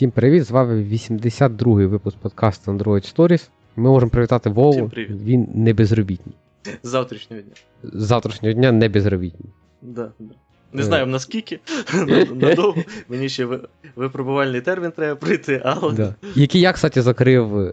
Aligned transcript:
Всім 0.00 0.10
привіт! 0.10 0.44
З 0.44 0.50
вами 0.50 0.82
82-й 0.82 1.86
випуск 1.86 2.18
подкасту 2.18 2.72
Android 2.72 3.16
Stories. 3.16 3.48
Ми 3.76 3.90
можемо 3.90 4.10
привітати 4.10 4.50
Вову. 4.50 4.90
Він 4.96 5.48
не 5.54 5.74
безробітний. 5.74 6.34
З 6.82 6.88
завтрашнього 6.88 7.42
дня. 7.42 7.52
З 7.82 8.02
завтрашнього 8.04 8.52
дня 8.52 8.72
не 8.72 8.88
безробітний. 8.88 9.52
Да, 9.82 10.12
да. 10.18 10.34
Е. 10.34 10.36
Не 10.72 10.82
знаю 10.82 11.06
наскільки, 11.06 11.60
надовго. 12.34 12.82
Мені 13.08 13.28
ще 13.28 13.48
випробувальний 13.96 14.60
термін 14.60 14.92
треба 14.96 15.16
пройти, 15.16 15.62
але 15.64 15.92
Да. 15.92 16.14
Який 16.34 16.60
я, 16.60 16.72
кстати, 16.72 17.02
закрив 17.02 17.58
е, 17.58 17.72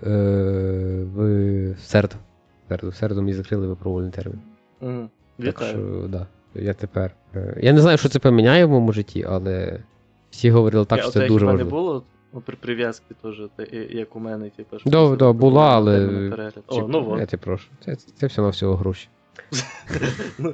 в 1.16 1.76
середу. 1.80 2.16
В 2.66 2.70
середу. 2.70 2.90
В 2.90 2.96
середу 2.96 3.22
мені 3.22 3.34
закрили 3.34 3.68
випробувальний 3.68 4.12
термін. 4.12 4.40
Мгм. 4.82 5.10
Так 5.44 5.64
що, 5.64 6.08
да, 6.10 6.28
я 6.56 6.74
тепер. 6.74 7.12
е, 7.36 7.58
Я 7.62 7.74
не 7.74 7.82
знаю, 7.82 7.98
що 7.98 8.10
це 8.10 8.20
поміняє 8.20 8.66
в 8.66 8.70
моєму 8.70 8.94
житті, 8.94 9.26
але 9.30 9.80
всі 10.30 10.52
говорили 10.52 10.86
так, 10.86 10.98
Я- 10.98 11.04
що 11.04 11.12
це 11.12 11.28
дуже 11.28 11.46
в 11.46 11.50
мене 11.50 11.64
було 11.64 12.04
ну, 12.34 12.42
при 12.42 12.56
прив'язки 12.56 13.16
теж, 13.24 13.42
як 13.90 14.16
у 14.16 14.20
мене, 14.20 14.50
типу, 14.50 14.80
що 14.80 14.90
Да, 14.90 15.16
да, 15.16 15.32
була, 15.34 15.76
але-. 15.76 16.52
О, 16.68 16.88
ну 16.88 17.16
Я 17.18 17.24
от. 17.24 17.30
тебе 17.30 17.44
прошу. 17.44 17.68
Це, 17.86 17.96
це 17.96 18.28
все 18.28 18.42
на 18.42 18.50
всього 18.50 18.76
гроші. 18.76 19.08
Ну, 20.40 20.52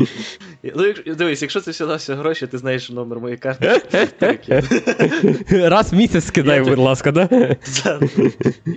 ну, 0.76 0.86
якщо- 0.86 1.16
дивись, 1.16 1.42
якщо 1.42 1.62
це 1.62 1.72
все 1.72 1.86
на 1.86 1.96
все 1.96 2.16
гроші, 2.16 2.48
ти 2.48 2.58
знаєш 2.58 2.90
номер 2.90 3.20
моєї 3.20 3.38
карти. 3.38 3.82
Раз 5.70 5.94
в 5.94 5.96
місяць 5.96 6.26
скидай, 6.26 6.56
Я 6.56 6.62
будь 6.64 6.70
тобі- 6.72 6.82
ласка, 6.82 7.12
да? 7.12 7.28
Да. 7.84 8.00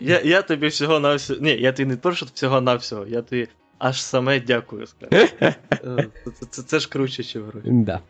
Я, 0.03 0.21
я 0.25 0.43
тобі 0.43 0.67
всього 0.67 1.01
на 1.01 1.15
всього. 1.15 1.41
Ні, 1.43 1.51
я 1.61 1.73
тобі 1.73 1.89
не 1.89 1.97
прошу 1.97 2.27
всього 2.35 2.61
на 2.61 2.75
всього, 2.75 3.07
я 3.07 3.23
тобі 3.23 3.49
аж 3.79 4.03
саме 4.03 4.41
дякую 4.41 4.87
скажу. 4.87 5.11
Е, 5.41 6.07
Це, 6.25 6.47
це, 6.51 6.63
це 6.63 6.79
ж 6.79 6.89
круче, 6.89 7.23
ніж 7.23 7.37
гроші. 7.37 7.69
Да. 7.71 8.01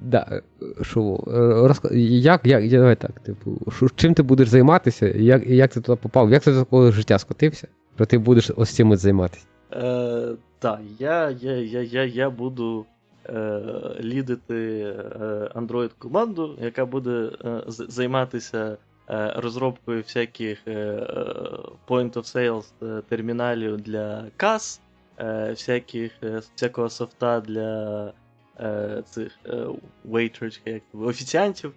Да, 0.00 0.26
е, 0.32 0.42
що, 0.82 1.20
е, 1.90 1.98
як, 1.98 2.46
як, 2.46 2.64
я- 2.64 2.78
давай 2.78 2.96
так, 2.96 3.20
типу, 3.20 3.58
що, 3.76 3.86
чим 3.94 4.14
ти 4.14 4.22
будеш 4.22 4.48
займатися, 4.48 5.06
як, 5.08 5.46
як 5.46 5.72
ти 5.72 5.80
туди 5.80 5.98
попав, 6.02 6.30
як 6.30 6.42
ти 6.42 6.52
до 6.52 6.58
такого 6.58 6.92
життя 6.92 7.18
скотився, 7.18 7.68
що 7.96 8.06
ти 8.06 8.18
будеш 8.18 8.50
ось 8.56 8.70
цим 8.70 8.96
займатися? 8.96 9.46
Е, 9.72 10.28
так, 10.58 10.80
я, 10.98 11.30
я, 11.30 11.52
я, 11.52 11.82
я, 11.82 12.04
я 12.04 12.30
буду 12.30 12.86
е, 13.28 13.60
лідити 14.00 14.80
е, 14.80 15.50
Android 15.54 15.90
команду, 15.98 16.58
яка 16.62 16.86
буде 16.86 17.30
е, 17.44 17.62
займатися 17.68 18.76
е, 19.10 19.32
розробкою 19.36 20.02
всяких 20.02 20.58
point 21.88 22.12
of 22.12 22.36
sales 22.36 22.64
терміналів 23.08 23.80
для 23.80 24.24
кас, 24.36 24.80
всяких, 25.50 26.12
всякого 26.56 26.88
софта 26.88 27.40
для 27.40 28.12
цих 29.04 29.38
е, 29.46 29.66
waiters, 30.10 30.60
як 30.66 30.82
офіціантів. 30.94 31.72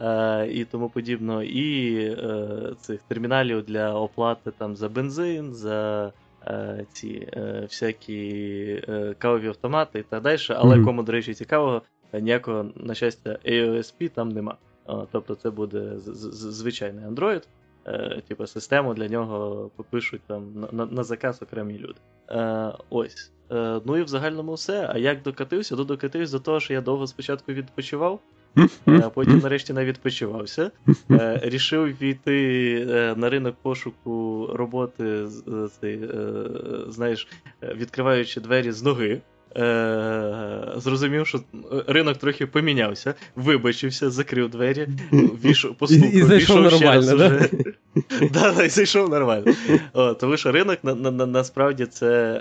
е, 0.00 0.48
І 0.52 0.64
тому 0.64 0.88
подібно, 0.88 1.42
і 1.42 1.96
е, 2.04 2.74
цих 2.80 3.02
терміналів 3.02 3.62
для 3.64 3.94
оплати 3.94 4.50
там 4.58 4.76
за 4.76 4.88
бензин, 4.88 5.54
за 5.54 6.12
е, 6.46 6.86
ці 6.92 7.28
е, 7.36 7.60
всякі 7.62 8.28
е, 8.88 9.14
кавові 9.18 9.48
автомати 9.48 9.98
і 9.98 10.02
так 10.02 10.22
далі. 10.22 10.38
Але 10.48 10.76
Мгм. 10.76 10.84
кому, 10.84 11.02
до 11.02 11.12
речі, 11.12 11.34
цікавого, 11.34 11.82
е, 12.12 12.20
ніякого, 12.20 12.66
на 12.76 12.94
щастя, 12.94 13.38
AOSP 13.46 14.08
там 14.08 14.28
нема. 14.28 14.56
Тобто 15.12 15.34
це 15.34 15.50
буде 15.50 15.92
звичайний 15.98 17.04
Android. 17.04 17.42
Е, 17.86 18.22
типу, 18.28 18.46
систему 18.46 18.94
для 18.94 19.08
нього 19.08 19.70
попишуть 19.76 20.20
там 20.26 20.52
на, 20.54 20.68
на, 20.72 20.86
на 20.86 21.04
заказ 21.04 21.42
окремі 21.42 21.78
люди. 21.78 21.98
Е, 22.30 22.72
ось. 22.90 23.30
Е, 23.52 23.80
ну 23.84 23.96
і 23.96 24.02
в 24.02 24.08
загальному 24.08 24.54
все. 24.54 24.90
А 24.94 24.98
як 24.98 25.22
докатився? 25.22 25.76
То 25.76 25.84
докатився 25.84 26.32
до 26.32 26.38
того, 26.38 26.60
що 26.60 26.72
я 26.72 26.80
довго 26.80 27.06
спочатку 27.06 27.52
відпочивав, 27.52 28.20
е, 28.88 29.10
потім 29.14 29.38
нарешті 29.38 29.72
не 29.72 29.84
відпочивався. 29.84 30.70
Е, 31.10 31.40
рішив 31.42 31.84
війти 32.00 33.14
на 33.16 33.30
ринок 33.30 33.56
пошуку 33.62 34.48
роботи, 34.52 35.26
знаєш, 36.88 37.28
відкриваючи 37.62 38.40
двері 38.40 38.72
з 38.72 38.82
ноги. 38.82 39.20
Е, 39.56 40.72
зрозумів, 40.76 41.26
що 41.26 41.40
ринок 41.86 42.16
трохи 42.16 42.46
помінявся, 42.46 43.14
вибачився, 43.36 44.10
закрив 44.10 44.50
двері, 44.50 44.88
війшов, 45.44 45.74
постукав, 45.74 46.14
І- 46.14 46.18
і 46.18 46.22
зайшов 46.22 46.64
війшов 46.64 46.78
ще 46.78 46.92
раз 46.92 47.12
уже. 47.12 47.48
Да, 48.32 48.52
да, 48.52 48.64
і 48.64 48.68
зайшов 48.68 49.08
нормально. 49.08 49.52
О, 49.92 50.14
тому 50.14 50.36
що 50.36 50.52
ринок 50.52 50.78
на, 50.82 50.94
на, 50.94 51.10
на, 51.10 51.26
насправді 51.26 51.86
це 51.86 52.34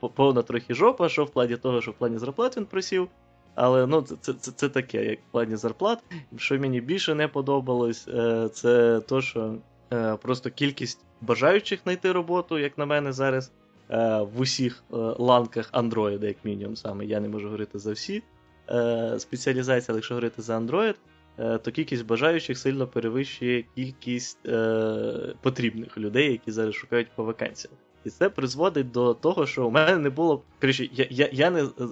е, 0.00 0.08
повна 0.16 0.42
трохи 0.42 0.74
жопа, 0.74 1.08
що 1.08 1.24
в 1.24 1.30
плані 1.30 1.56
того, 1.56 1.80
що 1.80 1.90
в 1.90 1.94
плані 1.94 2.18
зарплат 2.18 2.56
він 2.56 2.64
просів. 2.64 3.08
Але 3.54 3.86
ну, 3.86 4.02
це, 4.02 4.14
це, 4.20 4.32
це, 4.32 4.52
це 4.52 4.68
таке, 4.68 5.04
як 5.04 5.18
в 5.18 5.32
плані 5.32 5.56
зарплат. 5.56 5.98
Що 6.36 6.58
мені 6.58 6.80
більше 6.80 7.14
не 7.14 7.28
подобалось, 7.28 8.08
е, 8.08 8.48
це 8.52 9.00
то, 9.00 9.20
що 9.20 9.54
е, 9.92 10.16
просто 10.22 10.50
кількість 10.50 11.00
бажаючих 11.20 11.80
знайти 11.84 12.12
роботу, 12.12 12.58
як 12.58 12.78
на 12.78 12.86
мене 12.86 13.12
зараз, 13.12 13.52
в 13.88 14.40
усіх 14.40 14.84
е, 14.92 14.96
ланках 14.96 15.72
Android, 15.72 16.24
як 16.24 16.36
мінімум, 16.44 16.76
саме 16.76 17.04
я 17.04 17.20
не 17.20 17.28
можу 17.28 17.44
говорити 17.44 17.78
за 17.78 17.92
всі 17.92 18.22
е, 18.70 19.14
спеціалізації, 19.18 19.86
але 19.88 19.98
якщо 19.98 20.14
говорити 20.14 20.42
за 20.42 20.58
Android, 20.58 20.94
е, 21.38 21.58
то 21.58 21.70
кількість 21.70 22.06
бажаючих 22.06 22.58
сильно 22.58 22.86
перевищує 22.86 23.64
кількість 23.74 24.46
е, 24.46 25.34
потрібних 25.42 25.98
людей, 25.98 26.32
які 26.32 26.52
зараз 26.52 26.74
шукають 26.74 27.08
по 27.16 27.24
вакансіям. 27.24 27.74
І 28.04 28.10
це 28.10 28.30
призводить 28.30 28.90
до 28.90 29.14
того, 29.14 29.46
що 29.46 29.66
у 29.66 29.70
мене 29.70 29.96
не 29.96 30.10
було. 30.10 30.42
Коротше, 30.60 30.88
я, 30.92 31.06
я, 31.10 31.28
я 31.32 31.50
не, 31.50 31.62
е, 31.62 31.84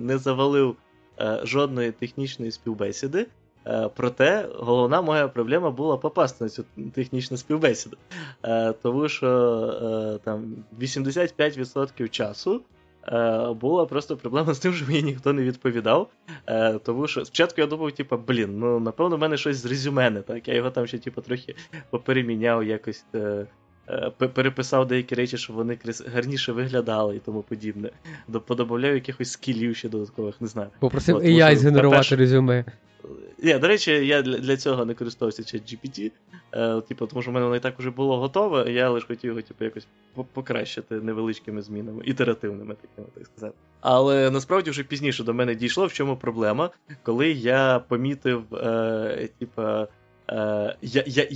не 0.00 0.18
завалив 0.18 0.76
е, 1.20 1.40
жодної 1.44 1.92
технічної 1.92 2.50
співбесіди. 2.50 3.26
Е, 3.66 3.88
проте 3.96 4.48
головна 4.58 5.02
моя 5.02 5.28
проблема 5.28 5.70
була 5.70 5.96
попасти 5.96 6.44
на 6.44 6.50
цю 6.50 6.64
технічну 6.94 7.36
співбесіду. 7.36 7.96
Е, 8.44 8.72
тому 8.82 9.08
що 9.08 9.28
е, 10.16 10.18
там 10.24 10.44
85% 10.80 12.08
часу 12.08 12.60
була 13.60 13.86
просто 13.86 14.16
проблема 14.16 14.54
з 14.54 14.58
тим, 14.58 14.72
що 14.72 14.86
мені 14.86 15.02
ніхто 15.02 15.32
не 15.32 15.42
відповідав. 15.42 16.08
Тому 16.82 17.06
що 17.06 17.24
спочатку 17.24 17.60
я 17.60 17.66
думав, 17.66 17.92
типу, 17.92 18.16
блін, 18.28 18.58
ну 18.58 18.80
напевно, 18.80 19.16
в 19.16 19.18
мене 19.18 19.36
щось 19.36 19.56
з 19.56 19.66
резюме 19.66 20.10
не 20.10 20.20
так. 20.22 20.48
Я 20.48 20.54
його 20.54 20.70
там 20.70 20.86
ще, 20.86 20.98
типу, 20.98 21.20
трохи 21.20 21.54
попереміняв, 21.90 22.64
якось 22.64 23.04
пе- 24.18 24.28
переписав 24.34 24.86
деякі 24.86 25.14
речі, 25.14 25.38
щоб 25.38 25.56
вони 25.56 25.78
гарніше 26.14 26.52
виглядали 26.52 27.16
і 27.16 27.18
тому 27.18 27.42
подібне. 27.42 27.90
До- 28.28 28.40
Подобавляв 28.40 28.94
якихось 28.94 29.30
скілів 29.32 29.76
ще 29.76 29.88
додаткових, 29.88 30.40
не 30.40 30.46
знаю. 30.46 30.68
Попросив 30.80 31.16
AI 31.16 31.56
згенерувати 31.56 31.90
по-перше, 31.96 32.16
резюме. 32.16 32.64
Ні, 33.42 33.58
до 33.58 33.68
речі, 33.68 34.06
я 34.06 34.22
для, 34.22 34.56
цього 34.56 34.84
не 34.84 34.94
користувався 34.94 35.42
ChatGPT, 35.42 36.12
е, 36.52 36.80
типу, 36.80 37.06
тому 37.06 37.22
що 37.22 37.30
в 37.30 37.34
мене 37.34 37.44
воно 37.44 37.56
і 37.56 37.60
так 37.60 37.78
вже 37.78 37.90
було 37.90 38.18
готове, 38.18 38.72
я 38.72 38.90
лише 38.90 39.06
хотів 39.06 39.28
його 39.28 39.42
типу, 39.42 39.64
якось 39.64 39.86
покращити 40.32 40.94
невеличкими 40.94 41.62
змінами, 41.62 42.02
ітеративними, 42.04 42.74
такими, 42.74 43.08
так 43.14 43.26
сказати. 43.26 43.54
Але 43.80 44.30
насправді 44.30 44.70
вже 44.70 44.82
пізніше 44.84 45.24
до 45.24 45.34
мене 45.34 45.54
дійшло, 45.54 45.86
в 45.86 45.92
чому 45.92 46.16
проблема, 46.16 46.70
коли 47.02 47.30
я 47.30 47.78
помітив, 47.88 48.54
е, 48.54 49.28
типа, 49.38 49.88
е, 50.30 50.76
я, 50.82 51.04
я, 51.06 51.28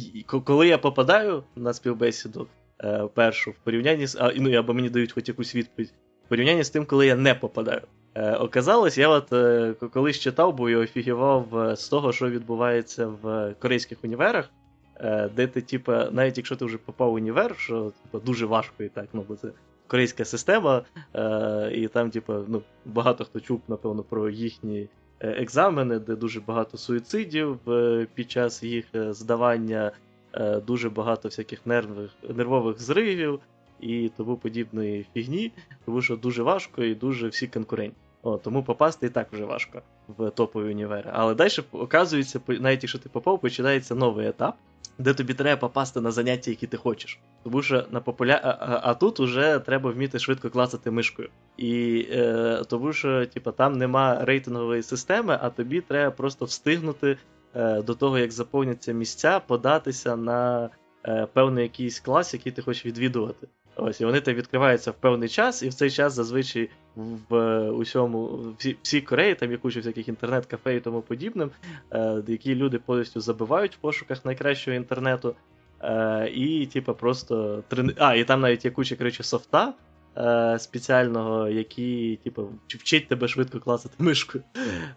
коли 0.45 0.69
я 0.69 0.79
попадаю 0.79 1.43
на 1.57 1.73
співбесіду 1.73 2.47
е, 2.85 3.09
першу 3.15 3.51
в 3.51 3.55
порівнянні 3.65 4.07
з. 4.07 4.17
А, 4.17 4.33
ну, 4.37 4.59
або 4.59 4.75
мені 4.75 4.91
дають 4.91 5.13
хоч 5.13 5.29
якусь 5.29 5.55
відповідь, 5.55 5.93
в 6.27 6.29
порівнянні 6.29 6.65
з 6.65 6.71
тим, 6.71 6.87
коли 6.87 7.07
я 7.07 7.17
не 7.17 7.35
попадаю. 7.35 7.83
Е, 8.19 8.37
оказалось, 8.37 8.99
я 8.99 9.09
от 9.09 9.33
е, 9.33 9.75
колись 9.93 10.19
читав, 10.19 10.55
бо 10.55 10.71
я 10.71 10.79
офігівав 10.79 11.59
е, 11.59 11.77
з 11.77 11.89
того, 11.89 12.13
що 12.13 12.31
відбувається 12.31 13.07
в 13.07 13.55
корейських 13.59 13.99
універах, 14.05 14.51
де 15.37 15.47
ти, 15.47 15.61
типа, 15.61 16.09
навіть 16.13 16.37
якщо 16.37 16.57
ти 16.57 16.65
вже 16.65 16.79
попав 16.79 17.11
в 17.11 17.15
універ, 17.15 17.55
що 17.59 17.93
типа, 18.03 18.27
дуже 18.27 18.47
важко 18.47 18.83
і 18.83 18.89
так, 18.89 19.07
ну 19.13 19.25
бо 19.29 19.37
це 19.37 19.49
корейська 19.87 20.25
система, 20.25 20.83
і 21.73 21.89
там, 21.89 22.11
типа, 22.11 22.41
ну, 22.49 22.63
багато 22.85 23.25
хто 23.25 23.41
чув, 23.41 23.61
напевно, 23.69 24.03
про 24.03 24.31
їхні 24.31 24.89
екзамени, 25.21 25.99
де 25.99 26.17
дуже 26.17 26.41
багато 26.41 26.79
суїцидів 26.79 27.59
під 28.15 28.31
час 28.31 28.63
їх 28.63 28.85
здавання, 28.95 29.91
дуже 30.67 30.91
багато 30.91 31.29
всяких 31.29 31.67
нервних, 31.67 32.11
нервових 32.29 32.81
зривів 32.81 33.41
і 33.81 34.11
тому 34.17 34.37
подібної 34.37 35.07
фігні, 35.15 35.53
тому 35.85 36.03
що 36.03 36.17
дуже 36.17 36.43
важко 36.43 36.85
і 36.85 36.95
дуже 36.95 37.29
всі 37.29 37.47
конкурентні. 37.47 38.08
О, 38.23 38.37
тому 38.37 38.63
попасти 38.63 39.07
і 39.07 39.11
так 39.11 39.33
вже 39.33 39.45
важко 39.45 39.83
в 40.09 40.31
топові 40.31 40.71
універи. 40.71 41.11
Але 41.13 41.35
далі, 41.35 41.51
оказується, 41.73 42.41
навіть 42.49 42.83
якщо 42.83 42.99
ти 42.99 43.09
попав, 43.09 43.41
починається 43.41 43.95
новий 43.95 44.29
етап, 44.29 44.57
де 44.99 45.15
тобі 45.15 45.35
треба 45.35 45.61
попасти 45.61 46.01
на 46.01 46.11
заняття, 46.11 46.51
які 46.51 46.67
ти 46.67 46.77
хочеш. 46.77 47.21
Тому 47.45 47.63
що 47.63 47.85
на 47.91 48.01
популя... 48.01 48.41
а, 48.45 48.81
а, 48.83 48.95
тут 48.95 49.21
уже 49.21 49.59
треба 49.59 49.91
вміти 49.91 50.19
швидко 50.19 50.51
клацати 50.51 50.91
мишкою. 50.91 51.29
І 51.57 52.07
е, 52.13 52.63
тому 52.69 52.93
що, 52.93 53.27
типу, 53.27 53.53
там 53.53 53.79
нема 53.79 54.25
рейтингової 54.25 54.83
системи, 54.83 55.39
а 55.43 55.51
тобі 55.51 55.81
треба 55.81 56.11
просто 56.11 56.45
встигнути 56.45 57.17
е, 57.55 57.83
до 57.83 57.95
того, 57.95 58.19
як 58.19 58.33
заповняться 58.33 58.93
місця, 58.93 59.41
податися 59.41 60.17
на 60.17 60.71
е, 61.07 61.27
певний 61.33 61.63
якийсь 61.63 62.01
клас, 62.01 62.35
який 62.35 62.53
ти 62.53 62.63
хочеш 62.63 62.87
відвідувати. 62.87 63.49
Ось, 63.77 64.01
і 64.01 64.05
вони 64.05 64.21
там 64.21 64.35
відкриваються 64.35 64.91
в 64.91 64.95
певний 64.95 65.29
час, 65.29 65.63
і 65.63 65.69
в 65.69 65.75
цей 65.75 65.91
час 65.91 66.13
зазвичай 66.13 66.71
в 67.29 67.61
усьому, 67.71 68.41
всі, 68.59 68.77
всі 68.83 69.01
Кореї, 69.01 69.35
там 69.35 69.51
є 69.51 69.57
куча 69.57 69.81
всяких 69.81 70.09
інтернет-кафе 70.09 70.77
і 70.77 70.81
тому 70.81 71.01
подібним, 71.03 71.51
е, 71.93 72.23
які 72.27 72.55
люди 72.55 72.79
повністю 72.79 73.21
забивають 73.21 73.75
в 73.75 73.79
пошуках 73.79 74.25
найкращого 74.25 74.77
інтернету. 74.77 75.35
Е, 75.83 76.31
І, 76.35 76.67
типу, 76.67 76.95
просто 76.95 77.63
трени... 77.69 77.95
А, 77.99 78.15
і 78.15 78.25
там 78.25 78.41
навіть 78.41 78.65
є 78.65 78.71
куча 78.71 78.97
коротше, 78.97 79.23
софта 79.23 79.75
е, 80.17 80.59
спеціального, 80.59 81.49
який, 81.49 82.17
типу, 82.17 82.49
вчить 82.69 83.09
тебе 83.09 83.29
швидко 83.29 83.61
класити 83.61 83.95
мишкою. 83.99 84.45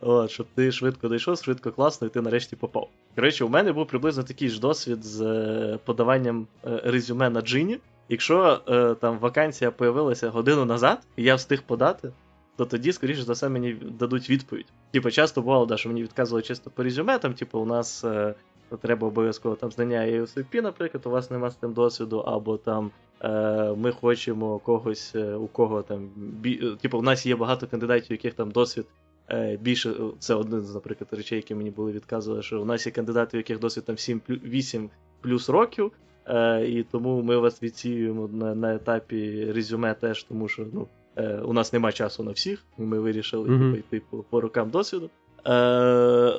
От, 0.01 0.31
Щоб 0.31 0.47
ти 0.55 0.71
швидко 0.71 1.07
дійшов, 1.07 1.37
швидко 1.37 1.71
класно, 1.71 2.07
і 2.07 2.09
ти 2.09 2.21
нарешті 2.21 2.55
попав. 2.55 2.89
Коротше, 3.15 3.45
у 3.45 3.49
мене 3.49 3.73
був 3.73 3.87
приблизно 3.87 4.23
такий 4.23 4.49
ж 4.49 4.59
досвід 4.59 5.03
з 5.03 5.21
е, 5.21 5.79
подаванням 5.85 6.47
е, 6.65 6.81
резюме 6.83 7.29
на 7.29 7.41
джині. 7.41 7.77
Якщо 8.11 8.61
е, 8.67 8.95
там 8.95 9.19
вакансія 9.19 9.71
появилася 9.71 10.29
годину 10.29 10.65
назад, 10.65 10.99
і 11.15 11.23
я 11.23 11.35
встиг 11.35 11.63
подати, 11.63 12.11
то 12.55 12.65
тоді, 12.65 12.91
скоріше 12.91 13.23
за 13.23 13.33
все, 13.33 13.49
мені 13.49 13.73
дадуть 13.73 14.29
відповідь. 14.29 14.65
Типу, 14.91 15.11
часто 15.11 15.41
бувало, 15.41 15.65
да, 15.65 15.77
що 15.77 15.89
мені 15.89 16.03
відказували 16.03 16.41
чисто 16.41 16.69
по 16.69 16.83
резюме, 16.83 17.19
там, 17.19 17.33
типу, 17.33 17.59
у 17.59 17.65
нас 17.65 18.03
е, 18.03 18.35
треба 18.81 19.07
обов'язково 19.07 19.55
там 19.55 19.71
знання 19.71 19.99
ASP, 19.99 20.61
наприклад, 20.61 21.05
у 21.05 21.09
вас 21.09 21.31
нема 21.31 21.49
з 21.49 21.55
тим 21.55 21.73
досвіду, 21.73 22.17
або 22.17 22.57
там 22.57 22.91
е, 23.21 23.73
ми 23.77 23.91
хочемо 23.91 24.59
когось, 24.59 25.11
е, 25.15 25.35
у 25.35 25.47
кого 25.47 25.81
там 25.81 26.09
бі... 26.15 26.59
Е, 26.63 26.75
типу, 26.81 26.97
у 26.97 27.01
нас 27.01 27.25
є 27.25 27.35
багато 27.35 27.67
кандидатів, 27.67 28.07
у 28.11 28.13
яких 28.13 28.33
там 28.33 28.51
досвід. 28.51 28.85
Е, 29.29 29.57
більше, 29.61 29.93
це 30.19 30.35
один 30.35 30.61
з, 30.61 30.73
наприклад, 30.73 31.09
речей, 31.11 31.35
які 31.35 31.55
мені 31.55 31.69
були 31.69 31.91
відказували, 31.91 32.43
що 32.43 32.61
у 32.61 32.65
нас 32.65 32.85
є 32.85 32.91
кандидати, 32.91 33.37
у 33.37 33.39
яких 33.39 33.59
досвід 33.59 33.85
там 33.85 33.97
7 33.97 34.21
8 34.29 34.89
плюс 35.21 35.49
років, 35.49 35.91
Е, 36.25 36.65
І 36.67 36.83
тому 36.83 37.21
ми 37.21 37.37
вас 37.37 37.63
відсіюємо 37.63 38.29
на 38.33 38.55
на 38.55 38.75
етапі 38.75 39.51
резюме 39.51 39.93
теж, 39.93 40.23
тому 40.23 40.47
що 40.47 40.65
ну, 40.73 40.87
е, 41.15 41.37
у 41.37 41.53
нас 41.53 41.73
нема 41.73 41.91
часу 41.91 42.23
на 42.23 42.31
всіх, 42.31 42.65
і 42.79 42.81
ми 42.81 42.99
вирішили 42.99 43.49
mm-hmm. 43.49 43.77
йти 43.77 44.01
по, 44.09 44.17
по 44.17 44.41
рукам 44.41 44.69
досвіду. 44.69 45.09
Е, 45.47 45.53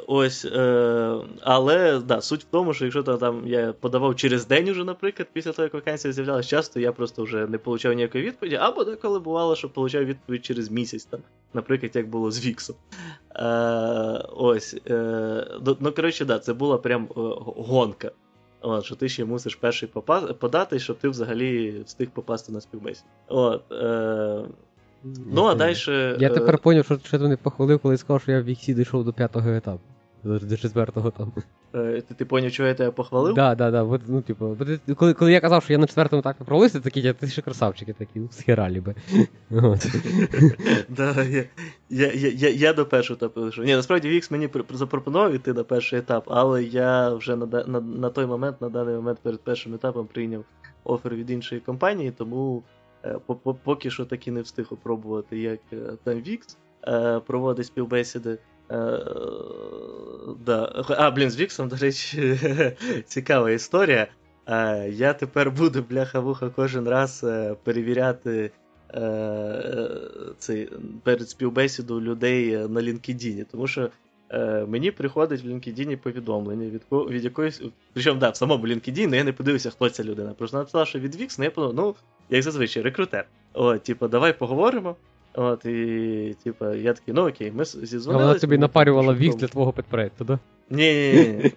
Ось, 0.07 0.45
е, 0.45 1.17
Але 1.41 2.01
да, 2.01 2.21
суть 2.21 2.43
в 2.43 2.47
тому, 2.51 2.75
що 2.75 2.85
якщо 2.85 3.03
там 3.03 3.43
я 3.47 3.73
подавав 3.73 4.17
через 4.17 4.47
день, 4.47 4.69
уже, 4.69 4.85
наприклад, 4.85 5.29
після 5.33 5.53
того, 5.53 5.65
як 5.65 5.75
вакансія 5.75 6.13
з'являлася, 6.13 6.49
часто 6.49 6.81
я 6.81 6.93
просто 6.93 7.23
вже 7.23 7.47
не 7.47 7.59
отримав 7.65 7.97
ніякої 7.97 8.25
відповіді, 8.25 8.57
або 8.57 8.85
деколи 8.85 9.19
бувало, 9.19 9.57
що 9.57 9.71
отримав 9.75 10.07
відповідь 10.07 10.45
через 10.45 10.71
місяць, 10.71 11.05
там, 11.05 11.21
наприклад, 11.55 11.97
як 11.97 12.09
було 12.09 12.31
з 12.31 12.47
Віксом. 12.47 12.77
Е, 13.37 13.45
Ось. 14.37 14.77
Е, 14.91 15.47
Ну, 15.81 15.93
коротше, 15.93 16.25
да, 16.25 16.39
це 16.39 16.55
була 16.55 16.79
прям 16.79 17.03
е, 17.05 17.11
гонка. 17.57 18.11
От, 18.63 18.85
Що 18.85 18.95
ти 18.97 19.09
ще 19.09 19.25
мусиш 19.25 19.55
перший 19.55 19.89
попа- 19.89 20.33
подати, 20.35 20.79
щоб 20.79 20.99
ти 20.99 21.09
взагалі 21.09 21.83
встиг 21.87 22.11
попасти 22.11 22.53
на 22.53 22.61
співбесіду. 22.61 23.09
От, 23.29 23.73
е- 23.73 24.45
Ну, 25.33 25.45
а 25.45 25.55
далі. 25.55 25.75
Я 26.21 26.29
тепер 26.29 26.61
зрозумів, 26.63 26.85
що, 26.85 26.99
що 27.05 27.19
ти 27.19 27.29
не 27.29 27.37
похвалив, 27.37 27.79
коли 27.79 27.97
сказав, 27.97 28.23
що 28.23 28.33
я 28.33 28.41
в 28.41 28.45
Віксі 28.45 28.75
дійшов 28.75 29.05
до 29.05 29.13
п'ятого 29.13 29.51
етапу. 29.51 29.81
До 30.25 30.57
четвертого 30.57 31.11
там. 31.11 31.33
Е, 31.75 32.03
ти 32.09 32.15
ти 32.15 32.25
поняв, 32.25 32.53
чого 32.53 32.69
я 32.69 32.75
тебе 32.75 32.91
похвалив? 32.91 33.35
Да, 33.35 33.55
да, 33.55 33.71
да. 33.71 33.83
От, 33.83 34.03
ну, 34.07 34.23
типу, 34.23 34.57
коли 34.97 35.15
коли 35.15 35.33
я 35.33 35.41
казав, 35.41 35.63
що 35.63 35.73
я 35.73 35.79
на 35.79 35.87
четвертому 35.87 36.21
етапі 36.21 36.45
провалився, 36.45 36.81
такі, 36.81 37.13
ти 37.13 37.27
ще 37.27 37.43
красавчики 37.43 37.93
такі, 37.93 38.21
ну, 38.21 38.29
с 38.31 38.37
хера 38.37 38.68
ли 38.68 38.81
бы. 38.81 38.95
Да, 40.89 41.25
я 41.25 41.45
я, 41.91 42.33
я, 42.33 42.49
я 42.51 42.73
до 42.73 42.87
першого 42.87 43.17
етапу 43.17 43.41
вийшов. 43.41 43.65
Ні, 43.65 43.77
насправді 43.77 44.09
Вікс 44.09 44.31
мені 44.31 44.49
запропонував 44.71 45.35
йти 45.35 45.53
на 45.53 45.65
перший 45.65 45.99
етап, 45.99 46.25
але 46.27 46.65
я 46.65 47.11
вже 47.11 47.37
на 47.37 47.47
на, 47.47 47.81
на 47.81 48.11
той 48.11 48.27
момент, 48.27 48.61
на 48.61 48.69
даний 48.69 48.95
момент 48.95 49.19
перед 49.23 49.41
першим 49.41 49.75
етапом 49.75 50.07
прийняв 50.07 50.45
офер 50.85 51.15
від 51.15 51.31
іншої 51.31 51.61
компанії, 51.61 52.11
тому 52.11 52.63
е, 53.05 53.19
поки 53.65 53.91
що 53.91 54.05
таки 54.05 54.31
не 54.31 54.41
встиг 54.41 54.67
опробувати, 54.71 55.39
як 55.39 55.61
е, 55.73 55.77
там 56.05 56.15
Вікс 56.15 56.57
проводить 57.27 57.67
співбесіди. 57.67 58.39
Е, 60.29 60.35
да. 60.47 60.85
А, 60.89 61.11
блін, 61.11 61.31
з 61.31 61.41
Віксом, 61.41 61.69
до 61.69 61.77
речі, 61.77 62.39
цікава 63.07 63.51
історія. 63.51 64.07
Е, 64.47 64.89
я 64.91 65.13
тепер 65.13 65.51
буду, 65.51 65.85
бляха-вуха, 65.91 66.51
кожен 66.57 66.89
раз 66.89 67.25
е, 67.25 67.57
перевіряти 67.65 68.51
цей, 70.39 70.69
перед 71.03 71.29
співбесіду 71.29 72.01
людей 72.01 72.57
на 72.57 72.81
LinkedIn, 72.81 73.45
тому 73.51 73.67
що 73.67 73.91
мені 74.67 74.91
приходить 74.91 75.45
в 75.45 75.47
LinkedIn 75.47 75.97
повідомлення 75.97 76.71
від 76.71 76.83
від 76.91 77.25
якоїсь. 77.25 77.63
Причому, 77.93 78.21
да, 78.21 78.31
в 78.31 78.37
самому 78.37 78.67
LinkedIn, 78.67 79.15
я 79.15 79.25
не 79.25 79.33
подивився, 79.33 79.71
хто 79.71 79.91
ця 79.91 80.05
людина. 80.05 80.35
Просто 80.39 80.59
написала, 80.59 80.85
що 80.87 80.99
від 80.99 81.17
Вікс, 81.17 81.39
ну 81.39 81.73
ну, 81.73 81.95
як 82.31 82.43
зазвичай, 82.43 82.83
рекрутер. 82.83 83.27
О, 83.53 83.79
типу, 83.79 84.09
давай 84.09 84.39
поговоримо. 84.39 84.97
От, 85.35 85.65
і, 85.65 86.37
типа, 86.45 86.75
я 86.75 86.93
такий, 86.93 87.15
ну 87.15 87.29
окей, 87.29 87.53
ми 87.55 87.65
зізвонилися. 87.65 88.27
Вона 88.27 88.39
тобі 88.39 88.59
напарювала 88.59 89.15
вік 89.15 89.37
для 89.37 89.47
твого 89.47 89.73
підпроекту, 89.73 90.25
да? 90.25 90.39
Ні, 90.71 91.13
ні, 91.13 91.29
ні. 91.29 91.51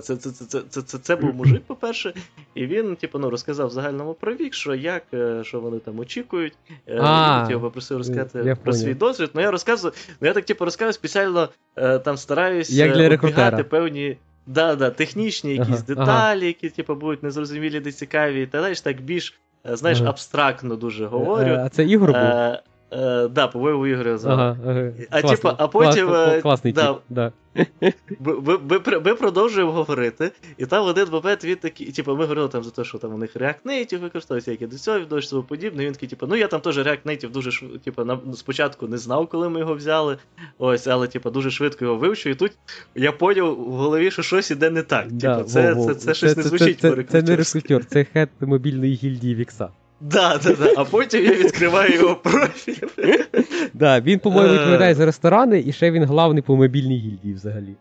це, 0.00 0.16
це, 0.16 0.60
це, 0.68 0.82
це, 0.82 0.98
це 0.98 1.16
був 1.16 1.34
мужик, 1.34 1.62
по-перше, 1.66 2.14
і 2.54 2.66
він, 2.66 2.96
типу, 2.96 3.18
ну, 3.18 3.30
розказав 3.30 3.68
в 3.68 3.70
загальному 3.70 4.14
про 4.14 4.34
вік, 4.34 4.54
що 4.54 4.74
як, 4.74 5.02
е, 5.14 5.44
що 5.44 5.60
вони 5.60 5.78
там 5.78 5.98
очікують. 5.98 6.54
Е, 6.70 6.94
я 6.96 7.46
його 7.50 7.66
попросив 7.66 7.98
розказати 7.98 8.56
про 8.64 8.72
свій 8.72 8.94
досвід. 8.94 9.30
Ну, 9.34 9.40
я 9.40 9.50
розказую, 9.50 9.94
ну 10.20 10.28
я 10.28 10.34
так, 10.34 10.44
типу, 10.44 10.64
розказую 10.64 10.92
спеціально 10.92 11.48
е, 11.76 11.98
там 11.98 12.16
стараюсь 12.16 12.80
обігати 12.80 13.64
певні. 13.64 14.16
Да, 14.46 14.74
да, 14.74 14.90
технічні 14.90 15.50
якісь 15.50 15.68
ага, 15.68 15.84
деталі, 15.86 16.38
ага. 16.38 16.46
які 16.46 16.68
типу, 16.68 16.94
будуть 16.94 17.22
незрозумілі, 17.22 17.80
де 17.80 17.92
цікаві, 17.92 18.42
і 18.42 18.46
так 18.46 18.76
так 18.76 19.00
більш, 19.00 19.40
знаєш, 19.64 20.00
ага. 20.00 20.10
абстрактно 20.10 20.76
дуже 20.76 21.06
говорю. 21.06 21.56
А 21.60 21.68
це 21.68 21.84
Ігор 21.84 22.12
був? 22.12 22.62
Е, 22.92 23.28
да, 23.28 23.46
по-моєму, 23.46 23.86
Ігоря 23.86 24.18
звали. 24.18 24.42
Ага, 24.42 24.56
ага. 24.66 24.90
А 25.10 25.22
типу, 25.22 25.48
а 25.58 25.68
потім. 25.68 26.06
Клас, 26.06 26.28
е, 26.28 26.40
класний 26.40 26.72
да, 26.72 26.92
тип, 26.92 27.02
да. 27.08 27.32
Ми, 28.20 28.58
ми, 28.70 28.80
ми 29.04 29.14
продовжуємо 29.14 29.72
говорити, 29.72 30.30
і 30.58 30.66
там 30.66 30.86
один 30.86 31.08
момент 31.12 31.44
він 31.44 31.56
такий, 31.56 31.92
типу, 31.92 32.16
ми 32.16 32.22
говорили 32.22 32.48
там 32.48 32.64
за 32.64 32.70
те, 32.70 32.84
що 32.84 32.98
там 32.98 33.14
у 33.14 33.18
них 33.18 33.36
React 33.36 33.62
Native 33.64 33.98
використовується, 33.98 34.50
які 34.50 34.66
до 34.66 34.78
цього 34.78 35.00
відносять 35.00 35.30
тому 35.30 35.42
подібне. 35.42 35.86
Він 35.86 35.92
такий, 35.92 36.08
типу, 36.08 36.26
ну 36.26 36.36
я 36.36 36.48
там 36.48 36.60
теж 36.60 36.78
React 36.78 37.02
Native 37.06 37.30
дуже 37.30 37.78
типу, 37.84 38.04
на, 38.04 38.18
спочатку 38.34 38.88
не 38.88 38.98
знав, 38.98 39.26
коли 39.26 39.48
ми 39.48 39.60
його 39.60 39.74
взяли. 39.74 40.18
Ось, 40.58 40.86
але 40.86 41.08
типу, 41.08 41.30
дуже 41.30 41.50
швидко 41.50 41.84
його 41.84 41.96
вивчив, 41.96 42.32
і 42.32 42.34
тут 42.34 42.52
я 42.94 43.12
поняв 43.12 43.54
в 43.54 43.72
голові, 43.72 44.10
що 44.10 44.22
щось 44.22 44.50
іде 44.50 44.70
не 44.70 44.82
так. 44.82 45.12
Да, 45.12 45.36
типу, 45.36 45.48
це, 45.48 45.74
це, 45.74 45.84
це, 45.86 45.94
це 45.94 46.14
щось 46.14 46.36
не 46.36 46.42
звучить 46.42 46.80
це, 46.80 46.96
це, 46.96 47.02
це 47.02 47.22
не 47.22 47.36
рекрутер, 47.36 47.84
це 47.84 48.04
хед 48.04 48.28
мобільної 48.40 48.94
гільдії 48.94 49.34
Вікса. 49.34 49.68
Да, 50.02 50.40
да, 50.44 50.52
да. 50.52 50.72
А 50.76 50.84
потім 50.84 51.24
я 51.24 51.34
відкриваю 51.34 51.94
його 51.94 52.16
профіль. 52.16 52.88
Да, 53.74 54.00
Він, 54.00 54.18
по-моєму, 54.18 54.54
відповідає 54.54 54.94
за 54.94 55.06
ресторани, 55.06 55.62
і 55.66 55.72
ще 55.72 55.90
він 55.90 56.04
главний 56.04 56.42
по 56.42 56.56
мобільній 56.56 56.98
гільдії 56.98 57.34
взагалі. 57.34 57.74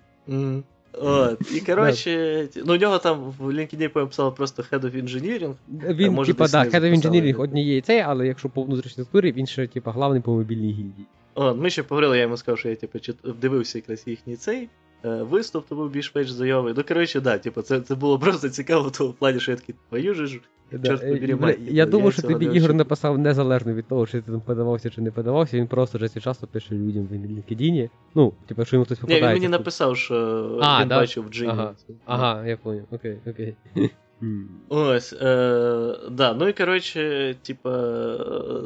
От, 0.94 1.56
І 1.56 1.60
коротше, 1.60 2.48
ну 2.66 2.74
у 2.74 2.78
нього 2.78 2.98
там 2.98 3.34
в 3.40 3.50
LinkedIn 3.50 4.08
писало 4.08 4.32
просто 4.32 4.64
Head 4.72 4.82
of 4.82 5.04
Engineering. 5.04 5.54
Він, 5.94 6.24
типа, 6.24 6.48
да, 6.48 6.64
Head 6.64 6.82
of 6.82 6.96
Engineering 6.96 7.42
однієї 7.42 7.82
цей, 7.82 8.00
але 8.00 8.28
якщо 8.28 8.50
по 8.50 8.64
внутрішній 8.64 8.92
структурі, 8.92 9.32
він 9.32 9.48
ще, 9.48 9.68
типа, 9.68 9.92
главний 9.92 10.22
по 10.22 10.32
мобільній 10.32 10.72
гільдії. 10.72 11.06
О, 11.36 11.54
ми 11.54 11.70
ще 11.70 11.84
поговорили, 11.84 12.18
я 12.18 12.24
йому 12.24 12.38
сказав, 12.38 12.60
що 12.60 12.70
я 12.70 12.76
типу, 12.76 13.00
дивився 13.42 13.78
якраз 13.78 14.04
їхній 14.06 14.36
цей 14.36 14.58
е, 14.64 14.68
виступ, 15.04 15.68
то 15.68 15.76
був 15.76 15.90
більш-менш 15.90 16.32
зайовий. 16.32 16.74
Ну, 16.78 16.84
коротше, 16.88 17.22
да, 17.22 17.38
типу, 17.38 17.62
це 17.62 17.82
це 17.82 17.96
було 17.96 18.20
просто 18.20 18.50
цікаво 18.50 18.88
в 18.88 18.92
тому 18.92 19.14
плані, 19.14 19.40
що 19.40 19.52
я 19.52 19.58
такий 19.58 19.76
твою 19.90 20.14
ж 20.14 20.40
Да. 20.72 21.00
Е, 21.04 21.58
я 21.60 21.86
думаю, 21.86 22.12
що 22.12 22.22
тобі 22.22 22.46
Ігор 22.46 22.74
написав 22.74 23.18
незалежно 23.18 23.74
від 23.74 23.88
того, 23.88 24.08
чи 24.08 24.22
ти 24.22 24.32
там 24.32 24.42
подавався 24.42 24.90
чи 24.90 25.02
не 25.02 25.12
подавався, 25.12 25.58
він 25.58 25.68
просто 25.68 25.98
вже 25.98 26.10
часто 26.10 26.48
пише 26.48 26.76
людям 26.76 27.08
в 27.12 27.14
LinkedIn. 27.14 27.90
Ну, 28.16 28.34
типу, 28.48 28.66
що 28.66 28.76
йому 28.76 28.86
хтось 28.86 29.00
попадається. 29.00 29.28
Ні, 29.28 29.36
він 29.36 29.42
мені 29.42 29.52
написав, 29.52 29.98
що 29.98 30.16
а, 30.62 30.82
він 30.82 30.88
да? 30.88 31.00
бачив 31.00 31.28
в 31.28 31.30
Джині. 31.30 31.52
Ага, 31.52 31.74
ага, 32.06 32.48
я 32.48 32.58
понял, 32.58 32.84
окей, 32.92 33.18
окей. 33.28 33.56
Ось, 34.70 35.14
е, 35.14 35.98
да, 36.12 36.34
ну 36.34 36.48
і 36.48 36.54
коротше, 36.54 37.36
типа, 37.42 37.72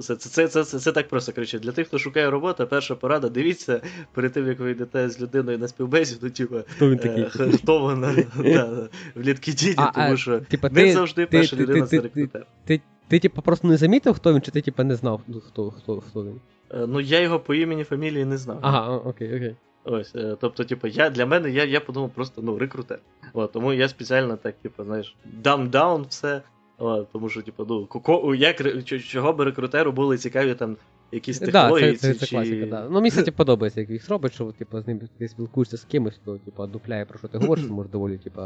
це 0.01 0.15
це, 0.15 0.47
це, 0.47 0.63
це, 0.63 0.79
це, 0.79 0.91
так 0.91 1.07
просто. 1.07 1.33
коротше, 1.33 1.59
Для 1.59 1.71
тих, 1.71 1.87
хто 1.87 1.99
шукає 1.99 2.29
роботу, 2.29 2.67
перша 2.67 2.95
порада, 2.95 3.29
дивіться 3.29 3.81
перед 4.13 4.31
тим, 4.31 4.47
як 4.47 4.59
ви 4.59 4.71
йдете 4.71 5.09
з 5.09 5.21
людиною 5.21 5.57
на 5.57 5.67
співбесіду, 5.67 6.29
типа, 6.29 6.63
хто 6.67 6.89
він 6.89 6.97
такий? 6.97 7.23
Е, 7.23 7.29
хто 7.29 7.79
вона 7.79 8.15
да, 8.37 8.89
в 9.15 9.21
літкідіні, 9.21 9.75
тому 9.95 10.17
що 10.17 10.39
типа, 10.39 10.69
не 10.69 10.83
ти, 10.83 10.93
завжди 10.93 11.25
ти, 11.25 11.37
перша 11.37 11.55
ти, 11.55 11.61
людина 11.61 11.87
це 11.87 12.01
рекрутер. 12.01 12.45
Ти, 12.65 12.81
ти, 13.07 13.19
типа, 13.19 13.41
просто 13.41 13.67
не 13.67 13.77
замітив, 13.77 14.13
хто 14.13 14.33
він, 14.33 14.41
чи 14.41 14.51
ти 14.51 14.61
типа 14.61 14.83
не 14.83 14.95
знав, 14.95 15.21
хто 15.47 15.71
хто, 15.71 16.01
хто 16.01 16.23
він? 16.23 16.39
Е, 16.71 16.87
ну, 16.87 17.01
я 17.01 17.21
його 17.21 17.39
по 17.39 17.53
імені 17.53 17.83
фамілії 17.83 18.25
не 18.25 18.37
знав. 18.37 18.59
Ага, 18.61 18.97
окей, 18.97 19.35
окей. 19.35 19.55
Ось, 19.85 20.15
е, 20.15 20.37
Тобто, 20.41 20.63
типу, 20.63 20.87
я 20.87 21.09
для 21.09 21.25
мене 21.25 21.49
я 21.51 21.63
я 21.63 21.79
подумав 21.79 22.09
просто 22.09 22.41
ну, 22.41 22.57
рекрутер. 22.57 22.99
От, 23.33 23.51
Тому 23.51 23.73
я 23.73 23.87
спеціально 23.87 24.37
так, 24.37 24.55
типу, 24.55 24.83
знаєш, 24.83 25.15
дам-даун 25.25 26.05
все. 26.09 26.41
От, 26.77 27.11
Тому 27.11 27.29
що, 27.29 27.41
типу, 27.41 27.65
ну, 27.69 27.85
ко, 27.85 28.35
як, 28.35 28.83
чого 28.85 29.33
би 29.33 29.45
рекрутеру 29.45 29.91
були 29.91 30.17
цікаві 30.17 30.53
там 30.53 30.77
якісь 31.11 31.39
технології. 31.39 31.91
Да, 31.91 31.97
це, 31.97 32.13
це, 32.13 32.19
це 32.19 32.25
чи... 32.25 32.35
класика, 32.35 32.65
да. 32.65 32.83
Ну, 32.83 32.95
мені, 32.95 33.09
кстати, 33.09 33.31
подобається, 33.41 33.79
як 33.79 33.89
їх 33.89 34.09
робить, 34.09 34.33
що 34.33 34.51
типу, 34.51 34.81
з 34.81 34.87
ним 34.87 35.01
ти 35.17 35.27
спілкуєшся 35.27 35.77
з 35.77 35.83
кимось, 35.83 36.19
то 36.25 36.37
типу, 36.37 36.67
дупляє, 36.67 37.05
про 37.05 37.19
що 37.19 37.27
ти 37.27 37.37
говориш, 37.37 37.65
може 37.69 37.89
доволі 37.89 38.17
типу, 38.17 38.41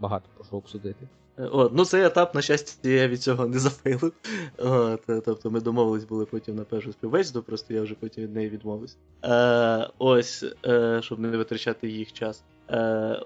багато 0.00 0.28
про 0.34 0.44
що 0.44 0.56
обсудити. 0.56 1.08
От, 1.38 1.72
ну 1.74 1.84
цей 1.84 2.04
етап, 2.04 2.34
на 2.34 2.42
щастя, 2.42 2.88
я 2.88 3.08
від 3.08 3.22
цього 3.22 3.46
не 3.46 3.58
зафейлив. 3.58 4.12
От, 4.58 5.00
Тобто 5.06 5.50
ми 5.50 5.60
домовились 5.60 6.04
були 6.04 6.24
потім 6.24 6.56
на 6.56 6.64
першу 6.64 6.92
співбесіду, 6.92 7.42
просто 7.42 7.74
я 7.74 7.82
вже 7.82 7.94
потім 7.94 8.24
від 8.24 8.34
неї 8.34 8.48
відмовився. 8.48 8.96
Е, 9.24 9.90
Ось, 9.98 10.44
е, 10.66 11.00
щоб 11.02 11.18
не 11.18 11.28
витрачати 11.28 11.88
їх 11.88 12.12
час. 12.12 12.44
Е, 12.70 13.20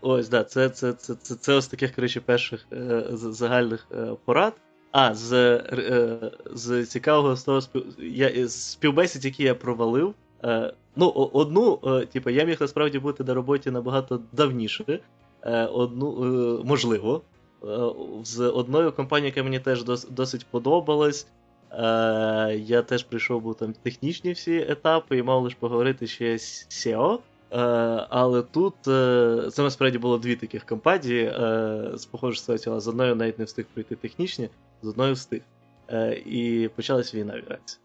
Ось, 0.00 0.28
да, 0.28 0.44
це 0.44 0.68
це, 0.68 0.92
це, 0.92 1.14
це, 1.14 1.34
це 1.34 1.54
ось 1.54 1.68
таких, 1.68 1.94
коротше, 1.94 2.20
перших 2.20 2.66
е, 2.72 3.04
загальних 3.12 3.86
е, 3.92 4.16
порад. 4.24 4.52
А, 4.92 5.14
з 5.14 5.32
е, 5.32 6.30
з 6.52 6.86
цікавого 6.86 7.36
з 7.36 7.44
того 7.44 7.60
спів... 7.60 7.84
я, 7.98 8.48
співбесід, 8.48 9.24
які 9.24 9.42
я 9.42 9.54
провалив. 9.54 10.14
Е, 10.44 10.72
ну, 10.96 11.08
одну, 11.10 11.78
е, 11.84 12.06
типу, 12.06 12.30
я 12.30 12.44
міг 12.44 12.56
насправді 12.60 12.98
бути 12.98 13.24
на 13.24 13.34
роботі 13.34 13.70
набагато 13.70 14.20
давніше. 14.32 14.98
Одну, 15.72 16.62
можливо. 16.64 17.22
З 18.24 18.40
одною 18.40 18.92
компанією, 18.92 19.32
яка 19.36 19.42
мені 19.42 19.58
теж 19.58 19.84
досить 20.10 20.46
подобалась. 20.50 21.26
Я 22.56 22.82
теж 22.86 23.02
прийшов 23.04 23.42
був 23.42 23.54
там 23.54 23.72
технічні 23.72 24.32
всі 24.32 24.56
етапи 24.68 25.18
і 25.18 25.22
мав 25.22 25.42
лише 25.42 25.56
поговорити 25.60 26.06
ще 26.06 26.38
з 26.38 26.66
SEO. 26.70 27.18
Е, 27.52 27.56
але 28.08 28.42
тут 28.42 28.88
е, 28.88 29.48
це 29.52 29.62
насправді 29.62 29.98
було 29.98 30.18
дві 30.18 30.36
таких 30.36 30.64
компанії 30.64 31.24
е, 31.24 31.90
з 31.94 32.04
похожою 32.04 32.36
ситуацією, 32.36 32.72
але 32.72 32.80
з 32.80 32.88
одною 32.88 33.16
навіть 33.16 33.38
не 33.38 33.44
встиг 33.44 33.64
пройти 33.74 33.96
технічні, 33.96 34.48
з 34.82 34.88
одною 34.88 35.14
встиг. 35.14 35.40
І 36.26 36.70
почалась 36.76 37.14
війна 37.14 37.32
в 37.32 37.36
Іраці. 37.36 37.78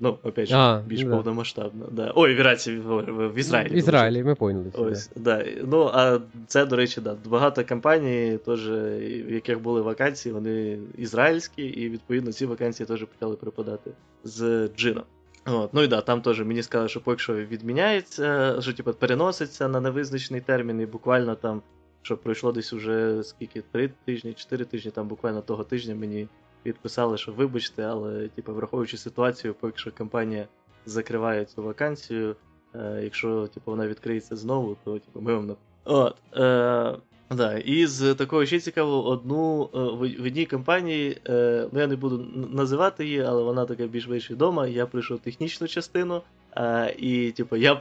Ну, 0.00 0.18
опять 0.22 0.48
же, 0.48 0.54
а, 0.54 0.82
більш 0.86 1.04
да. 1.04 1.10
повномасштабно. 1.10 1.88
Да. 1.92 2.12
Ой, 2.14 2.34
в 2.34 2.38
Іраці, 2.38 2.76
в, 2.76 3.38
Ізраїлі. 3.38 3.74
В 3.74 3.76
Ізраїлі, 3.76 4.24
ми 4.24 4.34
поняли. 4.34 4.72
Ось, 4.74 5.10
да. 5.16 5.44
Ну, 5.64 5.90
а 5.94 6.18
це, 6.46 6.66
до 6.66 6.76
речі, 6.76 7.00
да, 7.00 7.16
багато 7.24 7.64
компаній, 7.64 8.38
теж, 8.46 8.68
в 8.68 9.32
яких 9.32 9.60
були 9.60 9.80
вакансії, 9.80 10.32
вони 10.32 10.78
ізраїльські, 10.98 11.62
і 11.62 11.88
відповідно 11.88 12.32
ці 12.32 12.46
вакансії 12.46 12.86
теж 12.86 13.04
почали 13.04 13.36
припадати 13.36 13.90
з 14.24 14.68
джином. 14.76 15.04
От, 15.50 15.74
Ну 15.74 15.82
і 15.82 15.86
да, 15.86 16.00
там 16.00 16.22
теж 16.22 16.40
мені 16.40 16.62
сказали, 16.62 16.88
що 16.88 17.00
поки 17.00 17.18
що 17.18 17.34
відміняється, 17.34 18.56
що 18.60 18.72
типу, 18.72 18.92
переноситься 18.92 19.68
на 19.68 19.80
невизначений 19.80 20.40
термін, 20.40 20.80
і 20.80 20.86
буквально 20.86 21.34
там, 21.34 21.62
що 22.02 22.16
пройшло 22.16 22.52
десь 22.52 22.72
уже 22.72 23.22
скільки, 23.22 23.62
три 23.72 23.90
тижні, 24.04 24.32
чотири 24.32 24.64
тижні, 24.64 24.90
там 24.90 25.08
буквально 25.08 25.42
того 25.42 25.64
тижня 25.64 25.94
мені 25.94 26.28
відписали, 26.66 27.16
що 27.16 27.32
вибачте, 27.32 27.82
але 27.82 28.28
типу, 28.28 28.54
враховуючи 28.54 28.96
ситуацію, 28.96 29.54
поки 29.60 29.78
що 29.78 29.92
компанія 29.92 30.48
закриває 30.86 31.44
цю 31.44 31.62
вакансію, 31.62 32.36
е, 32.74 33.00
якщо 33.02 33.46
типу, 33.46 33.70
вона 33.70 33.86
відкриється 33.86 34.36
знову, 34.36 34.76
то 34.84 34.98
типу, 34.98 35.20
ми 35.20 35.34
вам 35.34 35.56
От, 35.84 36.16
е, 36.36 36.96
Да, 37.30 37.58
І 37.58 37.86
з 37.86 38.14
такого 38.14 38.46
ще 38.46 38.60
цікавого, 38.60 39.08
одну 39.08 39.70
е, 39.74 39.78
в 40.22 40.26
одній 40.26 40.46
компанії, 40.46 41.18
е, 41.28 41.68
ну 41.72 41.80
я 41.80 41.86
не 41.86 41.96
буду 41.96 42.26
називати 42.52 43.04
її, 43.04 43.20
але 43.20 43.42
вона 43.42 43.64
така 43.64 43.86
більш-менш 43.86 44.30
відома. 44.30 44.66
Я 44.66 44.86
прийшов 44.86 45.18
технічну 45.18 45.68
частину, 45.68 46.22
е, 46.56 46.94
і 46.98 47.30
типу, 47.30 47.56
я 47.56 47.74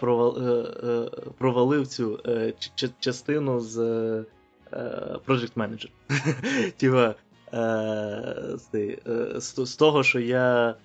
провалив 1.37 1.87
цю 1.87 2.19
частину 2.99 3.59
з 3.59 3.77
Project 5.27 5.53
Manager. 5.55 5.89
Типа, 6.77 7.15
з 9.39 9.75
того, 9.75 10.03
що 10.03 10.19
я 10.19 10.75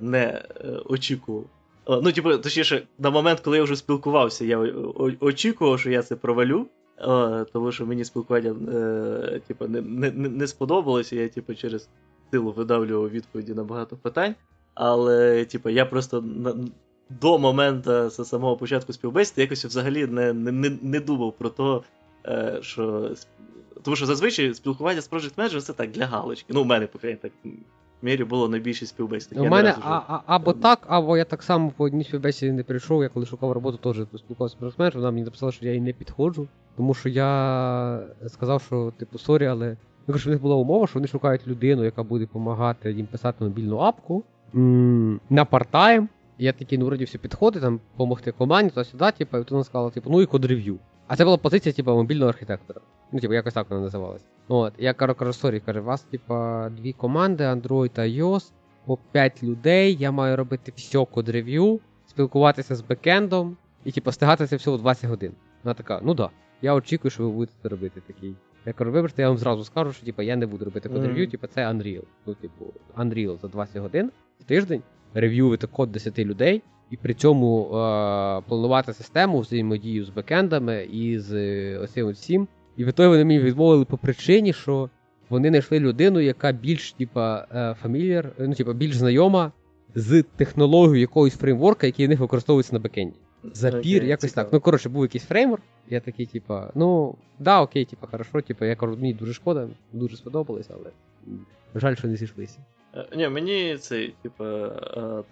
не 0.00 0.42
очікував. 0.86 1.44
Ну, 1.88 2.12
типу, 2.12 2.38
точніше, 2.38 2.82
на 2.98 3.10
момент, 3.10 3.40
коли 3.40 3.56
я 3.56 3.62
вже 3.62 3.76
спілкувався, 3.76 4.44
я 4.44 4.58
очікував, 5.20 5.80
що 5.80 5.90
я 5.90 6.02
це 6.02 6.16
провалю. 6.16 6.66
О, 6.98 7.44
Тому 7.44 7.72
що 7.72 7.86
мені 7.86 8.04
спілкування 8.04 8.56
е, 8.72 9.40
типу, 9.46 9.66
не 9.68 9.80
не, 9.80 10.10
не 10.10 10.46
сподобалося, 10.46 11.16
я 11.16 11.28
типу, 11.28 11.54
через 11.54 11.88
силу 12.30 12.52
видавлював 12.52 13.10
відповіді 13.10 13.54
на 13.54 13.64
багато 13.64 13.96
питань. 13.96 14.34
Але 14.74 15.44
типу, 15.44 15.68
я 15.68 15.86
просто 15.86 16.20
на, 16.20 16.54
до 17.10 17.38
моменту 17.38 18.10
з 18.10 18.24
самого 18.24 18.56
початку 18.56 18.92
співбесіди 18.92 19.42
якось 19.42 19.64
взагалі 19.64 20.06
не 20.06 20.32
не, 20.32 20.78
не 20.82 21.00
думав 21.00 21.32
про 21.32 21.48
те, 21.50 21.80
е, 22.26 22.58
що. 22.62 23.10
Тому 23.82 23.96
що 23.96 24.06
зазвичай 24.06 24.54
спілкування 24.54 25.00
з 25.00 25.10
Project 25.10 25.34
Manager 25.34 25.60
це 25.60 25.72
так 25.72 25.90
для 25.90 26.06
галочки. 26.06 26.52
Ну, 26.54 26.62
у 26.62 26.64
мене, 26.64 26.86
по 26.86 26.98
крайній 26.98 27.18
так 27.18 27.32
мірі 28.04 28.24
було 28.24 28.48
найбільше 28.48 28.86
співбесід. 28.86 29.38
У 29.38 29.44
мене 29.50 29.68
а, 29.82 30.00
а, 30.08 30.20
або 30.26 30.52
так, 30.62 30.78
або 30.86 31.16
я 31.16 31.24
так 31.24 31.42
само 31.42 31.72
по 31.76 31.84
одній 31.84 32.04
співбесіді 32.04 32.52
не 32.52 32.62
прийшов, 32.62 33.02
я 33.02 33.08
коли 33.08 33.26
шукав 33.26 33.52
роботу, 33.52 33.92
теж 33.92 34.06
спілкувався 34.18 34.56
з 34.60 34.62
Manager, 34.62 34.94
вона 34.96 35.10
мені 35.10 35.24
написала, 35.24 35.52
що 35.52 35.66
я 35.66 35.72
їй 35.72 35.80
не 35.80 35.92
підходжу. 35.92 36.46
Тому 36.76 36.94
що 36.94 37.08
я 37.08 38.00
сказав, 38.28 38.62
що, 38.62 38.92
типу, 38.98 39.18
sorry, 39.18 39.46
але 39.46 39.76
ну, 40.06 40.14
в 40.14 40.28
них 40.28 40.40
була 40.40 40.56
умова, 40.56 40.86
що 40.86 40.94
вони 40.94 41.06
шукають 41.08 41.46
людину, 41.46 41.84
яка 41.84 42.02
буде 42.02 42.24
допомагати 42.24 42.92
їм 42.92 43.06
писати 43.06 43.44
мобільну 43.44 43.78
апку 43.78 44.24
м- 44.54 45.20
на 45.30 45.44
part-time. 45.44 46.06
Я 46.38 46.52
такий, 46.52 46.78
ну, 46.78 46.86
вроді 46.86 47.04
все 47.04 47.18
підходить, 47.18 47.62
там, 47.62 47.80
допомогти 47.92 48.32
команді, 48.32 48.70
туди 48.70 48.84
сюди, 48.84 49.10
типу, 49.18 49.38
і 49.38 49.44
вона 49.50 49.64
сказала, 49.64 49.90
типу, 49.90 50.10
ну 50.10 50.22
і 50.22 50.26
code 50.26 50.45
review. 50.45 50.78
А 51.06 51.16
це 51.16 51.24
була 51.24 51.36
позиція, 51.36 51.72
типу, 51.72 51.90
мобільного 51.90 52.28
архітектора. 52.28 52.80
Ну, 53.12 53.20
типу, 53.20 53.34
якось 53.34 53.54
так 53.54 53.70
вона 53.70 53.82
називалась. 53.82 54.24
От, 54.48 54.72
я 54.78 54.94
кажу, 54.94 55.14
кажу, 55.14 55.32
sorry, 55.32 55.60
каже, 55.60 55.80
у 55.80 55.84
вас, 55.84 56.02
типу, 56.02 56.34
дві 56.70 56.92
команди, 56.92 57.44
Android 57.44 57.88
та 57.88 58.02
iOS, 58.02 58.52
по 58.86 58.98
5 59.12 59.42
людей, 59.42 59.96
я 60.00 60.10
маю 60.10 60.36
робити 60.36 60.72
все 60.76 61.04
code 61.04 61.32
review, 61.32 61.80
спілкуватися 62.06 62.74
з 62.74 62.80
бекендом 62.80 63.56
і, 63.84 63.92
типу, 63.92 64.12
встигати 64.12 64.46
це 64.46 64.56
все 64.56 64.70
у 64.70 64.76
20 64.76 65.10
годин. 65.10 65.32
Вона 65.64 65.74
така, 65.74 66.00
ну 66.02 66.14
да. 66.14 66.30
Я 66.62 66.74
очікую, 66.74 67.10
що 67.10 67.22
ви 67.22 67.30
будете 67.30 67.52
це 67.62 67.68
робити 67.68 68.02
такий. 68.06 68.34
Я 68.66 68.72
кажу, 68.72 68.92
вибачте, 68.92 69.22
я 69.22 69.28
вам 69.28 69.38
зразу 69.38 69.64
скажу, 69.64 69.92
що 69.92 70.06
типу, 70.06 70.22
я 70.22 70.36
не 70.36 70.46
буду 70.46 70.64
робити 70.64 70.88
code 70.88 71.04
review, 71.04 71.26
mm. 71.26 71.30
типу, 71.30 71.46
це 71.46 71.66
unreal. 71.66 72.02
Ну, 72.26 72.34
типу, 72.34 72.72
unreal 72.96 73.40
за 73.40 73.48
20 73.48 73.76
годин 73.76 74.10
в 74.40 74.44
тиждень 74.44 74.82
рев'ювати 75.14 75.66
код 75.66 75.92
10 75.92 76.18
людей, 76.18 76.62
і 76.90 76.96
при 76.96 77.14
цьому 77.14 77.64
е- 77.64 78.42
планувати 78.48 78.92
систему 78.92 79.40
взаємодію 79.40 80.04
з 80.04 80.08
бекендами 80.08 80.84
і 80.92 81.18
з 81.18 81.32
е, 81.32 81.78
оцим 81.78 82.10
всім. 82.10 82.48
І 82.76 82.84
в 82.84 82.92
той 82.92 83.08
вони 83.08 83.24
мені 83.24 83.38
відмовили 83.38 83.84
по 83.84 83.98
причині, 83.98 84.52
що 84.52 84.90
вони 85.28 85.48
знайшли 85.48 85.80
людину, 85.80 86.20
яка 86.20 86.52
більш 86.52 86.92
типа 86.92 87.46
фамільяр, 87.82 88.32
ну 88.38 88.54
типа 88.54 88.72
більш 88.72 88.96
знайома 88.96 89.52
з 89.94 90.24
технологією 90.36 91.00
якогось 91.00 91.36
фреймворка, 91.36 91.86
який 91.86 92.06
в 92.06 92.08
них 92.08 92.20
використовується 92.20 92.72
на 92.72 92.78
бекенді. 92.78 93.16
Запір, 93.52 94.02
okay, 94.02 94.06
якось 94.06 94.30
цікаво. 94.30 94.44
так. 94.44 94.52
Ну, 94.52 94.60
коротше, 94.60 94.88
був 94.88 95.02
якийсь 95.02 95.24
фреймворк. 95.24 95.62
Я 95.90 96.00
такий, 96.00 96.26
типа, 96.26 96.70
ну, 96.74 97.14
да, 97.38 97.62
окей, 97.62 97.84
типа, 97.84 98.06
хорошо, 98.06 98.40
типа, 98.40 98.66
я 98.66 98.76
кажу, 98.76 98.96
мені 98.96 99.14
дуже 99.14 99.32
шкода, 99.32 99.68
дуже 99.92 100.16
сподобалось, 100.16 100.70
але 100.70 100.90
жаль, 101.74 101.94
що 101.94 102.08
не 102.08 102.16
зійшлися. 102.16 102.58
Е, 102.96 103.06
ні, 103.16 103.28
мені 103.28 103.78
цей, 103.78 104.14
типа, 104.22 104.44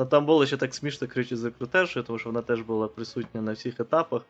е, 0.00 0.04
там 0.04 0.26
було 0.26 0.46
ще 0.46 0.56
так 0.56 0.74
смішно, 0.74 1.08
коротше, 1.08 1.36
з 1.36 1.44
рекрутершою, 1.44 2.04
тому 2.04 2.18
що 2.18 2.28
вона 2.28 2.42
теж 2.42 2.60
була 2.60 2.88
присутня 2.88 3.42
на 3.42 3.52
всіх 3.52 3.80
етапах. 3.80 4.22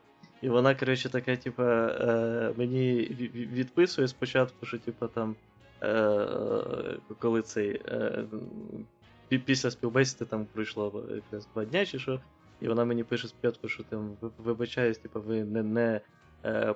І 0.42 0.48
вона, 0.48 0.74
коротше, 0.74 1.08
така, 1.08 1.36
типа, 1.36 1.86
е, 1.86 2.54
мені 2.56 2.94
відписує 3.32 4.08
спочатку, 4.08 4.66
що, 4.66 4.78
типа, 4.78 5.08
там, 5.08 5.36
коли 7.18 7.42
цей. 7.42 7.80
Після 9.44 9.70
співбесіди 9.70 10.24
там 10.24 10.46
пройшло 10.52 11.04
два 11.54 11.64
дня 11.64 11.86
чи 11.86 11.98
що. 11.98 12.20
І 12.60 12.68
вона 12.68 12.84
мені 12.84 13.04
пише 13.04 13.28
спочатку, 13.28 13.68
що 13.68 13.82
там 13.82 14.16
вибачаюсь, 14.38 14.98
типу, 14.98 15.20
ви 15.20 15.44
не 15.44 15.62
не 15.62 16.00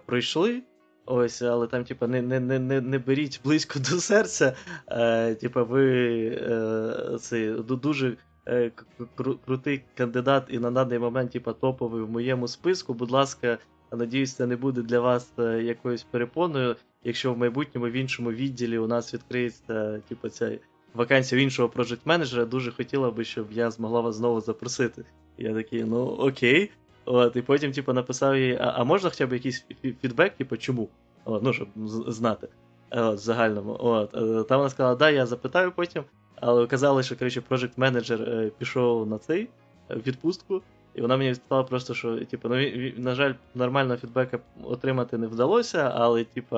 пройшли. 0.06 0.62
Ось, 1.06 1.42
але 1.42 1.66
там, 1.66 1.84
типу, 1.84 2.06
не 2.06 2.22
не, 2.22 2.40
не, 2.40 2.80
не 2.80 2.98
беріть 2.98 3.40
близько 3.44 3.78
до 3.78 4.00
серця. 4.00 4.56
Е, 4.88 5.34
Типу, 5.34 5.64
ви 5.64 6.26
е, 6.26 7.18
це 7.20 7.52
дуже 7.52 8.16
е, 8.48 8.72
кру, 9.14 9.38
крутий 9.44 9.84
кандидат 9.94 10.44
і 10.48 10.58
на 10.58 10.70
даний 10.70 10.98
момент, 10.98 11.30
типу, 11.30 11.52
топовий 11.52 12.02
в 12.02 12.10
моєму 12.10 12.48
списку. 12.48 12.94
Будь 12.94 13.10
ласка, 13.10 13.58
надіюсь, 13.92 14.34
це 14.34 14.46
не 14.46 14.56
буде 14.56 14.82
для 14.82 15.00
вас 15.00 15.32
е, 15.38 15.62
якоюсь 15.62 16.02
перепоною. 16.02 16.76
Якщо 17.04 17.32
в 17.32 17.38
майбутньому 17.38 17.86
в 17.86 17.92
іншому 17.92 18.30
відділі 18.30 18.78
у 18.78 18.86
нас 18.86 19.14
відкриється, 19.14 20.00
типу, 20.08 20.28
ця 20.28 20.58
вакансія 20.94 21.42
іншого 21.42 21.68
проджект 21.68 22.06
менеджера, 22.06 22.44
дуже 22.44 22.72
хотіла 22.72 23.10
би, 23.10 23.24
щоб 23.24 23.52
я 23.52 23.70
змогла 23.70 24.00
вас 24.00 24.16
знову 24.16 24.40
запросити. 24.40 25.04
Я 25.38 25.54
такий, 25.54 25.84
ну 25.84 26.04
окей. 26.04 26.70
От, 27.06 27.36
І 27.36 27.42
потім, 27.42 27.72
типу, 27.72 27.92
написав 27.92 28.36
їй, 28.36 28.58
а, 28.60 28.74
а 28.76 28.84
можна 28.84 29.10
хоча 29.10 29.26
б 29.26 29.32
якийсь 29.32 29.64
фідбек, 30.02 30.36
типу, 30.36 30.56
чому? 30.56 30.88
От, 31.24 31.42
Ну, 31.42 31.52
щоб 31.52 31.68
знати 32.06 32.48
от, 32.90 33.14
в 33.14 33.18
загальному. 33.18 33.76
От, 33.80 34.14
е, 34.14 34.42
Там 34.44 34.58
вона 34.58 34.70
сказала, 34.70 34.94
да, 34.94 35.10
я 35.10 35.26
запитаю 35.26 35.72
потім, 35.72 36.04
але 36.40 36.66
казали, 36.66 37.02
що 37.02 37.16
коротше, 37.16 37.42
project 37.50 37.72
менеджер 37.76 38.22
е, 38.22 38.50
пішов 38.58 39.06
на 39.06 39.18
цей 39.18 39.48
е, 39.90 39.96
відпустку, 40.06 40.62
і 40.94 41.00
вона 41.00 41.16
мені 41.16 41.34
сказала 41.34 41.62
просто, 41.64 41.94
що, 41.94 42.24
типу, 42.24 42.48
ну, 42.48 42.56
на 42.96 43.14
жаль, 43.14 43.32
нормального 43.54 43.96
фідбека 43.96 44.38
отримати 44.64 45.18
не 45.18 45.26
вдалося, 45.26 45.92
але, 45.94 46.24
типу, 46.24 46.56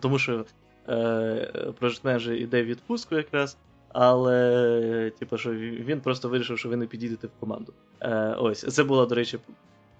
тому 0.00 0.18
що 0.18 0.44
е, 0.88 1.72
project 1.80 2.00
менеджер 2.04 2.34
іде 2.34 2.62
в 2.62 2.66
відпустку 2.66 3.14
якраз. 3.14 3.56
але, 3.92 5.12
типу, 5.18 5.38
що 5.38 5.54
він 5.54 6.00
просто 6.00 6.28
вирішив, 6.28 6.58
що 6.58 6.68
ви 6.68 6.76
не 6.76 6.86
підійдете 6.86 7.26
в 7.26 7.30
команду. 7.40 7.72
Е, 8.00 8.34
Ось, 8.38 8.74
це 8.74 8.84
була, 8.84 9.06
до 9.06 9.14
речі, 9.14 9.38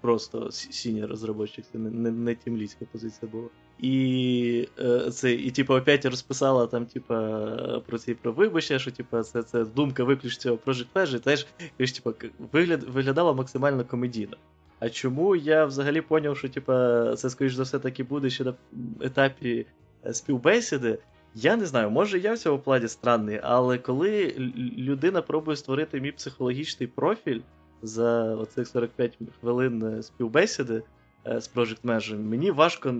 просто 0.03 0.51
сінія 0.51 1.07
розробочик, 1.07 1.65
це 1.71 1.77
не 1.77 1.89
не, 1.89 2.11
не 2.11 2.35
тімліцька 2.35 2.85
позиція 2.91 3.31
була. 3.31 3.47
І 3.79 4.67
е, 4.79 5.11
це, 5.11 5.33
і 5.33 5.51
типу, 5.51 5.73
опять 5.73 6.05
розписала 6.05 6.67
там, 6.67 6.85
типу, 6.85 7.13
про 7.85 7.97
ці 7.97 8.13
про 8.13 8.31
вибачення, 8.31 8.79
що 8.79 8.91
типу, 8.91 9.21
це 9.21 9.43
це 9.43 9.65
думка 9.65 10.03
виключно 10.03 10.41
цього 10.41 10.59
Project 10.65 10.85
Flash, 10.95 11.15
і 11.15 11.19
теж 11.19 11.91
типу, 11.91 12.13
вигляд, 12.51 12.83
виглядала 12.83 13.33
максимально 13.33 13.85
комедійно. 13.85 14.37
А 14.79 14.89
чому 14.89 15.35
я 15.35 15.65
взагалі 15.65 16.01
поняв, 16.01 16.37
що 16.37 16.49
типу, 16.49 16.73
це, 17.15 17.29
скоріш 17.29 17.53
за 17.53 17.63
все, 17.63 17.79
так 17.79 17.99
і 17.99 18.03
буде 18.03 18.29
ще 18.29 18.43
на 18.43 18.53
етапі 19.01 19.65
е, 20.05 20.13
співбесіди? 20.13 20.97
Я 21.35 21.55
не 21.55 21.65
знаю, 21.65 21.89
може 21.89 22.19
я 22.19 22.33
в 22.33 22.37
цьому 22.37 22.59
плані 22.59 22.87
странний, 22.87 23.39
але 23.43 23.77
коли 23.77 24.35
людина 24.77 25.21
пробує 25.21 25.57
створити 25.57 26.01
мій 26.01 26.11
психологічний 26.11 26.87
профіль 26.87 27.41
за 27.83 28.35
оцих 28.35 28.67
45 28.67 29.17
хвилин 29.41 29.83
е, 29.83 30.03
співбесіди 30.03 30.81
е, 31.27 31.41
з 31.41 31.51
Project 31.55 31.81
Manager, 31.83 32.19
мені 32.19 32.51
важко 32.51 32.93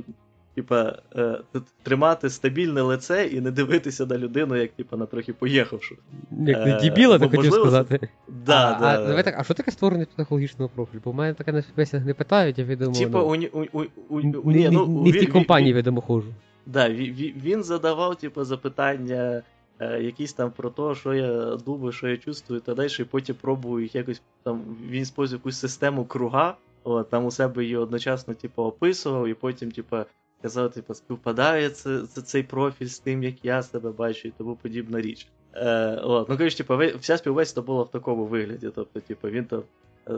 типа, 0.56 0.96
е, 1.16 1.40
тримати 1.84 2.30
стабільне 2.30 2.82
лице 2.82 3.26
і 3.26 3.42
не 3.42 3.52
дивитися 3.52 4.06
на 4.06 4.18
людину, 4.18 4.56
як 4.56 4.72
типа, 4.72 4.98
на 4.98 5.06
трохи 5.06 5.34
поїхавшу. 5.34 5.96
Як 6.32 6.66
не 6.66 6.80
дібіла, 6.82 7.20
ти 7.20 7.30
хотів 7.38 7.54
сказати. 7.54 8.10
Да, 8.28 8.76
а, 8.78 8.80
да. 8.80 9.04
А, 9.04 9.08
давай 9.08 9.24
так, 9.24 9.36
а 9.38 9.44
що 9.44 9.54
таке 9.54 9.72
створений 9.72 10.06
психологічного 10.06 10.72
профілю? 10.76 11.02
Бо 11.06 11.12
в 11.12 11.16
мене 11.16 11.34
таке 11.34 11.52
на 11.52 11.62
співбесідах 11.62 12.06
не 12.06 12.14
питають, 12.14 12.60
я 12.60 12.66
відомо. 12.66 12.96
Типа, 12.96 13.20
ну, 13.20 13.50
у, 13.54 13.60
у, 13.60 13.86
у, 14.10 14.20
у, 14.44 14.52
не, 14.52 14.72
ну, 14.72 15.04
не 15.04 15.12
в 15.12 15.20
тій 15.20 15.28
компанії, 15.28 15.74
відомо, 15.74 16.02
ходжу. 16.02 16.34
Да, 16.66 16.90
він 16.90 17.64
задавав, 17.64 18.16
типу, 18.16 18.44
запитання 18.44 19.42
якісь 19.80 20.34
там 20.34 20.52
про 20.52 20.70
те, 20.70 20.96
що 20.96 21.14
я 21.14 21.56
думаю, 21.56 21.92
що 21.92 22.08
я 22.08 22.18
чувствую, 22.18 22.62
та 22.62 22.74
далі, 22.74 22.90
і 23.00 23.04
потім 23.04 23.36
пробую 23.42 23.84
їх 23.84 23.96
якось 23.96 24.22
там. 24.44 24.62
Він 24.90 25.02
использує 25.02 25.38
якусь 25.38 25.60
систему 25.60 26.06
круга, 26.06 26.58
от, 26.84 27.10
там 27.10 27.26
у 27.26 27.32
себе 27.32 27.64
її 27.64 27.78
одночасно, 27.78 28.34
типу, 28.34 28.64
описував, 28.64 29.28
і 29.28 29.34
потім, 29.34 29.72
типу, 29.72 29.98
казав, 30.42 30.72
типу, 30.72 30.94
співпадає 30.94 31.70
це, 31.70 32.02
це, 32.02 32.22
цей 32.22 32.44
профіль 32.44 32.86
з 32.86 33.00
тим, 33.00 33.24
як 33.24 33.46
я 33.46 33.64
себе 33.64 33.92
бачу, 33.92 34.28
і 34.28 34.34
тому 34.38 34.56
подібна 34.56 35.02
річ. 35.02 35.28
Е, 35.54 35.96
от, 35.96 36.30
Ну, 36.30 36.38
коротше, 36.38 36.58
типу, 36.58 36.78
вся 37.00 37.18
співбесіда 37.18 37.62
була 37.62 37.84
в 37.84 37.92
такому 37.92 38.26
вигляді. 38.26 38.70
Тобто, 38.76 39.00
типу, 39.00 39.30
він 39.30 39.46
там 39.46 39.64
е, 40.08 40.14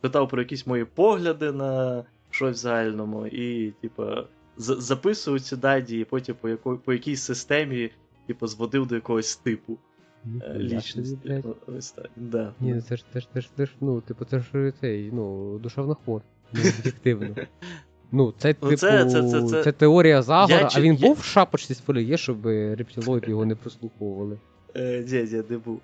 питав 0.00 0.28
про 0.28 0.42
якісь 0.42 0.66
мої 0.66 0.84
погляди 0.84 1.52
на 1.52 2.04
щось 2.30 2.56
в 2.56 2.60
загальному, 2.60 3.26
і, 3.26 3.70
типу 3.70 4.04
записують 4.56 5.44
ці 5.44 5.56
дані, 5.56 5.98
і 6.00 6.04
потім 6.04 6.36
по 6.40 6.48
яко, 6.48 6.78
по 6.84 6.92
якійсь 6.92 7.22
системі 7.22 7.90
типу, 8.26 8.46
зводив 8.46 8.86
до 8.86 8.94
якогось 8.94 9.36
типу 9.36 9.78
е, 10.42 10.58
лічності. 10.58 11.42
Ось 11.66 11.90
так. 11.90 12.10
Да. 12.16 12.54
Ні, 12.60 12.80
це 12.80 12.96
ж 12.96 13.04
це 13.12 13.20
ж, 13.20 13.28
це 13.34 13.40
ж, 13.40 13.50
це 13.56 13.66
ж, 13.66 13.72
ну, 13.80 14.00
типу, 14.00 14.24
це 14.24 14.38
ж 14.38 14.72
цей, 14.80 15.10
ну, 15.12 15.58
душевно 15.58 15.94
хвор. 16.04 16.22
Ну, 16.52 16.60
об'єктивно. 16.78 17.34
Ну, 18.12 18.34
це, 18.38 18.54
ну, 18.62 18.68
типу, 18.68 18.80
це, 18.80 19.10
це, 19.10 19.22
це, 19.30 19.42
це... 19.42 19.62
це 19.62 19.72
теорія 19.72 20.22
Загора, 20.22 20.60
я, 20.60 20.68
а 20.74 20.80
він 20.80 20.94
я... 20.94 21.08
був 21.08 21.16
в 21.20 21.24
шапочці 21.24 21.74
з 21.74 21.80
фоліє, 21.80 22.16
щоб 22.16 22.46
рептилоїд 22.46 23.28
його 23.28 23.44
не 23.44 23.54
прослуховували. 23.54 24.38
Е, 24.76 25.04
ні, 25.08 25.22
ні, 25.22 25.42
не 25.48 25.58
був. 25.58 25.80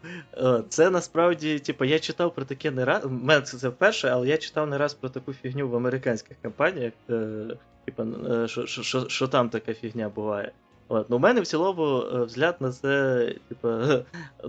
Це 0.69 0.91
насправді, 0.91 1.59
типу, 1.59 1.85
я 1.85 1.99
читав 1.99 2.35
про 2.35 2.45
таке 2.45 2.71
не 2.71 2.85
раз. 2.85 3.05
У 3.05 3.09
мене 3.09 3.43
це 3.43 3.69
вперше, 3.69 4.09
але 4.09 4.29
я 4.29 4.37
читав 4.37 4.69
не 4.69 4.79
раз 4.79 4.95
про 4.95 5.09
таку 5.09 5.33
фігню 5.33 5.69
в 5.69 5.77
американських 5.77 6.37
компаніях. 6.43 6.93
Е, 7.11 7.47
типу, 7.85 8.03
е, 8.03 8.49
що 8.49 8.67
що, 8.67 9.09
що 9.09 9.29
там 9.29 9.49
така 9.49 9.75
фігня 9.75 10.09
буває. 10.09 10.53
От. 10.91 11.11
Ну, 11.11 11.17
У 11.17 11.19
мене 11.19 11.41
в 11.41 11.47
цілому 11.47 12.05
взгляд 12.27 12.57
на 12.61 12.73
це 12.73 13.35
типу, 13.49 13.69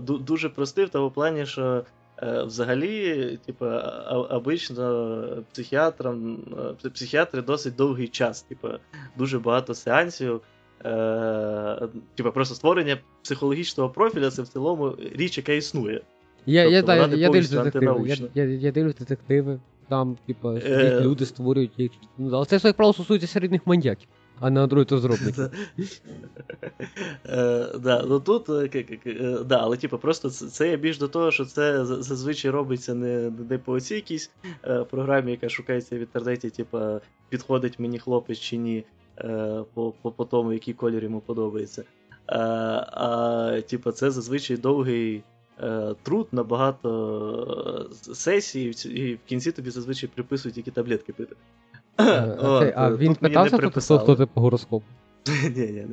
дуже 0.00 0.48
простий 0.48 0.84
в 0.84 0.88
тому 0.88 1.10
плані, 1.10 1.46
що 1.46 1.84
взагалі, 2.22 3.38
типу, 3.46 3.66
обично 4.30 5.18
психіатрам, 5.52 6.38
психіатри 6.94 7.42
досить 7.42 7.76
довгий 7.76 8.08
час. 8.08 8.42
Типу, 8.42 8.68
Дуже 9.16 9.38
багато 9.38 9.74
сеансів. 9.74 10.40
Е, 10.84 11.88
Типа 12.14 12.30
просто 12.30 12.54
створення 12.54 12.98
психологічного 13.22 13.90
профіля 13.90 14.30
це 14.30 14.42
в 14.42 14.48
цілому 14.48 14.96
річ, 15.12 15.38
яка 15.38 15.52
існує. 15.52 16.00
Я 16.46 16.82
тобто, 16.82 16.94
я, 16.94 17.06
я, 17.06 17.16
я 17.16 17.30
дивлюсь 17.30 17.50
детективи. 17.50 18.08
Я, 18.08 18.16
я, 18.34 18.44
я 18.44 18.72
дивлюсь 18.72 18.94
детективи, 18.94 19.60
там, 19.88 20.16
типа, 20.26 20.54
е... 20.54 21.00
люди 21.00 21.26
створюють 21.26 21.78
їх. 21.78 21.90
Ну, 22.18 22.30
але 22.32 22.46
це, 22.46 22.60
як 22.64 22.76
правило, 22.76 22.92
стосується 22.92 23.26
середніх 23.26 23.66
маньяків, 23.66 24.08
а 24.42 24.50
не 24.50 24.60
андроїд-розробників. 24.60 25.50
Е, 27.26 27.68
да, 27.78 28.04
ну 28.08 28.20
тут, 28.20 28.48
е, 28.48 28.86
е, 29.06 29.38
да, 29.44 29.58
але 29.58 29.76
типу, 29.76 29.98
просто 29.98 30.30
це 30.30 30.68
є 30.68 30.76
більш 30.76 30.98
до 30.98 31.08
того, 31.08 31.30
що 31.30 31.44
це 31.44 31.84
зазвичай 31.84 32.50
робиться 32.50 32.94
не, 32.94 33.32
не 33.50 33.58
по 33.58 33.72
оцій 33.72 33.94
якійсь 33.94 34.30
програмі, 34.90 35.30
яка 35.30 35.48
шукається 35.48 35.96
в 35.96 35.98
інтернеті, 35.98 36.50
типу, 36.50 36.78
підходить 37.28 37.78
мені 37.78 37.98
хлопець 37.98 38.38
чи 38.38 38.56
ні. 38.56 38.84
Е, 39.18 39.64
по 39.74 39.92
по, 39.92 40.24
тому, 40.24 40.52
який 40.52 40.74
колір 40.74 41.04
йому 41.04 41.20
подобається. 41.20 41.84
А, 42.26 43.52
е, 43.54 43.62
типу, 43.62 43.92
це 43.92 44.10
зазвичай 44.10 44.56
довгий 44.56 45.22
е, 45.60 45.94
труд 46.02 46.28
на 46.32 46.42
багато 46.42 47.90
сесій, 48.14 48.74
і 48.84 49.14
в 49.14 49.18
кінці 49.26 49.52
тобі 49.52 49.70
зазвичай 49.70 50.10
приписують, 50.14 50.56
які 50.56 50.70
таблетки 50.70 51.12
пити. 51.12 51.36
А 51.96 52.90
він 52.98 53.14
питався, 53.14 53.58
хто 53.58 53.98
хто 53.98 54.16
ти 54.16 54.26
по 54.26 54.40
гороскопу? 54.40 54.86
Ні, 55.56 55.66
ні, 55.66 55.86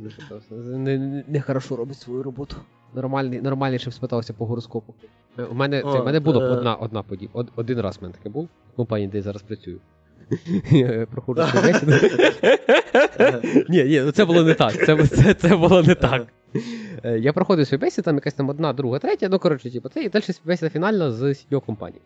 не 0.00 0.10
питався. 0.18 0.54
Не, 0.54 1.24
не 1.28 1.40
хорошо 1.40 1.76
робить 1.76 1.98
свою 1.98 2.22
роботу. 2.22 2.56
Нормальний, 2.94 3.40
Нормальніше 3.40 3.90
спитався 3.90 4.32
по 4.32 4.46
гороскопу. 4.46 4.94
У 5.50 5.54
мене 5.54 5.82
О, 5.82 5.92
це, 5.92 6.02
мене 6.02 6.20
було 6.20 6.42
е... 6.42 6.48
одна 6.48 6.74
одна 6.74 7.02
подія. 7.02 7.30
Од, 7.32 7.48
один 7.56 7.80
раз 7.80 7.98
в 7.98 8.02
мене 8.02 8.14
таке 8.14 8.28
був 8.28 8.48
в 8.72 8.76
компанії, 8.76 9.08
де 9.08 9.16
я 9.18 9.22
зараз 9.22 9.42
працюю. 9.42 9.80
Я 10.70 11.06
проходжу 11.10 11.42
співбесіду. 11.48 11.92
Ні, 13.68 13.84
ні, 13.84 14.00
ну 14.00 14.10
це 14.10 14.24
було 14.24 14.42
не 14.42 14.54
так. 14.54 14.72
Це 14.72 15.06
це, 15.06 15.34
це 15.34 15.56
було 15.56 15.82
не 15.82 15.94
так. 15.94 16.26
Е, 17.04 17.18
я 17.18 17.32
проходив 17.32 17.66
співбесіду, 17.66 18.04
там 18.04 18.14
якась 18.14 18.34
там 18.34 18.48
одна, 18.48 18.72
друга, 18.72 18.98
третя, 18.98 19.28
ну 19.28 19.38
коротше, 19.38 19.70
типу, 19.70 19.88
це 19.88 20.02
і 20.02 20.08
далі 20.08 20.22
співбесіда 20.22 20.70
фінальна 20.70 21.10
з 21.10 21.22
CEO 21.22 21.60
компанії. 21.60 22.02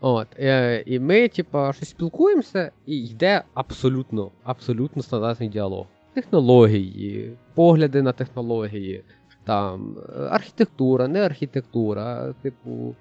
От, 0.00 0.28
е, 0.38 0.82
І 0.86 1.00
ми, 1.00 1.28
типу, 1.28 1.58
щось 1.72 1.88
спілкуємося, 1.88 2.70
і 2.86 3.04
йде 3.04 3.42
абсолютно, 3.54 4.30
абсолютно 4.44 5.02
стандартний 5.02 5.48
діалог. 5.48 5.86
Технології, 6.14 7.36
погляди 7.54 8.02
на 8.02 8.12
технології, 8.12 9.04
там, 9.44 9.96
архітектура, 10.30 11.08
не 11.08 11.20
архітектура, 11.20 12.34
типу. 12.42 12.94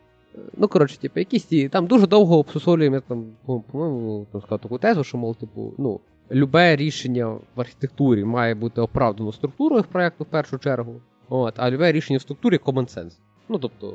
Ну, 0.58 0.68
коротше, 0.68 0.98
типу, 0.98 1.20
якісь 1.20 1.44
ті. 1.44 1.70
Там 1.70 1.88
дуже 1.88 2.08
довго 2.08 2.40
обсусолюємо, 2.40 3.00
там, 3.00 3.26
по-моєму, 3.46 4.28
там 4.32 4.42
сказав 4.42 4.60
таку 4.60 4.78
тезу, 4.78 5.04
що, 5.04 5.18
мов, 5.18 5.36
типу, 5.36 5.74
ну, 5.78 6.00
любе 6.32 6.76
рішення 6.76 7.28
в 7.28 7.62
архітектурі 7.62 8.24
має 8.24 8.56
бути 8.56 8.82
оправдано 8.82 9.32
структурою 9.32 9.84
проєкту 9.92 10.24
в 10.24 10.28
першу 10.28 10.58
чергу. 10.58 11.02
От, 11.30 11.54
а 11.58 11.72
любе 11.72 11.92
рішення 11.92 12.18
в 12.18 12.22
структурі 12.22 12.58
common 12.58 12.98
sense. 12.98 13.18
Ну, 13.50 13.60
тобто, 13.60 13.94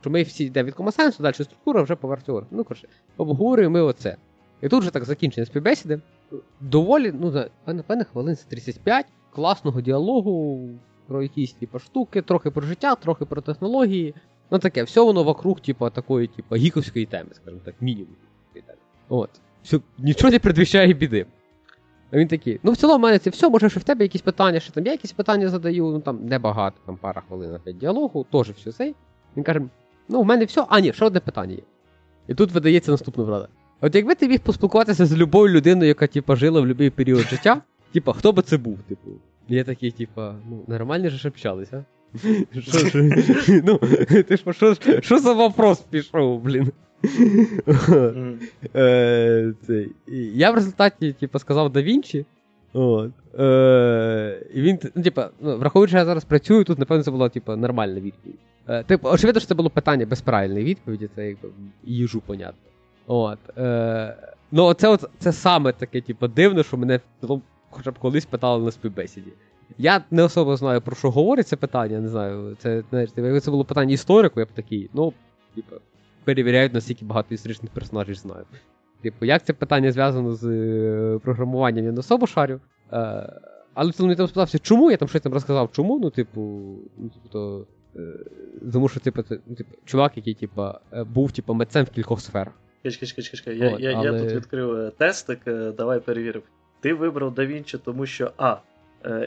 що 0.00 0.10
ми 0.10 0.22
всі 0.22 0.44
йдемо 0.44 0.66
від 0.66 0.74
sense, 0.74 1.20
далі 1.20 1.34
структура 1.34 1.82
вже 1.82 1.96
поверх 1.96 2.22
теорії. 2.22 2.48
Ну, 2.50 2.64
коротше, 2.64 2.88
обговорюємо 3.16 3.72
ми 3.72 3.82
оце. 3.82 4.16
І 4.62 4.68
тут 4.68 4.80
вже 4.80 4.90
так 4.90 5.04
закінчення 5.04 5.46
співбесіди. 5.46 6.00
Доволі, 6.60 7.12
ну, 7.20 7.44
напевне, 7.66 8.04
хвилин 8.04 8.36
35 8.48 9.06
класного 9.30 9.80
діалогу 9.80 10.60
про 11.06 11.22
якісь 11.22 11.52
типу, 11.52 11.78
штуки, 11.78 12.22
трохи 12.22 12.50
про 12.50 12.62
життя, 12.62 12.94
трохи 12.94 13.24
про 13.24 13.40
технології. 13.40 14.14
Ну 14.50 14.58
таке, 14.58 14.82
все 14.82 15.00
воно 15.00 15.24
вокруг, 15.24 15.60
типа, 15.60 15.90
такої, 15.90 16.26
типа, 16.26 16.56
гіковської 16.56 17.06
теми, 17.06 17.30
скажімо 17.32 17.60
так, 17.64 17.74
мінімум. 17.80 18.14
От. 19.08 19.30
Все, 19.62 19.80
Нічого 19.98 20.30
не 20.30 20.38
предвіщає 20.38 20.92
біди. 20.92 21.26
А 22.12 22.16
він 22.16 22.28
такий, 22.28 22.60
ну 22.62 22.72
в 22.72 22.76
цілому 22.76 22.98
в 22.98 23.02
мене 23.02 23.18
це 23.18 23.30
все, 23.30 23.48
може, 23.48 23.70
що 23.70 23.80
в 23.80 23.82
тебе 23.82 24.04
якісь 24.04 24.20
питання, 24.20 24.60
що 24.60 24.72
там 24.72 24.86
я 24.86 24.92
якісь 24.92 25.12
питання 25.12 25.48
задаю, 25.48 25.84
ну 25.84 26.00
там 26.00 26.26
небагато, 26.26 26.76
там 26.86 26.96
пара 26.96 27.22
хвилин 27.28 27.54
опять 27.54 27.78
діалогу, 27.78 28.26
теж 28.32 28.50
все 28.50 28.72
цей. 28.72 28.94
Він 29.36 29.44
каже, 29.44 29.60
ну 30.08 30.22
в 30.22 30.24
мене 30.24 30.44
все, 30.44 30.64
а 30.68 30.80
ні, 30.80 30.92
ще 30.92 31.04
одне 31.04 31.20
питання 31.20 31.52
є. 31.52 31.62
І 32.28 32.34
тут 32.34 32.52
видається 32.52 32.90
наступна 32.90 33.24
врада. 33.24 33.48
От 33.80 33.94
якби 33.94 34.14
ти 34.14 34.28
міг 34.28 34.40
поспілкуватися 34.40 35.06
з 35.06 35.16
любою 35.16 35.54
людиною, 35.54 35.88
яка 35.88 36.06
типа, 36.06 36.36
жила 36.36 36.60
в 36.60 36.62
будь-який 36.64 36.90
період 36.90 37.28
життя, 37.28 37.62
типа, 37.92 38.12
хто 38.12 38.32
би 38.32 38.42
це 38.42 38.56
був? 38.56 38.78
Типу, 38.88 39.10
я 39.48 39.64
такий, 39.64 39.90
типа, 39.90 40.34
ну, 40.50 40.64
нормально 40.66 41.08
ж 41.08 41.28
общалися. 41.28 41.84
Ну, 43.64 43.78
ти 44.28 44.36
ж 44.36 44.52
що 44.52 44.76
що 45.00 45.18
за 45.18 45.32
вопрос 45.32 45.80
пішов, 45.80 46.40
блін? 46.40 46.72
Е, 48.74 49.54
я 50.34 50.50
в 50.50 50.54
результаті, 50.54 51.12
типу, 51.12 51.38
сказав 51.38 51.72
да 51.72 51.82
Вінчі. 51.82 52.26
От. 52.72 53.10
Е, 53.38 54.42
і 54.54 54.60
він, 54.60 54.78
ну, 54.94 55.02
типа, 55.02 55.30
ну, 55.40 55.58
враховуючи, 55.58 55.90
що 55.90 55.98
я 55.98 56.04
зараз 56.04 56.24
працюю, 56.24 56.64
тут, 56.64 56.78
напевно, 56.78 57.04
це 57.04 57.10
була, 57.10 57.28
типу, 57.28 57.56
нормальна 57.56 58.00
відповідь. 58.00 58.38
Е, 58.68 58.82
типу, 58.82 59.08
очевидно, 59.08 59.40
що 59.40 59.48
це 59.48 59.54
було 59.54 59.70
питання 59.70 60.06
без 60.06 60.20
правильної 60.20 60.64
відповіді, 60.64 61.08
це 61.14 61.28
якби 61.28 61.48
їжу, 61.84 62.22
понятно. 62.26 62.70
От. 63.06 63.38
Ну, 64.52 64.74
це 64.74 64.88
от, 64.88 65.10
це 65.18 65.32
саме 65.32 65.72
таке, 65.72 66.00
типу, 66.00 66.28
дивно, 66.28 66.62
що 66.62 66.76
мене 66.76 67.00
хоча 67.70 67.90
б 67.90 67.98
колись 67.98 68.26
питали 68.26 68.64
на 68.64 68.70
співбесіді. 68.70 69.32
Я 69.78 70.04
не 70.10 70.22
особо 70.22 70.56
знаю, 70.56 70.80
про 70.80 70.96
що 70.96 71.10
говорить 71.10 71.48
це 71.48 71.56
питання, 71.56 72.00
не 72.00 72.08
знаю. 72.08 72.56
Це, 72.58 72.82
знаєш, 72.90 73.10
якби 73.16 73.40
це 73.40 73.50
було 73.50 73.64
питання 73.64 73.92
історику, 73.92 74.40
я 74.40 74.46
б 74.46 74.48
такий, 74.54 74.90
ну, 74.94 75.12
типу, 75.54 75.76
перевіряють, 76.30 76.74
наскільки 76.74 77.04
багато 77.04 77.34
історичних 77.34 77.70
персонажів 77.72 78.14
знаю. 78.14 78.44
Типу, 79.02 79.24
як 79.24 79.42
це 79.44 79.52
питання 79.52 79.92
зв'язано 79.92 80.34
з 80.34 80.44
е, 80.44 81.18
програмуванням, 81.22 81.84
я 81.84 81.92
не 81.92 82.00
особо 82.00 82.26
шарю. 82.26 82.60
Е, 82.92 83.40
але 83.74 83.92
ти 83.92 84.14
там 84.14 84.26
спитався, 84.26 84.58
чому 84.58 84.90
я 84.90 84.96
там 84.96 85.08
щось 85.08 85.22
там 85.22 85.32
розказав, 85.32 85.72
чому, 85.72 85.98
ну, 85.98 86.10
типу, 86.10 86.40
ну, 86.98 87.10
тобто. 87.14 87.66
е, 87.96 88.00
Тому 88.72 88.88
що, 88.88 89.00
типу, 89.00 89.22
це, 89.22 89.38
ну, 89.46 89.54
типу, 89.54 89.70
чувак, 89.84 90.16
який 90.16 90.34
типу, 90.34 90.62
е, 90.92 91.04
був 91.04 91.32
типу, 91.32 91.54
митцем 91.54 91.84
в 91.84 91.90
кількох 91.90 92.20
сферах. 92.20 92.52
Чекай, 92.82 93.06
чекай, 93.06 93.24
чекай, 93.24 93.38
чекай. 93.38 93.58
Я, 93.58 93.74
От, 93.74 93.80
я, 93.80 93.90
я 94.02 94.18
тут 94.18 94.32
відкрив 94.32 94.76
е, 94.76 94.92
тестик, 94.98 95.40
давай 95.76 96.00
перевіримо. 96.00 96.44
Ти 96.80 96.94
вибрав 96.94 97.34
DaVinci, 97.34 97.78
тому 97.78 98.06
що 98.06 98.32
А. 98.36 98.56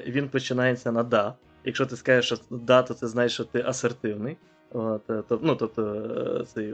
Він 0.07 0.29
починається 0.29 0.91
на 0.91 1.03
да. 1.03 1.33
Якщо 1.65 1.85
ти 1.85 1.95
скажеш, 1.95 2.25
що 2.25 2.37
да, 2.49 2.81
то 2.81 2.93
це 2.93 3.07
значить, 3.07 3.31
що 3.33 3.43
ти 3.43 3.63
асертивний. 3.65 4.37
От, 4.73 5.09
е, 5.09 5.23
то, 5.27 5.39
ну, 5.43 5.55
тобто, 5.55 5.95
е, 6.41 6.45
цей, 6.45 6.73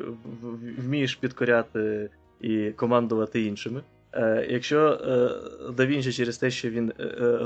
вмієш 0.77 1.15
підкоряти 1.15 2.09
і 2.41 2.71
командувати 2.71 3.41
іншими. 3.45 3.81
Е, 4.13 4.47
якщо 4.49 4.79
е, 4.79 5.29
DaVinci 5.71 6.13
через 6.13 6.37
те, 6.37 6.51
що 6.51 6.69
він 6.69 6.93
е, 6.99 7.03
е, 7.03 7.45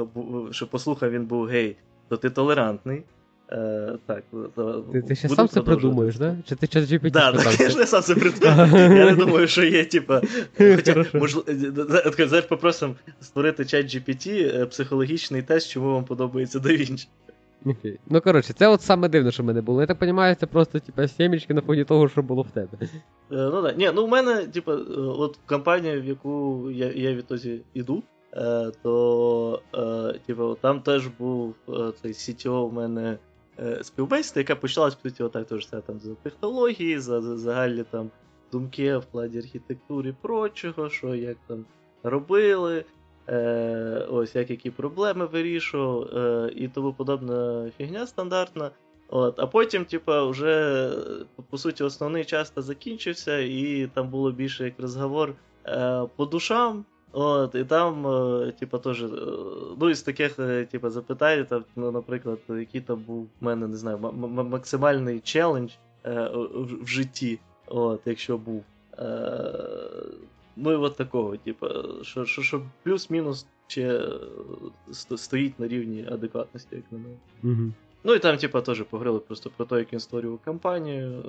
що 0.52 0.68
послухав, 0.68 1.12
він 1.12 1.26
був 1.26 1.46
гей, 1.46 1.76
то 2.10 2.18
ти 2.18 2.30
толерантний. 2.30 3.04
Е, 3.52 3.98
так, 4.06 4.24
то 4.56 4.86
Ти, 4.92 5.02
ти 5.02 5.16
ще 5.16 5.30
сам 5.30 5.48
це 5.48 5.62
придумаєш, 5.62 6.18
да? 6.18 6.36
Чи 6.46 6.56
ти 6.56 6.68
час 6.68 6.92
GPT 6.92 7.12
Да, 7.12 7.32
так, 7.32 7.60
я 7.60 7.70
ж 7.70 7.78
не 7.78 7.86
сам 7.86 8.02
це 8.02 8.16
придумав. 8.16 8.72
Я 8.72 9.06
не 9.06 9.16
думаю, 9.16 9.48
що 9.48 9.64
є, 9.64 9.86
типа. 9.86 10.22
Хоча, 10.58 11.06
можливо, 11.14 11.46
знаєш, 12.18 12.46
попросимо 12.46 12.96
створити 13.22 13.66
чат 13.66 13.86
GPT, 13.86 14.28
е, 14.62 14.66
психологічний 14.66 15.42
тест, 15.42 15.70
чому 15.70 15.94
вам 15.94 16.06
подобається 16.06 16.60
DaVinci. 16.60 17.08
Окей. 17.66 18.00
Ну, 18.10 18.22
коротше, 18.22 18.54
це 18.54 18.68
от 18.68 18.82
саме 18.82 19.10
дивне, 19.10 19.32
що 19.32 19.44
в 19.44 19.46
мене 19.46 19.62
було. 19.62 19.82
Я 19.82 19.88
так 19.88 19.98
розумію, 20.02 20.36
це 20.36 20.46
просто, 20.46 20.80
типа, 20.80 21.08
сімечки 21.08 21.54
на 21.54 21.62
фоні 21.62 21.84
того, 21.84 22.10
що 22.10 22.22
було 22.22 22.42
в 22.42 22.52
тебе. 22.52 22.78
Е, 22.82 22.88
Ну 23.30 23.64
так. 23.64 23.78
Ні, 23.78 23.92
ну 23.96 24.06
в 24.06 24.10
мене, 24.10 24.48
типа, 24.48 24.74
е, 24.74 24.78
от 24.98 25.40
компанія, 25.46 26.00
в 26.00 26.06
яку 26.06 26.72
я, 26.72 26.92
я 26.92 27.14
відтоді 27.14 27.62
іду, 27.74 28.04
е, 28.34 28.72
то 28.84 29.62
е, 29.76 30.20
типа, 30.26 30.56
там 30.62 30.82
теж 30.82 31.08
був 31.08 31.56
е, 31.70 31.74
цей 32.02 32.12
CTO 32.12 32.70
в 32.70 32.74
мене 32.74 33.18
е, 33.60 33.80
співбесіда, 33.84 34.40
яка 34.40 34.56
почалась, 34.56 34.96
по 34.96 35.10
суті, 35.10 35.24
отак 35.24 35.48
теж 35.48 35.68
це 35.70 35.82
там 35.82 36.00
за 36.00 36.16
технології, 36.16 37.00
за, 37.00 37.22
за 37.22 37.38
загальні 37.38 37.84
там 37.92 38.10
думки 38.52 38.98
в 38.98 39.06
плані 39.06 39.38
архітектури 39.38 40.10
і 40.10 40.16
прочого, 40.22 40.90
що 40.90 41.16
як 41.16 41.38
там 41.48 41.66
робили. 42.04 42.86
Е, 43.30 44.08
ось 44.12 44.36
як 44.36 44.50
які 44.50 44.70
проблеми 44.70 45.26
вирішував, 45.26 46.04
е, 46.04 46.52
і 46.56 46.68
тому 46.68 46.94
подобна 46.94 47.72
фігня 47.78 48.08
стандартна. 48.08 48.72
От, 49.10 49.40
а 49.40 49.48
потім, 49.48 49.86
типа, 49.86 50.26
вже 50.26 50.90
по- 51.50 51.58
суті, 51.58 51.84
основний 51.84 52.26
час 52.26 52.50
та 52.50 52.62
закінчився, 52.62 53.38
і 53.40 53.90
там 53.94 54.10
було 54.10 54.32
більше 54.32 54.64
як 54.64 54.74
розговор 54.80 55.34
е, 55.66 56.04
по 56.16 56.26
душам. 56.26 56.86
От, 57.12 57.56
і 57.56 57.64
там, 57.64 58.08
е, 58.08 58.52
типа, 58.60 58.78
теж, 58.78 59.04
е, 59.04 59.08
ну, 59.80 59.90
із 59.90 60.02
таких, 60.02 60.40
е, 60.40 60.66
типа, 60.66 60.90
запитань, 60.90 61.46
там, 61.46 61.64
ну, 61.76 61.92
наприклад, 61.92 62.40
який 62.50 62.82
там 62.82 63.00
був 63.00 63.24
в 63.42 63.44
мене, 63.46 63.68
не 63.68 63.78
знаю, 63.78 63.98
максимальний 64.52 65.20
челендж 65.20 65.72
е, 66.06 66.30
в, 66.34 66.84
в 66.84 66.88
житті, 66.88 67.40
от, 67.68 68.02
якщо 68.06 68.38
був. 68.38 68.64
Е, 69.00 69.54
ну 70.56 70.72
і 70.72 70.76
от 70.76 70.98
такого, 70.98 71.38
типа, 71.38 71.84
що, 72.02 72.26
що, 72.26 72.42
що 72.42 72.62
плюс-мінус 72.84 73.48
ще 73.68 74.00
е, 74.00 75.18
стоїть 75.18 75.60
на 75.60 75.68
рівні 75.68 76.08
адекватності, 76.12 76.76
як 76.76 76.86
на 76.92 76.98
мене. 76.98 77.16
Угу. 77.44 77.72
Ну 78.04 78.14
і 78.14 78.20
там, 78.20 78.38
типа, 78.38 78.62
теж 78.62 78.82
поговорили 78.82 79.20
просто 79.20 79.52
про 79.58 79.66
те, 79.66 79.78
як 79.78 79.94
він 79.94 80.00
створював 80.00 80.40
компанію, 80.46 81.24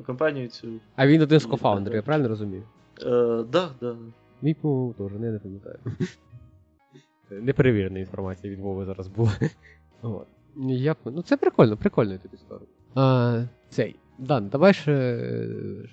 е, 0.00 0.02
компанію 0.02 0.48
цю. 0.48 0.68
А 0.96 1.06
він 1.06 1.22
один 1.22 1.40
з 1.40 1.44
І 1.44 1.48
кофаундерів, 1.48 1.96
я 1.96 2.02
правильно 2.02 2.28
розумію? 2.28 2.62
Е, 3.02 3.44
да, 3.52 3.70
да. 3.80 3.96
Мій, 4.42 4.54
по 4.54 4.94
теж, 4.98 5.12
не, 5.12 5.30
не 5.30 5.38
пам'ятаю. 5.38 5.78
Неперевірена 7.30 7.98
інформація 7.98 8.52
від 8.52 8.60
Вови 8.60 8.84
зараз 8.84 9.08
була. 9.08 9.32
От. 10.02 10.26
Я, 10.56 10.96
ну 11.04 11.22
це 11.22 11.36
прикольно, 11.36 11.76
прикольно 11.76 12.18
тобі 12.18 12.36
скажу. 12.36 12.66
А, 12.94 13.42
цей. 13.68 13.96
Дан, 14.18 14.48
давай 14.48 14.74
ще 14.74 14.92
е, 14.92 15.46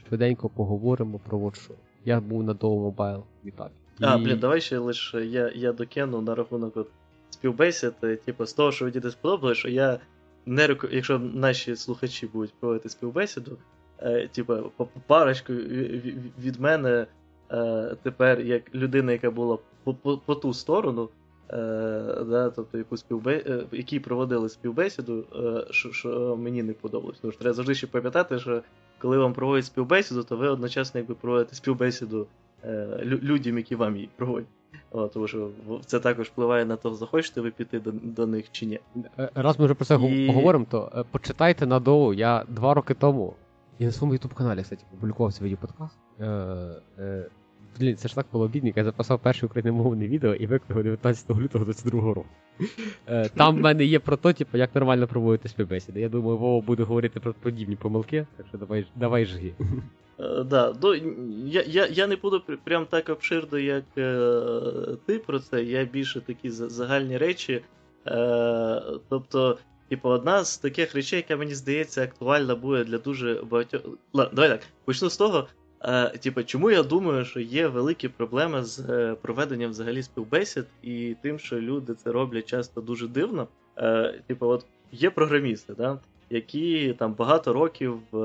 швиденько 0.07 0.49
поговоримо 0.49 1.19
про 1.19 1.43
от 1.43 1.55
що. 1.55 1.73
Я 2.05 2.19
був 2.21 2.43
на 2.43 2.53
Dow 2.53 2.93
Mobile 2.95 3.23
Meetup. 3.45 3.69
А, 4.01 4.15
І- 4.15 4.23
блін, 4.23 4.39
давай 4.39 4.61
ще 4.61 4.77
лише 4.77 5.25
я, 5.25 5.51
я 5.55 5.71
докину 5.73 6.21
на 6.21 6.35
рахунок 6.35 6.77
от 6.77 6.87
співбесід, 7.29 7.93
е, 8.03 8.15
типу, 8.15 8.45
з 8.45 8.53
того, 8.53 8.71
що 8.71 8.85
мені 8.85 8.99
не 9.03 9.11
сподобалось, 9.11 9.57
що 9.57 9.69
я 9.69 9.99
не 10.45 10.67
реку... 10.67 10.87
якщо 10.91 11.19
наші 11.19 11.75
слухачі 11.75 12.27
будуть 12.27 12.53
проводити 12.59 12.89
співбесіду, 12.89 13.57
е, 13.99 14.27
типу, 14.27 14.55
парочку 15.07 15.53
ві- 15.53 16.01
ві- 16.05 16.17
від 16.43 16.59
мене 16.59 17.07
е, 17.51 17.95
тепер 18.03 18.41
як 18.41 18.75
людина, 18.75 19.11
яка 19.11 19.31
була 19.31 19.57
по, 19.83 19.93
по, 19.93 20.17
по 20.17 20.35
ту 20.35 20.53
сторону, 20.53 21.09
е, 21.49 21.55
да, 22.29 22.49
тобто 22.55 22.77
яку 22.77 22.97
співбе... 22.97 23.43
е, 23.47 23.63
які 23.71 23.99
проводили 23.99 24.49
співбесіду, 24.49 25.25
е, 25.35 25.65
що, 25.73 25.91
що 25.91 26.37
мені 26.37 26.63
не 26.63 26.73
подобалось. 26.73 27.19
Тому 27.19 27.31
що 27.31 27.41
треба 27.41 27.53
завжди 27.53 27.75
ще 27.75 27.87
пам'ятати, 27.87 28.39
що 28.39 28.61
коли 29.05 29.17
вам 29.17 29.33
проводять 29.33 29.65
співбесіду, 29.65 30.23
то 30.23 30.37
ви 30.37 30.47
одночасно 30.49 30.99
якби 30.99 31.15
проводите 31.15 31.55
співбесіду 31.55 32.27
е, 32.63 32.87
людям, 33.03 33.57
які 33.57 33.75
вам 33.75 33.95
її 33.95 34.09
проводять. 34.15 34.47
О, 34.91 35.07
тому 35.07 35.27
що 35.27 35.49
це 35.85 35.99
також 35.99 36.27
впливає 36.27 36.65
на 36.65 36.75
те, 36.75 36.93
захочете 36.93 37.41
ви 37.41 37.51
піти 37.51 37.79
до, 37.79 37.91
до 37.91 38.27
них 38.27 38.45
чи 38.51 38.65
ні. 38.65 38.79
Е, 39.19 39.29
Раз 39.35 39.59
ми 39.59 39.65
вже 39.65 39.73
про 39.73 39.85
це 39.85 39.95
І- 39.95 40.27
поговоримо, 40.27 40.65
то 40.69 40.91
е, 40.95 41.03
почитайте 41.11 41.65
на 41.65 41.79
Доу. 41.79 42.13
Я 42.13 42.45
два 42.49 42.73
роки 42.73 42.93
тому. 42.93 43.33
Я 43.79 43.85
на 43.85 43.91
своєму 43.91 44.13
ютуб 44.13 44.33
каналі, 44.33 44.61
кстати, 44.61 44.83
публікував 44.99 45.33
свій 45.33 45.45
відеоподкаст. 45.45 45.97
Е, 46.19 46.25
е, 46.99 47.25
блін, 47.79 47.95
це 47.95 48.07
ж 48.07 48.15
так 48.15 48.25
було 48.31 48.47
бідненько, 48.47 48.79
я 48.79 48.83
записав 48.83 49.19
перше 49.19 49.45
україномовне 49.45 50.07
відео 50.07 50.35
і 50.35 50.47
виклав 50.47 50.83
19 50.83 51.29
лютого 51.29 51.65
22 51.65 52.01
року. 52.13 52.29
Е, 53.07 53.29
там 53.29 53.55
в 53.55 53.59
мене 53.59 53.85
є 53.85 53.99
прототип, 53.99 54.47
як 54.53 54.75
нормально 54.75 55.07
проводити 55.07 55.49
співбесіди. 55.49 55.99
Я 55.99 56.09
думаю, 56.09 56.37
Вова 56.37 56.65
буде 56.65 56.83
говорити 56.83 57.19
про 57.19 57.33
подібні 57.33 57.75
помилки, 57.75 58.27
так 58.37 58.47
що 58.47 58.57
давай, 58.57 58.85
давай 58.95 59.25
жги. 59.25 59.53
Е, 60.19 60.43
да, 60.43 60.71
до, 60.71 60.95
я, 61.45 61.63
я, 61.67 61.87
я 61.87 62.07
не 62.07 62.15
буду 62.15 62.41
прям 62.63 62.85
так 62.85 63.09
обширно, 63.09 63.59
як 63.59 63.83
е, 63.97 64.97
ти 65.05 65.19
про 65.19 65.39
це. 65.39 65.63
Я 65.63 65.85
більше 65.85 66.21
такі 66.21 66.49
загальні 66.49 67.17
речі. 67.17 67.61
Е, 68.07 68.81
тобто, 69.09 69.57
типу, 69.89 70.09
одна 70.09 70.43
з 70.43 70.57
таких 70.57 70.95
речей, 70.95 71.17
яка 71.17 71.35
мені 71.35 71.55
здається 71.55 72.03
актуальна 72.03 72.55
буде 72.55 72.83
для 72.83 72.97
дуже 72.97 73.33
багатьох. 73.33 73.81
Ладно, 74.13 74.35
давай 74.35 74.49
так. 74.49 74.61
Почну 74.85 75.09
з 75.09 75.17
того. 75.17 75.47
Е, 75.81 76.09
типу, 76.09 76.43
чому 76.43 76.71
я 76.71 76.83
думаю, 76.83 77.25
що 77.25 77.39
є 77.39 77.67
великі 77.67 78.07
проблеми 78.07 78.63
з 78.63 78.79
е, 78.79 79.15
проведенням 79.21 79.71
взагалі 79.71 80.03
співбесід 80.03 80.65
і 80.83 81.15
тим, 81.21 81.39
що 81.39 81.61
люди 81.61 81.93
це 81.93 82.11
роблять 82.11 82.45
часто 82.45 82.81
дуже 82.81 83.07
дивно. 83.07 83.47
Е, 83.77 84.21
типу, 84.27 84.47
от 84.47 84.65
є 84.91 85.09
програмісти, 85.09 85.73
да? 85.73 85.99
які 86.29 86.95
там 86.99 87.13
багато 87.13 87.53
років 87.53 87.99
е, 88.13 88.17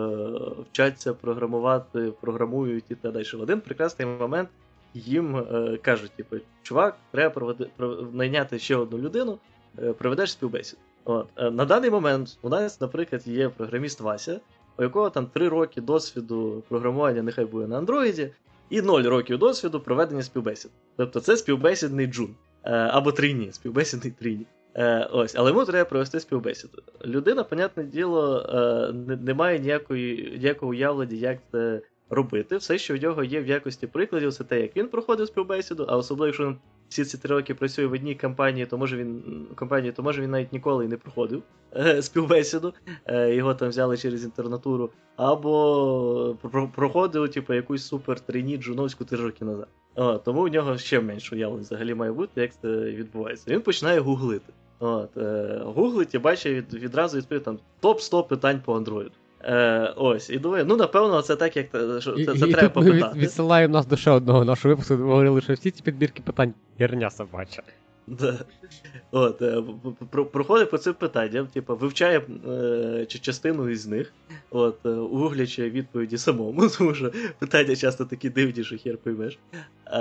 вчаться 0.70 1.14
програмувати, 1.14 2.12
програмують 2.20 2.84
і 2.88 2.94
так 2.94 3.12
далі. 3.12 3.24
В 3.34 3.40
один 3.40 3.60
прекрасний 3.60 4.08
момент 4.08 4.48
їм 4.94 5.36
е, 5.36 5.78
кажуть, 5.82 6.10
типу, 6.16 6.36
чувак, 6.62 6.96
треба 7.10 7.30
проведи, 7.34 7.66
про, 7.76 7.88
найняти 8.12 8.58
ще 8.58 8.76
одну 8.76 8.98
людину, 8.98 9.38
е, 9.82 9.92
проведеш 9.92 10.32
співбесіду. 10.32 10.82
От. 11.04 11.26
Е, 11.36 11.50
на 11.50 11.64
даний 11.64 11.90
момент 11.90 12.38
у 12.42 12.48
нас, 12.48 12.80
наприклад, 12.80 13.26
є 13.26 13.48
програміст 13.48 14.00
Вася, 14.00 14.40
у 14.80 14.82
якого 14.82 15.10
там 15.10 15.26
3 15.26 15.48
роки 15.48 15.80
досвіду 15.80 16.62
програмування, 16.68 17.22
нехай 17.22 17.44
буде 17.44 17.66
на 17.66 17.78
андроїді, 17.78 18.30
і 18.70 18.82
0 18.82 19.02
років 19.02 19.38
досвіду 19.38 19.80
проведення 19.80 20.22
співбесід. 20.22 20.70
Тобто 20.96 21.20
це 21.20 21.36
співбесідний 21.36 22.06
джун. 22.06 22.34
Е, 22.64 22.70
або 22.72 23.12
трійні, 23.12 23.52
співбесідний 23.52 24.12
трійні. 24.18 24.46
Е, 24.74 25.08
ось, 25.12 25.34
але 25.36 25.50
йому 25.50 25.64
треба 25.64 25.88
провести 25.88 26.20
співбесіду. 26.20 26.82
Людина, 27.04 27.44
понятне 27.44 27.84
діло, 27.84 28.46
е, 28.48 28.92
не, 28.92 29.16
не 29.16 29.34
має 29.34 29.58
ніякої, 29.58 30.38
ніякого 30.38 30.70
уявлення, 30.70 31.16
як 31.16 31.38
це 31.52 31.80
робити. 32.10 32.56
Все, 32.56 32.78
що 32.78 32.94
в 32.94 33.02
нього 33.02 33.24
є 33.24 33.40
в 33.40 33.46
якості 33.46 33.86
прикладів, 33.86 34.32
це 34.32 34.44
те, 34.44 34.60
як 34.60 34.76
він 34.76 34.88
проходив 34.88 35.26
співбесіду, 35.26 35.86
а 35.88 35.96
особливо, 35.96 36.26
якщо 36.26 36.46
він 36.46 36.56
всі 36.88 37.04
ці 37.04 37.18
три 37.18 37.36
роки 37.36 37.54
працює 37.54 37.86
в 37.86 37.92
одній 37.92 38.14
компанії, 38.14 38.66
то 38.66 38.78
може 38.78 38.96
він 38.96 39.22
компанії, 39.54 39.92
то 39.92 40.02
може 40.02 40.22
він 40.22 40.30
навіть 40.30 40.52
ніколи 40.52 40.84
і 40.84 40.88
не 40.88 40.96
проходив 40.96 41.42
е, 41.76 42.02
співбесіду. 42.02 42.74
Е, 43.06 43.34
його 43.34 43.54
там 43.54 43.68
взяли 43.68 43.96
через 43.96 44.24
інтернатуру, 44.24 44.90
або 45.16 46.36
про- 46.42 46.68
проходив, 46.68 47.28
типу, 47.28 47.54
якусь 47.54 47.86
супер 47.86 48.20
трейні 48.20 48.56
джуновську 48.56 49.04
три 49.04 49.18
роки 49.24 49.44
назад. 49.44 49.68
О, 49.94 50.18
тому 50.18 50.42
у 50.42 50.48
нього 50.48 50.78
ще 50.78 51.00
менше 51.00 51.34
уявлення 51.34 51.62
взагалі 51.62 51.94
має 51.94 52.12
бути, 52.12 52.40
як 52.40 52.50
це 52.62 52.68
відбувається. 52.68 53.50
Він 53.50 53.60
починає 53.60 54.00
гуглити. 54.00 54.52
От, 54.78 55.16
е, 55.16 55.60
гуглить 55.64 56.14
і 56.14 56.18
бачить 56.18 56.52
від, 56.52 56.74
відразу 56.74 57.18
відповідь 57.18 57.42
там 57.44 57.58
топ-100 57.82 58.28
питань 58.28 58.62
по 58.64 58.74
Android. 58.78 59.10
Е, 59.44 59.94
ось, 59.96 60.30
і 60.30 60.38
думаю, 60.38 60.64
ну 60.68 60.76
напевно, 60.76 61.22
це 61.22 61.36
так, 61.36 61.56
як 61.56 61.66
що 61.98 62.10
І, 62.12 62.24
це, 62.24 62.32
і, 62.32 62.38
це 62.38 62.48
і 62.48 62.52
треба 62.52 62.68
тут 62.68 62.84
ми 62.84 62.92
від, 62.92 63.04
відсилаємо 63.16 63.74
нас 63.74 63.86
до 63.86 63.96
ще 63.96 64.10
одного 64.10 64.44
нашого 64.44 64.74
випуску, 64.74 64.94
де 64.94 65.02
ми 65.02 65.08
говорили, 65.08 65.40
що 65.40 65.52
всі 65.52 65.70
ці 65.70 65.82
підбірки 65.82 66.22
питань 66.22 66.54
херня 66.78 67.10
собача. 67.10 67.62
Да. 68.06 68.38
От, 69.10 69.42
е, 69.42 69.62
Проходить 70.32 70.70
по 70.70 70.78
цим 70.78 70.94
питанням, 70.94 71.46
типу, 71.46 71.76
вивчає 71.76 72.22
е, 72.48 73.06
частину 73.06 73.68
із 73.68 73.86
них, 73.86 74.12
от, 74.50 74.86
е, 74.86 74.88
углячи 74.88 75.70
відповіді 75.70 76.18
самому, 76.18 76.68
тому 76.78 76.94
що 76.94 77.12
питання 77.38 77.76
часто 77.76 78.04
такі 78.04 78.30
дивні, 78.30 78.64
що 78.64 78.78
хер 78.78 78.96
поймеш. 78.96 79.38
Е, 79.86 79.98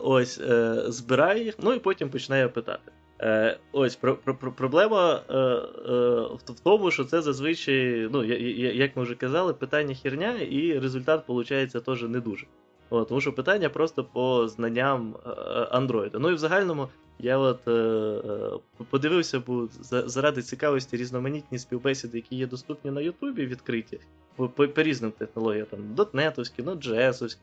Ось, 0.00 0.40
е, 0.40 0.84
збирає 0.88 1.44
їх, 1.44 1.54
ну 1.62 1.72
і 1.72 1.78
потім 1.78 2.10
починає 2.10 2.48
питати. 2.48 2.92
Е, 3.20 3.58
Ось 3.72 3.96
про, 3.96 4.16
про, 4.16 4.34
про, 4.34 4.52
проблема 4.52 5.22
е, 5.30 5.34
е, 5.34 5.60
в 6.34 6.60
тому, 6.64 6.90
що 6.90 7.04
це 7.04 7.22
зазвичай, 7.22 8.08
ну, 8.12 8.24
як 8.24 8.96
ми 8.96 9.02
вже 9.02 9.14
казали, 9.14 9.54
питання 9.54 9.94
херня, 9.94 10.38
і 10.38 10.78
результат 10.78 11.24
виходить 11.28 11.84
теж 11.84 12.02
не 12.02 12.20
дуже. 12.20 12.46
От, 12.90 13.08
Тому 13.08 13.20
що 13.20 13.32
питання 13.32 13.68
просто 13.68 14.04
по 14.04 14.48
знанням 14.48 15.14
Android. 15.72 16.10
Ну 16.18 16.30
і 16.30 16.34
в 16.34 16.38
загальному 16.38 16.88
я 17.18 17.38
от 17.38 17.68
е, 17.68 17.70
е, 17.70 18.84
подивився, 18.90 19.40
бо 19.40 19.68
заради 19.80 20.42
цікавості 20.42 20.96
різноманітні 20.96 21.58
співбесіди, 21.58 22.18
які 22.18 22.36
є 22.36 22.46
доступні 22.46 22.90
на 22.90 23.00
Ютубі, 23.00 23.46
відкриті 23.46 24.00
по, 24.36 24.48
по, 24.48 24.68
по 24.68 24.82
різним 24.82 25.12
технологіям, 25.12 25.66
там 25.70 25.94
дотнетовські, 25.94 26.62
Node.js, 26.62 27.36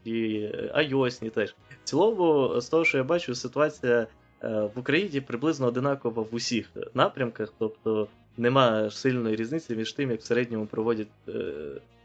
iOS 0.76 1.30
теж. 1.30 1.56
В 1.84 1.84
цілому, 1.84 2.62
з 2.62 2.70
того, 2.70 2.86
що 2.86 2.98
я 2.98 3.04
бачу, 3.04 3.36
ситуація 3.36 3.94
е, 3.94 4.08
в 4.42 4.72
Україні 4.76 5.22
приблизно 5.22 5.68
одинакова 5.68 6.24
в 6.24 6.36
усіх 6.36 6.70
напрямках, 6.94 7.54
тобто 7.58 8.08
немає 8.38 8.92
сильної 8.92 9.36
різниці 9.36 9.76
між 9.76 9.94
тим, 9.94 10.12
як 10.12 10.20
в 10.20 10.24
середньому 10.24 10.66
проводять 10.66 11.08
е, 11.28 11.54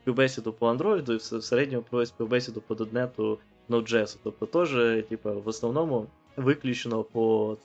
співбесіду 0.02 0.52
по 0.52 0.66
Android, 0.66 1.12
і 1.12 1.16
в 1.16 1.42
середньому 1.42 1.84
проводять 1.90 2.08
співбесіду 2.08 2.60
по 2.60 2.74
дотнету 2.74 3.38
Node.js. 3.70 4.16
Тобто, 4.22 4.46
теж, 4.46 4.70
типу, 5.08 5.40
в 5.40 5.48
основному 5.48 6.06
виключно 6.36 7.02
по 7.02 7.56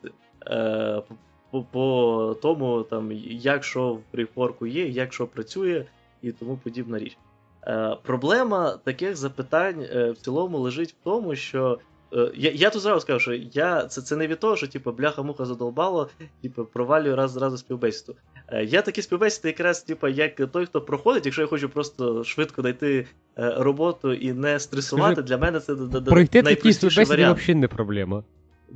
е, 0.48 1.02
по, 1.52 1.64
по 1.64 2.38
тому, 2.42 2.84
там, 2.84 3.12
як 3.30 3.64
що 3.64 3.94
в 3.94 4.02
прифорку 4.12 4.68
є, 4.68 4.88
як 4.88 5.14
що 5.14 5.28
працює 5.28 5.86
і 6.22 6.32
тому 6.32 6.58
подібна 6.64 7.00
річ. 7.00 7.18
Е, 7.68 7.98
Проблема 8.04 8.78
таких 8.84 9.16
запитань 9.16 9.82
е, 9.82 10.12
в 10.12 10.18
цілому 10.18 10.60
лежить 10.60 10.92
в 10.92 11.04
тому, 11.04 11.36
що. 11.36 11.80
Е, 12.16 12.32
я 12.36 12.52
я 12.52 12.70
тут 12.70 12.82
зразу 12.82 13.00
скажу, 13.00 13.20
що 13.20 13.34
я, 13.34 13.86
це 13.86 14.02
це 14.02 14.16
не 14.16 14.28
від 14.28 14.40
того, 14.40 14.56
що 14.56 14.68
типу, 14.68 14.92
бляха-муха 14.92 15.46
задолбало, 15.46 16.10
типу, 16.42 16.66
провалюю 16.66 17.16
раз 17.16 17.38
разу 17.38 17.58
співбесіду. 17.58 18.16
Е, 18.48 18.64
я 18.64 18.82
такі 18.82 19.02
співбесіди 19.02 19.48
якраз 19.48 19.84
типу, 19.84 20.08
як 20.08 20.52
той, 20.52 20.66
хто 20.66 20.82
проходить, 20.82 21.26
якщо 21.26 21.42
я 21.42 21.48
хочу 21.48 21.70
просто 21.70 22.24
швидко 22.24 22.62
знайти 22.62 23.08
е, 23.38 23.54
роботу 23.58 24.14
і 24.14 24.34
не 24.34 24.60
стресувати, 24.60 25.14
Скажи, 25.14 25.28
для 25.28 25.38
мене 25.38 25.60
це 25.60 25.76
Пройти 26.06 26.44
такі 26.44 26.74
співбесіди 26.74 27.04
взагалі 27.16 27.56
не 27.56 27.68
проблема. 27.68 28.24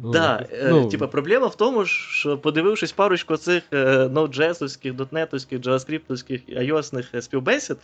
Ну, 0.04 0.12
да, 0.12 0.46
е, 0.52 0.70
ну, 0.70 0.90
типа, 0.90 1.08
проблема 1.08 1.48
в 1.48 1.56
тому, 1.56 1.86
що 1.86 2.38
подивившись 2.38 2.92
парочку 2.92 3.38
цих 3.38 3.64
е, 3.72 3.86
Node.js, 4.06 4.94
дотнетовських, 4.94 5.60
JavaScript, 5.60 6.34
ios 6.50 7.22
співбесід, 7.22 7.78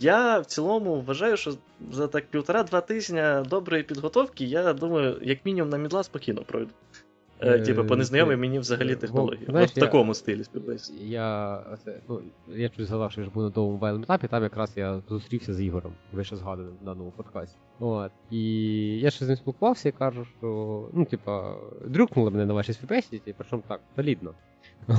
я 0.00 0.38
в 0.38 0.46
цілому 0.46 1.00
вважаю, 1.00 1.36
що 1.36 1.52
за 1.92 2.08
так 2.08 2.26
півтора-два 2.26 2.80
тижня 2.80 3.44
доброї 3.50 3.82
підготовки, 3.82 4.44
я 4.44 4.72
думаю, 4.72 5.18
як 5.22 5.38
мінімум 5.44 5.70
на 5.70 5.78
мідла 5.78 6.02
спокійно 6.02 6.42
пройду. 6.42 6.70
Е, 7.42 7.60
типу, 7.60 7.84
по 7.84 7.96
незнайомій 7.96 8.36
мені 8.36 8.58
взагалі 8.58 8.96
технології. 8.96 9.46
Знаєш, 9.48 9.70
От 9.70 9.76
в 9.76 9.80
такому 9.80 10.14
стилі 10.14 10.44
співбесід. 10.44 10.96
Я 11.02 11.62
ну, 12.08 12.20
я 12.48 12.68
чуть 12.68 12.86
згадав, 12.86 13.12
що 13.12 13.20
я 13.20 13.24
ж 13.24 13.32
був 13.32 13.42
на 13.42 13.50
тому 13.50 13.72
мобайльному 13.72 14.04
етапі, 14.04 14.28
там 14.28 14.42
якраз 14.42 14.72
я 14.76 15.02
зустрівся 15.08 15.54
з 15.54 15.60
Ігорем, 15.60 15.92
ви 16.12 16.24
ще 16.24 16.36
згадали 16.36 16.68
в 16.82 16.84
даному 16.84 17.10
подкасті. 17.10 17.56
От. 17.78 18.12
І 18.30 18.42
я 18.98 19.10
ще 19.10 19.24
з 19.24 19.28
ним 19.28 19.36
спілкувався 19.36 19.88
і 19.88 19.92
кажу, 19.92 20.26
що 20.38 20.88
ну, 20.92 21.04
типа, 21.04 21.54
дрюкнули 21.86 22.30
мене 22.30 22.46
на 22.46 22.54
вашій 22.54 22.72
співбесіді, 22.72 23.34
причому 23.38 23.62
так, 23.68 23.80
солідно. 23.96 24.34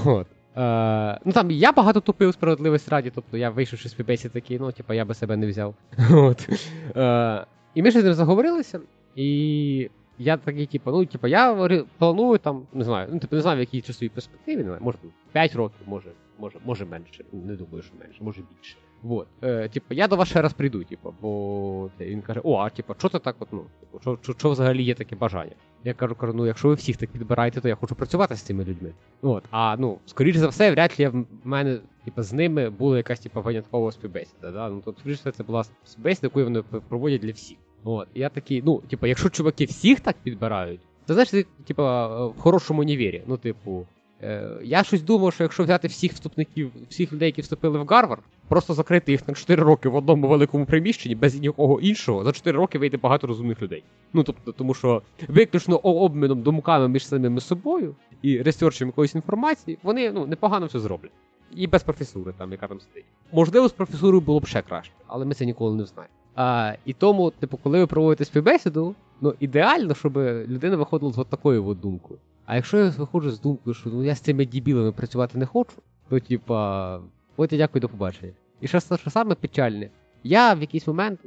От. 0.06 0.28
Е, 0.58 1.20
ну 1.26 1.32
там 1.32 1.52
я 1.52 1.72
багато 1.72 2.00
тупив 2.00 2.34
справедливості 2.34 2.92
раді, 2.92 3.12
тобто 3.16 3.38
я 3.38 3.50
вийшов 3.50 3.80
щось 3.80 3.92
співбесід 3.92 4.32
такий, 4.32 4.60
ну, 4.60 4.72
типа, 4.72 4.94
я 4.94 5.06
би 5.06 5.14
себе 5.14 5.38
не 5.38 5.48
взяв. 5.48 5.76
От. 6.12 6.50
Е, 6.96 7.46
І 7.76 7.84
ми 7.84 7.92
ще 7.92 8.02
з 8.02 8.04
ним 8.04 8.14
заговорилися, 8.14 8.80
і 9.16 9.90
я 10.22 10.38
такий, 10.38 10.66
типу, 10.66 10.92
ну, 10.92 11.06
типу, 11.06 11.28
я 11.28 11.54
планую 11.98 12.40
там, 12.40 12.68
не 12.74 12.84
знаю, 12.84 13.10
ну, 13.14 13.20
типу, 13.20 13.36
не 13.36 13.42
знаю, 13.42 13.58
в 13.58 13.60
якій 13.60 13.82
часовій 13.82 14.10
перспективі, 14.10 14.58
не 14.58 14.64
знаю, 14.64 14.80
може 14.82 14.98
5 15.32 15.56
років, 15.56 15.80
може, 15.88 16.12
може, 16.40 16.58
може 16.66 16.86
менше. 16.86 17.24
Не 17.32 17.56
думаю, 17.56 17.84
що 17.84 17.94
менше, 18.00 18.24
може 18.24 18.42
більше. 18.42 18.76
Вот. 19.02 19.28
Е, 19.44 19.70
Типу, 19.70 19.94
я 19.94 20.08
до 20.08 20.16
вас 20.16 20.30
ще 20.30 20.42
раз 20.42 20.54
прийду, 20.54 20.84
типу, 20.84 21.14
бо 21.22 21.90
він 22.00 22.22
каже, 22.22 22.42
о, 22.44 22.58
а 22.58 22.70
типу, 22.70 22.94
що 22.98 23.10
це 23.10 23.20
так 23.20 23.36
от, 23.40 23.48
ну, 23.52 23.66
типу, 23.80 24.18
що, 24.38 24.52
взагалі 24.52 24.84
є 24.84 24.94
таке 24.94 25.16
бажання? 25.16 25.56
Я 25.84 25.94
кажу, 25.94 26.16
кажу, 26.16 26.34
ну 26.34 26.46
якщо 26.46 26.68
ви 26.68 26.74
всіх 26.74 26.98
так 26.98 27.10
підбираєте, 27.10 27.62
то 27.62 27.68
я 27.68 27.76
хочу 27.76 27.96
працювати 27.96 28.36
з 28.36 28.42
цими 28.42 28.66
людьми. 28.66 28.94
От, 29.22 29.44
А 29.52 29.76
ну, 29.80 29.98
скоріш 30.06 30.36
за 30.36 30.48
все, 30.48 30.72
вряд 30.72 30.96
ли 31.00 31.08
в 31.08 31.26
мене 31.44 31.80
типу, 32.06 32.22
з 32.22 32.34
ними 32.34 32.70
була 32.70 32.98
якась 32.98 33.20
типу, 33.20 33.42
виняткова 33.42 33.92
співбесіда. 33.92 34.52
Да? 34.52 34.70
Ну, 34.70 34.82
тобто, 34.86 35.00
скоріш 35.00 35.18
за 35.18 35.30
все, 35.30 35.38
це 35.38 35.44
була 35.44 35.64
співбесіда, 35.84 36.28
яку 36.28 36.44
вони 36.44 36.62
проводять 36.62 37.22
для 37.22 37.32
всіх. 37.32 37.58
От, 37.84 38.08
я 38.16 38.30
такий, 38.30 38.62
ну, 38.66 38.82
типу, 38.90 39.08
якщо 39.08 39.30
чуваки 39.30 39.66
всіх 39.66 40.00
так 40.00 40.16
підбирають, 40.24 40.80
то 41.06 41.14
знаєш, 41.14 41.30
ти, 41.30 41.46
типу, 41.68 41.84
в 41.84 42.34
хорошому 42.38 42.82
універі. 42.82 43.24
Ну, 43.28 43.38
типу, 43.38 43.86
е, 44.22 44.50
я 44.64 44.84
щось 44.84 45.02
думав, 45.02 45.34
що 45.34 45.44
якщо 45.44 45.64
взяти 45.64 45.88
всіх 45.88 46.14
вступників, 46.14 46.72
всіх 46.90 47.14
людей, 47.14 47.26
які 47.26 47.42
вступили 47.42 47.80
в 47.80 47.86
Гарвард, 47.86 48.22
просто 48.48 48.74
закрити 48.74 49.12
їх 49.12 49.28
на 49.28 49.34
4 49.34 49.64
роки 49.64 49.90
в 49.90 49.96
одному 49.96 50.28
великому 50.28 50.66
приміщенні 50.66 51.16
без 51.16 51.40
нікого 51.40 51.80
іншого, 51.80 52.24
за 52.24 52.32
4 52.32 52.58
роки 52.58 52.80
вийде 52.80 52.98
багато 52.98 53.28
розумних 53.28 53.62
людей. 53.62 53.84
Ну, 54.14 54.24
тобто, 54.24 54.52
тому 54.52 54.74
що 54.74 55.02
виключно 55.28 55.78
обміном 55.78 56.42
думками 56.42 56.88
між 56.88 57.08
самими 57.08 57.42
собою 57.42 57.96
і 58.22 58.42
ресерчем 58.42 58.88
якоїсь 58.88 59.16
інформації, 59.16 59.78
вони 59.84 60.12
ну, 60.12 60.26
непогано 60.26 60.66
все 60.66 60.80
зроблять. 60.80 61.12
І 61.56 61.68
без 61.68 61.84
професури, 61.84 62.34
там, 62.38 62.52
яка 62.52 62.68
там 62.68 62.80
стоїть. 62.80 63.06
Можливо, 63.32 63.68
з 63.68 63.72
професурою 63.72 64.22
було 64.22 64.40
б 64.40 64.48
ще 64.48 64.62
краще, 64.62 64.92
але 65.08 65.26
ми 65.26 65.34
це 65.34 65.46
ніколи 65.46 65.76
не 65.76 65.86
знаємо. 65.86 66.14
А, 66.36 66.74
І 66.86 66.94
тому, 66.94 67.32
типу, 67.32 67.58
коли 67.58 67.80
ви 67.80 67.88
проводите 67.88 68.26
співбесіду, 68.26 68.96
ну 69.22 69.34
ідеально, 69.40 69.96
щоб 69.96 70.18
людина 70.18 70.76
виходила 70.76 71.12
з 71.12 71.18
от 71.18 71.28
такою 71.28 71.68
от 71.68 71.80
думкою. 71.80 72.20
А 72.46 72.56
якщо 72.56 72.78
я 72.78 72.90
виходжу 72.90 73.32
з 73.32 73.40
думкою, 73.40 73.74
що 73.74 73.90
ну 73.90 74.04
я 74.04 74.16
з 74.16 74.20
цими 74.20 74.46
дібілами 74.46 74.92
працювати 74.92 75.38
не 75.38 75.46
хочу, 75.46 75.74
то 76.10 76.20
типа, 76.20 77.00
от 77.38 77.54
і 77.54 77.58
дякую 77.58 77.82
до 77.82 77.90
побачення. 77.90 78.32
І 78.62 78.68
що, 78.68 78.80
що 78.80 79.10
саме 79.10 79.36
печальне, 79.36 79.90
я 80.24 80.54
в 80.54 80.62
якийсь 80.62 80.88
момент 80.88 81.20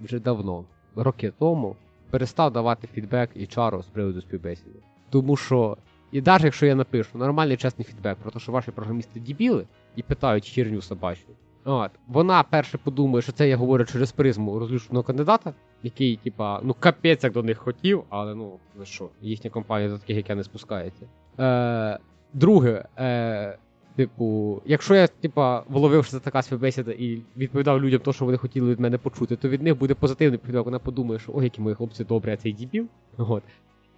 вже 0.00 0.18
давно, 0.20 0.64
роки 0.96 1.32
тому, 1.38 1.76
перестав 2.10 2.52
давати 2.52 2.88
фідбек 2.94 3.30
і 3.34 3.46
чару 3.46 3.82
з 3.82 3.86
приводу 3.86 4.20
співбесіди. 4.20 4.78
Тому 5.10 5.36
що, 5.36 5.76
і 6.12 6.22
навіть 6.22 6.44
якщо 6.44 6.66
я 6.66 6.74
напишу 6.74 7.18
нормальний 7.18 7.56
чесний 7.56 7.84
фідбек 7.84 8.16
про 8.16 8.30
те, 8.30 8.38
що 8.38 8.52
ваші 8.52 8.70
програмісти 8.70 9.20
дібіли 9.20 9.66
і 9.96 10.02
питають 10.02 10.44
хірню 10.44 10.82
собачу, 10.82 11.26
От. 11.66 11.90
Вона 12.08 12.42
перше 12.42 12.78
подумає, 12.78 13.22
що 13.22 13.32
це 13.32 13.48
я 13.48 13.56
говорю 13.56 13.84
через 13.84 14.12
призму 14.12 14.58
розлюченого 14.58 15.02
кандидата, 15.02 15.54
який, 15.82 16.16
типа, 16.16 16.60
ну 16.62 16.74
капець 16.80 17.24
як 17.24 17.32
до 17.32 17.42
них 17.42 17.58
хотів, 17.58 18.02
але 18.08 18.34
ну, 18.34 18.58
ви 18.76 18.86
що, 18.86 19.08
їхня 19.22 19.50
компанія 19.50 19.90
до 19.90 19.98
таких, 19.98 20.16
як 20.16 20.28
я 20.28 20.34
не 20.34 20.44
спускається. 20.44 21.06
Е, 21.38 21.98
Друге, 22.32 22.84
е, 22.98 23.58
типу, 23.96 24.60
якщо 24.66 24.94
я, 24.94 25.06
типа, 25.06 25.62
вловив, 25.68 26.04
що 26.04 26.12
це 26.12 26.20
така 26.20 26.42
співбесіда 26.42 26.92
і 26.92 27.22
відповідав 27.36 27.80
людям 27.80 28.00
те, 28.00 28.12
що 28.12 28.24
вони 28.24 28.38
хотіли 28.38 28.70
від 28.70 28.80
мене 28.80 28.98
почути, 28.98 29.36
то 29.36 29.48
від 29.48 29.62
них 29.62 29.78
буде 29.78 29.94
позитивний 29.94 30.40
фідбек, 30.46 30.64
вона 30.64 30.78
подумає, 30.78 31.18
що 31.18 31.32
ой, 31.34 31.44
які 31.44 31.60
мої 31.60 31.76
хлопці 31.76 32.04
добрі, 32.04 32.30
а 32.30 32.36
цей 32.36 32.52
дібіл. 32.52 32.86
От. 33.18 33.42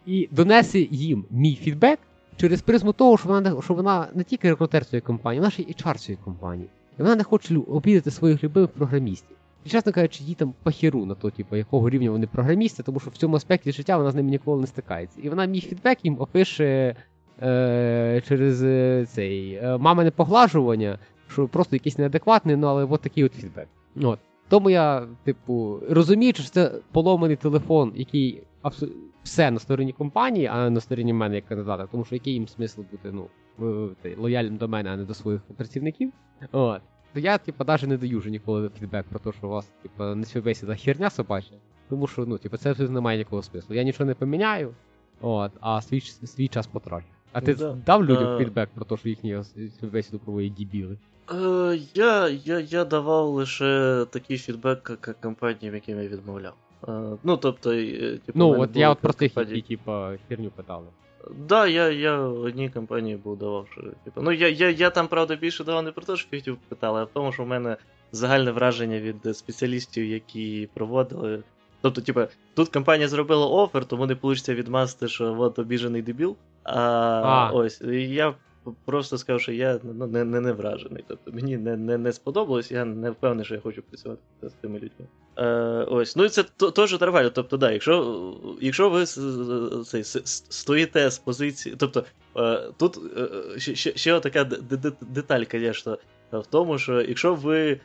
І 0.07 0.29
донесе 0.33 0.79
їм 0.91 1.25
мій 1.31 1.55
фідбек 1.55 1.99
через 2.37 2.63
призму 2.63 2.93
того, 2.93 3.19
що 3.19 3.29
вона 3.29 3.63
що 3.63 3.75
вона 3.75 4.09
не 4.15 4.25
тільки 4.25 4.51
рекрутер 4.51 4.85
цієї 4.85 5.01
компанії, 5.01 5.41
вона 5.41 5.51
ще 5.51 5.63
й 5.63 5.67
HR 5.67 5.99
цієї 5.99 6.23
компанії. 6.25 6.69
І 6.99 7.03
вона 7.03 7.17
не 7.17 7.25
хоче 7.25 7.57
обідати 7.57 8.11
своїх 8.11 8.45
любимих 8.45 8.71
програмістів. 8.71 9.37
І 9.65 9.69
чесно 9.69 9.93
кажучи, 9.93 10.25
їй 10.25 10.35
там 10.35 10.55
похеру 10.63 11.07
на 11.07 11.15
то, 11.15 11.31
типу, 11.31 11.57
якого 11.57 11.91
рівня 11.91 12.11
вони 12.11 12.27
програмісти, 12.27 12.83
тому 12.83 13.01
що 13.01 13.11
в 13.11 13.17
цьому 13.17 13.37
аспекті 13.37 13.73
життя 13.73 13.97
вона 13.97 14.11
з 14.11 14.15
ними 14.15 14.31
ніколи 14.31 14.61
не 14.61 14.67
стикається. 14.67 15.21
І 15.23 15.29
вона 15.29 15.45
мій 15.45 15.61
фідбек 15.61 16.05
їм 16.05 16.17
опише 16.21 16.97
е, 17.43 18.23
через 18.29 18.63
е, 18.63 19.07
цей 19.09 19.55
е, 19.55 19.79
мамине 19.79 20.11
поглажування, 20.11 20.99
що 21.29 21.49
просто 21.49 21.77
якийсь 21.77 21.99
неадекватний, 21.99 22.57
ну 22.57 22.67
але 22.67 22.85
от 22.85 23.01
такий 23.01 23.25
от 23.25 23.35
фідбек. 23.35 23.69
От. 24.03 24.19
Тому 24.49 24.71
я, 24.71 25.07
типу, 25.25 25.81
розуміючи, 25.91 26.43
що 26.43 26.53
це 26.53 26.73
поломаний 26.93 27.37
телефон, 27.37 27.93
який 27.97 28.43
абсо... 28.63 28.87
все 29.23 29.51
на 29.51 29.59
стороні 29.59 29.93
компанії, 29.93 30.47
а 30.47 30.65
не 30.65 30.71
на 30.71 30.81
стороні 30.81 31.13
мене 31.13 31.35
як 31.35 31.47
кандидата, 31.47 31.87
тому 31.87 32.05
що 32.05 32.15
який 32.15 32.33
їм 32.33 32.49
смисл 32.49 32.81
бути, 32.91 33.11
ну. 33.13 33.27
Е, 33.63 34.15
лояльним 34.17 34.57
до 34.57 34.69
мене, 34.69 34.91
а 34.91 34.97
не 34.97 35.05
до 35.05 35.15
своїх 35.15 35.41
працівників. 35.57 36.13
От. 36.53 36.81
То 37.13 37.21
я, 37.21 37.39
типу, 37.39 37.65
навіть 37.65 37.87
не 37.87 37.97
даю 37.97 38.19
вже 38.19 38.31
ніколи 38.31 38.71
фідбек 38.81 39.07
про 39.07 39.19
те, 39.19 39.33
що 39.39 39.47
у 39.47 39.51
вас, 39.51 39.71
типу, 39.83 40.05
не 40.05 40.25
співбесіда 40.25 40.75
херня 40.75 41.11
собача. 41.11 41.55
Тому 41.89 42.07
що, 42.07 42.27
ну, 42.27 42.39
типу, 42.39 42.57
це 42.57 42.75
не 42.75 43.01
має 43.01 43.17
ніякого 43.17 43.43
смислу. 43.43 43.75
Я 43.75 43.83
нічого 43.83 44.07
не 44.07 44.15
поміняю, 44.15 44.75
от, 45.21 45.53
а 45.61 45.83
свій 45.83 46.01
свій 46.01 46.49
час 46.49 46.67
потрачу. 46.67 47.07
А 47.33 47.41
ти 47.41 47.55
да. 47.55 47.77
дав 47.87 48.05
людям 48.05 48.27
а... 48.27 48.39
фідбек 48.39 48.69
про 48.75 48.85
те, 48.85 48.97
що 48.97 49.09
їхні 49.09 49.43
співбесіду 49.77 50.19
проводять 50.19 50.55
дібіли? 50.55 50.99
Е, 51.35 51.79
я 51.95 52.29
я, 52.29 52.61
я 52.61 52.85
давав 52.85 53.29
лише 53.29 54.05
такий 54.11 54.39
фідбек 54.39 54.89
як 54.91 55.21
компаніям, 55.21 55.75
яким 55.75 56.03
я 56.03 56.09
відмовляв. 56.09 56.55
Е, 56.89 57.17
ну, 57.25 57.37
тобто, 57.37 57.71
типу, 57.71 58.33
Ну, 58.35 58.61
от 58.61 58.77
я 58.77 58.91
от 58.91 58.99
про 58.99 59.13
тих, 59.13 59.37
які, 59.37 59.63
типу, 59.63 59.93
херню 60.29 60.51
питали. 60.51 60.87
Да, 61.49 61.67
я 61.67 61.91
я 61.91 62.17
в 62.17 62.41
одній 62.41 62.71
компанії 62.71 63.17
був 63.17 63.39
давав, 63.39 63.67
що 63.73 63.83
типу. 64.05 64.23
Ну 64.23 64.33
я 64.33 64.49
я, 64.49 64.71
я 64.71 64.91
там, 64.91 65.09
правда, 65.09 65.37
більше 65.37 65.65
давав 65.65 65.85
не 65.85 65.93
про 65.93 66.05
те, 66.05 66.17
що 66.17 66.31
хотів 66.31 66.59
питали, 66.69 67.01
а 67.01 67.05
в 67.05 67.11
тому, 67.13 67.33
що 67.33 67.45
в 67.45 67.47
мене 67.47 67.77
загальне 68.13 68.51
враження 68.51 69.01
від 69.01 69.37
спеціалістів, 69.37 70.05
які 70.05 70.69
проводили. 70.75 71.43
Тобто, 71.81 72.01
типу, 72.01 72.21
тут 72.55 72.69
компанія 72.69 73.09
зробила 73.09 73.47
офер, 73.47 73.85
тому 73.85 74.07
не 74.07 74.17
вийде 74.23 74.55
відмазати, 74.55 75.09
що 75.09 75.37
от 75.39 75.59
обіжений 75.59 76.03
дебіл. 76.03 76.37
А, 76.65 76.81
а. 77.25 77.51
ось, 77.51 77.81
я 77.81 78.35
просто 78.85 79.19
сказав, 79.19 79.41
що 79.41 79.53
я 79.53 79.81
ну, 79.83 80.07
не 80.07 80.25
не, 80.25 80.41
не 80.41 80.53
вражений. 80.53 81.05
Тобто 81.09 81.33
Мені 81.33 81.57
не 81.57 81.77
не, 81.77 81.99
не 81.99 82.13
сподобалось, 82.13 82.71
я 82.71 82.85
не 82.85 83.11
впевнений, 83.11 83.45
що 83.45 83.55
я 83.55 83.61
хочу 83.61 83.83
працювати 83.83 84.23
з 84.43 84.53
тими 84.53 84.77
людьми. 84.77 85.07
Е, 85.37 85.47
ось, 85.89 86.17
Ну 86.17 86.25
і 86.25 86.29
це 86.29 86.43
теж 86.75 87.01
нормально. 87.01 87.31
Тобто, 87.35 87.57
да, 87.57 87.71
якщо 87.71 88.35
якщо 88.61 88.91
ви 88.91 89.07
цей, 89.85 90.05
стоїте 90.25 91.11
з 91.11 91.19
позиції. 91.19 91.75
Тобто, 91.79 92.05
е, 92.37 92.61
тут 92.77 92.99
е, 93.57 93.59
ще 93.59 93.97
ще, 93.97 94.21
така 94.21 94.45
деталь, 95.01 95.45
звісно, 95.53 95.99
в 96.33 96.47
тому, 96.47 96.79
що 96.79 97.03
якщо 97.03 97.35
ви. 97.35 97.81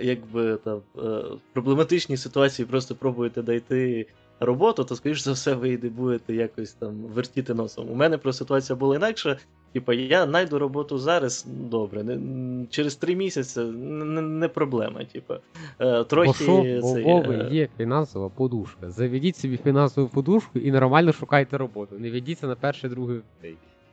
Якби 0.00 0.56
там 0.56 0.82
в 0.94 1.38
проблематичній 1.52 2.16
ситуації 2.16 2.66
просто 2.66 2.94
пробуєте 2.94 3.42
знайти 3.42 4.06
роботу, 4.40 4.84
то, 4.84 4.96
скоріш 4.96 5.20
за 5.20 5.32
все, 5.32 5.54
ви 5.54 5.76
будете 5.76 6.34
якось 6.34 6.72
там 6.72 6.94
вертіти 6.94 7.54
носом. 7.54 7.90
У 7.90 7.94
мене 7.94 8.18
про 8.18 8.32
ситуація 8.32 8.76
була 8.76 8.96
інакша. 8.96 9.36
Типа, 9.72 9.94
я 9.94 10.26
знайду 10.26 10.58
роботу 10.58 10.98
зараз, 10.98 11.46
добре, 11.46 12.02
не, 12.02 12.66
через 12.66 12.96
три 12.96 13.16
місяці 13.16 13.60
не, 13.60 14.22
не 14.22 14.48
проблема. 14.48 15.04
Типа, 15.04 15.38
е, 15.78 16.04
трохи 16.04 16.46
Бо 16.46 16.92
це, 16.94 17.02
Вови 17.02 17.48
е... 17.50 17.54
є 17.54 17.68
фінансова 17.76 18.28
подушка. 18.28 18.90
Заведіть 18.90 19.36
собі 19.36 19.56
фінансову 19.56 20.08
подушку 20.08 20.58
і 20.58 20.72
нормально 20.72 21.12
шукайте 21.12 21.58
роботу. 21.58 21.98
Не 21.98 22.10
ведіться 22.10 22.46
на 22.46 22.54
перший 22.54 22.90
другий. 22.90 23.20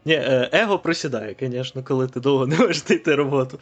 Ні, 0.07 0.13
е, 0.13 0.49
его 0.53 0.79
просідає, 0.79 1.35
звісно, 1.39 1.83
коли 1.83 2.07
ти 2.07 2.19
довго 2.19 2.47
не 2.47 2.57
можеш 2.57 2.77
знайти 2.77 3.15
роботу. 3.15 3.59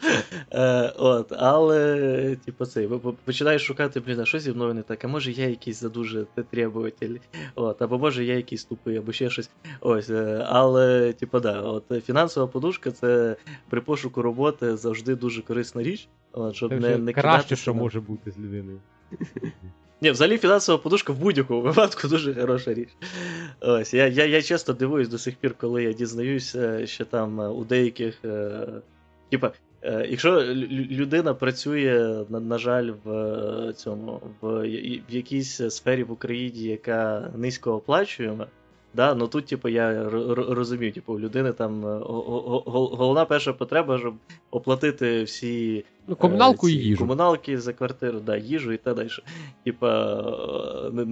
Е, 0.52 0.92
от, 0.96 1.32
Але, 1.38 2.36
типу, 2.44 2.66
цей, 2.66 2.88
починаєш 3.24 3.62
шукати, 3.62 4.00
блін, 4.00 4.20
а 4.20 4.24
що 4.24 4.38
зі 4.38 4.52
мною 4.52 4.74
не 4.74 4.82
так, 4.82 5.04
а 5.04 5.08
може 5.08 5.32
я 5.32 5.48
якийсь 5.48 5.80
задуже 5.80 6.26
требователь, 6.50 7.16
от, 7.54 7.82
або 7.82 7.98
може 7.98 8.24
я 8.24 8.34
якийсь 8.34 8.64
тупий, 8.64 8.96
або 8.96 9.12
ще 9.12 9.30
щось. 9.30 9.50
Ось, 9.80 10.10
е, 10.10 10.46
Але, 10.48 11.12
типу, 11.12 11.40
да, 11.40 11.60
от, 11.60 12.04
фінансова 12.04 12.46
подушка 12.46 12.90
це 12.90 13.36
при 13.70 13.80
пошуку 13.80 14.22
роботи 14.22 14.76
завжди 14.76 15.14
дуже 15.14 15.42
корисна 15.42 15.82
річ. 15.82 16.08
От, 16.32 16.54
щоб 16.54 16.70
це 16.70 16.80
не, 16.80 16.98
не 16.98 17.12
Краще, 17.12 17.56
що 17.56 17.74
може 17.74 18.00
бути 18.00 18.30
з 18.30 18.38
людиною. 18.38 18.80
Ні, 20.00 20.10
взагалі 20.10 20.38
фінансова 20.38 20.78
подушка 20.78 21.12
в 21.12 21.18
будь-якому 21.18 21.60
випадку 21.60 22.08
дуже 22.08 22.34
хороша 22.34 22.74
річ. 22.74 22.88
Ось, 23.60 23.94
Я 23.94 24.06
я, 24.06 24.24
я 24.24 24.42
часто 24.42 24.72
дивуюсь 24.72 25.08
до 25.08 25.18
сих 25.18 25.36
пір, 25.36 25.54
коли 25.60 25.82
я 25.84 25.92
дізнаюся, 25.92 26.86
що 26.86 27.04
там 27.04 27.40
е, 27.40 27.48
у 27.48 27.64
деяких. 27.64 28.24
Е, 28.24 28.66
типа, 29.30 29.52
е, 29.82 30.06
якщо 30.10 30.40
людина 30.90 31.34
працює, 31.34 32.24
на, 32.28 32.40
на 32.40 32.58
жаль, 32.58 32.92
в 33.04 33.72
цьому, 33.72 34.22
в, 34.40 34.60
в 35.08 35.14
якійсь 35.14 35.74
сфері 35.74 36.04
в 36.04 36.12
Україні, 36.12 36.62
яка 36.62 37.32
низько 37.36 37.72
оплачуєма, 37.72 38.46
Да? 38.96 39.14
Ну 39.14 39.28
тут, 39.28 39.46
типу, 39.46 39.68
я 39.68 40.08
розумію, 40.48 40.92
типу, 40.92 41.14
у 41.14 41.20
людини 41.20 41.52
там 41.52 41.86
е, 41.86 42.00
головна 42.66 43.24
перша 43.24 43.52
потреба, 43.52 43.98
щоб 43.98 44.14
оплатити 44.50 45.22
всі 45.22 45.84
ну, 46.06 46.16
комуналку 46.16 46.68
е, 46.68 46.72
і 46.72 46.74
їжу. 46.74 46.98
комуналки 46.98 47.60
за 47.60 47.72
квартиру, 47.72 48.20
да, 48.20 48.36
їжу 48.36 48.72
і 48.72 48.76
так 48.76 48.96
далі. 48.96 49.08
Типа, 49.64 49.90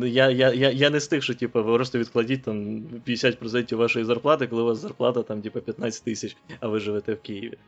е, 0.03 0.09
я 0.09 0.31
я, 0.31 0.53
я, 0.53 0.71
я 0.71 0.91
не 0.91 1.01
з 1.01 1.09
тих, 1.09 1.23
що 1.23 1.35
типу, 1.35 1.65
ви 1.65 1.75
просто 1.75 1.99
відкладіть 1.99 2.43
там 2.43 2.83
50% 3.09 3.75
вашої 3.77 4.05
зарплати, 4.05 4.47
коли 4.47 4.63
у 4.63 4.67
вас 4.67 4.79
зарплата 4.79 5.23
там, 5.23 5.43
типу, 5.43 5.61
15 5.61 6.05
тисяч, 6.05 6.37
а 6.61 6.69
ви 6.69 6.81
живете 6.81 7.15
в 7.15 7.21
Києві. 7.21 7.59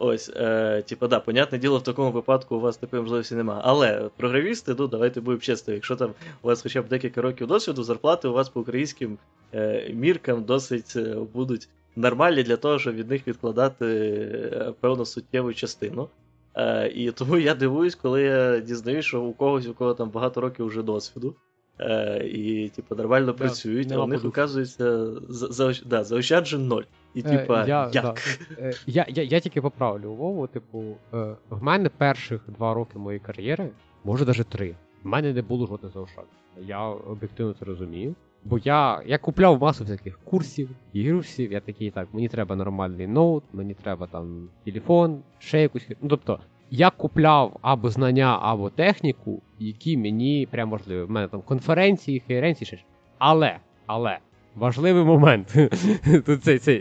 Ось, 0.00 0.30
е, 0.36 0.82
типу, 0.82 1.08
да, 1.08 1.20
понятне 1.20 1.58
діло, 1.58 1.78
в 1.78 1.82
такому 1.82 2.10
випадку 2.10 2.56
у 2.56 2.60
вас 2.60 2.76
такої 2.76 3.02
можливості 3.02 3.34
немає. 3.34 3.60
Але 3.64 4.10
програмісти, 4.16 4.74
ну 4.78 4.86
давайте 4.86 5.20
будемо 5.20 5.40
чесно, 5.40 5.74
якщо 5.74 5.96
там 5.96 6.14
у 6.42 6.46
вас 6.46 6.62
хоча 6.62 6.82
б 6.82 6.88
декілька 6.88 7.22
років 7.22 7.46
досвіду, 7.46 7.82
зарплати 7.82 8.28
у 8.28 8.32
вас 8.32 8.48
по 8.48 8.60
українським 8.60 9.18
е, 9.54 9.90
міркам 9.94 10.44
досить 10.44 10.92
е, 10.96 11.16
будуть 11.32 11.68
нормальні 11.96 12.42
для 12.42 12.56
того, 12.56 12.78
щоб 12.78 12.94
від 12.94 13.10
них 13.10 13.28
відкладати 13.28 13.86
е, 13.86 14.72
певну 14.80 15.04
суттєву 15.04 15.54
частину. 15.54 16.08
Е, 16.54 16.88
І 16.88 17.10
тому 17.10 17.38
я 17.38 17.54
дивуюсь, 17.54 17.94
коли 17.94 18.22
я 18.22 18.60
дізнаюсь, 18.60 19.04
що 19.04 19.22
у 19.22 19.32
когось, 19.32 19.66
у 19.66 19.74
кого 19.74 19.94
там 19.94 20.10
багато 20.10 20.40
років 20.40 20.66
вже 20.66 20.82
досвіду. 20.82 21.34
Е, 21.80 22.26
І, 22.26 22.68
типу, 22.68 22.94
нормально 22.94 23.26
да, 23.26 23.32
працюють, 23.32 23.92
а 23.92 23.98
у 23.98 24.06
них, 24.06 24.24
оказується, 24.24 25.06
за, 25.28 25.72
да, 25.86 26.04
заощаджен 26.04 26.66
ноль. 26.66 26.82
І, 27.14 27.20
е, 27.20 27.22
типа, 27.22 27.66
я, 27.66 27.90
як? 27.92 28.04
Да. 28.04 28.14
Е, 28.58 28.72
я 28.86 29.06
я, 29.08 29.22
я 29.22 29.40
тільки 29.40 29.60
поправлю 29.60 30.12
Вову, 30.12 30.46
типу, 30.46 30.84
е, 31.14 31.36
в 31.50 31.62
мене 31.62 31.88
перших 31.88 32.40
два 32.48 32.74
роки 32.74 32.98
моєї 32.98 33.20
кар'єри, 33.20 33.70
може 34.04 34.24
навіть 34.24 34.48
три, 34.48 34.74
в 35.02 35.06
мене 35.06 35.32
не 35.32 35.42
було 35.42 35.66
жодних 35.66 35.92
заощаджень. 35.92 36.28
Я 36.66 36.80
об'єктивно 36.80 37.54
це 37.58 37.64
розумію. 37.64 38.14
Бо 38.44 38.58
я 38.58 39.02
я 39.06 39.18
купляв 39.18 39.60
масу 39.60 39.84
всяких 39.84 40.18
курсів, 40.24 40.70
ігрусів, 40.92 41.52
я 41.52 41.60
такий, 41.60 41.90
так, 41.90 42.08
мені 42.12 42.28
треба 42.28 42.56
нормальний 42.56 43.06
ноут, 43.06 43.44
мені 43.52 43.74
треба 43.74 44.06
там 44.06 44.48
телефон, 44.64 45.22
ще 45.38 45.62
якусь. 45.62 45.88
Ну 46.02 46.08
тобто, 46.08 46.40
я 46.70 46.90
купляв 46.90 47.56
або 47.62 47.90
знання, 47.90 48.38
або 48.42 48.70
техніку, 48.70 49.42
які 49.58 49.96
мені 49.96 50.48
прям 50.50 50.70
важливі. 50.70 51.02
В 51.02 51.10
мене 51.10 51.28
там 51.28 51.42
конференції, 51.42 52.22
хейренції, 52.26 52.66
ще. 52.66 52.78
Але, 53.18 53.56
але, 53.86 54.18
важливий 54.56 55.04
момент. 55.04 55.54
Тут 56.26 56.44
цей 56.44 56.58
цей 56.58 56.80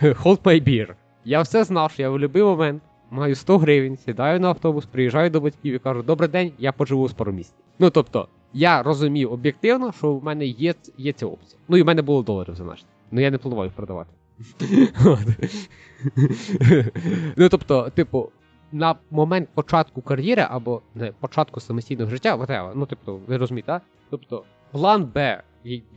hold 0.00 0.42
my 0.42 0.68
beer. 0.68 0.94
Я 1.24 1.42
все 1.42 1.64
знав, 1.64 1.90
що 1.90 2.02
я 2.02 2.10
в 2.10 2.12
будь-який 2.12 2.42
момент 2.42 2.82
маю 3.10 3.34
100 3.34 3.58
гривень, 3.58 3.96
сідаю 3.96 4.40
на 4.40 4.48
автобус, 4.48 4.86
приїжджаю 4.86 5.30
до 5.30 5.40
батьків 5.40 5.74
і 5.74 5.78
кажу, 5.78 6.02
добрий 6.02 6.28
день, 6.28 6.52
я 6.58 6.72
поживу 6.72 7.04
в 7.04 7.12
пару 7.12 7.32
місць. 7.32 7.54
Ну 7.78 7.90
тобто, 7.90 8.28
я 8.52 8.82
розумів 8.82 9.32
об'єктивно, 9.32 9.92
що 9.92 10.14
в 10.14 10.24
мене 10.24 10.46
є 10.46 10.74
є 10.98 11.12
ця 11.12 11.26
опція. 11.26 11.60
Ну 11.68 11.76
і 11.76 11.82
в 11.82 11.86
мене 11.86 12.02
було 12.02 12.22
доларів 12.22 12.54
значно. 12.54 12.88
Ну 13.10 13.20
я 13.20 13.30
не 13.30 13.38
планував 13.38 13.66
їх 13.66 13.74
продавати. 13.74 14.10
Ну 17.36 17.48
тобто, 17.48 17.90
типу, 17.90 18.30
на 18.72 18.94
момент 19.10 19.48
початку 19.54 20.02
кар'єри 20.02 20.46
або 20.50 20.82
не 20.94 21.12
початку 21.12 21.60
самостійного 21.60 22.10
життя, 22.10 22.36
whatever, 22.36 22.72
ну 22.74 22.86
тобто, 22.86 23.20
ви 23.26 23.36
розумієте? 23.36 23.80
Тобто, 24.10 24.44
план 24.70 25.04
Б, 25.04 25.42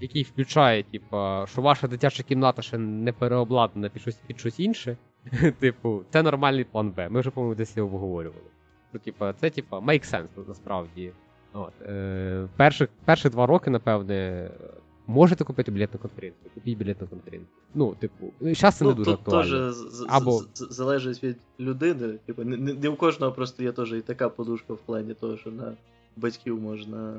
який 0.01 0.23
включає, 0.23 0.83
типу, 0.83 1.17
що 1.45 1.61
ваша 1.61 1.87
дитяча 1.87 2.23
кімната 2.23 2.61
ще 2.61 2.77
не 2.77 3.11
переобладнана 3.13 3.89
під 3.89 4.01
щось 4.01 4.15
під 4.27 4.39
щось 4.39 4.59
інше. 4.59 4.97
Типу, 5.59 6.03
це 6.09 6.23
нормальний 6.23 6.63
план 6.63 6.91
Б. 6.91 7.09
Ми 7.09 7.19
вже, 7.19 7.29
по-моєму, 7.29 7.55
десь 7.55 7.77
його 7.77 7.95
обговорювали. 7.95 8.45
Ну, 8.93 8.99
типу, 8.99 9.25
це, 9.39 9.49
типу, 9.49 9.75
make 9.75 10.13
sense 10.13 10.47
насправді. 10.47 11.11
От, 11.53 11.81
е, 11.81 12.47
Перших 12.57 12.89
перші 13.05 13.29
два 13.29 13.45
роки, 13.45 13.69
напевне, 13.69 14.49
можете 15.11 15.43
купити 15.43 15.71
білет 15.71 15.93
на 15.93 15.99
конференцію. 15.99 16.51
Купіть 16.53 16.77
білет 16.77 17.01
на 17.01 17.07
конференцію. 17.07 17.49
Ну, 17.75 17.95
типу, 17.99 18.33
зараз 18.41 18.75
це 18.75 18.85
ну, 18.85 18.89
не 18.89 18.95
дуже 18.95 19.11
актуально. 19.11 19.71
Теж 19.71 20.05
Або... 20.07 20.41
залежить 20.53 21.23
від 21.23 21.37
людини. 21.59 22.13
Типу, 22.25 22.43
не, 22.43 22.57
не, 22.57 22.89
у 22.89 22.95
кожного 22.95 23.31
просто 23.31 23.63
є 23.63 23.71
теж 23.71 23.93
і 23.93 24.01
така 24.01 24.29
подушка 24.29 24.73
в 24.73 24.77
плані 24.77 25.13
того, 25.13 25.37
що 25.37 25.51
на 25.51 25.73
батьків 26.17 26.61
можна. 26.61 27.13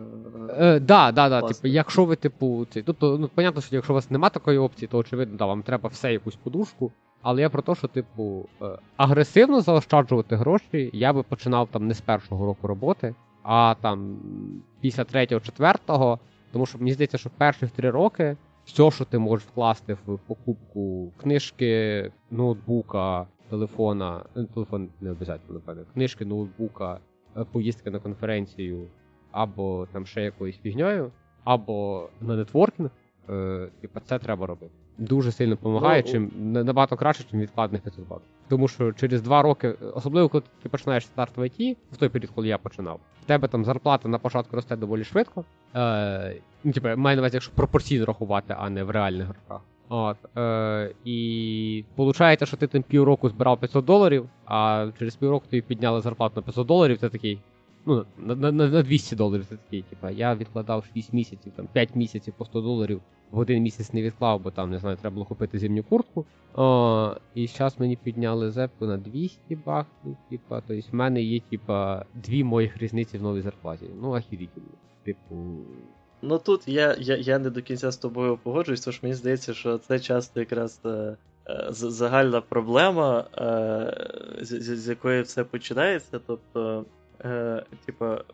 Е, 0.58 0.80
да, 0.80 1.12
да, 1.12 1.28
да. 1.28 1.42
Типу, 1.42 1.68
якщо 1.68 2.04
ви, 2.04 2.16
типу, 2.16 2.66
ці, 2.70 2.82
тобто, 2.82 3.18
ну, 3.18 3.30
понятно, 3.34 3.62
що 3.62 3.76
якщо 3.76 3.92
у 3.92 3.94
вас 3.94 4.10
немає 4.10 4.30
такої 4.30 4.58
опції, 4.58 4.88
то 4.88 4.98
очевидно, 4.98 5.36
да, 5.36 5.46
вам 5.46 5.62
треба 5.62 5.88
все 5.88 6.12
якусь 6.12 6.36
подушку. 6.36 6.92
Але 7.22 7.40
я 7.40 7.50
про 7.50 7.62
те, 7.62 7.74
що, 7.74 7.88
типу, 7.88 8.48
е, 8.62 8.78
агресивно 8.96 9.60
заощаджувати 9.60 10.36
гроші, 10.36 10.90
я 10.92 11.12
би 11.12 11.22
починав 11.22 11.68
там 11.68 11.86
не 11.86 11.94
з 11.94 12.00
першого 12.00 12.46
року 12.46 12.66
роботи, 12.66 13.14
а 13.42 13.74
там 13.80 14.16
після 14.80 15.04
третього, 15.04 15.40
четвертого. 15.40 16.18
Тому 16.52 16.66
що 16.66 16.78
мені 16.78 16.92
здається, 16.92 17.18
що 17.18 17.30
перших 17.30 17.70
три 17.70 17.90
роки 17.90 18.36
все, 18.64 18.90
що 18.90 19.04
ти 19.04 19.18
можеш 19.18 19.46
вкласти 19.46 19.94
в 19.94 20.18
покупку 20.18 21.12
книжки, 21.16 22.12
ноутбука, 22.30 23.26
телефона, 23.50 24.24
ну, 24.34 24.44
телефон 24.44 24.88
не 25.00 25.10
обов'язково, 25.10 25.54
напевне, 25.54 25.84
книжки, 25.94 26.24
ноутбука, 26.24 27.00
е, 27.36 27.44
поїздки 27.52 27.90
на 27.90 27.98
конференцію, 27.98 28.86
або 29.30 29.86
там 29.92 30.06
ще 30.06 30.22
якоюсь 30.22 30.58
фігньою, 30.58 31.12
або 31.44 32.08
на 32.20 32.36
нетворкінг, 32.36 32.90
е, 33.30 33.68
типу, 33.80 34.00
це 34.00 34.18
треба 34.18 34.46
робити 34.46 34.81
дуже 34.98 35.32
сильно 35.32 35.54
допомагає, 35.54 36.02
ну, 36.06 36.12
чим 36.12 36.30
набагато 36.52 36.96
краще, 36.96 37.24
ніж 37.32 37.42
відкладних 37.42 37.82
500 37.82 38.08
баксів. 38.08 38.28
Тому 38.48 38.68
що 38.68 38.92
через 38.92 39.22
два 39.22 39.42
роки, 39.42 39.74
особливо 39.94 40.28
коли 40.28 40.42
ти 40.62 40.68
починаєш 40.68 41.06
старт 41.06 41.36
в 41.36 41.46
ІТ, 41.46 41.78
в 41.92 41.96
той 41.96 42.08
період, 42.08 42.30
коли 42.34 42.48
я 42.48 42.58
починав, 42.58 43.00
в 43.22 43.24
тебе 43.24 43.48
там 43.48 43.64
зарплата 43.64 44.08
на 44.08 44.18
початку 44.18 44.56
росте 44.56 44.76
доволі 44.76 45.04
швидко. 45.04 45.44
Е, 45.76 46.36
Ну, 46.64 46.72
типу, 46.72 46.88
маю 46.96 47.16
на 47.16 47.22
увазі, 47.22 47.36
якщо 47.36 47.52
пропорційно 47.54 48.04
рахувати, 48.04 48.54
а 48.58 48.70
не 48.70 48.84
в 48.84 48.90
реальних 48.90 49.26
грошах. 49.26 49.62
От, 49.88 50.16
е, 50.38 50.94
І 51.04 51.84
виходить, 51.96 52.48
що 52.48 52.56
ти 52.56 52.66
там 52.66 52.82
півроку 52.82 53.28
збирав 53.28 53.60
500 53.60 53.84
доларів, 53.84 54.28
а 54.44 54.88
через 54.98 55.16
півроку 55.16 55.46
тобі 55.50 55.62
підняли 55.62 56.00
зарплату 56.00 56.32
на 56.36 56.42
500 56.42 56.66
доларів, 56.66 56.98
це 56.98 57.08
такий. 57.08 57.38
Ну, 57.86 58.04
на 58.18 58.34
на, 58.34 58.52
на 58.52 58.82
200 58.82 59.16
доларів 59.16 59.46
це 59.48 59.56
такий, 59.56 59.82
типу, 59.82 60.08
я 60.08 60.34
відкладав 60.34 60.84
6 60.94 61.12
місяців, 61.12 61.52
там 61.56 61.66
5 61.72 61.96
місяців 61.96 62.34
по 62.36 62.44
100 62.44 62.60
доларів 62.60 63.00
в 63.32 63.38
один 63.38 63.62
місяць 63.62 63.92
не 63.92 64.02
відклав, 64.02 64.40
бо 64.40 64.50
там, 64.50 64.70
не 64.70 64.78
знаю, 64.78 64.96
треба 64.96 65.14
було 65.14 65.26
купити 65.26 65.58
зимню 65.58 65.82
куртку. 65.82 66.26
О, 66.54 67.16
і 67.34 67.46
зараз 67.46 67.80
мені 67.80 67.96
підняли 67.96 68.50
зепку 68.50 68.86
на 68.86 68.96
200 68.96 69.56
баксів, 69.66 70.16
типа, 70.30 70.62
тобто 70.66 70.88
в 70.92 70.94
мене 70.94 71.22
є, 71.22 71.40
типа, 71.50 72.04
дві 72.14 72.44
моїх 72.44 72.78
різниці 72.78 73.18
в 73.18 73.22
новій 73.22 73.40
зарплаті. 73.40 73.86
Ну, 74.02 74.12
ахірітельно. 74.12 74.68
Типу. 75.04 75.36
Ну 76.22 76.38
тут 76.38 76.68
я 76.68 76.96
я, 76.98 77.16
я 77.16 77.38
не 77.38 77.50
до 77.50 77.62
кінця 77.62 77.90
з 77.90 77.96
тобою 77.96 78.38
погоджуюсь, 78.42 78.80
тож 78.80 79.02
мені 79.02 79.14
здається, 79.14 79.54
що 79.54 79.78
це 79.78 80.00
часто 80.00 80.40
якраз 80.40 80.80
е, 80.84 81.16
е, 81.48 81.66
загальна 81.70 82.40
проблема, 82.40 83.24
е, 83.38 84.44
з, 84.44 84.62
з, 84.62 84.78
з 84.78 84.88
якої 84.88 85.22
все 85.22 85.44
починається. 85.44 86.20
Тобто, 86.26 86.84
е, 87.24 87.64
типа, 87.84 88.24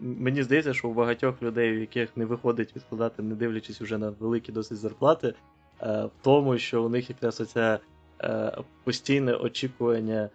мені 0.00 0.42
здається, 0.42 0.74
що 0.74 0.88
у 0.88 0.94
багатьох 0.94 1.42
людей, 1.42 1.76
у 1.76 1.80
яких 1.80 2.16
не 2.16 2.24
виходить 2.24 2.76
відкладати, 2.76 3.22
не 3.22 3.34
дивлячись 3.34 3.80
вже 3.80 3.98
на 3.98 4.10
великі 4.10 4.52
досить 4.52 4.78
зарплати, 4.78 5.34
е, 5.82 6.04
в 6.04 6.10
тому, 6.22 6.58
що 6.58 6.84
у 6.84 6.88
них 6.88 7.10
якраз 7.10 7.40
оця 7.40 7.78
е, 8.20 8.58
постійне 8.84 9.34
очікування 9.34 10.28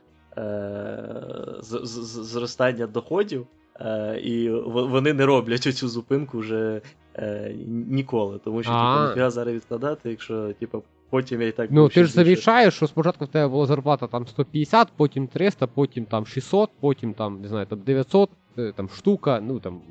з, 1.60 1.80
з, 1.84 2.26
зростання 2.26 2.88
доходів. 2.88 3.48
Е, 3.80 4.20
і 4.20 4.50
вони 4.50 5.14
не 5.14 5.26
роблять 5.26 5.62
цю 5.62 5.88
зупинку 5.88 6.38
вже 6.38 6.82
е, 7.16 7.56
ніколи. 7.68 8.40
Тому 8.44 8.64
що 8.64 8.72
типу, 8.72 9.08
ніфіга 9.08 9.30
зараз 9.30 9.56
відкладати, 9.56 10.10
якщо 10.10 10.54
типу, 10.54 10.84
потім 11.16 11.42
я 11.42 11.48
і 11.48 11.52
так. 11.52 11.70
Ну, 11.72 11.90
ти 11.90 12.06
ж 12.06 12.12
замічаєш, 12.12 12.74
що 12.74 12.88
спочатку 12.88 13.26
в 13.26 13.28
тебе 13.28 13.48
була 13.48 13.66
зарплата 13.66 14.08
там 14.08 14.28
150, 14.28 14.88
потім 14.96 15.28
300, 15.28 15.68
потім 15.68 16.06
там 16.06 16.26
600, 16.26 16.70
потім 16.80 17.14
там, 17.14 17.42
не 17.42 17.48
знаю, 17.48 17.66
там 17.66 17.80
900, 17.80 18.30
е, 18.58 18.74
там 18.76 18.90
штука, 18.90 19.40
ну 19.44 19.60
там. 19.60 19.82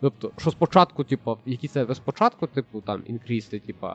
Тобто, 0.00 0.30
що 0.36 0.50
спочатку, 0.50 1.04
типу, 1.04 1.38
які 1.46 1.68
це 1.68 1.94
спочатку, 1.94 2.46
типу, 2.46 2.80
там 2.80 3.02
інкріси, 3.06 3.58
типу, 3.58 3.86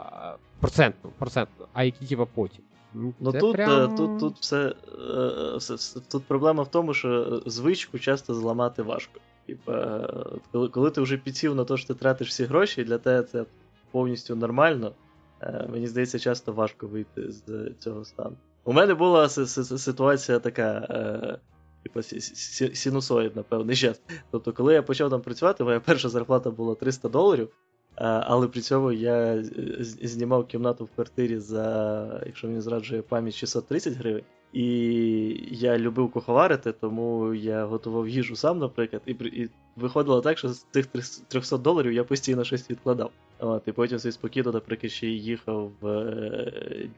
процентно, 0.60 1.10
процентно, 1.18 1.68
а 1.74 1.84
які, 1.84 2.06
типу, 2.06 2.28
потім. 2.36 2.64
Ну, 2.94 3.32
тут, 3.32 3.54
прям... 3.54 3.96
тут 3.96 4.20
тут, 4.20 4.36
все, 4.40 4.74
все, 5.58 6.00
тут 6.12 6.24
проблема 6.24 6.64
в 6.64 6.72
тому, 6.72 6.94
що 6.94 7.42
звичку 7.46 8.00
часто 8.00 8.34
зламати 8.34 8.82
важко. 8.82 9.20
Типа, 9.48 10.08
коли 10.52 10.68
коли 10.68 10.92
ти 10.92 11.02
вже 11.02 11.18
підсів 11.18 11.56
на 11.56 11.66
те, 11.66 11.78
що 11.78 11.88
ти 11.88 11.94
тратиш 11.94 12.30
всі 12.30 12.44
гроші, 12.44 12.84
для 12.84 12.98
тебе 12.98 13.24
це 13.24 13.46
повністю 13.92 14.36
нормально, 14.36 14.88
е, 14.88 15.09
мені 15.70 15.88
здається, 15.88 16.20
часто 16.20 16.54
важко 16.54 16.88
вийти 16.88 17.32
з 17.32 17.72
цього 17.80 18.06
стану. 18.06 18.36
У 18.64 18.74
мене 18.74 18.94
була 18.94 19.30
ситуація 19.30 20.40
така, 20.40 21.40
Типа 21.84 22.02
сінусоїдна, 22.74 23.44
певний 23.44 23.76
час. 23.76 24.02
Тобто, 24.32 24.54
коли 24.54 24.74
я 24.74 24.82
почав 24.82 25.10
там 25.10 25.22
працювати, 25.22 25.64
моя 25.64 25.80
перша 25.80 26.10
зарплата 26.10 26.52
була 26.52 26.76
300 26.76 27.10
доларів. 27.10 27.50
Але 27.96 28.48
при 28.48 28.62
цьому 28.62 28.92
я 28.92 29.44
знімав 30.02 30.48
кімнату 30.48 30.86
в 30.86 30.90
квартирі 30.96 31.38
за, 31.40 32.22
якщо 32.26 32.48
мені 32.48 32.62
зраджує 32.62 33.02
пам'ять, 33.02 33.34
630 33.34 33.94
гривень. 33.94 34.24
І 34.54 34.66
я 35.52 35.78
любив 35.78 36.12
куховарити, 36.12 36.72
тому 36.72 37.34
я 37.34 37.66
готував 37.66 38.10
їжу 38.10 38.36
сам, 38.36 38.60
наприклад, 38.60 39.02
і 39.06 39.12
і 39.12 39.50
виходило 39.76 40.22
так, 40.22 40.38
що 40.38 40.50
з 40.50 40.66
цих 40.72 40.88
300 41.28 41.58
доларів 41.58 41.92
я 41.92 42.04
постійно 42.04 42.44
щось 42.44 42.70
відкладав. 42.70 43.12
От, 43.40 43.64
І 43.68 43.72
потім 43.72 43.98
цей 43.98 44.12
спокійно, 44.12 44.52
наприклад, 44.52 44.92
ще 44.92 45.08
їхав 45.08 45.72
е, 45.84 46.90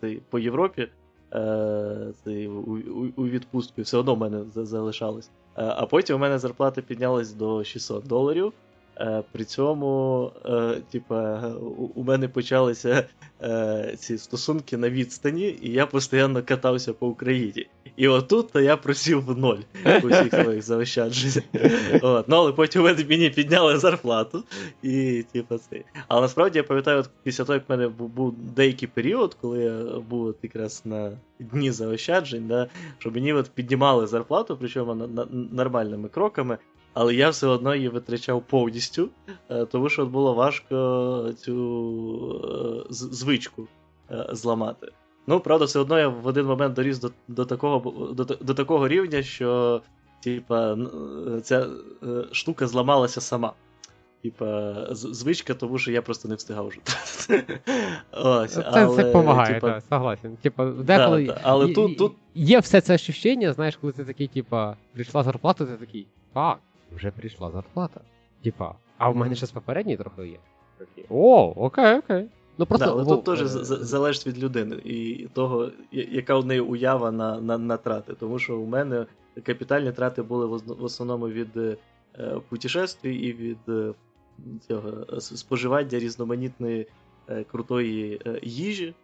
цей, 0.00 0.20
по 0.30 0.38
Європі 0.38 0.88
е, 1.34 2.12
цей, 2.24 2.48
у, 2.48 2.60
у, 2.76 3.08
у 3.16 3.26
відпустку, 3.26 3.74
і 3.78 3.82
все 3.82 3.98
одно 3.98 4.14
в 4.14 4.18
мене 4.18 4.44
залишалось. 4.54 5.30
Е, 5.56 5.64
а 5.76 5.86
потім 5.86 6.16
у 6.16 6.18
мене 6.18 6.38
зарплата 6.38 6.82
піднялась 6.82 7.32
до 7.32 7.64
600 7.64 8.06
доларів. 8.06 8.52
Е, 9.00 9.22
при 9.32 9.44
цьому, 9.44 10.32
е, 10.44 10.80
типа, 10.90 11.48
у 11.94 12.04
мене 12.04 12.28
почалися 12.28 13.04
е, 13.42 13.94
ці 13.98 14.18
стосунки 14.18 14.76
на 14.76 14.90
відстані, 14.90 15.58
і 15.62 15.72
я 15.72 15.86
постійно 15.86 16.42
катався 16.42 16.92
по 16.92 17.06
Україні. 17.06 17.66
І 17.96 18.08
отут 18.08 18.52
то 18.52 18.60
я 18.60 18.76
просів 18.76 19.24
в 19.24 19.38
ноль 19.38 19.58
у 20.02 20.08
всіх 20.08 20.34
своїх 20.34 20.62
заощаджень. 20.62 21.42
От. 22.02 22.28
Ну, 22.28 22.36
але 22.36 22.52
потім 22.52 22.82
мені 22.82 23.30
підняли 23.30 23.78
зарплату. 23.78 24.44
і 24.82 25.24
типу, 25.32 25.58
це. 25.58 25.82
Але 26.08 26.20
насправді 26.20 26.58
я 26.58 26.62
пам'ятаю, 26.62 26.98
от 26.98 27.10
після 27.22 27.44
того, 27.44 27.54
як 27.54 27.68
в 27.68 27.72
мене 27.72 27.88
був 27.88 28.34
деякий 28.38 28.88
період, 28.88 29.36
коли 29.40 29.62
я 29.62 30.00
був 30.10 30.26
от 30.26 30.36
якраз 30.42 30.82
на 30.84 31.12
дні 31.40 31.70
заощаджень, 31.70 32.48
да, 32.48 32.68
що 32.98 33.10
мені 33.10 33.32
от 33.32 33.50
піднімали 33.50 34.06
зарплату, 34.06 34.56
причому 34.60 34.94
на, 34.94 35.06
на, 35.06 35.26
нормальними 35.30 36.08
кроками 36.08 36.58
але 36.96 37.14
я 37.14 37.30
все 37.30 37.46
одно 37.46 37.74
її 37.74 37.88
витрачав 37.88 38.42
повністю, 38.42 39.08
е, 39.50 39.64
тому 39.64 39.88
що 39.88 40.06
було 40.06 40.34
важко 40.34 41.34
цю 41.38 42.84
е, 42.90 42.94
звичку 42.94 43.66
е, 44.10 44.26
зламати. 44.32 44.88
Ну, 45.26 45.40
правда, 45.40 45.64
все 45.64 45.78
одно 45.78 45.98
я 45.98 46.08
в 46.08 46.26
один 46.26 46.46
момент 46.46 46.74
доріс 46.74 46.98
до 46.98 47.10
до, 47.28 47.44
такого 47.44 48.10
до, 48.12 48.24
до 48.24 48.54
такого 48.54 48.88
рівня, 48.88 49.22
що 49.22 49.80
типа, 50.20 50.78
ця 51.42 51.66
штука 52.32 52.66
зламалася 52.66 53.20
сама. 53.20 53.52
Типа, 54.22 54.74
звичка, 54.90 55.54
тому 55.54 55.78
що 55.78 55.92
я 55.92 56.02
просто 56.02 56.28
не 56.28 56.34
встигав 56.34 56.68
вже. 56.68 56.80
Ось, 58.12 58.52
Це 58.52 58.64
але, 58.66 58.96
це 58.96 59.04
допомагає, 59.04 59.54
типа, 59.54 59.70
так, 59.70 59.82
согласен. 59.88 60.36
Типа, 60.36 60.64
деколи 60.66 61.24
да, 61.24 61.32
да, 61.32 61.40
але 61.42 61.68
є, 61.68 61.74
тут, 61.74 61.98
тут... 61.98 62.12
є 62.34 62.58
все 62.58 62.80
це 62.80 62.94
ощущення, 62.94 63.52
знаєш, 63.52 63.76
коли 63.76 63.92
ти 63.92 64.04
такий, 64.04 64.28
типа, 64.28 64.76
прийшла 64.92 65.22
зарплата, 65.22 65.64
ти 65.64 65.72
такий, 65.72 66.06
фак, 66.34 66.58
вже 66.92 67.10
прийшла 67.10 67.50
зарплата. 67.50 68.00
Типа, 68.44 68.74
а 68.98 69.08
в 69.08 69.16
мене 69.16 69.34
ще 69.34 69.46
з 69.46 69.50
попередньої 69.50 69.96
трохи 69.98 70.28
є. 70.28 70.38
О, 71.08 71.52
окей, 71.56 71.98
окей. 71.98 72.28
Ну, 72.58 72.66
просто, 72.66 72.86
да, 72.86 72.92
але 72.92 73.04
Тут 73.04 73.24
теж 73.24 73.40
е... 73.40 73.48
залежить 73.84 74.26
від 74.26 74.38
людини 74.38 74.76
і 74.84 75.28
того, 75.32 75.70
яка 75.90 76.34
у 76.34 76.42
неї 76.42 76.60
уява 76.60 77.10
на 77.10 77.40
на, 77.40 77.58
на 77.58 77.76
трати. 77.76 78.14
Тому 78.14 78.38
що 78.38 78.58
у 78.58 78.66
мене 78.66 79.06
капітальні 79.42 79.92
трати 79.92 80.22
були 80.22 80.46
в 80.46 80.84
основному 80.84 81.28
від 81.28 81.56
е, 81.56 81.76
путешествій 82.48 83.14
і 83.14 83.32
від 83.32 83.58
е, 83.68 83.94
цього 84.68 85.20
споживання 85.20 85.98
різноманітної 85.98 86.86
е, 87.28 87.44
крутої 87.44 88.20
е, 88.26 88.40
їжі 88.42 88.94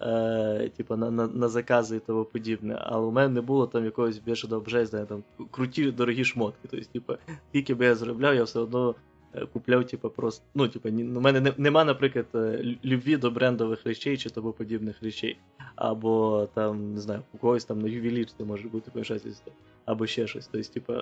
е, 0.00 0.70
типу, 0.76 0.96
на 0.96 1.10
на, 1.10 1.26
на 1.26 1.48
закази 1.48 1.96
і 1.96 2.00
тому 2.00 2.24
подібне. 2.24 2.78
Але 2.80 3.06
у 3.06 3.10
мене 3.10 3.28
не 3.28 3.40
було 3.40 3.66
там 3.66 3.84
якогось 3.84 4.18
більше 4.18 4.54
обжезня, 4.54 5.04
там 5.04 5.22
круті 5.50 5.90
дорогі 5.90 6.24
шмотки. 6.24 6.68
Тобто, 6.70 6.86
типу, 6.92 7.14
тільки 7.52 7.74
би 7.74 7.84
я 7.84 7.94
заробляв, 7.94 8.34
я 8.34 8.44
все 8.44 8.58
одно 8.58 8.94
е, 9.34 9.46
купляв, 9.46 9.86
типу, 9.86 10.10
просто. 10.10 10.44
Ну, 10.54 10.68
типу, 10.68 10.88
у 10.88 11.20
мене 11.20 11.40
не, 11.40 11.52
нема, 11.58 11.84
наприклад, 11.84 12.26
е, 12.34 12.76
любві 12.84 13.16
до 13.16 13.30
брендових 13.30 13.86
речей 13.86 14.16
чи 14.16 14.30
тому 14.30 14.52
подібних 14.52 15.02
речей. 15.02 15.38
Або 15.76 16.48
там, 16.54 16.94
не 16.94 17.00
знаю, 17.00 17.22
у 17.32 17.38
когось 17.38 17.64
там 17.64 17.80
на 17.80 17.88
ювелірці 17.88 18.44
може 18.44 18.68
бути 18.68 18.90
пишатися, 18.90 19.42
або 19.84 20.06
ще 20.06 20.26
щось. 20.26 20.46
Тобто, 20.52 20.72
типу, 20.72 20.94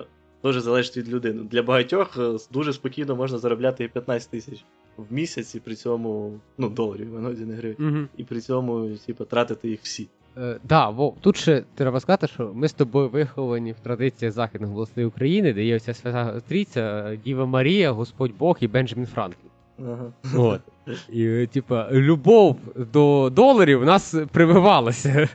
Дуже 0.43 0.61
залежить 0.61 0.97
від 0.97 1.09
людини. 1.09 1.43
Для 1.43 1.63
багатьох 1.63 2.17
е, 2.17 2.37
дуже 2.51 2.73
спокійно 2.73 3.15
можна 3.15 3.37
заробляти 3.37 3.83
і 3.83 3.87
15 3.87 4.29
тисяч 4.29 4.65
в 5.09 5.13
місяць, 5.13 5.55
і 5.55 5.59
при 5.59 5.75
цьому, 5.75 6.39
ну, 6.57 6.69
доларів, 6.69 7.09
виноді 7.09 7.45
не 7.45 7.55
гривень, 7.55 7.97
угу. 7.97 8.07
і 8.17 8.23
при 8.23 8.41
цьому, 8.41 8.89
типу, 9.05 9.25
тратити 9.25 9.69
їх 9.69 9.79
всі. 9.83 10.07
Е, 10.37 10.59
да, 10.63 10.89
Вов, 10.89 11.17
тут 11.21 11.37
ще 11.37 11.63
треба 11.75 11.99
сказати, 11.99 12.27
що 12.27 12.51
ми 12.53 12.67
з 12.67 12.73
тобою 12.73 13.09
виховані 13.09 13.71
в 13.71 13.79
традиціях 13.79 14.33
Західних 14.33 14.69
областей 14.69 15.05
України, 15.05 15.53
де 15.53 15.63
є 15.63 15.75
оця 15.75 15.93
свята 15.93 16.39
трійця, 16.39 17.15
Діва 17.25 17.45
Марія, 17.45 17.91
Господь 17.91 18.31
Бог 18.39 18.57
і 18.59 18.67
Бенджамін 18.67 19.05
Франклін. 19.05 19.49
Ага. 19.85 20.11
От. 20.37 20.61
І, 21.09 21.47
типа, 21.53 21.87
любов 21.91 22.57
до 22.93 23.29
доларів 23.29 23.81
у 23.81 23.85
нас 23.85 24.15
прививалася. 24.31 25.29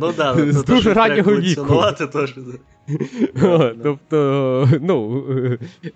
Ну, 0.00 0.12
да, 0.16 0.34
ну, 0.34 0.52
з 0.52 0.64
дуже 0.64 0.94
раннього 0.94 1.36
віку. 1.36 1.82
Теж. 2.12 2.34
Тобто, 3.82 4.68
ну, 4.80 5.24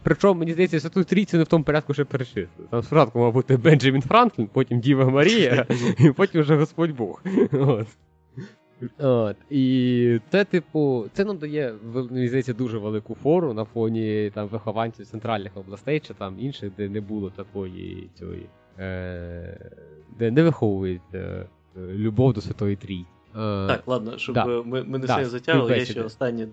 причому, 0.03 0.41
мені 0.41 0.53
здається, 0.53 0.81
що 0.81 0.89
тут 0.89 1.07
трійцю 1.07 1.37
не 1.37 1.43
в 1.43 1.47
тому 1.47 1.65
порядку 1.65 1.95
ще 1.95 2.05
перечислили. 2.05 2.69
Там 2.71 2.83
спочатку 2.83 3.19
мав 3.19 3.33
бути 3.33 3.57
Бенджамін 3.57 4.03
Франклін, 4.03 4.49
потім 4.53 4.81
Діва 4.81 5.05
Марія, 5.11 5.67
і 5.99 6.11
потім 6.11 6.41
вже 6.41 6.57
Господь 6.57 6.97
Бог. 6.97 7.23
От. 7.53 7.87
От. 8.99 9.37
І 9.51 10.21
це, 10.31 10.45
типу, 10.45 11.07
це 11.13 11.25
нам 11.25 11.39
дає, 11.39 11.75
мені 12.11 12.29
здається, 12.29 12.53
дуже 12.53 12.79
велику 12.79 13.15
фору 13.15 13.53
на 13.53 13.65
фоні 13.65 14.31
там, 14.35 14.49
вихованців 14.49 15.07
центральних 15.07 15.57
областей 15.57 16.01
чи 16.01 16.15
там 16.15 16.37
інших, 16.39 16.73
де 16.77 16.89
не 16.89 17.01
було 17.01 17.31
такої 17.31 18.11
цієї, 18.15 18.47
е, 18.79 19.71
де 20.19 20.31
не 20.31 20.43
виховують 20.43 21.15
е, 21.15 21.47
любов 21.77 22.33
до 22.33 22.41
Святої 22.41 22.77
Трійці. 22.77 23.07
Е, 23.37 23.67
так, 23.67 23.83
ладно, 23.87 24.19
щоб 24.19 24.35
да. 24.35 24.45
ми 24.45 24.63
ми 24.63 24.99
не 24.99 25.07
да, 25.07 25.17
все 25.17 25.25
затягли, 25.27 25.79
я 25.79 25.85
ще 25.85 26.03
останнє 26.03 26.49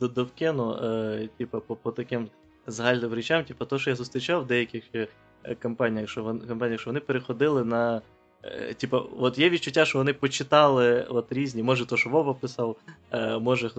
довкину, 0.00 0.72
е, 0.72 1.28
типу, 1.38 1.60
по 1.60 1.76
по 1.76 1.92
таким 1.92 2.28
загальним 2.66 3.14
речам, 3.14 3.44
типу, 3.44 3.64
то, 3.64 3.78
що 3.78 3.90
я 3.90 3.96
зустрічав 3.96 4.42
в 4.42 4.46
деяких 4.46 4.84
е, 4.94 5.08
компаніях, 5.62 6.08
що 6.08 6.22
вони, 6.22 6.46
компаніях, 6.46 6.80
що 6.80 6.90
вони 6.90 7.00
переходили 7.00 7.64
на. 7.64 8.02
Е, 8.44 8.74
типу, 8.74 9.02
от 9.18 9.38
є 9.38 9.50
відчуття, 9.50 9.84
що 9.84 9.98
вони 9.98 10.12
почитали 10.12 11.06
от 11.08 11.32
різні, 11.32 11.62
може, 11.62 11.86
то, 11.86 11.96
що 11.96 12.10
Вова 12.10 12.34
писав, 12.34 12.76
е, 13.12 13.38
може, 13.38 13.70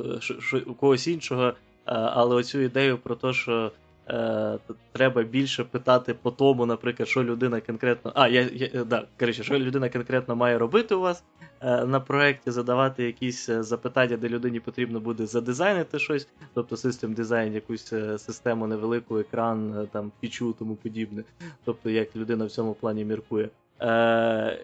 у 0.65 0.73
когось 0.73 1.07
іншого, 1.07 1.53
але 1.85 2.35
оцю 2.35 2.59
ідею 2.59 2.97
про 2.97 3.15
те, 3.15 3.33
що 3.33 3.71
е, 4.09 4.57
треба 4.91 5.23
більше 5.23 5.63
питати 5.63 6.13
по 6.13 6.31
тому, 6.31 6.65
наприклад, 6.65 7.09
що 7.09 7.23
людина 7.23 7.61
конкретно. 7.61 8.11
А, 8.15 8.27
я, 8.27 8.49
я 8.53 8.83
да, 8.83 9.07
коротше, 9.19 9.43
що 9.43 9.59
людина 9.59 9.89
конкретно 9.89 10.35
має 10.35 10.57
робити 10.57 10.95
у 10.95 10.99
вас 10.99 11.23
е, 11.61 11.85
на 11.85 11.99
проєкті, 11.99 12.51
задавати 12.51 13.03
якісь 13.03 13.49
е, 13.49 13.63
запитання, 13.63 14.17
де 14.17 14.29
людині 14.29 14.59
потрібно 14.59 14.99
буде 14.99 15.25
задизайнити 15.25 15.99
щось, 15.99 16.27
тобто 16.53 16.77
систем 16.77 17.13
дизайн, 17.13 17.53
якусь 17.53 17.93
е, 17.93 18.17
систему 18.17 18.67
невелику, 18.67 19.19
екран, 19.19 19.79
е, 19.79 19.87
там, 19.91 20.11
фічу, 20.21 20.55
тому 20.59 20.75
подібне. 20.75 21.23
Тобто, 21.65 21.89
як 21.89 22.15
людина 22.15 22.45
в 22.45 22.51
цьому 22.51 22.73
плані 22.73 23.05
міркує. 23.05 23.49
Е, 23.81 24.59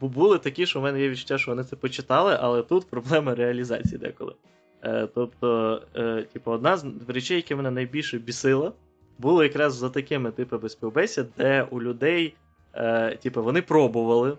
Були 0.00 0.38
такі, 0.38 0.66
що 0.66 0.80
в 0.80 0.82
мене 0.82 1.00
є 1.00 1.08
відчуття, 1.08 1.38
що 1.38 1.50
вони 1.50 1.64
це 1.64 1.76
почитали, 1.76 2.36
але 2.40 2.62
тут 2.62 2.90
проблема 2.90 3.34
реалізації 3.34 3.98
деколи. 3.98 4.34
Е, 4.82 5.08
Тобто, 5.14 5.82
е, 5.96 6.22
типу, 6.32 6.50
одна 6.50 6.76
з 6.76 6.86
речей, 7.08 7.36
які 7.36 7.54
мене 7.54 7.70
найбільше 7.70 8.18
бісила, 8.18 8.72
було 9.18 9.42
якраз 9.42 9.74
за 9.74 9.90
такими 9.90 10.30
типами 10.30 10.68
співбесід, 10.68 11.26
де 11.38 11.66
у 11.70 11.82
людей, 11.82 12.34
е, 12.74 13.16
типу, 13.16 13.42
вони 13.42 13.62
пробували 13.62 14.36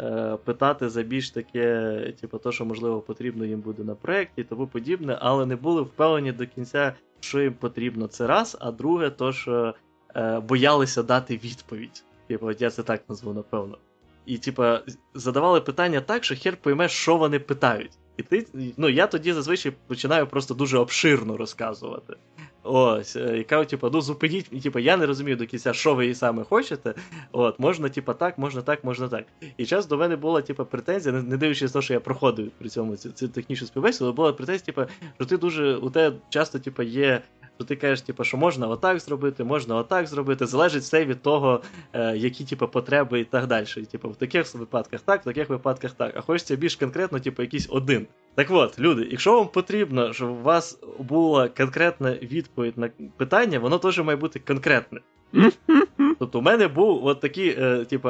е, 0.00 0.36
питати 0.44 0.88
за 0.88 1.02
більш 1.02 1.30
таке, 1.30 2.12
типу, 2.20 2.38
то, 2.38 2.52
що 2.52 2.64
можливо 2.64 3.00
потрібно 3.00 3.44
їм 3.44 3.60
буде 3.60 3.84
на 3.84 3.94
проєкті 3.94 4.40
і 4.40 4.44
тому 4.44 4.66
подібне, 4.66 5.18
але 5.20 5.46
не 5.46 5.56
були 5.56 5.82
впевнені 5.82 6.32
до 6.32 6.46
кінця, 6.46 6.92
що 7.20 7.40
їм 7.40 7.54
потрібно. 7.54 8.06
Це 8.06 8.26
раз, 8.26 8.56
а 8.60 8.70
друге, 8.72 9.10
то 9.10 9.32
що 9.32 9.74
е, 10.16 10.40
боялися 10.40 11.02
дати 11.02 11.36
відповідь. 11.36 12.04
Типу, 12.28 12.50
я 12.58 12.70
це 12.70 12.82
так 12.82 13.02
назву, 13.08 13.32
напевно. 13.32 13.78
І, 14.26 14.38
типа, 14.38 14.80
задавали 15.14 15.60
питання 15.60 16.00
так, 16.00 16.24
що 16.24 16.36
хер 16.36 16.56
пойме, 16.56 16.88
що 16.88 17.16
вони 17.16 17.38
питають. 17.38 17.92
І 18.16 18.22
ти, 18.22 18.46
ну, 18.76 18.88
я 18.88 19.06
тоді 19.06 19.32
зазвичай 19.32 19.72
починаю 19.86 20.26
просто 20.26 20.54
дуже 20.54 20.78
обширно 20.78 21.36
розказувати. 21.36 22.16
Ось, 22.62 23.16
е, 23.16 23.38
і 23.38 23.44
кажу, 23.44 23.78
ну 23.82 24.00
зупиніть, 24.00 24.62
типу, 24.62 24.78
я 24.78 24.96
не 24.96 25.06
розумію 25.06 25.36
до 25.36 25.46
кінця, 25.46 25.72
що 25.72 25.94
ви 25.94 26.14
саме 26.14 26.44
хочете. 26.44 26.94
От, 27.32 27.58
можна, 27.58 27.88
типу, 27.88 28.14
так, 28.14 28.38
можна 28.38 28.62
так, 28.62 28.84
можна 28.84 29.08
так. 29.08 29.26
І 29.56 29.66
час 29.66 29.86
до 29.86 29.96
мене 29.96 30.16
була, 30.16 30.42
типу, 30.42 30.64
претензія, 30.64 31.14
не, 31.14 31.22
не 31.22 31.36
дивлячись 31.36 31.74
на 31.74 31.80
те, 31.80 31.84
що 31.84 31.94
я 31.94 32.00
проходив 32.00 32.50
при 32.58 32.68
цьому 32.68 32.96
цю, 32.96 33.28
технічну 33.28 33.66
співбесіду, 33.66 34.12
була 34.12 34.32
претензія, 34.32 34.64
типу, 34.64 34.82
що 35.16 35.24
ти 35.24 35.36
дуже, 35.36 35.76
у 35.76 35.90
тебе 35.90 36.16
часто, 36.28 36.58
типу, 36.58 36.82
є 36.82 37.22
то 37.58 37.64
ти 37.64 37.76
кажеш, 37.76 38.00
типу, 38.00 38.24
що 38.24 38.36
можна 38.36 38.68
отак 38.68 39.00
зробити, 39.00 39.44
можна 39.44 39.76
отак 39.76 40.06
зробити. 40.06 40.46
Залежить 40.46 40.82
все 40.82 41.04
від 41.04 41.22
того, 41.22 41.62
е, 41.92 42.16
які 42.16 42.44
типу, 42.44 42.68
потреби 42.68 43.20
і 43.20 43.24
так 43.24 43.46
далі. 43.46 43.66
Типу, 43.66 44.10
в 44.10 44.16
таких 44.16 44.54
випадках 44.54 45.00
так, 45.00 45.20
в 45.20 45.24
таких 45.24 45.48
випадках 45.48 45.90
так. 45.92 46.12
А 46.16 46.20
хочеться 46.20 46.56
більш 46.56 46.76
конкретно, 46.76 47.20
типу, 47.20 47.42
якийсь 47.42 47.68
один. 47.70 48.06
Так 48.34 48.46
от, 48.50 48.78
люди, 48.78 49.08
якщо 49.10 49.32
вам 49.32 49.48
потрібно, 49.48 50.12
щоб 50.12 50.30
у 50.30 50.42
вас 50.42 50.78
була 50.98 51.48
конкретна 51.48 52.12
відповідь 52.12 52.78
на 52.78 52.90
питання, 53.16 53.58
воно 53.58 53.78
теж 53.78 53.98
має 53.98 54.16
бути 54.16 54.38
конкретне. 54.38 55.00
Тобто, 56.18 56.38
у 56.38 56.42
мене 56.42 56.68
був 56.68 57.06
от 57.06 57.20
такий, 57.20 57.48
е, 57.58 57.84
типу, 57.84 58.08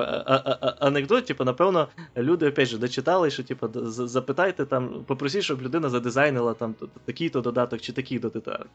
анекдот, 0.81 1.27
типу, 1.27 1.45
напевно, 1.45 1.89
люди 2.17 2.49
опять 2.49 2.69
же 2.69 2.79
дочитали, 2.79 3.31
що 3.31 3.43
типу, 3.43 3.69
запитайте 4.07 4.65
там, 4.65 5.05
попросіть, 5.07 5.43
щоб 5.43 5.63
людина 5.63 5.89
задизайнила 5.89 6.55
там 6.55 6.75
такий-то 7.05 7.41
додаток 7.41 7.81
чи 7.81 7.93
такий-то 7.93 8.29
додаток. 8.29 8.67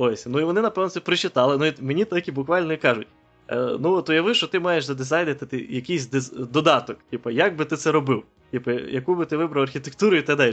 Ось. 0.00 0.26
Ну 0.26 0.40
і 0.40 0.44
вони, 0.44 0.60
напевно, 0.60 0.90
це 0.90 1.00
прочитали. 1.00 1.58
Ну 1.58 1.66
і 1.66 1.74
мені 1.80 2.04
так 2.04 2.28
і 2.28 2.32
буквально 2.32 2.76
кажуть. 2.78 3.06
Е, 3.48 3.56
ну, 3.80 3.92
от 3.92 4.08
уяви, 4.08 4.34
що 4.34 4.46
ти 4.46 4.60
маєш 4.60 4.84
задизайнити 4.84 5.66
якийсь 5.70 6.06
диз... 6.06 6.32
додаток. 6.32 6.98
Типу, 7.10 7.30
як 7.30 7.56
би 7.56 7.64
ти 7.64 7.76
це 7.76 7.92
робив? 7.92 8.22
Типу, 8.50 8.70
яку 8.70 9.14
би 9.14 9.26
ти 9.26 9.36
вибрав 9.36 9.62
архітектуру 9.62 10.16
і 10.16 10.22
так 10.22 10.38
далі. 10.38 10.52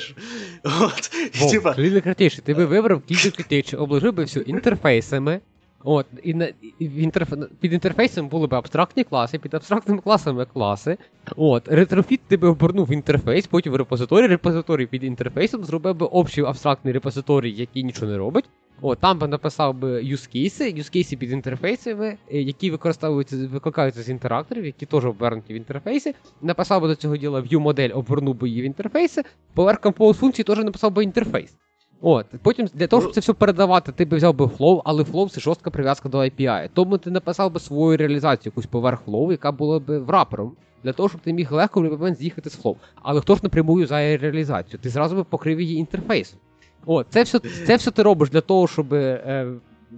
От, 0.63 1.11
Вов, 1.39 1.51
типа... 1.51 1.73
критичний. 1.73 2.43
Ти 2.45 2.53
би 2.53 2.65
вибрав 2.65 3.01
кілька 3.01 3.31
критичний, 3.31 3.81
обложив 3.81 4.13
би 4.13 4.23
все 4.23 4.39
інтерфейсами, 4.39 5.39
От, 5.83 6.05
і 6.23 6.33
на 6.33 6.49
і 6.79 6.87
в 6.87 6.95
інтерф... 6.95 7.33
під 7.59 7.73
інтерфейсом 7.73 8.27
були 8.27 8.47
б 8.47 8.53
абстрактні 8.53 9.03
класи, 9.03 9.39
під 9.39 9.53
абстрактними 9.53 10.01
класами 10.01 10.45
класи. 10.45 10.97
От, 11.35 11.67
ретрофіт 11.67 12.21
ти 12.27 12.37
би 12.37 12.47
обернув 12.47 12.87
в 12.87 12.91
інтерфейс, 12.91 13.47
потім 13.47 13.73
в 13.73 13.75
репозиторій, 13.75 14.27
репозиторій 14.27 14.85
під 14.85 15.03
інтерфейсом 15.03 15.63
зробив 15.63 15.95
би 15.95 16.05
общий 16.05 16.43
абстрактний 16.43 16.93
репозиторій, 16.93 17.51
який 17.51 17.83
нічого 17.83 18.11
не 18.11 18.17
робить. 18.17 18.45
От, 18.81 18.99
там 18.99 19.19
би 19.19 19.27
написав 19.27 19.75
би 19.75 20.03
юзкейси, 20.03 20.69
юзкейси 20.69 21.17
під 21.17 21.31
інтерфейсами, 21.31 22.17
е, 22.33 22.41
які 22.41 22.71
використовуються, 22.71 23.47
викликаються 23.51 24.03
з 24.03 24.09
інтеракторів, 24.09 24.65
які 24.65 24.85
теж 24.85 25.05
обернуті 25.05 25.53
в 25.53 25.57
інтерфейсі. 25.57 26.15
Написав 26.41 26.81
би 26.81 26.87
до 26.87 26.95
цього 26.95 27.17
діла 27.17 27.41
view 27.41 27.59
модель, 27.59 27.89
обернув 27.93 28.35
би 28.35 28.49
її 28.49 28.61
в 28.61 28.65
інтерфейси, 28.65 29.23
поверх 29.53 29.81
compose 29.81 30.13
функції 30.13 30.43
теж 30.43 30.57
написав 30.57 30.91
би 30.91 31.03
інтерфейс. 31.03 31.55
От, 32.01 32.25
Потім 32.41 32.67
для 32.73 32.87
того, 32.87 33.01
щоб 33.01 33.13
це 33.13 33.19
все 33.19 33.33
передавати, 33.33 33.91
ти 33.91 34.05
б 34.05 34.15
взяв 34.15 34.35
би 34.35 34.45
Flow, 34.45 34.81
але 34.85 35.03
Flow 35.03 35.29
це 35.29 35.41
жорстка 35.41 35.69
прив'язка 35.69 36.09
до 36.09 36.17
API. 36.17 36.69
Тому 36.73 36.97
ти 36.97 37.11
написав 37.11 37.51
би 37.51 37.59
свою 37.59 37.97
реалізацію, 37.97 38.51
якусь 38.55 38.65
поверх 38.65 39.07
Flow, 39.07 39.31
яка 39.31 39.51
була 39.51 39.79
б 39.79 39.99
врапером, 39.99 40.55
для 40.83 40.93
того, 40.93 41.09
щоб 41.09 41.21
ти 41.21 41.33
міг 41.33 41.51
легко 41.53 41.81
в 41.81 41.83
момент 41.83 42.17
з'їхати 42.17 42.49
з 42.49 42.63
Flow. 42.63 42.75
Але 42.95 43.21
хто 43.21 43.35
ж 43.35 43.41
напрямую 43.43 43.87
за 43.87 44.17
реалізацію? 44.17 44.79
Ти 44.79 44.89
зразу 44.89 45.15
би 45.15 45.23
покрив 45.23 45.61
її 45.61 45.77
інтерфейсом. 45.77 46.39
От, 46.85 47.07
це 47.09 47.23
все 47.23 47.39
це 47.39 47.75
все 47.75 47.91
ти 47.91 48.03
робиш 48.03 48.29
для 48.29 48.41
того, 48.41 48.67
щоб 48.67 48.93
е, 48.93 49.47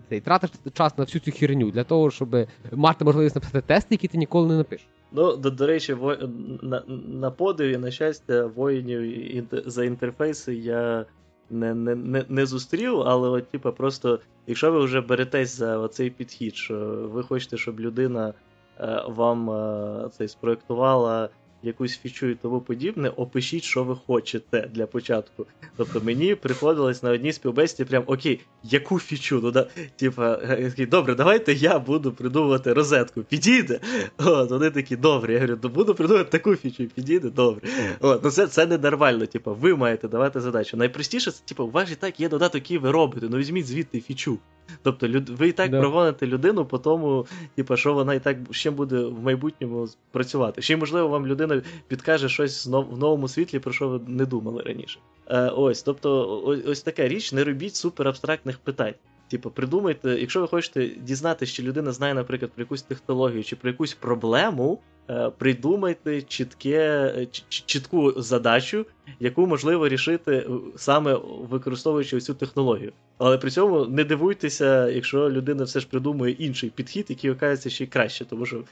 ти 0.07 0.19
тратиш 0.19 0.49
час 0.73 0.97
на 0.97 1.03
всю 1.03 1.21
цю 1.21 1.31
херню, 1.31 1.71
для 1.71 1.83
того, 1.83 2.11
щоб 2.11 2.35
мати 2.71 3.05
можливість 3.05 3.35
написати 3.35 3.61
тести, 3.61 3.87
які 3.91 4.07
ти 4.07 4.17
ніколи 4.17 4.47
не 4.47 4.57
напишеш. 4.57 4.87
Ну, 5.11 5.35
до, 5.35 5.49
до 5.49 5.67
речі, 5.67 5.93
во... 5.93 6.15
на 6.61 6.83
на 7.07 7.31
подиві, 7.31 7.77
на 7.77 7.91
щастя, 7.91 8.45
воїнів 8.45 9.01
інter... 9.35 9.63
за 9.65 9.85
інтерфейси 9.85 10.55
я 10.55 11.05
не 11.49 11.73
не, 11.73 11.95
не, 11.95 12.25
не 12.29 12.45
зустрів, 12.45 13.01
але 13.01 13.29
от, 13.29 13.49
типа, 13.49 13.71
просто, 13.71 14.19
якщо 14.47 14.71
ви 14.71 14.79
вже 14.79 15.01
беретесь 15.01 15.57
за 15.57 15.77
оцей 15.77 16.09
підхід, 16.09 16.55
що 16.55 16.75
ви 17.13 17.23
хочете, 17.23 17.57
щоб 17.57 17.79
людина 17.79 18.33
е, 18.79 19.03
вам 19.07 19.49
е, 19.49 20.09
цей 20.17 20.27
спроектувала 20.27 21.29
якусь 21.63 21.97
фічу 21.97 22.27
і 22.27 22.35
тому 22.35 22.61
подібне, 22.61 23.09
опишіть, 23.09 23.63
що 23.63 23.83
ви 23.83 23.95
хочете 23.95 24.69
для 24.73 24.87
початку. 24.87 25.45
Тобто 25.77 26.01
мені 26.01 26.35
приходилось 26.35 27.03
на 27.03 27.11
одній 27.11 27.33
співбесіді 27.33 27.83
прям 27.83 28.03
окей, 28.07 28.39
яку 28.63 28.99
фічу? 28.99 29.39
Ну, 29.43 29.51
да, 29.51 29.67
типа, 29.95 30.39
добре, 30.79 31.15
давайте 31.15 31.53
я 31.53 31.79
буду 31.79 32.11
придумувати 32.11 32.73
розетку. 32.73 33.21
Підійде. 33.23 33.79
От, 34.17 34.49
Вони 34.49 34.69
такі, 34.69 34.95
добре. 34.95 35.33
Я 35.33 35.39
говорю, 35.39 35.59
ну 35.63 35.69
буду 35.69 35.95
придумувати 35.95 36.31
таку 36.31 36.55
фічу, 36.55 36.85
підійде, 36.95 37.29
добре. 37.29 37.69
От, 37.99 38.23
ну 38.23 38.31
Це 38.31 38.47
це 38.47 38.65
ненормально. 38.65 39.25
Типа, 39.25 39.51
ви 39.51 39.75
маєте 39.75 40.07
давати 40.07 40.41
задачу. 40.41 40.77
Найпростіше, 40.77 41.31
це 41.31 41.41
типу, 41.45 41.63
у 41.63 41.71
вас 41.71 41.91
і 41.91 41.95
так 41.95 42.19
є 42.19 42.29
додаток, 42.29 42.55
який 42.55 42.77
ви 42.77 42.91
робите. 42.91 43.27
Ну 43.29 43.37
візьміть 43.37 43.67
звідти 43.67 44.01
фічу. 44.01 44.39
Тобто 44.83 45.07
люд... 45.07 45.29
ви 45.29 45.47
і 45.47 45.51
так 45.51 45.71
да. 45.71 45.79
прогоните 45.79 46.27
людину 46.27 46.65
по 46.65 46.77
тому, 46.77 47.25
типу, 47.55 47.77
що 47.77 47.93
вона 47.93 48.13
і 48.13 48.19
так 48.19 48.37
ще 48.51 48.71
буде 48.71 48.99
в 48.99 49.23
майбутньому 49.23 49.87
працювати. 50.11 50.61
Ще 50.61 50.73
й, 50.73 50.77
можливо, 50.77 51.07
вам 51.07 51.27
людина 51.27 51.61
підкаже 51.87 52.29
щось 52.29 52.67
в 52.67 52.97
новому 52.97 53.27
світлі, 53.27 53.59
про 53.59 53.73
що 53.73 53.87
ви 53.87 53.99
не 54.07 54.25
думали 54.25 54.63
раніше. 54.63 54.99
Е, 55.27 55.49
Ось, 55.49 55.83
тобто, 55.83 56.41
ось, 56.45 56.65
ось 56.65 56.81
така 56.81 57.07
річ, 57.07 57.33
не 57.33 57.43
робіть 57.43 57.75
суперабстрактних 57.75 58.57
питань. 58.59 58.93
Типу, 59.29 59.51
придумайте, 59.51 60.09
якщо 60.19 60.41
ви 60.41 60.47
хочете 60.47 60.87
дізнатися, 60.87 61.53
чи 61.53 61.63
людина 61.63 61.91
знає, 61.91 62.13
наприклад, 62.13 62.51
про 62.51 62.61
якусь 62.61 62.81
технологію 62.81 63.43
чи 63.43 63.55
про 63.55 63.69
якусь 63.69 63.93
проблему, 63.93 64.79
е, 65.09 65.31
придумайте 65.37 66.21
чітке, 66.21 67.27
чітку 67.49 68.21
задачу, 68.21 68.85
яку 69.19 69.47
можливо 69.47 69.87
рішити 69.87 70.31
е, 70.31 70.45
саме 70.75 71.19
використовуючи 71.49 72.19
цю 72.19 72.33
технологію. 72.33 72.91
Але 73.17 73.37
при 73.37 73.49
цьому 73.49 73.85
не 73.85 74.03
дивуйтеся, 74.03 74.89
якщо 74.89 75.29
людина 75.29 75.63
все 75.63 75.79
ж 75.79 75.87
придумує 75.87 76.31
інший 76.31 76.69
підхід, 76.69 77.05
який 77.09 77.31
окажеться 77.31 77.69
ще 77.69 77.85
краще, 77.85 78.25
тому 78.25 78.45
що 78.45 78.63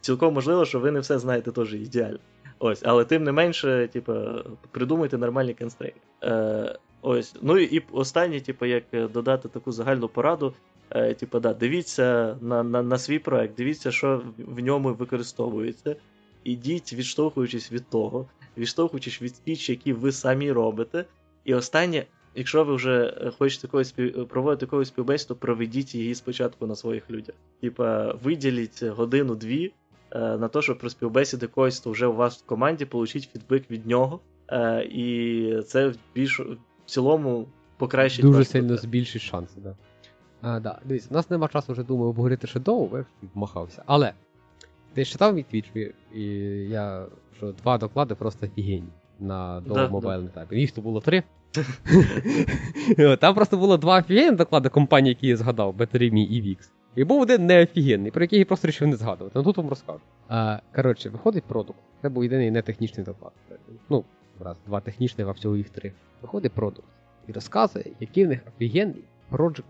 цілком 0.00 0.34
можливо, 0.34 0.64
що 0.64 0.80
ви 0.80 0.90
не 0.90 1.00
все 1.00 1.18
знаєте 1.18 1.52
теж 1.52 1.74
ідеально. 1.74 2.18
Ось, 2.58 2.82
але 2.84 3.04
тим 3.04 3.24
не 3.24 3.32
менше, 3.32 3.88
типу, 3.92 4.14
придумайте 4.70 5.18
нормальні 5.18 5.54
констрейнти. 5.54 6.00
Е, 6.24 6.78
Ось, 7.02 7.34
ну 7.42 7.58
і 7.58 7.82
останнє, 7.92 8.40
типу, 8.40 8.66
як 8.66 8.84
додати 9.12 9.48
таку 9.48 9.72
загальну 9.72 10.08
пораду. 10.08 10.54
Е, 10.90 11.14
типу, 11.14 11.40
да, 11.40 11.54
дивіться 11.54 12.36
на 12.40 12.62
на, 12.62 12.82
на 12.82 12.98
свій 12.98 13.18
проект, 13.18 13.56
дивіться, 13.56 13.90
що 13.90 14.22
в 14.38 14.60
ньому 14.60 14.94
використовується. 14.94 15.96
Ідіть, 16.44 16.92
відштовхуючись 16.92 17.72
від 17.72 17.88
того, 17.90 18.26
відштовхуючись 18.58 19.22
від 19.22 19.36
спіч, 19.36 19.70
які 19.70 19.92
ви 19.92 20.12
самі 20.12 20.52
робите. 20.52 21.04
І 21.44 21.54
останнє, 21.54 22.06
якщо 22.34 22.64
ви 22.64 22.74
вже 22.74 23.14
хочете 23.38 23.68
когось 23.68 23.88
спів... 23.88 24.28
проводити 24.28 24.66
якусь 24.66 24.88
співбесіду, 24.88 25.36
проведіть 25.36 25.94
її 25.94 26.14
спочатку 26.14 26.66
на 26.66 26.76
своїх 26.76 27.10
людях. 27.10 27.34
Типа, 27.60 28.12
виділіть 28.12 28.82
годину-дві 28.82 29.72
е, 30.10 30.18
на 30.18 30.48
те, 30.48 30.62
щоб 30.62 30.78
про 30.78 30.90
співбесіди 30.90 31.46
когось 31.46 31.80
то 31.80 31.90
вже 31.90 32.06
у 32.06 32.14
вас 32.14 32.38
в 32.38 32.46
команді, 32.46 32.84
получіть 32.84 33.28
фідбек 33.32 33.70
від 33.70 33.86
нього. 33.86 34.20
Е, 34.48 34.84
і 34.84 35.62
це 35.62 35.92
більш 36.14 36.40
в 36.88 36.90
цілому 36.90 37.46
покращить. 37.76 38.24
Дуже 38.24 38.44
сильно 38.44 38.76
збільшить 38.76 39.22
шанси, 39.22 39.60
да. 39.60 39.74
А, 40.42 40.60
да. 40.60 40.78
Дивіться, 40.84 41.08
у 41.10 41.14
нас 41.14 41.30
нема 41.30 41.48
часу 41.48 41.72
вже 41.72 41.82
думаю 41.82 42.10
обговорити 42.10 42.46
ще 42.46 42.60
довго, 42.60 43.04
вмахався. 43.34 43.82
Але 43.86 44.12
ти 44.94 45.04
читав 45.04 45.34
мій 45.34 45.42
твіч, 45.42 45.72
і 46.14 46.22
я 46.70 47.06
що 47.36 47.52
два 47.52 47.78
доклади 47.78 48.14
просто 48.14 48.46
офігенні 48.46 48.88
на 49.20 49.60
довго 49.60 49.88
мобайлний 49.88 50.30
да. 50.34 50.40
тайп. 50.40 50.52
Їх 50.52 50.72
то 50.72 50.80
було 50.80 51.00
три. 51.00 51.22
Там 53.20 53.34
просто 53.34 53.56
було 53.56 53.76
два 53.76 53.98
офігенні 53.98 54.36
доклади 54.36 54.68
компанії, 54.68 55.08
які 55.08 55.26
я 55.26 55.36
згадав, 55.36 55.74
Battery.me 55.76 56.26
і 56.26 56.42
VIX. 56.42 56.70
І 56.96 57.04
був 57.04 57.20
один 57.20 57.46
неофігенний, 57.46 58.10
про 58.10 58.22
який 58.22 58.38
я 58.38 58.44
просто 58.44 58.66
вирішив 58.66 58.88
не 58.88 58.96
згадувати. 58.96 59.38
Ну 59.38 59.44
тут 59.44 59.56
вам 59.56 59.68
розкажу. 59.68 60.00
А, 60.28 60.58
Коротше, 60.74 61.10
виходить 61.10 61.44
продукт. 61.44 61.78
Це 62.02 62.08
був 62.08 62.22
єдиний 62.22 62.50
нетехнічний 62.50 63.06
доклад. 63.06 63.32
Ну, 63.88 64.04
раз, 64.44 64.56
два 64.66 64.80
технічних, 64.80 65.28
а 65.28 65.30
всього 65.30 65.56
їх 65.56 65.70
три. 65.70 65.92
Виходить 66.22 66.52
продукт 66.52 66.88
і 67.28 67.32
розказує, 67.32 67.84
який 68.00 68.24
в 68.24 68.28
них 68.28 68.40
офігенний 68.48 69.04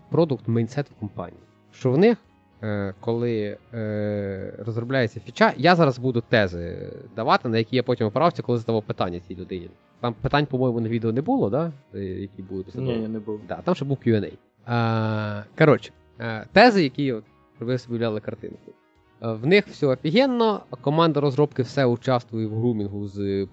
продукт 0.09 0.47
мейнсет 0.47 0.89
в 0.89 0.93
компанії. 0.99 1.41
Що 1.73 1.91
в 1.91 1.97
них, 1.97 2.17
е, 2.63 2.93
коли 2.99 3.57
е, 3.73 4.53
розробляється 4.57 5.19
фіча, 5.19 5.53
я 5.57 5.75
зараз 5.75 5.99
буду 5.99 6.21
тези 6.21 6.91
давати, 7.15 7.49
на 7.49 7.57
які 7.57 7.75
я 7.75 7.83
потім 7.83 8.07
оправився, 8.07 8.41
коли 8.41 8.57
задавав 8.57 8.83
питання 8.83 9.19
цій 9.19 9.35
людині. 9.35 9.69
Там 9.99 10.13
питань, 10.13 10.45
по-моєму, 10.45 10.79
на 10.79 10.89
відео 10.89 11.11
не 11.11 11.21
було, 11.21 11.49
да? 11.49 11.71
Е, 11.95 11.99
які 11.99 12.41
будуть 12.41 12.75
Ні, 12.75 13.07
не 13.07 13.19
було. 13.19 13.39
Да, 13.47 13.55
там 13.55 13.75
ще 13.75 13.85
був 13.85 13.97
QA. 14.05 14.33
Коротше, 15.57 15.91
тези, 16.51 16.83
які 16.83 17.13
от, 17.13 17.23
ви 17.59 17.77
собі 17.77 17.93
уявляли 17.93 18.19
картинку. 18.19 18.73
В 19.21 19.45
них 19.45 19.67
все 19.67 19.87
офігенно, 19.87 20.61
команда 20.81 21.19
розробки 21.19 21.61
все 21.61 21.85
участвує 21.85 22.47
в 22.47 22.55
грумінгу 22.55 23.07
з 23.07 23.47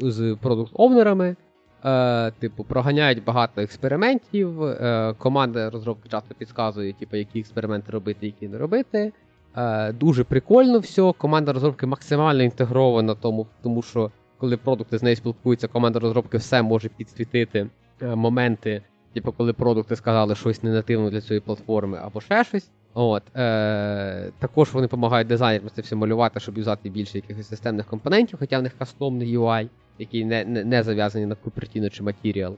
з 0.00 0.36
продукт-овнерами. 0.42 1.36
Е, 1.84 2.30
Типу, 2.38 2.64
проганяють 2.64 3.24
багато 3.24 3.60
експериментів. 3.60 4.62
Е, 4.62 5.14
Команда 5.18 5.70
розробки 5.70 6.08
часто 6.08 6.34
підказує, 6.34 6.92
типу, 6.92 7.16
які 7.16 7.38
експерименти 7.38 7.92
робити, 7.92 8.26
які 8.26 8.48
не 8.48 8.58
робити. 8.58 9.12
Е, 9.56 9.92
Дуже 9.92 10.24
прикольно 10.24 10.78
все. 10.78 11.12
Команда 11.18 11.52
розробки 11.52 11.86
максимально 11.86 12.42
інтегрована, 12.42 13.14
тому, 13.14 13.46
тому 13.62 13.82
що 13.82 14.10
коли 14.38 14.56
продукти 14.56 14.98
з 14.98 15.02
нею 15.02 15.16
спілкуються, 15.16 15.68
команда 15.68 15.98
розробки 15.98 16.36
все 16.36 16.62
може 16.62 16.88
підсвітити 16.88 17.66
е, 18.02 18.14
моменти, 18.14 18.82
типу, 19.14 19.32
коли 19.32 19.52
продукти 19.52 19.96
сказали 19.96 20.34
щось 20.34 20.62
не 20.62 20.70
нативно 20.70 21.10
для 21.10 21.20
цієї 21.20 21.40
платформи 21.40 21.98
або 22.02 22.20
ще 22.20 22.44
щось. 22.44 22.70
От, 22.94 23.22
е, 23.36 24.30
Також 24.38 24.72
вони 24.72 24.86
допомагають 24.86 25.28
дизайнерам 25.28 25.70
це 25.74 25.82
все 25.82 25.96
малювати, 25.96 26.40
щоб 26.40 26.58
юзати 26.58 26.90
більше 26.90 27.18
якихось 27.18 27.48
системних 27.48 27.86
компонентів, 27.86 28.38
хоча 28.38 28.58
в 28.58 28.62
них 28.62 28.72
кастомний 28.78 29.38
UI, 29.38 29.68
який 29.98 30.24
не 30.24 30.44
не, 30.44 30.64
не 30.64 30.82
зав'язаний 30.82 31.26
на 31.26 31.34
Cupertino 31.34 31.90
чи 31.90 32.02
Material. 32.02 32.54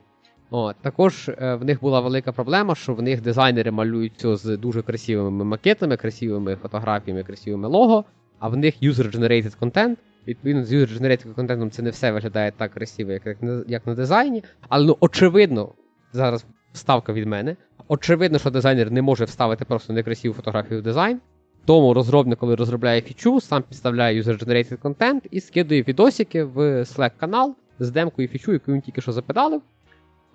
От, 0.51 0.77
Також 0.83 1.29
е, 1.29 1.55
в 1.55 1.65
них 1.65 1.81
була 1.81 2.01
велика 2.01 2.33
проблема, 2.33 2.75
що 2.75 2.95
в 2.95 3.03
них 3.03 3.23
дизайнери 3.23 3.71
малюють 3.71 4.13
все 4.17 4.37
з 4.37 4.57
дуже 4.57 4.83
красивими 4.83 5.45
макетами, 5.45 5.97
красивими 5.97 6.57
фотографіями, 6.57 7.23
красивими 7.23 7.69
лого, 7.69 8.05
а 8.39 8.49
в 8.49 8.57
них 8.57 8.75
user-generated 8.83 9.59
content. 9.61 9.97
Відповідно, 10.27 10.65
з 10.65 10.73
user-generated 10.73 11.35
контентом 11.35 11.71
це 11.71 11.83
не 11.83 11.91
все 11.91 12.13
виглядає 12.13 12.53
так 12.57 12.71
красиво, 12.73 13.13
як, 13.13 13.27
як, 13.27 13.39
як 13.69 13.87
на 13.87 13.95
дизайні. 13.95 14.45
Але 14.69 14.87
ну, 14.87 14.97
очевидно, 15.01 15.69
зараз 16.17 16.47
ставка 16.73 17.13
від 17.13 17.27
мене. 17.27 17.57
Очевидно, 17.89 18.39
що 18.39 18.51
дизайнер 18.51 18.91
не 18.91 19.03
може 19.03 19.25
вставити 19.25 19.65
просто 19.65 19.93
некрасиву 19.93 20.35
фотографію 20.35 20.81
в 20.81 20.83
дизайн. 20.83 21.21
Тому 21.65 21.95
розробник, 21.95 22.39
коли 22.39 22.55
розробляє 22.55 23.01
фічу, 23.01 23.41
сам 23.41 23.63
підставляє 23.63 24.23
user-generated 24.23 24.79
content 24.79 25.21
і 25.31 25.41
скидує 25.41 25.83
відосики 25.83 26.45
в 26.45 26.59
Slack 26.81 27.11
канал 27.21 27.55
з 27.79 27.91
демкою 27.91 28.29
фічу, 28.29 28.53
яку 28.53 28.73
він 28.73 28.81
тільки 28.81 29.01
що 29.01 29.13
запедалив. 29.13 29.63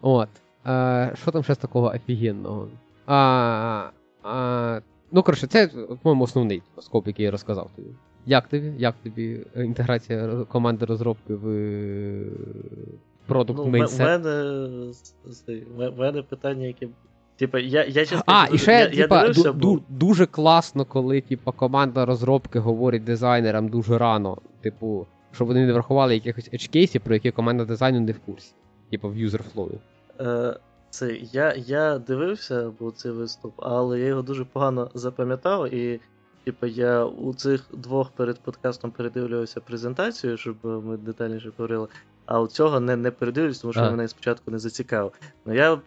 От. 0.02 0.30
Е, 0.68 1.12
Що 1.22 1.32
там 1.32 1.44
ще 1.44 1.56
з 1.56 1.58
такого 1.58 1.88
офігенного? 1.96 2.68
А, 3.06 3.90
а, 4.24 4.80
Ну, 5.12 5.24
коротше, 5.24 5.48
це, 5.48 5.68
по-моєму, 5.68 6.24
основний 6.24 6.62
скоп, 6.82 7.08
який 7.08 7.26
я 7.26 7.32
розказав 7.32 7.70
тобі. 7.76 7.88
Як 8.26 8.48
тобі? 8.48 8.74
Як 8.78 8.96
тобі 9.04 9.40
інтеграція 9.56 10.46
команди 10.48 10.86
розробки 10.86 11.36
в 11.36 11.46
продукт 13.28 13.60
ну, 13.60 13.66
Mindset? 13.66 14.94
У 15.78 16.00
мене 16.00 16.22
питання, 16.22 16.66
яке. 16.66 16.88
Типа, 17.36 17.60
я 17.60 17.84
я 17.84 18.06
чесно 18.06 18.24
А, 18.26 18.48
і 18.54 18.58
ще, 18.58 18.72
я, 18.72 18.88
типа, 18.90 19.26
я 19.26 19.34
ду, 19.34 19.54
ду, 19.54 19.84
дуже 19.90 20.26
класно, 20.26 20.86
коли 20.86 21.22
типа, 21.22 21.52
команда 21.52 22.06
розробки 22.06 22.60
говорить 22.60 23.04
дизайнерам 23.04 23.70
дуже 23.70 23.98
рано, 23.98 24.38
типу, 24.62 25.08
щоб 25.32 25.48
вони 25.48 25.66
не 25.66 25.74
врахували 25.74 26.14
якихось 26.14 26.50
edge 26.50 27.00
про 27.00 27.14
які 27.14 27.32
команда 27.32 27.66
дизайну 27.66 28.00
не 28.00 28.12
в 28.12 28.20
курсі. 28.20 28.54
Типу 28.92 29.10
в 29.10 29.16
flow. 29.16 29.70
Е, 30.20 30.60
це, 30.90 31.18
я 31.32 31.54
я 31.54 31.98
дивився 31.98 32.72
був 32.80 32.94
цей 32.94 33.12
виступ, 33.12 33.54
але 33.58 34.00
я 34.00 34.06
його 34.06 34.22
дуже 34.22 34.46
погано 34.46 34.92
запам'ятав, 34.94 35.74
і 35.74 36.00
типу, 36.44 36.66
я 36.66 37.06
у 37.06 37.34
цих 37.34 37.66
двох 37.74 38.12
перед 38.12 38.40
подкастом 38.40 38.92
передивлювався 38.92 39.60
презентацію, 39.60 40.38
щоб 40.38 40.56
ми 40.64 40.98
детальніше 40.98 41.52
говорили. 41.58 41.88
А 42.26 42.40
от 42.40 42.52
цього 42.52 42.80
не 42.80 42.96
не 42.96 43.12
передивлюсь, 43.12 43.60
тому 43.60 43.74
що 43.74 43.82
а. 43.82 43.92
мене 43.92 44.08
спочатку 44.08 44.52
не 44.52 44.60
зацікавив. 44.60 45.12
Ну 45.46 45.54
я 45.54 45.80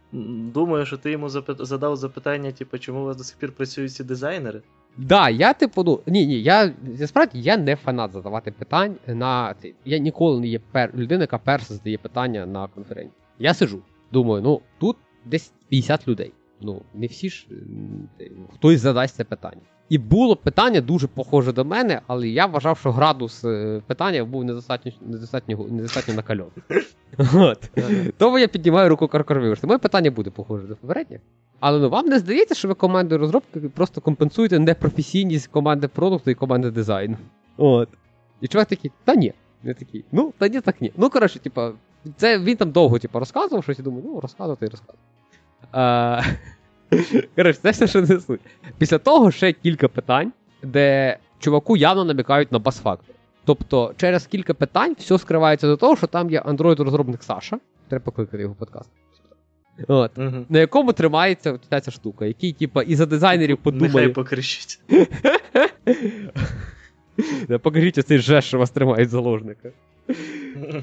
думаю, 0.53 0.87
що 0.87 0.97
ти 0.97 1.11
йому 1.11 1.29
запит... 1.29 1.57
задав 1.61 1.97
запитання, 1.97 2.53
типу, 2.53 2.79
чому 2.79 3.03
у 3.03 3.05
вас 3.05 3.17
до 3.17 3.25
сих 3.25 3.37
пір 3.37 3.53
працюють 3.53 3.93
ці 3.93 4.05
дизайнери? 4.05 4.63
Да, 4.97 5.29
я 5.29 5.53
типу, 5.53 5.85
ну, 5.85 6.01
ні, 6.07 6.27
ні, 6.27 6.43
я 6.43 6.75
насправді 6.99 7.41
я 7.41 7.57
не 7.57 7.77
фанат 7.77 8.13
задавати 8.13 8.51
питань 8.51 8.97
на. 9.07 9.55
Я 9.85 9.99
ніколи 9.99 10.41
не 10.41 10.47
є 10.47 10.61
пер... 10.73 10.91
людина, 10.95 11.21
яка 11.21 11.39
перша 11.39 11.75
задає 11.75 11.99
питання 11.99 12.47
на 12.47 12.69
конференції. 12.69 13.15
Я 13.39 13.55
сижу, 13.55 13.83
думаю, 14.13 14.43
ну 14.43 14.61
тут 14.79 14.97
десь 15.25 15.53
50 15.69 16.09
людей. 16.09 16.33
Ну, 16.61 16.83
не 16.95 17.07
всі 17.07 17.31
ж 17.31 17.47
хтось 18.55 18.81
задасть 18.81 19.15
це 19.15 19.25
питання. 19.25 19.61
І 19.89 19.99
було 19.99 20.37
питання 20.37 20.81
дуже 20.81 21.07
похоже 21.07 21.53
до 21.53 21.65
мене, 21.65 22.01
але 22.07 22.29
я 22.29 22.47
вважав, 22.47 22.79
що 22.79 22.93
градус 22.93 23.45
е, 23.45 23.83
питання 23.87 24.25
був 24.25 24.45
недостатньо 24.45 24.93
недостатньо, 25.01 25.67
недостатньо 25.71 26.15
накальоний. 26.15 26.53
От. 27.35 27.71
Тому 28.19 28.39
я 28.39 28.49
піднімаю 28.49 28.89
руку 28.89 29.09
каркарвивер. 29.09 29.59
Моє 29.63 29.79
питання 29.79 30.11
буде 30.11 30.31
похоже 30.31 30.67
до 30.67 30.77
попередніх. 30.77 31.21
Але 31.61 31.79
ну 31.79 31.89
вам 31.89 32.07
не 32.07 32.19
здається, 32.19 32.55
що 32.55 32.69
ви 32.69 32.75
командою 32.75 33.21
розробки 33.21 33.61
просто 33.61 34.01
компенсуєте 34.01 34.59
непрофесійність 34.59 35.47
команди 35.47 35.89
продукту 35.89 36.31
і 36.31 36.35
команди 36.35 36.71
дизайну. 36.71 37.17
От. 37.57 37.89
І 38.41 38.49
чувак 38.49 38.69
такий, 38.69 38.91
та 39.05 39.15
ні. 39.15 39.33
Не 39.63 39.75
такий, 39.75 40.05
ну, 40.13 40.33
та 40.39 40.49
ні, 40.49 40.61
так 40.61 40.81
ні. 40.81 40.93
Ну, 40.97 41.11
коротше, 41.11 41.39
типа, 41.39 41.73
це 42.17 42.39
він 42.39 42.57
там 42.57 42.71
довго 42.71 42.99
типу, 42.99 43.19
розказував 43.19 43.65
щось 43.65 43.79
і 43.79 43.83
думаю, 43.83 44.05
ну, 44.07 44.21
розказувати 44.21 44.67
і 44.67 44.69
розказувати. 44.69 44.99
Коротше, 47.37 47.61
це 47.63 47.71
все, 47.71 47.87
що 47.87 48.01
не 48.03 48.21
суть. 48.21 48.41
Після 48.79 48.99
того 48.99 49.31
ще 49.31 49.53
кілька 49.53 49.89
питань, 49.89 50.33
де 50.63 51.19
чуваку 51.39 51.77
явно 51.77 52.05
намікають 52.05 52.53
на 52.53 52.59
бас-фактор. 52.59 53.15
Тобто, 53.45 53.95
через 53.97 54.27
кілька 54.27 54.55
питань 54.55 54.97
все 54.99 55.19
скривається 55.19 55.67
до 55.67 55.77
того, 55.77 55.97
що 55.97 56.07
там 56.07 56.31
є 56.31 56.41
Android-розробник 56.41 57.23
Саша. 57.23 57.59
Треба 57.89 58.05
покликати 58.05 58.43
його 58.43 58.55
подкаст. 58.55 58.91
От, 59.89 60.19
uh 60.19 60.45
На 60.49 60.59
якому 60.59 60.93
тримається 60.93 61.59
ця, 61.71 61.81
ця 61.81 61.91
штука, 61.91 62.27
який, 62.27 62.53
типа, 62.53 62.83
і 62.83 62.95
за 62.95 63.07
дизайнерів 63.07 63.59
подумає. 63.59 63.93
Нехай 63.95 64.09
покричить. 64.09 64.81
Покажіть 67.63 67.99
оцей 67.99 68.19
жест, 68.19 68.49
що 68.49 68.59
вас 68.59 68.71
тримають 68.71 69.09
заложника. 69.09 69.71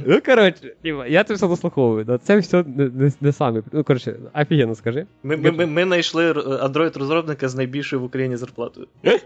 Ну, 0.06 0.22
коротше, 0.26 0.76
я 1.08 1.24
це 1.24 1.34
все 1.34 1.48
дослуховую. 1.48 2.06
Да? 2.06 2.18
Це 2.18 2.38
все 2.38 2.64
не, 2.64 2.90
не, 2.90 3.12
не 3.22 3.32
самі. 3.32 3.62
Ну, 3.72 3.84
коротше, 3.84 4.16
офігенно 4.36 4.76
скажи. 4.76 5.06
Ми 5.24 5.38
ми, 5.38 5.52
ми, 5.52 5.66
ми 5.66 5.84
знайшли 5.84 6.32
Android-розробника 6.34 7.48
з 7.48 7.56
найбільшою 7.56 8.02
в 8.02 8.06
Україні 8.06 8.38
зарплатою. 8.38 8.88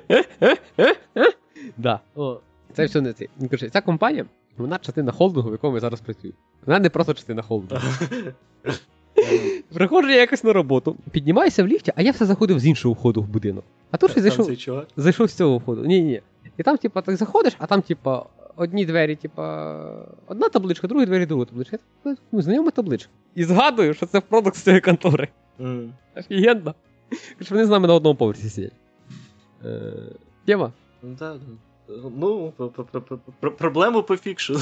Да. 1.77 1.99
О, 2.15 2.39
Це 2.73 2.85
все 2.85 3.01
не 3.01 3.13
це. 3.13 3.25
Ну, 3.39 3.47
коротше, 3.47 3.69
Ця 3.69 3.81
компанія, 3.81 4.25
вона 4.57 4.77
частина 4.77 5.11
холдингу, 5.11 5.49
в 5.49 5.51
якому 5.51 5.75
я 5.75 5.79
зараз 5.79 6.01
працюю. 6.01 6.33
Вона 6.65 6.79
не 6.79 6.89
просто 6.89 7.13
частина 7.13 7.41
холдингу. 7.41 7.87
Приходжу 9.73 10.09
я 10.09 10.15
якось 10.15 10.43
на 10.43 10.53
роботу, 10.53 10.95
піднімаюся 11.11 11.63
в 11.63 11.67
ліфті, 11.67 11.93
а 11.95 12.01
я 12.01 12.11
все 12.11 12.25
заходив 12.25 12.59
з 12.59 12.65
іншого 12.65 12.93
входу 12.93 13.21
в 13.21 13.27
будинок. 13.27 13.63
А 13.91 13.97
тут 13.97 14.11
щось 14.11 14.23
зайшов. 14.23 14.51
Зайшов 14.97 15.29
з 15.29 15.33
цього 15.33 15.57
входу. 15.57 15.85
Ні, 15.85 16.01
ні. 16.01 16.21
І 16.57 16.63
там, 16.63 16.77
типа, 16.77 17.01
так 17.01 17.15
заходиш, 17.15 17.53
а 17.57 17.65
там, 17.65 17.81
типа, 17.81 18.25
одні 18.55 18.85
двері, 18.85 19.15
типа, 19.15 20.07
одна 20.27 20.49
табличка, 20.49 20.87
другі 20.87 21.05
двері, 21.05 21.25
друга 21.25 21.45
табличка. 21.45 21.77
Ну, 22.31 22.41
знайома 22.41 22.71
табличка. 22.71 23.11
І 23.35 23.43
згадую, 23.43 23.93
що 23.93 24.05
це 24.05 24.21
продукт 24.21 24.55
з 24.55 24.61
цієї 24.61 24.81
контори. 24.81 25.27
Mm. 25.59 25.89
Офігенно. 26.15 26.75
Що 27.41 27.55
вони 27.55 27.65
з 27.65 27.69
нами 27.69 27.87
на 27.87 27.93
одному 27.93 28.15
поверсі 28.15 28.49
сидять. 28.49 28.73
Тема? 30.45 30.73
Да, 31.03 31.37
Ну, 32.21 32.53
проблему 33.57 34.03
пофікшу. 34.03 34.59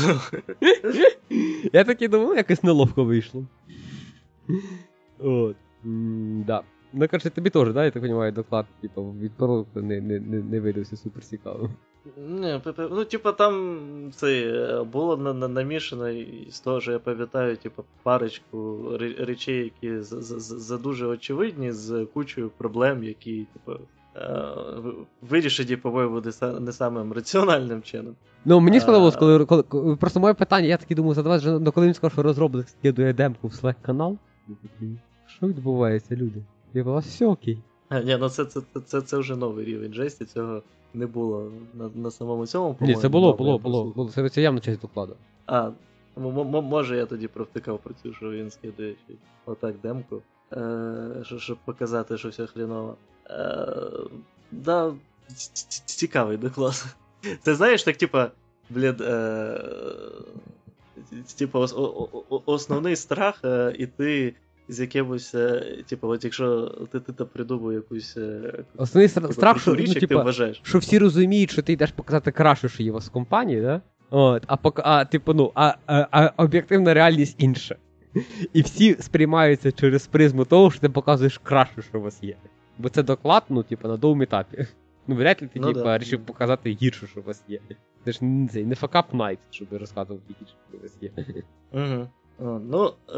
Я 1.74 1.84
такий 1.84 2.08
думав, 2.08 2.36
якось 2.38 2.64
неловко 2.64 3.04
вийшло. 3.04 3.46
От. 5.20 5.56
Да. 6.46 6.64
Ну, 6.94 7.08
короче, 7.08 7.30
тобі 7.30 7.50
теж, 7.50 7.74
да, 7.74 7.86
я 7.86 7.92
так 7.92 8.04
розумію, 8.04 8.32
доклад, 8.32 8.66
типу, 8.82 9.12
від 9.22 9.32
продукту 9.32 9.82
не 9.82 10.02
не, 10.02 10.20
не, 10.20 10.62
не 10.62 10.86
супер 10.86 11.24
цікавим. 11.24 11.70
Не, 12.18 12.62
ну, 12.78 13.06
типа, 13.06 13.32
там 13.32 13.80
це 14.16 14.86
було 14.92 15.18
на, 15.18 15.34
на, 15.34 15.48
намішано 15.48 16.26
з 16.50 16.60
того, 16.60 16.82
що 16.82 16.92
я 16.92 17.00
пам'ятаю, 17.00 17.58
типу, 17.58 17.84
парочку 18.04 18.90
речей, 19.20 19.64
які 19.64 20.02
за, 20.02 20.78
дуже 20.78 21.08
очевидні, 21.08 21.72
з 21.72 22.06
кучою 22.14 22.50
проблем, 22.58 23.04
які, 23.04 23.48
типу, 23.54 23.80
вирішені, 25.22 25.76
по-моєму, 25.76 26.22
не 26.60 26.72
самим 26.72 27.14
раціональним 27.14 27.82
чином. 27.82 28.16
Ну, 28.46 28.60
мені 28.60 28.80
сподобалось, 28.80 29.16
коли, 29.16 29.46
коли, 29.46 29.96
просто 29.96 30.20
моє 30.20 30.34
питання, 30.34 30.68
я 30.68 30.78
таки 30.78 30.96
думаю, 30.96 31.14
задавати, 31.14 31.52
ну, 31.52 31.72
коли 31.72 31.88
він 31.88 31.94
сказав, 31.94 32.12
що 32.12 32.24
розробник 32.24 32.70
скидує 32.70 33.14
демку 33.14 33.48
в 33.48 33.52
Slack 33.52 33.76
канал. 33.82 34.18
Що 35.28 35.48
відбувається, 35.48 36.16
люди? 36.16 36.44
Я 36.74 36.84
вас 36.84 37.06
все 37.06 37.26
окей. 37.26 37.60
Ні, 38.06 38.18
ну 38.20 38.30
це 38.30 38.46
це, 38.46 38.62
це, 38.74 38.80
це, 38.80 39.02
це 39.02 39.18
вже 39.18 39.36
новий 39.36 39.66
рівень 39.66 39.94
жесті, 39.94 40.26
цього 40.26 40.62
не 40.94 41.08
було 41.08 41.52
на 41.74 41.90
на 41.96 42.12
самому 42.12 42.48
цьому 42.48 42.74
по-моєму. 42.74 42.98
Ні, 42.98 43.02
це 43.02 43.10
було, 43.10 43.34
було, 43.34 43.60
було, 43.60 43.84
було. 43.86 44.10
Це, 44.10 44.30
це 44.30 44.42
явно 44.42 44.60
часть 44.60 44.82
докладу. 44.82 45.16
А, 45.46 45.72
може 46.16 46.98
я 46.98 47.06
тоді 47.06 47.28
провтикав 47.28 47.80
про 47.80 47.94
цю, 48.04 48.14
що 48.14 48.32
він 48.32 48.52
скидує 48.52 48.96
отак 49.46 49.76
демку, 49.84 50.22
е- 50.54 51.24
щоб 51.38 51.58
показати, 51.66 52.18
що 52.18 52.30
все 52.30 52.48
хріново. 52.48 52.96
Е- 53.30 53.76
да, 54.52 54.94
цікавий 55.86 56.38
доклад. 56.38 56.86
Це 57.42 57.56
знаєш, 57.56 57.84
так, 57.84 57.98
типа, 57.98 58.32
блін, 58.70 58.96
е- 59.02 59.62
типа, 61.38 61.68
основний 62.46 62.96
страх, 62.96 63.42
е- 63.46 63.76
і 63.80 63.88
ти 63.88 64.36
з 64.68 64.80
якимось, 64.80 65.36
е, 65.36 65.78
типу, 65.88 66.08
от 66.08 66.24
якщо 66.24 66.66
ти 66.92 67.00
ти 67.00 67.14
там 67.14 67.28
придумав 67.34 67.74
якусь. 67.74 68.18
Е, 68.18 68.64
Основний 68.78 69.10
типу, 69.10 69.34
страх, 69.34 69.62
що 69.62 69.76
річ, 69.76 69.88
ну, 69.88 69.94
типу, 69.94 70.08
ти 70.08 70.16
вважаєш. 70.16 70.62
що 70.64 70.78
всі 70.78 71.00
розуміють, 71.00 71.52
що 71.52 71.62
ти 71.62 71.74
йдеш 71.74 71.92
показати 71.92 72.32
краще, 72.32 72.70
що 72.70 72.84
є 72.84 72.92
у 72.92 72.94
вас 72.94 73.08
в 73.08 73.12
компанії, 73.12 73.62
да? 73.62 73.82
От, 74.10 74.44
а 74.48 74.58
пок... 74.58 74.82
а, 74.84 75.06
типу, 75.06 75.34
ну, 75.34 75.52
а, 75.56 75.74
а, 75.86 76.08
а 76.12 76.44
об'єктивна 76.44 76.94
реальність 76.94 77.36
інша. 77.38 77.76
І 78.54 78.62
всі 78.62 78.96
сприймаються 79.00 79.72
через 79.72 80.08
призму 80.08 80.46
того, 80.46 80.72
що 80.72 80.82
ти 80.82 80.90
показуєш 80.90 81.38
краще, 81.38 81.82
що 81.82 82.00
у 82.00 82.02
вас 82.02 82.24
є. 82.24 82.36
Бо 82.78 82.90
це 82.90 83.04
доклад, 83.04 83.44
ну, 83.50 83.64
типу, 83.64 83.88
на 83.88 83.98
довгому 83.98 84.24
етапі. 84.24 84.68
Ну, 85.08 85.16
вряд 85.16 85.42
ли 85.42 85.48
ти, 85.48 85.60
ну, 85.60 85.68
типу, 85.68 85.80
да. 85.80 85.86
вирішив 85.86 86.26
показати 86.26 86.78
гірше, 86.82 87.08
що 87.08 87.20
у 87.20 87.24
вас 87.24 87.44
є. 87.48 87.60
Це 88.06 88.12
ж 88.12 88.26
не 88.66 88.76
факап 88.76 89.14
найт, 89.14 89.40
щоб 89.50 89.68
розказувати 89.72 90.34
гірше, 90.42 90.56
що 90.70 90.78
у 90.78 90.82
вас 90.82 90.98
є. 91.02 91.12
Угу. 91.72 92.08
Ну, 92.40 92.94
е, 93.10 93.14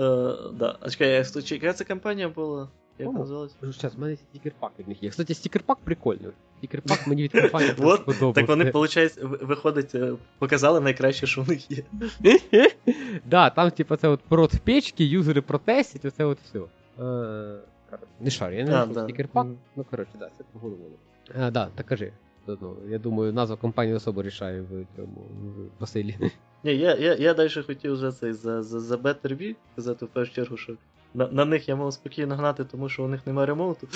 да. 0.53 0.77
А 0.79 0.89
чекай, 0.89 1.25
яка 1.49 1.73
це 1.73 1.83
компанія 1.83 2.29
була? 2.29 2.69
Як 2.99 3.13
називалась? 3.13 3.55
Зараз, 3.61 3.95
в 3.95 3.99
мене 3.99 4.15
стікерпак 4.15 4.71
від 4.79 4.87
них 4.87 5.03
є. 5.03 5.09
Кстати, 5.09 5.33
стікерпак 5.33 5.77
прикольний. 5.83 6.31
Стікерпак 6.57 7.07
мені 7.07 7.23
від 7.23 7.31
компанії 7.41 7.73
подобався. 7.73 8.31
Так 8.33 8.47
вони, 8.47 8.63
виходить, 8.63 9.17
виходить, 9.21 9.95
показали 10.39 10.79
найкраще, 10.79 11.27
що 11.27 11.41
в 11.41 11.49
них 11.49 11.71
є. 11.71 11.83
Да, 13.25 13.49
там, 13.49 13.71
типа, 13.71 13.97
це 13.97 14.07
от 14.07 14.21
прот 14.21 14.51
печки, 14.63 15.05
юзери 15.05 15.41
протестять, 15.41 16.05
оце 16.05 16.25
от 16.25 16.37
все. 16.43 16.59
Не 18.19 18.29
шарю, 18.29 18.55
я 18.55 18.63
не 18.63 18.93
знаю, 18.93 19.07
стікерпак. 19.09 19.47
Ну, 19.75 19.85
коротше, 19.91 20.11
да, 20.19 20.29
це 20.37 20.43
по 20.53 20.59
голову. 20.59 20.81
А, 21.39 21.51
да, 21.51 21.69
так 21.75 21.85
кажи. 21.85 22.11
Ну, 22.47 22.77
я 22.87 22.99
думаю, 22.99 23.33
назва 23.33 23.55
компанії 23.55 23.95
особо 23.95 24.23
рішає 24.23 24.61
в 24.61 24.85
цьому 24.95 25.27
в. 25.79 26.31
Ні, 26.63 26.77
я 26.77 26.95
я, 26.95 27.15
я 27.15 27.33
далі 27.33 27.63
хотів 27.67 27.93
вже 27.93 28.11
цей 28.11 28.33
за 28.33 28.63
за, 28.63 28.79
за 28.79 28.95
Better 28.95 29.55
сказати 29.73 30.05
в 30.05 30.09
першу 30.09 30.33
чергу, 30.33 30.57
що 30.57 30.73
на 31.13 31.27
на 31.27 31.45
них 31.45 31.69
я 31.69 31.75
мав 31.75 31.93
спокійно 31.93 32.35
гнати, 32.35 32.63
тому 32.63 32.89
що 32.89 33.03
у 33.03 33.07
них 33.07 33.27
немає 33.27 33.45
ремоуту. 33.45 33.87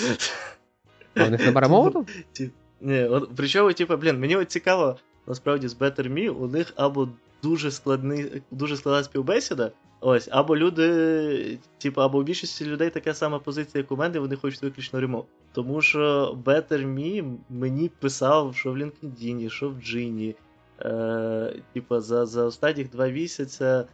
А 1.14 1.24
у 1.24 1.30
них 1.30 1.40
немає 1.40 1.60
ремоуту? 1.60 2.06
Ні, 2.80 3.04
от, 3.04 3.30
причому, 3.36 3.72
типу, 3.72 3.96
блін, 3.96 4.20
мені 4.20 4.36
от 4.36 4.50
цікаво, 4.50 4.96
насправді, 5.26 5.68
з 5.68 5.76
Better 5.76 6.12
Me 6.12 6.28
у 6.28 6.46
них 6.46 6.72
або 6.76 7.08
дуже 7.42 7.70
складний, 7.70 8.42
дуже 8.50 8.76
складна 8.76 9.04
співбесіда, 9.04 9.72
ось, 10.00 10.28
або 10.32 10.56
люди, 10.56 11.58
типу, 11.78 12.00
або 12.00 12.18
у 12.18 12.22
більшості 12.22 12.64
людей 12.64 12.90
така 12.90 13.14
сама 13.14 13.38
позиція, 13.38 13.80
як 13.82 13.92
у 13.92 13.96
мене, 13.96 14.18
вони 14.18 14.36
хочуть 14.36 14.62
виключно 14.62 15.00
ремонт. 15.00 15.26
Тому 15.52 15.82
що 15.82 16.34
Better 16.44 16.86
Me 16.86 17.36
мені 17.50 17.88
писав, 17.88 18.56
що 18.56 18.72
в 18.72 18.76
LinkedIn, 18.76 19.50
що 19.50 19.68
в 19.68 19.80
Джині, 19.80 20.36
е, 20.80 21.54
Типа 21.72 22.00
за 22.00 22.26
за 22.26 22.44
останні 22.44 22.84
два 22.84 23.08
місяці, 23.08 23.64
е, 23.64 23.86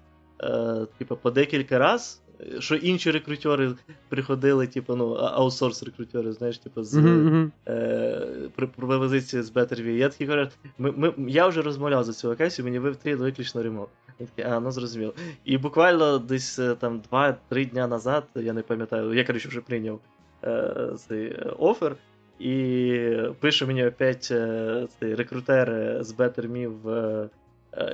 типа, 0.98 1.14
по 1.14 1.30
декілька 1.30 1.78
разів, 1.78 2.22
що 2.58 2.74
інші 2.74 3.10
рекрутери 3.10 3.74
приходили, 4.08 4.66
типу, 4.66 4.96
ну, 4.96 5.14
аутсорс 5.14 5.82
рекрутери, 5.82 6.32
знаєш, 6.32 6.58
типу, 6.58 6.82
з 6.82 6.94
mm-hmm. 6.94 7.50
е, 7.68 8.48
пропозиції 8.76 9.42
з 9.42 9.52
Betterview. 9.52 9.90
Я 9.90 10.08
такий 10.08 10.26
кажу, 10.26 10.50
ми, 10.78 10.92
ми, 10.96 11.14
я 11.30 11.46
вже 11.46 11.62
розмовляв 11.62 12.04
за 12.04 12.12
цю 12.12 12.28
вакансію, 12.28 12.64
мені 12.64 12.78
вивтрі 12.78 13.14
виключно 13.14 13.62
ремонт. 13.62 13.88
Я 14.18 14.26
такий, 14.26 14.44
а, 14.52 14.60
ну 14.60 14.70
зрозуміло. 14.70 15.14
І 15.44 15.58
буквально 15.58 16.18
десь 16.18 16.58
е, 16.58 16.74
там 16.74 17.02
2-3 17.12 17.70
дня 17.70 17.86
назад, 17.86 18.24
я 18.34 18.52
не 18.52 18.62
пам'ятаю, 18.62 19.14
я 19.14 19.24
коротше 19.24 19.48
вже 19.48 19.60
прийняв 19.60 20.00
е, 20.44 20.92
цей 20.96 21.36
офер. 21.58 21.96
І 22.38 23.00
пише 23.40 23.66
мені 23.66 23.86
опять 23.86 24.28
е, 24.30 24.86
цей 24.98 25.14
рекрутер 25.14 25.98
з 26.00 26.14
BetterMe 26.14 26.66
в 26.82 26.88
е, 26.90 27.28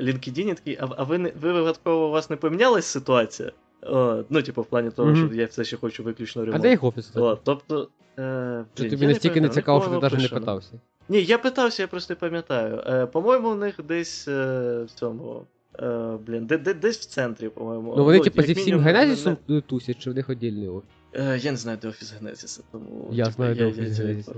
LinkedIn, 0.02 0.54
такий, 0.54 0.78
а, 0.80 0.88
а 0.96 1.02
ви 1.04 1.32
ви 1.40 1.52
випадково 1.52 2.06
у 2.06 2.10
вас 2.10 2.30
не 2.30 2.36
помінялась 2.36 2.86
ситуація? 2.86 3.52
О, 3.82 4.24
ну, 4.30 4.42
типу, 4.42 4.62
в 4.62 4.66
плані 4.66 4.90
того, 4.90 5.10
mm-hmm. 5.10 5.26
що 5.26 5.34
я 5.34 5.46
все 5.46 5.64
ще 5.64 5.76
хочу 5.76 6.02
виключно 6.02 6.44
ремонт. 6.44 6.60
А 6.60 6.62
де 6.62 6.70
їх 6.70 6.84
офіс? 6.84 7.16
О, 7.16 7.38
тобто, 7.44 7.88
е, 8.18 8.64
тобі 8.74 9.06
настільки 9.06 9.40
не 9.40 9.48
цікаво, 9.48 9.80
що 9.80 9.90
ти 9.90 9.98
навіть 9.98 10.32
не 10.32 10.38
питався? 10.38 10.72
Ні, 11.08 11.22
я 11.22 11.38
питався, 11.38 11.82
я 11.82 11.88
просто 11.88 12.14
не 12.14 12.16
пам'ятаю. 12.20 12.82
Е, 12.86 13.06
По-моєму, 13.06 13.50
у 13.50 13.54
них 13.54 13.80
десь 13.88 14.28
е, 14.28 14.82
в 14.82 14.90
цьому. 14.90 15.46
Е, 15.78 16.18
блін, 16.26 16.46
де, 16.46 16.58
де, 16.58 16.74
десь 16.74 16.98
в 16.98 17.04
центрі, 17.04 17.48
по-моєму. 17.48 17.94
Ну 17.96 18.04
вони, 18.04 18.18
ну, 18.18 18.24
типу, 18.24 18.42
зі 18.42 18.52
всім 18.52 18.80
генезісом 18.80 19.36
не... 19.48 19.60
тусять, 19.60 19.98
чи 19.98 20.10
в 20.10 20.14
них 20.14 20.28
віддільний 20.28 20.68
офіс? 20.68 20.90
Е, 21.14 21.38
Я 21.42 21.50
не 21.50 21.56
знаю, 21.56 21.78
де 21.82 21.88
офіс 21.88 22.12
Генезіса, 22.12 22.62
тому. 22.72 23.08
Я 23.12 23.24
типу, 23.24 23.36
знаю, 23.36 23.54
де 23.54 23.66
офіс 23.66 23.98
Генезіса. 23.98 24.32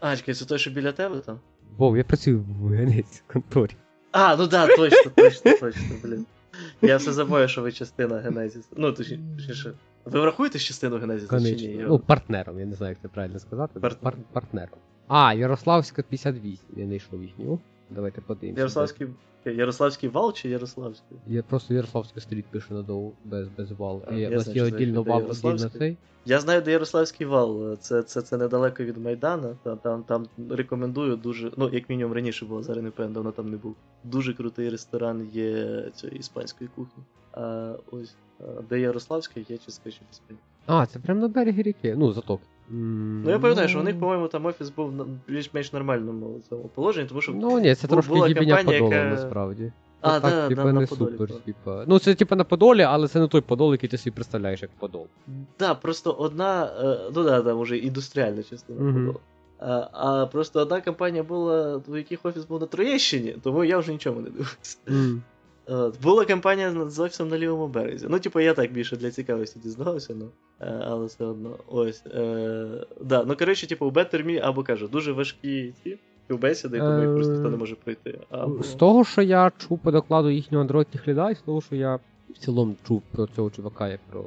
А, 0.00 0.16
чекай, 0.16 0.34
це 0.34 0.44
той, 0.44 0.58
що 0.58 0.70
біля 0.70 0.92
тебе 0.92 1.18
там? 1.18 1.40
Бо, 1.78 1.96
я 1.96 2.04
працюю 2.04 2.44
в 2.60 2.68
Генезісі 2.68 3.22
конторі. 3.26 3.72
А, 4.12 4.36
ну 4.36 4.46
да, 4.46 4.66
точно, 4.66 5.10
точно, 5.16 5.52
точно, 5.60 5.82
блін. 6.02 6.26
Я 6.82 6.96
все 6.96 7.12
забуваю, 7.12 7.48
що 7.48 7.62
ви 7.62 7.72
частина 7.72 8.18
Генезіс. 8.18 8.68
Ну, 8.76 8.92
точніше. 8.92 9.72
Ви 10.04 10.20
врахуєте 10.20 10.58
частину 10.58 10.98
Генезіса 10.98 11.40
чи 11.40 11.54
ні? 11.54 11.84
Ну, 11.88 11.98
партнером, 11.98 12.60
я 12.60 12.66
не 12.66 12.74
знаю, 12.74 12.90
як 12.90 12.98
це 13.02 13.08
правильно 13.08 13.38
сказати. 13.38 13.80
Пар... 13.80 13.96
Пар... 14.00 14.14
Партнером. 14.32 14.78
А, 15.08 15.34
Ярославська 15.34 16.02
58, 16.02 16.64
я 16.76 16.86
не 16.86 16.96
йшов 16.96 17.22
їхню. 17.22 17.58
Давайте 17.90 18.20
подивимося. 18.20 18.60
Ярославський 18.60 19.06
Ярославський 19.44 20.08
вал 20.08 20.32
чи 20.32 20.48
Ярославський? 20.48 21.18
Я 21.26 21.42
просто 21.42 21.74
Ярославська 21.74 22.20
стріт 22.20 22.46
пише 22.46 22.74
надовго, 22.74 23.12
без 23.24 23.48
без 23.48 23.72
вал. 23.72 24.02
А, 24.06 24.14
я, 24.14 24.28
я 24.28 24.40
знаю, 24.40 24.58
є 24.58 24.64
отдільно 24.64 25.02
вал, 25.02 25.30
отдільно 25.30 25.68
цей. 25.68 25.96
Я 26.24 26.40
знаю, 26.40 26.62
де 26.62 26.72
Ярославський 26.72 27.26
вал. 27.26 27.76
Це 27.76 28.02
це, 28.02 28.22
це 28.22 28.36
недалеко 28.36 28.84
від 28.84 28.96
Майдана. 28.96 29.56
Там 29.62 29.78
там, 29.78 30.02
там 30.02 30.26
рекомендую 30.50 31.16
дуже. 31.16 31.52
Ну, 31.56 31.70
як 31.72 31.90
мінімум 31.90 32.12
раніше 32.12 32.46
було, 32.46 32.62
зараз 32.62 32.84
не 32.84 32.90
певно, 32.90 33.14
давно 33.14 33.32
там 33.32 33.50
не 33.50 33.56
був. 33.56 33.76
Дуже 34.04 34.34
крутий 34.34 34.68
ресторан 34.68 35.28
є 35.32 35.82
цієї 35.94 36.18
іспанської 36.18 36.70
кухні. 36.76 37.04
А 37.32 37.74
ось 37.90 38.14
де 38.68 38.80
Ярославський, 38.80 39.46
я 39.48 39.58
чи 39.58 39.70
скажу 39.70 39.96
Іспанії. 40.12 40.42
А, 40.66 40.86
це 40.86 40.98
прямо 40.98 41.20
на 41.20 41.28
берегі 41.28 41.62
ріки. 41.62 41.94
Ну, 41.98 42.12
заток. 42.12 42.40
Ну, 42.70 43.30
я 43.30 43.38
пам'ятаю, 43.38 43.68
що 43.68 43.80
у 43.80 43.82
них, 43.82 44.00
по-моєму, 44.00 44.28
там 44.28 44.46
офіс 44.46 44.70
був 44.70 44.92
на 44.92 45.06
більш-менш 45.28 45.72
нормальному 45.72 46.40
цьому 46.48 46.70
положенні, 46.74 47.08
тому 47.08 47.20
що. 47.20 47.32
Ну 47.32 47.58
ні, 47.58 47.74
це 47.74 47.88
трошки 47.88 48.28
їбіння 48.28 48.56
подолу, 48.56 48.92
яка... 48.92 49.04
насправді. 49.04 49.72
А, 50.00 50.14
ну, 50.14 50.20
так, 50.20 50.30
да, 50.30 50.48
типа, 50.48 50.62
да, 50.62 50.72
не 50.72 50.80
на 50.80 50.86
супер, 50.86 51.28
типа. 51.44 51.84
Ну, 51.86 51.98
це 51.98 52.14
типа 52.14 52.36
на 52.36 52.44
Подолі, 52.44 52.82
але 52.82 53.08
це 53.08 53.20
не 53.20 53.28
той 53.28 53.40
Подол, 53.40 53.72
який 53.72 53.88
ти 53.88 53.98
собі 53.98 54.14
представляєш 54.14 54.62
як 54.62 54.70
Подол. 54.78 55.06
Так, 55.26 55.34
да, 55.58 55.74
просто 55.74 56.12
одна, 56.12 56.72
е, 56.80 57.10
ну 57.14 57.24
да, 57.24 57.42
там 57.42 57.58
уже 57.58 57.78
індустріальна 57.78 58.42
частина 58.42 58.80
mm-hmm. 58.80 59.06
Подолу. 59.06 59.20
А, 59.58 59.88
а 59.92 60.26
просто 60.26 60.60
одна 60.60 60.80
компанія 60.80 61.22
була, 61.22 61.82
у 61.88 61.96
яких 61.96 62.24
офіс 62.24 62.44
був 62.44 62.60
на 62.60 62.66
Троєщині, 62.66 63.36
тому 63.42 63.64
я 63.64 63.78
вже 63.78 63.92
нічого 63.92 64.20
не 64.20 64.30
дивився. 64.30 64.78
Mm. 64.86 65.18
От, 65.68 66.02
Була 66.02 66.24
кампанія 66.24 66.88
з 66.88 66.98
офісом 66.98 67.28
на 67.28 67.38
лівому 67.38 67.68
березі. 67.68 68.06
Ну, 68.10 68.18
типу, 68.18 68.40
я 68.40 68.54
так 68.54 68.72
більше 68.72 68.96
для 68.96 69.10
цікавості 69.10 69.60
дізнавався, 69.60 70.14
ну, 70.14 70.30
е, 70.60 70.82
але 70.84 71.06
все 71.06 71.24
одно. 71.24 71.56
Ось. 71.66 72.02
Е, 72.06 72.86
да, 73.00 73.24
Ну, 73.24 73.36
коротше, 73.36 73.66
типу, 73.66 73.86
у 73.86 73.90
Me, 73.90 74.40
або 74.42 74.62
кажу, 74.62 74.88
дуже 74.88 75.12
важкі 75.12 75.74
ці 75.82 75.98
співбесіди, 76.24 76.78
тому 76.78 77.02
їх 77.02 77.14
просто 77.14 77.32
ніхто 77.32 77.50
не 77.50 77.56
може 77.56 77.74
пройти. 77.74 78.18
Або... 78.30 78.62
З 78.62 78.74
того, 78.74 79.04
що 79.04 79.22
я 79.22 79.52
чув 79.58 79.78
по 79.78 79.90
докладу 79.90 80.30
їхнього 80.30 80.62
андроїдних 80.62 81.08
ліда, 81.08 81.30
і 81.30 81.34
з 81.34 81.38
того, 81.38 81.60
що 81.60 81.76
я 81.76 81.98
в 82.30 82.38
цілому 82.38 82.74
чув 82.86 83.02
про 83.12 83.26
цього 83.26 83.50
чувака 83.50 83.88
як 83.88 84.00
про 84.10 84.24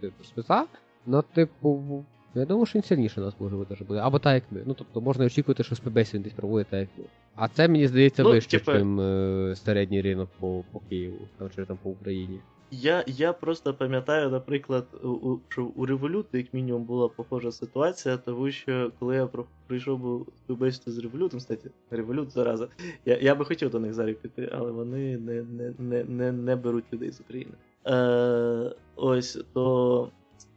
типу, 0.00 0.24
спеца, 0.24 0.64
ну, 1.06 1.24
типу, 1.34 2.04
я 2.34 2.46
думаю, 2.46 2.66
що 2.66 2.78
він 2.78 2.84
сильніше 2.84 3.20
нас 3.20 3.34
може 3.40 3.56
бути 3.56 3.84
буде. 3.84 4.00
Або 4.00 4.18
так, 4.18 4.34
як 4.34 4.44
ми. 4.50 4.62
Ну, 4.66 4.74
тобто 4.74 5.00
можна 5.00 5.24
очікувати, 5.24 5.64
що 5.64 5.74
співбесід 5.74 6.22
десь 6.22 6.32
проводить 6.32 6.66
так, 6.70 6.80
як 6.80 6.88
ми. 6.98 7.04
А 7.34 7.48
це, 7.48 7.68
мені 7.68 7.88
здається, 7.88 8.22
ну, 8.22 8.30
вище, 8.30 8.56
ніж 8.56 8.66
типу... 8.66 9.02
е, 9.02 9.56
середній 9.56 10.02
ринок 10.02 10.28
по 10.40 10.64
по 10.72 10.80
Києву, 10.80 11.18
там, 11.38 11.50
чи 11.56 11.64
там 11.64 11.78
по 11.82 11.90
Україні. 11.90 12.40
Я 12.70 13.04
я 13.06 13.32
просто 13.32 13.74
пам'ятаю, 13.74 14.30
наприклад, 14.30 14.86
у, 15.02 15.38
що 15.48 15.64
у 15.64 15.86
Revolut, 15.86 16.24
як 16.32 16.54
мінімум, 16.54 16.84
була 16.84 17.08
похожа 17.08 17.52
ситуація, 17.52 18.16
тому 18.16 18.50
що 18.50 18.92
коли 18.98 19.16
я 19.16 19.28
прийшов 19.66 20.26
співбесіду 20.36 20.90
з 20.90 20.98
Revolut, 20.98 21.36
кстати, 21.36 21.70
Revolut 21.92 22.30
зараза, 22.30 22.68
я 23.04 23.16
я 23.16 23.34
би 23.34 23.44
хотів 23.44 23.70
до 23.70 23.80
них 23.80 23.94
зараз 23.94 24.16
піти, 24.16 24.50
але 24.52 24.70
вони 24.70 25.18
не 25.18 25.42
не, 25.42 25.72
не, 25.78 26.04
не, 26.04 26.32
не 26.32 26.56
беруть 26.56 26.92
людей 26.92 27.10
з 27.10 27.20
України. 27.20 27.52
Е, 27.86 28.74
Ось 28.96 29.38
то 29.52 30.08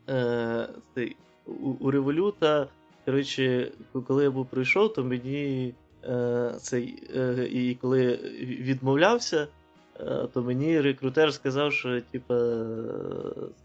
е, 0.10 0.70
у, 1.48 1.70
у 1.70 1.92
Revolut 1.92 2.68
коротше, 3.08 3.72
коли 4.08 4.24
я 4.24 4.32
був 4.32 4.46
прийшов, 4.46 4.94
то 4.94 5.04
мені 5.04 5.74
е, 6.04 6.54
цей, 6.58 7.04
е, 7.16 7.48
і 7.52 7.76
коли 7.76 8.20
відмовлявся, 8.42 9.48
е, 10.00 10.28
то 10.34 10.42
мені 10.42 10.82
рекрутер 10.82 11.34
сказав, 11.34 11.74
що 11.74 12.02
типа, 12.02 12.66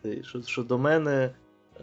цей, 0.02 0.22
що, 0.22 0.42
що 0.42 0.62
до 0.62 0.78
мене 0.78 1.30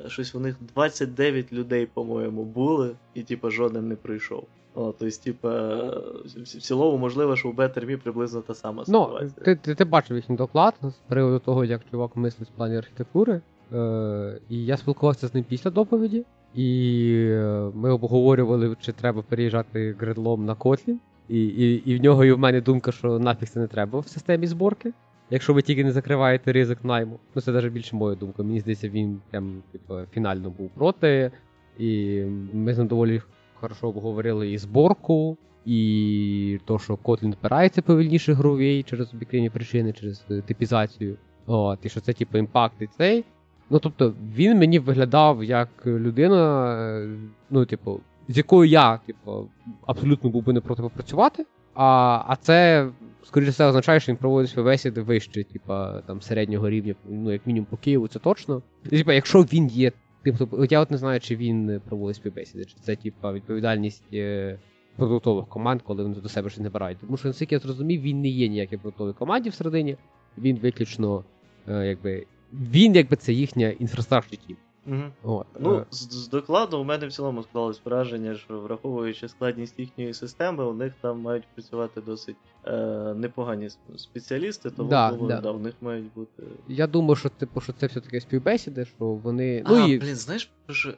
е, 0.06 0.10
щось 0.10 0.36
у 0.36 0.39
них 0.39 0.56
29 0.76 1.54
людей, 1.54 1.86
по-моєму, 1.86 2.43
були, 2.43 2.95
і 3.14 3.24
типа 3.24 3.50
жоден 3.50 3.88
не 3.88 3.95
прийшов. 3.95 4.43
О, 4.76 4.93
тобто, 5.00 5.24
типа, 5.24 5.84
в 6.26 6.62
цілому, 6.62 6.97
можливо, 6.97 7.36
що 7.36 7.50
у 7.50 7.54
Бетермі 7.54 7.97
приблизно 7.97 8.41
та 8.41 8.54
сама 8.54 8.84
Ну, 8.88 9.20
ти, 9.45 9.56
ти, 9.56 9.76
ти 9.76 9.86
бачив 9.86 10.16
їхній 10.16 10.36
доклад 10.36 10.74
з 10.84 11.10
приводу 11.10 11.39
того, 11.39 11.66
як 11.66 11.82
чувак 11.91 12.16
мислить 12.16 12.50
в 12.50 12.52
плані 12.52 12.78
архітектури. 12.78 13.41
Е, 13.74 14.39
і 14.49 14.65
я 14.65 14.78
спілкувався 14.78 15.28
з 15.28 15.34
ним 15.34 15.43
після 15.49 15.72
доповіді, 15.72 16.26
і 16.55 17.09
е, 17.30 17.72
ми 17.74 17.91
обговорювали, 17.91 18.76
чи 18.82 18.91
треба 18.91 19.22
переїжджати 19.22 19.95
гредлом 19.99 20.45
на 20.45 20.55
Kotlin. 20.55 20.95
І, 21.30 21.43
і, 21.45 21.91
і 21.91 21.97
в 21.97 22.03
нього 22.03 22.26
і 22.26 22.32
в 22.32 22.39
мене 22.39 22.61
думка, 22.61 22.91
що 22.91 23.20
нафіг 23.20 23.49
це 23.49 23.59
не 23.59 23.67
треба 23.67 23.99
в 23.99 24.07
системі 24.07 24.47
зборки. 24.47 24.93
Якщо 25.30 25.53
ви 25.53 25.61
тільки 25.61 25.84
не 25.84 25.91
закриваєте 25.91 26.51
ризик 26.51 26.84
найму. 26.84 27.20
Ну 27.36 27.41
це 27.41 27.51
навіть 27.51 27.74
більше 27.74 27.95
моя 27.95 28.15
думка. 28.15 28.43
Мені 28.43 28.59
здається, 28.59 28.89
він 28.89 29.22
прям 29.30 29.63
типу, 29.72 29.95
фінально 30.11 30.49
був 30.49 30.70
проти. 30.70 31.32
І 31.80 32.22
ми 32.53 32.74
з 32.74 32.78
ним 32.78 32.88
доволі 32.88 33.22
хорошо 33.53 33.88
обговорили 33.88 34.51
і 34.51 34.57
зборку, 34.57 35.38
і 35.65 36.59
то, 36.65 36.80
що 36.80 36.93
Kotlin 36.93 37.32
впирається 37.32 37.82
повільніше 37.82 38.34
гровій 38.34 38.84
через 38.84 39.13
об'єктивні 39.13 39.49
причини, 39.49 39.93
через 39.93 40.26
е, 40.32 40.41
типізацію. 40.41 41.17
От, 41.45 41.80
і 41.86 41.89
що 41.89 42.01
це, 42.01 42.13
типу, 42.13 42.38
імпактить 42.38 42.93
цей. 42.97 43.26
Ну, 43.70 43.80
тобто, 43.80 44.13
він 44.36 44.57
мені 44.57 44.80
виглядав 44.80 45.43
як 45.43 45.70
людина, 45.86 46.74
е, 46.80 47.09
ну, 47.49 47.65
типу, 47.65 47.99
з 48.28 48.38
якою 48.38 48.70
я, 48.70 48.97
типу, 48.97 49.49
абсолютно 49.86 50.30
був 50.30 50.43
би 50.43 50.53
не 50.53 50.61
проти 50.61 50.82
попрацювати. 50.82 51.45
А, 51.74 51.86
а 52.28 52.36
це, 52.36 52.88
скоріше 53.24 53.51
все, 53.51 53.65
означає, 53.65 53.99
що 53.99 54.11
він 54.11 54.17
проводить 54.17 54.49
співбесіди 54.49 55.01
вище, 55.01 55.43
типа, 55.43 56.01
там, 56.01 56.22
середнього 56.22 56.70
рівня, 56.70 56.95
ну, 57.09 57.32
як 57.32 57.47
мінімум 57.47 57.67
по 57.70 57.78
Києву, 57.78 58.07
це 58.07 58.20
точно. 58.20 58.61
Типа, 58.89 59.13
якщо 59.13 59.41
він 59.41 59.67
є 59.67 59.91
Типу, 60.24 60.47
от 60.51 60.72
я 60.72 60.80
от 60.80 60.91
не 60.91 60.97
знаю, 60.97 61.20
чи 61.20 61.36
він 61.36 61.82
проводить 61.89 62.15
співбесіди, 62.15 62.65
чи 62.65 62.76
це 62.82 62.95
типа 62.95 63.34
відповідальність 63.34 64.03
е, 64.13 64.59
продуктових 64.95 65.47
команд, 65.47 65.82
коли 65.82 66.03
вони 66.03 66.15
до 66.15 66.30
себе 66.30 66.49
щось 66.49 66.63
не 66.63 66.70
бирають. 66.70 66.97
Тому 66.99 67.17
що, 67.17 67.28
наскільки 67.28 67.55
я 67.55 67.59
зрозумів, 67.59 68.01
він 68.01 68.22
не 68.22 68.28
є 68.28 68.47
ніякій 68.47 68.78
продуктовій 68.78 69.13
команді 69.13 69.49
всередині, 69.49 69.97
він 70.38 70.57
виключно, 70.57 71.24
е, 71.67 71.88
якби. 71.88 72.26
Він, 72.54 72.95
якби 72.95 73.16
це 73.16 73.34
їхня 73.34 73.70
інфраструктура 73.70 74.41
тім. 74.47 74.58
Угу. 74.88 75.04
От, 75.24 75.47
Ну, 75.60 75.78
е, 75.78 75.86
з, 75.91 76.14
з 76.14 76.30
докладу 76.30 76.80
у 76.80 76.84
мене 76.84 77.08
в 77.08 77.14
цілому 77.14 77.43
склалось 77.43 77.82
враження, 77.86 78.36
що 78.36 78.60
враховуючи 78.60 79.28
складність 79.28 79.80
їхньої 79.80 80.14
системи, 80.14 80.66
у 80.66 80.74
них 80.74 80.93
там 81.02 81.20
мають 81.22 81.43
працювати 81.54 82.02
досить 82.02 82.36
е, 82.66 82.78
непогані 83.18 83.70
спеціалісти, 83.95 84.70
тому 84.70 84.89
Да, 84.89 85.12
думаю, 85.12 85.28
да. 85.28 85.41
да, 85.41 85.52
у 85.52 85.60
них 85.60 85.74
мають 85.82 86.14
бути. 86.16 86.43
я 86.68 86.88
думаю, 86.88 87.16
що 87.16 87.30
типу, 87.30 87.62
що 87.62 87.74
це 87.74 87.88
все-таки 87.88 88.22
співбесіди, 88.22 88.86
що 88.86 89.06
вони. 89.06 89.64
Ну 89.68 89.88
і 89.88 89.97
блін, 89.97 90.16
знаєш, 90.16 90.52
що 90.70 90.93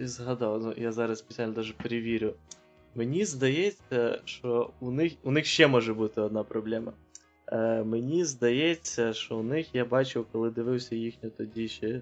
згадав, 0.00 0.62
ну, 0.62 0.74
я 0.76 0.92
зараз 0.92 1.18
спеціально 1.18 1.52
даже 1.54 1.74
перевірю. 1.82 2.32
Мені 2.94 3.24
здається, 3.24 4.20
що 4.24 4.70
у 4.80 4.90
них, 4.90 5.12
у 5.22 5.30
них 5.30 5.46
ще 5.46 5.66
може 5.66 5.94
бути 5.94 6.20
одна 6.20 6.42
проблема. 6.44 6.92
Е, 7.52 7.82
мені 7.84 8.24
здається, 8.24 9.12
що 9.12 9.36
у 9.36 9.42
них 9.42 9.74
я 9.74 9.84
бачив, 9.84 10.26
коли 10.32 10.50
дивився 10.50 10.96
їхню 10.96 11.30
тоді 11.30 11.68
ще 11.68 11.88
е, 11.88 12.00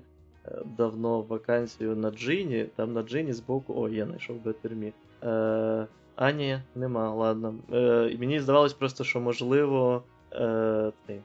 давно 0.78 1.20
вакансію 1.20 1.96
на 1.96 2.10
Джині. 2.10 2.66
Там 2.76 2.92
на 2.92 3.02
Джині 3.02 3.32
збоку. 3.32 3.74
О, 3.76 3.88
я 3.88 4.06
знайшов 4.06 4.44
Бетермі. 4.44 4.92
Е, 5.22 5.86
а, 6.16 6.30
ні, 6.30 6.58
нема, 6.74 7.14
ладно. 7.14 7.54
Е, 7.72 8.16
мені 8.18 8.40
здавалось 8.40 8.72
просто, 8.72 9.04
що 9.04 9.20
можливо. 9.20 10.02
Е, 10.32 10.92
цей, 11.06 11.20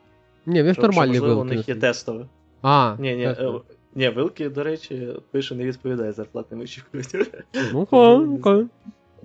ні, 0.45 0.63
він 0.63 0.73
що, 0.73 0.81
нормальні 0.81 1.19
можливо, 1.19 1.41
у 1.41 1.43
них 1.43 1.69
є 1.69 1.75
тестове. 1.75 2.25
А, 2.61 2.95
Ні, 2.99 3.15
ні, 3.15 3.23
е, 3.23 3.51
ні, 3.95 4.09
вилки, 4.09 4.49
до 4.49 4.63
речі, 4.63 5.07
пише, 5.31 5.55
не 5.55 5.65
відповідає 5.65 6.11
зарплатним 6.11 6.61
очікуванням. 6.61 7.25
Ну, 7.73 7.81
окей, 7.81 8.37
окей. 8.39 8.65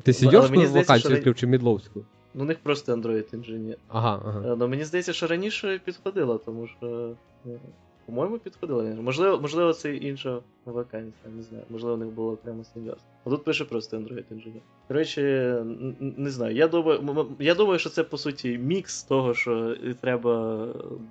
Ти 0.03 0.26
мені 0.51 0.66
в 0.66 0.70
вакансію 0.70 1.14
відкрив 1.14 1.51
Мідловську? 1.51 2.05
Ну, 2.35 2.43
у 2.43 2.47
них 2.47 2.59
просто 2.59 2.95
Android 2.95 3.35
інженер. 3.35 3.76
Ага, 3.89 4.22
ага. 4.26 4.57
Ну, 4.59 4.68
мені 4.68 4.85
здається, 4.85 5.12
що 5.12 5.26
раніше 5.26 5.80
підходило, 5.85 6.39
тому 6.39 6.66
що. 6.66 7.14
е, 7.47 7.59
По-моєму, 8.07 8.39
підходило. 8.39 8.82
Можливо, 8.82 9.41
можливо, 9.41 9.72
це 9.72 9.97
інша 9.97 10.41
вакансія, 10.64 11.30
не 11.37 11.43
знаю. 11.43 11.64
Можливо, 11.70 11.95
у 11.95 11.99
них 11.99 12.09
було 12.09 12.32
окремо 12.32 12.64
сеньорство. 12.64 13.09
А 13.24 13.30
тут 13.30 13.45
пише 13.45 13.64
просто 13.64 13.97
Android 13.97 14.24
інженер. 14.30 14.61
Коротше, 14.89 15.22
н- 15.61 15.97
н- 16.01 16.14
не 16.16 16.30
знаю. 16.30 16.55
Я 16.57 16.68
думаю, 16.68 17.26
я 17.39 17.55
думаю, 17.55 17.78
що 17.78 17.91
це 17.91 18.05
по 18.05 18.18
суті 18.18 18.59
мікс 18.59 19.03
того, 19.05 19.35
що 19.35 19.72
і 19.72 19.95
треба 19.95 20.66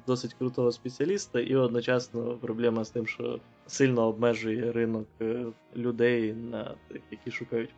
досить 0.07 0.33
крутого 0.33 0.71
спеціаліста, 0.71 1.39
і 1.39 1.55
одночасно 1.55 2.37
проблема 2.41 2.83
з 2.83 2.89
тим, 2.89 3.07
що 3.07 3.39
сильно 3.67 4.07
обмежує 4.07 4.71
ринок 4.71 5.07
е, 5.21 5.45
людей, 5.75 6.33
на 6.33 6.75
тих, 6.91 7.01
які 7.11 7.31
шукають. 7.31 7.69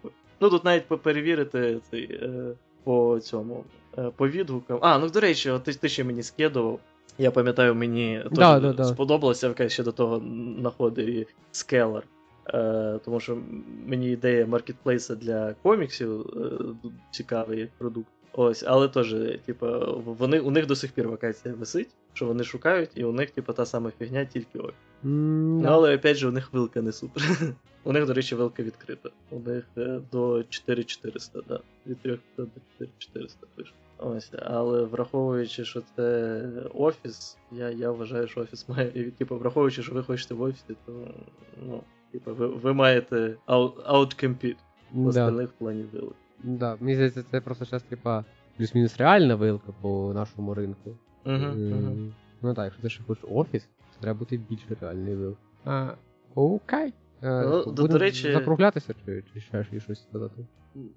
Ну 0.41 0.49
тут 0.49 0.63
навіть 0.63 0.87
перевірити 0.87 1.79
цей. 1.91 2.19
По 2.85 3.19
цьому 3.19 3.63
е, 3.97 4.11
по 4.15 4.27
відгукам. 4.27 4.79
А, 4.81 4.97
ну 4.97 5.09
до 5.09 5.19
речі, 5.19 5.51
ти, 5.63 5.73
ти 5.73 5.89
ще 5.89 6.03
мені 6.03 6.23
скидував. 6.23 6.79
Я 7.17 7.31
пам'ятаю, 7.31 7.75
мені 7.75 8.23
Да, 8.31 8.59
да, 8.59 8.73
да. 8.73 8.85
сподобалося, 8.85 9.47
яка 9.47 9.69
ще 9.69 9.83
до 9.83 9.91
того 9.91 10.21
і 10.97 11.27
Scalar. 11.53 12.01
Е, 12.53 12.99
тому 13.05 13.19
що 13.19 13.37
мені 13.85 14.11
ідея 14.11 14.45
маркетплейса 14.45 15.15
для 15.15 15.53
коміксів 15.63 16.21
е, 16.21 16.89
цікавий 17.11 17.69
продукт. 17.77 18.07
Ось, 18.33 18.63
але 18.67 18.87
теж, 18.87 19.15
типа, 19.45 19.77
вони, 20.05 20.39
у 20.39 20.51
них 20.51 20.65
до 20.65 20.75
сих 20.75 20.91
пір 20.91 21.07
вакансія 21.07 21.53
висить, 21.53 21.89
що 22.13 22.25
вони 22.25 22.43
шукають, 22.43 22.89
і 22.95 23.03
у 23.03 23.11
них, 23.11 23.31
типа, 23.31 23.53
та 23.53 23.65
сама 23.65 23.91
фігня, 23.99 24.25
тільки 24.25 24.59
ой. 24.59 24.73
Ну, 25.07 25.61
да. 25.61 25.69
але 25.69 25.95
опять 25.95 26.17
же, 26.17 26.27
у 26.27 26.31
них 26.31 26.53
вилка 26.53 26.81
не 26.81 26.91
супер. 26.91 27.23
У 27.83 27.91
них, 27.91 28.05
до 28.05 28.13
речі, 28.13 28.35
вилка 28.35 28.63
відкрита. 28.63 29.09
У 29.31 29.39
них 29.39 29.63
е, 29.77 29.99
до 30.11 30.43
4400, 30.49 31.41
да. 31.47 31.59
Від 31.87 31.97
300 32.01 32.21
до 32.37 32.45
4400 32.79 33.47
пише. 33.55 33.71
Ось, 33.97 34.31
але 34.45 34.83
враховуючи, 34.83 35.65
що 35.65 35.81
це 35.95 36.41
офіс, 36.73 37.37
я, 37.51 37.69
я 37.69 37.91
вважаю, 37.91 38.27
що 38.27 38.41
офіс 38.41 38.69
має. 38.69 38.91
і, 38.95 39.03
Типу, 39.03 39.37
враховуючи, 39.37 39.83
що 39.83 39.93
ви 39.93 40.03
хочете 40.03 40.33
в 40.33 40.41
офісі, 40.41 40.75
то 40.85 41.07
ну, 41.67 41.81
типу, 42.11 42.33
ви, 42.33 42.47
ви 42.47 42.73
маєте 42.73 43.35
outcompete 43.47 44.55
Да. 44.93 45.09
остальних 45.09 45.49
в 45.49 45.53
плані 45.53 45.83
вилок. 45.93 46.15
Да, 46.43 46.77
мені 46.79 46.95
здається, 46.95 47.23
це 47.31 47.41
просто 47.41 47.65
зараз, 47.65 47.83
типа, 47.83 48.25
плюс-мінус 48.57 48.97
реальна 48.97 49.35
вилка 49.35 49.73
по 49.81 50.11
нашому 50.13 50.53
ринку. 50.53 50.89
Угу, 51.25 51.35
М, 51.35 51.73
угу. 51.73 52.11
Ну 52.41 52.53
так, 52.53 52.65
якщо 52.65 52.81
ти 52.81 52.89
ще 52.89 53.03
хочеш 53.03 53.23
офіс, 53.31 53.67
треба 54.01 54.19
бути 54.19 54.37
більш 54.49 54.59
реальний 54.81 55.15
вилка. 55.15 55.37
А, 55.65 55.87
окей. 56.35 56.93
Е, 57.23 57.43
Ну, 57.45 57.61
що, 57.61 57.71
до- 57.71 57.81
будемо 57.81 57.87
до 57.87 57.97
речі- 57.97 58.31
закруглятися, 58.33 58.93
чи, 59.05 59.23
чи 59.33 59.39
ще 59.39 59.65
щось 59.79 60.03
сказати? 60.09 60.45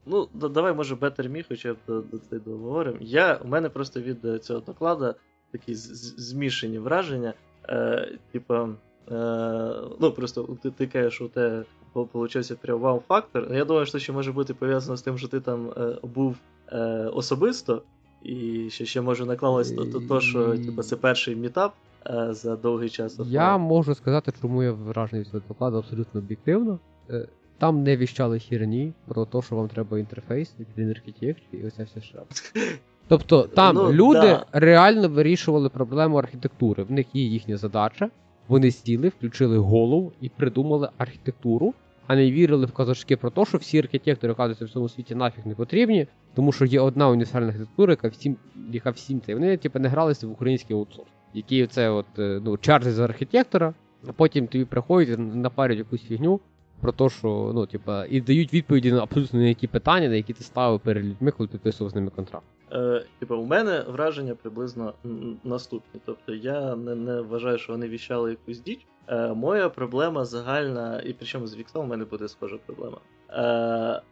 Ну, 0.07 0.29
да- 0.35 0.49
давай, 0.49 0.75
може, 0.75 0.95
Better 0.95 1.29
Me 1.33 1.45
хоча 1.49 1.73
б 1.75 1.77
до, 1.87 2.01
до 2.01 2.19
цього 2.19 2.41
договоримо. 2.45 2.97
Я, 3.01 3.35
у 3.45 3.49
мене 3.49 3.69
просто 3.69 4.01
від 4.01 4.25
е, 4.25 4.39
цього 4.39 4.61
доклада 4.61 5.15
такі 5.53 5.75
з- 5.75 5.95
з- 5.95 6.21
змішані 6.29 6.79
враження. 6.79 7.35
Е, 7.69 8.09
типа, 8.33 8.69
е, 9.11 9.75
ну, 10.01 10.13
просто 10.13 10.57
ти, 10.63 10.71
ти 10.71 10.87
кажеш, 10.87 11.21
у 11.21 11.29
тебе 11.29 11.65
получився 12.13 12.57
прям 12.57 12.81
вау-фактор. 12.81 13.55
Я 13.55 13.65
думаю, 13.65 13.87
що 13.87 13.99
ще 13.99 14.13
може 14.13 14.33
бути 14.33 14.55
пов'язано 14.55 14.97
з 14.97 15.03
тим, 15.03 15.19
що 15.19 15.29
ти 15.29 15.41
там 15.41 15.71
е, 15.77 15.97
був 16.03 16.37
е, 16.73 16.79
особисто, 17.13 17.83
і 18.23 18.67
ще, 18.71 18.87
ще 18.87 19.01
може 19.01 19.25
наклалось 19.27 19.73
то, 19.73 19.85
то, 19.87 20.01
то 20.01 20.21
що 20.21 20.59
типа, 20.59 20.83
це 20.83 20.97
перший 20.97 21.37
мітап 21.37 21.73
е, 21.73 21.88
за 22.31 22.57
довгий 22.57 22.89
час. 22.89 23.21
Я 23.27 23.59
можу 23.59 23.95
сказати, 23.95 24.33
чому 24.41 24.63
я 24.63 24.73
вражений 24.73 25.27
від 25.35 25.43
докладу 25.49 25.77
абсолютно 25.77 26.21
об'єктивно. 26.21 26.79
Е, 27.11 27.29
Там 27.59 27.83
не 27.83 27.97
віщали 27.97 28.39
херні 28.39 28.93
про 29.09 29.25
те, 29.25 29.43
що 29.43 29.57
вам 29.57 29.69
треба 29.69 29.99
інтерфейс, 29.99 30.55
він 30.79 30.91
архітект 30.91 31.43
і 31.53 31.67
оця 31.67 31.85
вся 31.85 32.01
шляпа. 32.01 32.35
Тобто 33.09 33.43
там 33.43 33.75
Ну, 33.77 33.93
люди 33.93 34.21
да. 34.21 34.47
реально 34.53 35.09
вирішували 35.09 35.69
проблему 35.69 36.17
архітектури. 36.17 36.83
В 36.83 36.91
них 36.91 37.07
є 37.15 37.23
їхня 37.23 37.57
задача. 37.57 38.11
Вони 38.49 38.71
сіли, 38.71 39.09
включили 39.09 39.59
голову 39.59 40.13
і 40.21 40.29
придумали 40.29 40.89
архітектуру, 40.99 41.75
а 42.07 42.17
не 42.17 42.31
вірили 42.31 42.67
в 42.67 42.73
казочки 42.73 43.17
про 43.17 43.31
те, 43.31 43.45
що 43.45 43.59
всі 43.59 43.79
архітектори, 43.79 44.33
оказуються, 44.33 44.65
в 44.65 44.69
цьому 44.71 44.89
світі 44.89 45.15
нафіг 45.15 45.47
не 45.47 45.55
потрібні, 45.55 46.07
тому 46.35 46.53
що 46.53 46.65
є 46.65 46.81
одна 46.81 47.09
універсальна 47.09 47.47
архітектура, 47.47 47.93
яка 47.93 48.09
всім, 48.09 48.37
яка 48.73 48.91
всім 48.91 49.21
це. 49.21 49.35
Вони 49.35 49.57
типу, 49.57 49.79
не 49.79 49.89
гралися 49.89 50.27
в 50.27 50.31
український 50.31 50.77
аутсорс, 50.77 51.09
який 51.35 51.67
це 51.67 51.91
от, 51.91 52.07
е, 52.19 52.41
ну, 52.45 52.57
чаржі 52.57 52.91
за 52.91 53.05
архітектора, 53.05 53.75
а 54.09 54.13
потім 54.13 54.47
тобі 54.47 54.65
приходять 54.65 55.19
і 55.19 55.23
напарюють 55.23 55.79
якусь 55.79 56.03
фігню 56.03 56.41
про 56.81 56.93
те, 56.93 57.09
що 57.09 57.53
ну, 57.55 57.67
типа, 57.67 58.07
і 58.11 58.21
дають 58.21 58.55
відповіді 58.55 58.93
на 58.93 59.03
абсолютно 59.03 59.41
на 59.41 59.47
які 59.47 59.67
питання, 59.67 60.09
на 60.09 60.15
які 60.15 60.33
ти 60.33 60.45
ставив 60.45 60.81
перед 60.81 61.05
людьми, 61.05 61.31
коли 61.31 61.49
підписував 61.49 61.91
з 61.91 61.95
ними 61.95 62.11
контракт. 62.11 62.45
Е, 62.73 63.05
типу, 63.19 63.37
у 63.37 63.47
мене 63.47 63.85
враження 63.89 64.35
приблизно 64.35 64.95
м, 65.05 65.37
наступні. 65.45 66.01
Тобто 66.05 66.35
я 66.35 66.77
не, 66.77 66.95
не 66.95 67.21
вважаю, 67.21 67.59
що 67.59 67.73
вони 67.73 67.89
віщали 67.89 68.31
якусь 68.31 68.61
діч. 68.61 68.87
Е, 69.09 69.35
Моя 69.35 69.69
проблема 69.69 70.25
загальна, 70.25 71.01
і 71.07 71.13
причому 71.13 71.47
з 71.47 71.57
Віксом 71.57 71.85
у 71.85 71.89
мене 71.89 72.05
буде 72.05 72.29
схожа 72.29 72.57
проблема. 72.67 72.99
Е, 73.31 74.03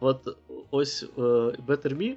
От 0.00 0.36
ось 0.70 1.02
е, 1.18 1.20
Better 1.66 1.96
Me, 1.96 2.12
е, 2.12 2.16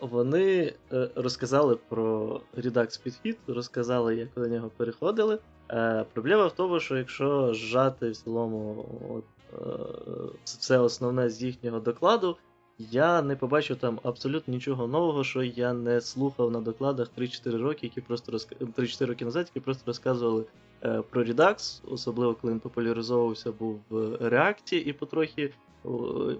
вони 0.00 0.74
е, 0.92 1.10
розказали 1.14 1.76
про 1.88 2.40
Redux 2.58 3.02
підхід, 3.02 3.38
розказали, 3.46 4.16
як 4.16 4.28
до 4.36 4.48
нього 4.48 4.70
переходили. 4.76 5.38
Е, 5.70 6.04
Проблема 6.12 6.46
в 6.46 6.52
тому, 6.52 6.80
що 6.80 6.96
якщо 6.96 7.54
зжати 7.54 8.10
в 8.10 8.16
цілому 8.16 8.84
от, 9.10 9.24
е, 9.52 9.66
все 10.44 10.78
основне 10.78 11.30
з 11.30 11.42
їхнього 11.42 11.80
докладу, 11.80 12.36
я 12.78 13.22
не 13.22 13.36
побачив 13.36 13.76
там 13.76 14.00
абсолютно 14.02 14.54
нічого 14.54 14.86
нового, 14.86 15.24
що 15.24 15.42
я 15.42 15.72
не 15.72 16.00
слухав 16.00 16.50
на 16.50 16.60
докладах 16.60 17.08
3-4 17.18 17.58
роки, 17.58 17.86
які 17.86 18.00
просто 18.00 18.32
розк... 18.32 18.52
3-4 18.60 19.06
роки 19.06 19.24
назад, 19.24 19.50
які 19.54 19.64
просто 19.64 19.82
розказували 19.86 20.44
е, 20.84 21.02
про 21.10 21.24
Redux, 21.24 21.80
особливо 21.88 22.34
коли 22.34 22.52
він 22.52 22.60
популяризовувався 22.60 23.52
був 23.52 23.80
в 23.90 23.96
React 24.16 24.74
і 24.74 24.92
потрохи 24.92 25.52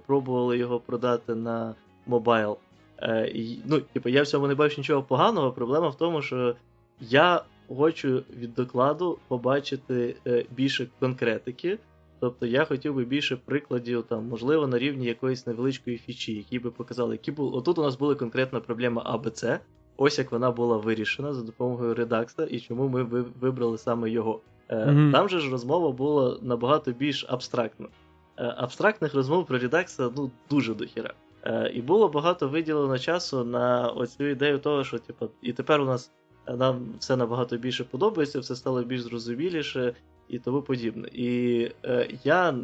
пробували 0.06 0.58
його 0.58 0.80
продати 0.80 1.34
на 1.34 1.74
мобайл. 2.06 2.56
Е, 2.98 3.28
і, 3.34 3.58
ну, 3.66 3.80
типу, 3.80 4.08
я 4.08 4.22
в 4.22 4.26
цьому 4.26 4.46
не 4.46 4.54
бачу 4.54 4.80
нічого 4.80 5.02
поганого. 5.02 5.52
Проблема 5.52 5.88
в 5.88 5.96
тому, 5.96 6.22
що 6.22 6.56
я 7.00 7.42
хочу 7.68 8.22
від 8.36 8.54
докладу 8.54 9.18
побачити 9.28 10.16
е, 10.26 10.44
більше 10.50 10.86
конкретики. 11.00 11.78
Тобто 12.20 12.46
я 12.46 12.64
хотів 12.64 12.94
би 12.94 13.04
більше 13.04 13.36
прикладів, 13.36 14.02
там, 14.02 14.28
можливо, 14.28 14.66
на 14.66 14.78
рівні 14.78 15.06
якоїсь 15.06 15.46
невеличкої 15.46 15.98
фічі, 15.98 16.34
які 16.34 16.58
би 16.58 16.70
показали, 16.70 17.14
які 17.14 17.32
були. 17.32 17.58
Отут 17.58 17.78
у 17.78 17.82
нас 17.82 17.96
була 17.96 18.14
конкретна 18.14 18.60
проблема 18.60 19.02
АБЦ. 19.04 19.44
Ось 19.96 20.18
як 20.18 20.32
вона 20.32 20.50
була 20.50 20.76
вирішена 20.76 21.34
за 21.34 21.42
допомогою 21.42 21.94
редакста, 21.94 22.44
і 22.44 22.60
чому 22.60 22.88
ми 22.88 23.02
вибрали 23.40 23.78
саме 23.78 24.10
його. 24.10 24.40
Mm-hmm. 24.68 25.12
Там 25.12 25.28
же 25.28 25.40
ж 25.40 25.50
розмова 25.50 25.92
була 25.92 26.38
набагато 26.42 26.92
більш 26.92 27.26
абстрактна. 27.28 27.86
Е, 28.38 28.54
абстрактних 28.56 29.14
розмов 29.14 29.46
про 29.46 29.58
редакста 29.58 30.10
ну, 30.16 30.30
дуже 30.50 30.74
дохіра. 30.74 31.14
Е, 31.46 31.70
і 31.74 31.82
було 31.82 32.08
багато 32.08 32.48
виділено 32.48 32.98
часу 32.98 33.44
на 33.44 33.88
оцю 33.88 34.24
ідею 34.24 34.58
того, 34.58 34.84
що 34.84 34.98
типу, 34.98 35.30
і 35.42 35.52
тепер 35.52 35.80
у 35.80 35.84
нас 35.84 36.10
нам 36.48 36.86
все 36.98 37.16
набагато 37.16 37.56
більше 37.56 37.84
подобається, 37.84 38.40
все 38.40 38.56
стало 38.56 38.82
більш 38.82 39.02
зрозуміліше 39.02 39.94
і 40.28 40.38
тому 40.38 40.62
подібне. 40.62 41.08
І 41.12 41.60
е, 41.84 42.08
я 42.24 42.54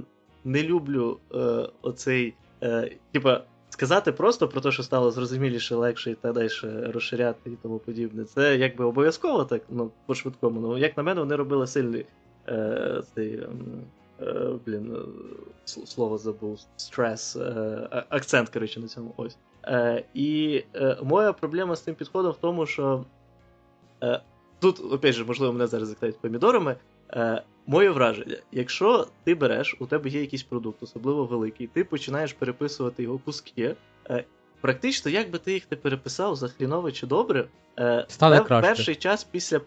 не 0.45 0.63
люблю 0.63 1.19
е, 1.35 1.69
оцей, 1.83 2.35
е, 2.63 2.97
типа, 3.13 3.43
сказати 3.69 4.13
просто 4.13 4.49
про 4.49 4.61
те, 4.61 4.73
що 4.73 4.83
стало 4.83 5.11
зрозуміліше, 5.11 5.75
легше 5.75 6.11
і 6.11 6.15
так 6.15 6.33
далі 6.33 6.49
розширяти 6.93 7.51
і 7.51 7.57
тому 7.63 7.79
подібне. 7.79 8.25
Це 8.25 8.57
якби 8.57 8.85
обов'язково 8.85 9.45
так, 9.45 9.63
ну, 9.71 9.91
по-швидкому. 10.07 10.61
Ну, 10.61 10.79
як 10.79 10.97
на 10.97 11.03
мене, 11.03 11.21
вони 11.21 11.37
робили 11.37 11.67
сильний 11.67 12.07
е, 12.49 13.03
цей. 13.15 13.47
Е, 14.27 14.51
блін, 14.67 14.97
слово 15.65 16.19
забув, 16.19 16.61
стрес, 16.77 17.37
е, 17.37 18.07
акцент, 18.09 18.49
коротше, 18.49 18.81
на 18.81 18.89
цьому 18.89 19.15
ось. 19.17 19.37
Е, 19.65 20.05
і 20.15 20.63
е, 20.75 20.97
моя 21.03 21.33
проблема 21.33 21.77
з 21.77 21.83
цим 21.83 21.95
підходом 21.95 22.33
в 22.33 22.37
тому, 22.37 22.67
що 22.67 23.05
е, 24.03 24.21
тут, 24.61 24.93
опять 24.93 25.15
же, 25.15 25.25
можливо, 25.25 25.53
мене 25.53 25.67
зараз 25.67 25.89
закриють 25.89 26.19
помідорами. 26.21 26.77
Е, 27.11 27.43
Моє 27.67 27.91
враження, 27.91 28.37
якщо 28.53 29.07
ти 29.25 29.35
береш, 29.35 29.77
у 29.81 29.87
тебе 29.87 30.11
є 30.11 30.21
якийсь 30.21 30.43
продукт, 30.43 30.83
особливо 30.83 31.25
великий, 31.25 31.67
ти 31.67 31.85
починаєш 31.85 32.33
переписувати 32.33 33.03
його 33.03 33.19
куски. 33.19 33.77
Е, 34.11 34.25
Практично, 34.61 35.11
як 35.11 35.31
би 35.31 35.39
ти 35.39 35.53
їх 35.53 35.71
не 35.71 35.77
переписав 35.77 36.37
за 36.37 36.49
хріново 36.49 36.91
чи 36.93 37.07
добре, 37.07 37.49
е, 37.79 38.07
Стане 38.09 38.41
краще. 38.41 38.69
перший 38.69 38.95
час 38.95 39.25
після 39.25 39.59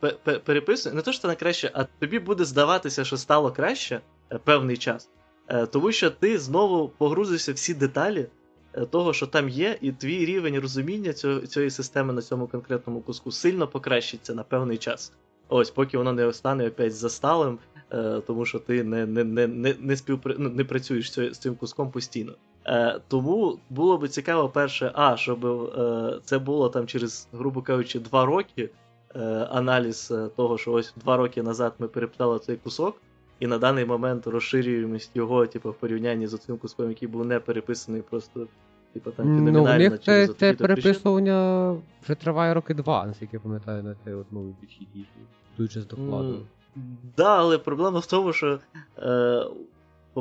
переписування, 0.45 0.95
не 0.95 1.01
то, 1.01 1.11
що 1.11 1.19
стане 1.19 1.35
краще, 1.35 1.71
а 1.73 1.83
тобі 1.83 2.19
буде 2.19 2.45
здаватися, 2.45 3.03
що 3.05 3.17
стало 3.17 3.51
краще 3.51 3.95
е, 3.95 3.99
певний 4.43 4.77
час. 4.77 5.09
Е, 5.47 5.65
тому 5.65 5.91
що 5.91 6.11
ти 6.11 6.39
знову 6.39 6.89
погрузишся 6.89 7.53
всі 7.53 7.73
деталі 7.73 8.27
е, 8.73 8.85
того, 8.85 9.13
що 9.13 9.27
там 9.27 9.49
є, 9.49 9.77
і 9.81 9.91
твій 9.91 10.25
рівень 10.25 10.59
розуміння 10.59 11.13
цієї 11.47 11.69
системи 11.69 12.13
на 12.13 12.21
цьому 12.21 12.47
конкретному 12.47 13.01
куску 13.01 13.31
сильно 13.31 13.67
покращиться 13.67 14.35
на 14.35 14.43
певний 14.43 14.77
час. 14.77 15.13
Ось, 15.49 15.71
поки 15.71 15.97
воно 15.97 16.13
не 16.13 16.33
стане 16.33 16.67
опять 16.67 16.95
засталим, 16.95 17.59
е, 17.91 18.21
тому 18.27 18.45
що 18.45 18.59
ти 18.59 18.83
не 18.83 19.05
не, 19.05 19.23
не, 19.23 19.47
не, 19.47 19.75
не, 19.79 19.97
співпри... 19.97 20.35
ну, 20.39 20.49
не 20.49 20.63
працюєш 20.63 21.13
з 21.13 21.37
цим 21.37 21.55
куском 21.55 21.91
постійно. 21.91 22.33
Е, 22.65 22.99
Тому 23.07 23.59
було 23.69 23.97
би 23.97 24.07
цікаво, 24.07 24.49
перше, 24.49 24.91
а, 24.93 25.17
щоб 25.17 25.45
е, 25.45 26.19
це 26.23 26.39
було 26.39 26.69
там 26.69 26.87
через, 26.87 27.27
грубо 27.33 27.61
кажучи, 27.61 27.99
два 27.99 28.25
роки 28.25 28.69
е, 29.15 29.19
аналіз 29.51 30.11
е, 30.11 30.29
того, 30.35 30.57
що 30.57 30.71
ось 30.71 30.93
два 30.95 31.17
роки 31.17 31.43
назад 31.43 31.73
ми 31.79 31.87
перепитали 31.87 32.39
цей 32.39 32.55
кусок, 32.55 33.01
і 33.39 33.47
на 33.47 33.57
даний 33.57 33.85
момент 33.85 34.27
розширюємость 34.27 35.15
його, 35.15 35.47
типу, 35.47 35.71
в 35.71 35.73
порівнянні 35.73 36.27
з 36.27 36.37
цим 36.37 36.57
куском, 36.57 36.89
який 36.89 37.07
був 37.07 37.25
не 37.25 37.39
переписаний 37.39 38.01
просто. 38.01 38.47
Типу, 38.93 39.11
там, 39.11 39.51
ну, 39.51 39.63
у 39.63 39.77
них 39.77 39.99
це, 39.99 40.27
це 40.27 40.53
переписування 40.53 41.69
вже 42.03 42.15
триває 42.15 42.53
роки 42.53 42.73
два, 42.73 43.05
наскільки 43.05 43.35
я 43.35 43.39
пам'ятаю, 43.39 43.83
на 43.83 43.95
цей 44.03 44.13
от 44.13 44.31
новий 44.31 44.55
підхід 44.61 44.87
їхній. 44.93 45.23
Дуже 45.57 45.81
з 45.81 45.87
докладу. 45.87 46.33
Так, 46.33 46.83
да, 47.17 47.37
але 47.37 47.57
проблема 47.57 47.99
в 47.99 48.05
тому, 48.05 48.33
що. 48.33 48.59
Е, 48.99 49.45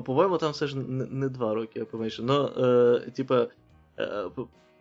по-моєму, 0.02 0.38
там 0.38 0.52
все 0.52 0.66
ж 0.66 0.78
не, 0.78 1.06
не 1.06 1.28
два 1.28 1.54
роки, 1.54 1.78
я 1.78 1.84
поменше. 1.84 2.22
Ну, 2.22 2.50
е, 2.58 3.10
типа, 3.10 3.46
е, 3.98 4.24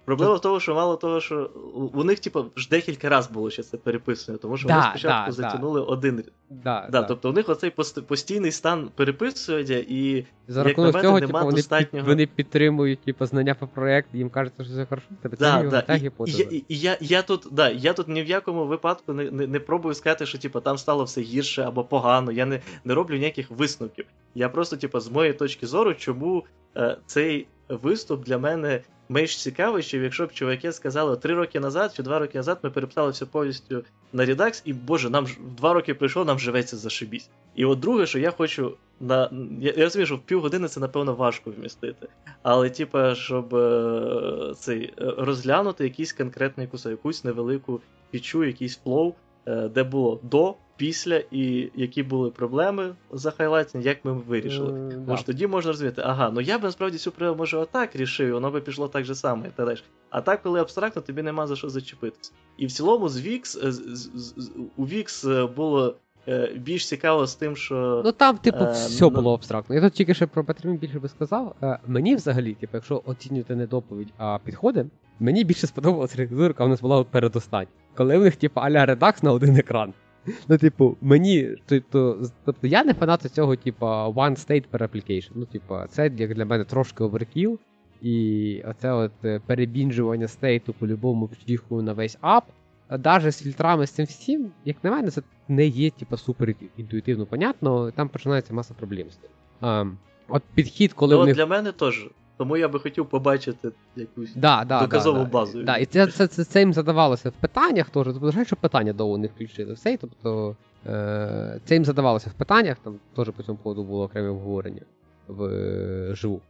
Проблема 0.06 0.34
в 0.34 0.41
тому, 0.41 0.60
що 0.60 0.76
мало 0.76 0.95
того, 0.95 1.22
що 1.22 1.49
у 1.93 2.04
них, 2.04 2.20
типу, 2.20 2.45
ж 2.56 2.70
декілька 2.70 3.10
разів 3.10 3.32
було 3.32 3.49
ще 3.49 3.64
це 3.64 3.78
переписування, 3.78 4.39
тому 4.41 4.58
що 4.58 4.68
да, 4.68 4.74
вони 4.74 4.89
спочатку 4.89 5.26
да, 5.26 5.32
затягнули 5.32 5.80
да. 5.80 5.86
один 5.86 6.24
да, 6.49 6.88
да, 6.91 7.04
Тобто 7.04 7.30
у 7.30 7.34
них 7.34 7.49
оцей 7.49 7.72
постійний 8.08 8.51
стан 8.51 8.89
переписування, 8.95 9.76
і 9.76 10.26
за 10.47 10.68
як 10.68 10.78
на 10.78 10.84
мене, 10.84 11.01
цього, 11.01 11.20
нема 11.20 11.39
типу, 11.39 11.56
достатнього. 11.56 12.08
Вони 12.08 12.28
підтримують 12.28 12.99
типу, 12.99 13.26
знання 13.26 13.56
по 13.56 13.68
проєкту, 13.68 14.18
їм 14.18 14.30
кажеться, 14.30 14.64
що 14.64 14.74
все 14.74 14.86
хорошо, 14.86 15.08
тебе 15.22 15.38
да, 15.39 15.64
да. 15.64 15.82
та 15.82 15.95
гіпотеза. 15.95 16.43
І, 16.43 16.56
і, 16.56 16.66
і 16.68 16.80
я 16.80 16.97
я, 17.01 17.22
тут 17.22 17.47
да, 17.51 17.70
я 17.70 17.93
тут 17.93 18.08
ні 18.08 18.24
в 18.24 18.28
якому 18.28 18.66
випадку 18.66 19.14
не 19.14 19.32
не, 19.32 19.47
не 19.47 19.60
пробую 19.60 19.95
сказати, 19.95 20.26
що 20.26 20.38
типу, 20.38 20.60
там 20.60 20.78
стало 20.78 21.04
все 21.04 21.22
гірше 21.22 21.64
або 21.64 21.84
погано. 21.84 22.32
Я 22.32 22.45
не 22.45 22.62
не 22.84 22.93
роблю 22.93 23.16
ніяких 23.16 23.51
висновків. 23.51 24.06
Я 24.36 24.49
просто, 24.49 24.78
типу, 24.78 24.99
з 24.99 25.10
моєї 25.10 25.34
точки 25.34 25.68
зору, 25.68 25.93
чому 25.93 26.45
е, 26.78 26.97
цей 27.06 27.47
виступ 27.70 28.26
для 28.26 28.38
мене 28.38 28.82
менш 29.09 29.38
цікавий, 29.38 29.84
що 29.84 29.97
якщо 29.97 30.26
б 30.26 30.34
чуваки 30.34 30.72
сказали 30.72 31.18
три 31.18 31.34
роки 31.34 31.59
назад 31.59 31.93
чи 31.95 32.03
два 32.03 32.20
роки 32.20 32.38
назад 32.38 32.59
ми 32.64 32.70
переписали 32.70 33.11
все 33.11 33.26
повністю 33.26 33.84
на 34.14 34.26
Redux, 34.26 34.61
і 34.66 34.74
Боже, 34.74 35.09
нам 35.09 35.28
два 35.57 35.74
роки 35.74 35.93
пройшло, 35.93 36.26
нам 36.26 36.39
живеться 36.39 36.78
зашибісь. 36.78 37.30
І 37.55 37.66
от 37.66 37.80
друге, 37.80 38.05
що 38.05 38.20
я 38.20 38.32
хочу 38.32 38.78
на. 38.99 39.32
Я, 39.61 39.74
я 39.78 39.84
розумію, 39.84 40.05
що 40.05 40.16
в 40.16 40.20
півгодини 40.20 40.68
це, 40.68 40.80
напевно, 40.80 41.14
важко 41.14 41.51
вмістити. 41.51 42.07
Але, 42.43 42.70
типа, 42.70 43.16
щоб 43.16 43.55
е, 43.55 44.53
цей, 44.57 44.84
е, 44.84 44.93
розглянути 45.18 45.84
якийсь 45.84 46.14
конкретний 46.14 46.68
кусок, 46.68 46.91
якусь 46.91 47.24
невелику 47.24 47.82
фічу, 48.11 48.43
якийсь 48.43 48.78
flow, 48.78 49.13
е, 49.45 49.68
де 49.68 49.84
було 49.84 50.20
до 50.24 50.55
після 50.84 51.23
і 51.31 51.71
які 51.75 52.03
були 52.03 52.29
проблеми 52.29 52.95
захайлайтені, 53.11 53.84
як 53.84 54.05
ми 54.05 54.13
вирішили. 54.13 54.71
Mm, 54.71 55.07
Може, 55.07 55.23
да. 55.23 55.25
тоді 55.25 55.47
можна 55.47 55.71
розвити, 55.71 56.01
ага, 56.05 56.31
ну 56.34 56.41
я 56.41 56.59
б 56.59 56.63
насправді 56.63 56.97
цю 56.97 57.11
проблему 57.11 57.38
може 57.38 57.57
отак 57.57 57.95
рішив, 57.95 58.34
воно 58.34 58.51
би 58.51 58.61
пішло 58.61 58.88
так 58.88 59.05
же 59.05 59.15
само, 59.15 59.45
і 59.45 59.49
так 59.55 59.65
далі. 59.65 59.77
А 60.09 60.21
так, 60.21 60.43
коли 60.43 60.59
абстрактно, 60.59 61.01
тобі 61.01 61.21
нема 61.21 61.47
за 61.47 61.55
що 61.55 61.69
зачепитися. 61.69 62.31
І 62.57 62.65
в 62.65 62.71
цілому 62.71 63.09
з 63.09 63.27
VIX, 63.27 63.45
з, 63.45 63.71
з, 63.71 64.11
з, 64.15 64.51
у 64.77 64.86
VIX 64.86 65.31
е, 65.31 65.45
було. 65.45 65.95
Е, 66.27 66.51
більш 66.55 66.88
цікаво 66.88 67.27
з 67.27 67.36
тим, 67.36 67.55
що. 67.55 68.01
Ну 68.05 68.11
там, 68.11 68.38
типу, 68.38 68.63
е, 68.63 68.71
все 68.71 69.09
було 69.09 69.34
абстрактно. 69.34 69.75
Я 69.75 69.81
тут 69.81 69.93
тільки 69.93 70.13
ще 70.13 70.27
про 70.27 70.43
Петрим 70.43 70.77
більше 70.77 70.99
би 70.99 71.09
сказав. 71.09 71.55
Е, 71.63 71.79
мені 71.88 72.15
взагалі, 72.15 72.53
типу, 72.53 72.77
якщо 72.77 73.01
оцінювати 73.05 73.55
не 73.55 73.67
доповідь, 73.67 74.13
а 74.17 74.39
підходи, 74.45 74.86
мені 75.19 75.43
більше 75.43 75.67
сподобалася 75.67 76.17
реквізурка, 76.17 76.65
у 76.65 76.67
нас 76.67 76.81
була 76.81 77.03
передостань. 77.03 77.67
Коли 77.95 78.17
в 78.17 78.23
них, 78.23 78.36
типу, 78.36 78.59
аля 78.59 78.86
редакс 78.86 79.23
на 79.23 79.31
один 79.31 79.57
екран. 79.57 79.93
Ну, 80.47 80.57
типу, 80.57 80.97
мені. 81.01 81.55
Тобто, 81.65 82.24
тобто 82.45 82.67
я 82.67 82.84
не 82.84 82.93
фанат 82.93 83.21
цього, 83.21 83.55
типу, 83.55 83.86
one 83.86 84.47
state 84.47 84.63
per 84.71 84.82
application. 84.82 85.32
Ну, 85.36 85.45
типу, 85.45 85.76
це 85.89 86.11
як 86.17 86.36
для 86.36 86.45
мене 86.45 86.63
трошки 86.63 87.03
оверкіл. 87.03 87.59
І 88.01 88.61
оце 88.67 88.91
от 88.91 89.11
е, 89.26 89.41
перебінжування 89.45 90.28
стейту 90.28 90.74
по-любому 90.74 91.26
втіху 91.26 91.82
на 91.82 91.93
весь 91.93 92.17
ап. 92.21 92.43
Навіть 92.89 93.32
з 93.32 93.43
фільтрами 93.43 93.88
з 93.88 93.91
цим 93.91 94.05
всім, 94.05 94.51
як 94.65 94.84
на 94.84 94.91
мене, 94.91 95.11
це 95.11 95.21
не 95.47 95.65
є 95.65 95.89
типу, 95.89 96.17
супер 96.17 96.55
інтуїтивно 96.78 97.26
понятно, 97.26 97.91
там 97.91 98.09
починається 98.09 98.53
маса 98.53 98.74
проблем 98.74 99.09
з 99.09 99.15
тим. 99.15 99.30
А, 99.61 99.86
От 100.28 100.43
підхід, 100.55 100.93
коли. 100.93 101.15
Ну, 101.15 101.26
них... 101.26 101.36
для 101.36 101.45
мене 101.45 101.71
теж. 101.71 102.07
Тому 102.38 102.57
я 102.57 102.67
би 102.67 102.79
хотів 102.79 103.05
побачити 103.05 103.71
якусь 103.95 104.34
да, 104.36 104.63
да, 104.65 104.81
доказову 104.81 105.19
да, 105.19 105.25
базу. 105.25 105.63
Да, 105.63 105.77
І 105.77 105.86
це 105.86 106.07
це, 106.07 106.27
це, 106.27 106.43
це 106.43 106.59
їм 106.59 106.73
задавалося 106.73 107.29
в 107.29 107.34
питаннях, 107.34 107.89
теж. 107.89 108.05
Тобто, 108.05 108.45
що 108.45 108.55
питання 108.55 108.93
довго 108.93 109.17
не 109.17 109.27
включили 109.27 109.73
все. 109.73 109.97
Тобто 109.97 110.55
е, 110.86 111.59
це 111.65 111.73
їм 111.73 111.86
задавалося 111.86 112.29
в 112.29 112.34
питаннях, 112.34 112.77
там 112.84 112.95
теж 113.15 113.29
по 113.29 113.43
цьому 113.43 113.59
поводу 113.63 113.84
було 113.84 114.03
окреме 114.03 114.29
обговорення 114.29 114.81
в 115.27 115.43
е, 115.43 116.15
живу. 116.15 116.41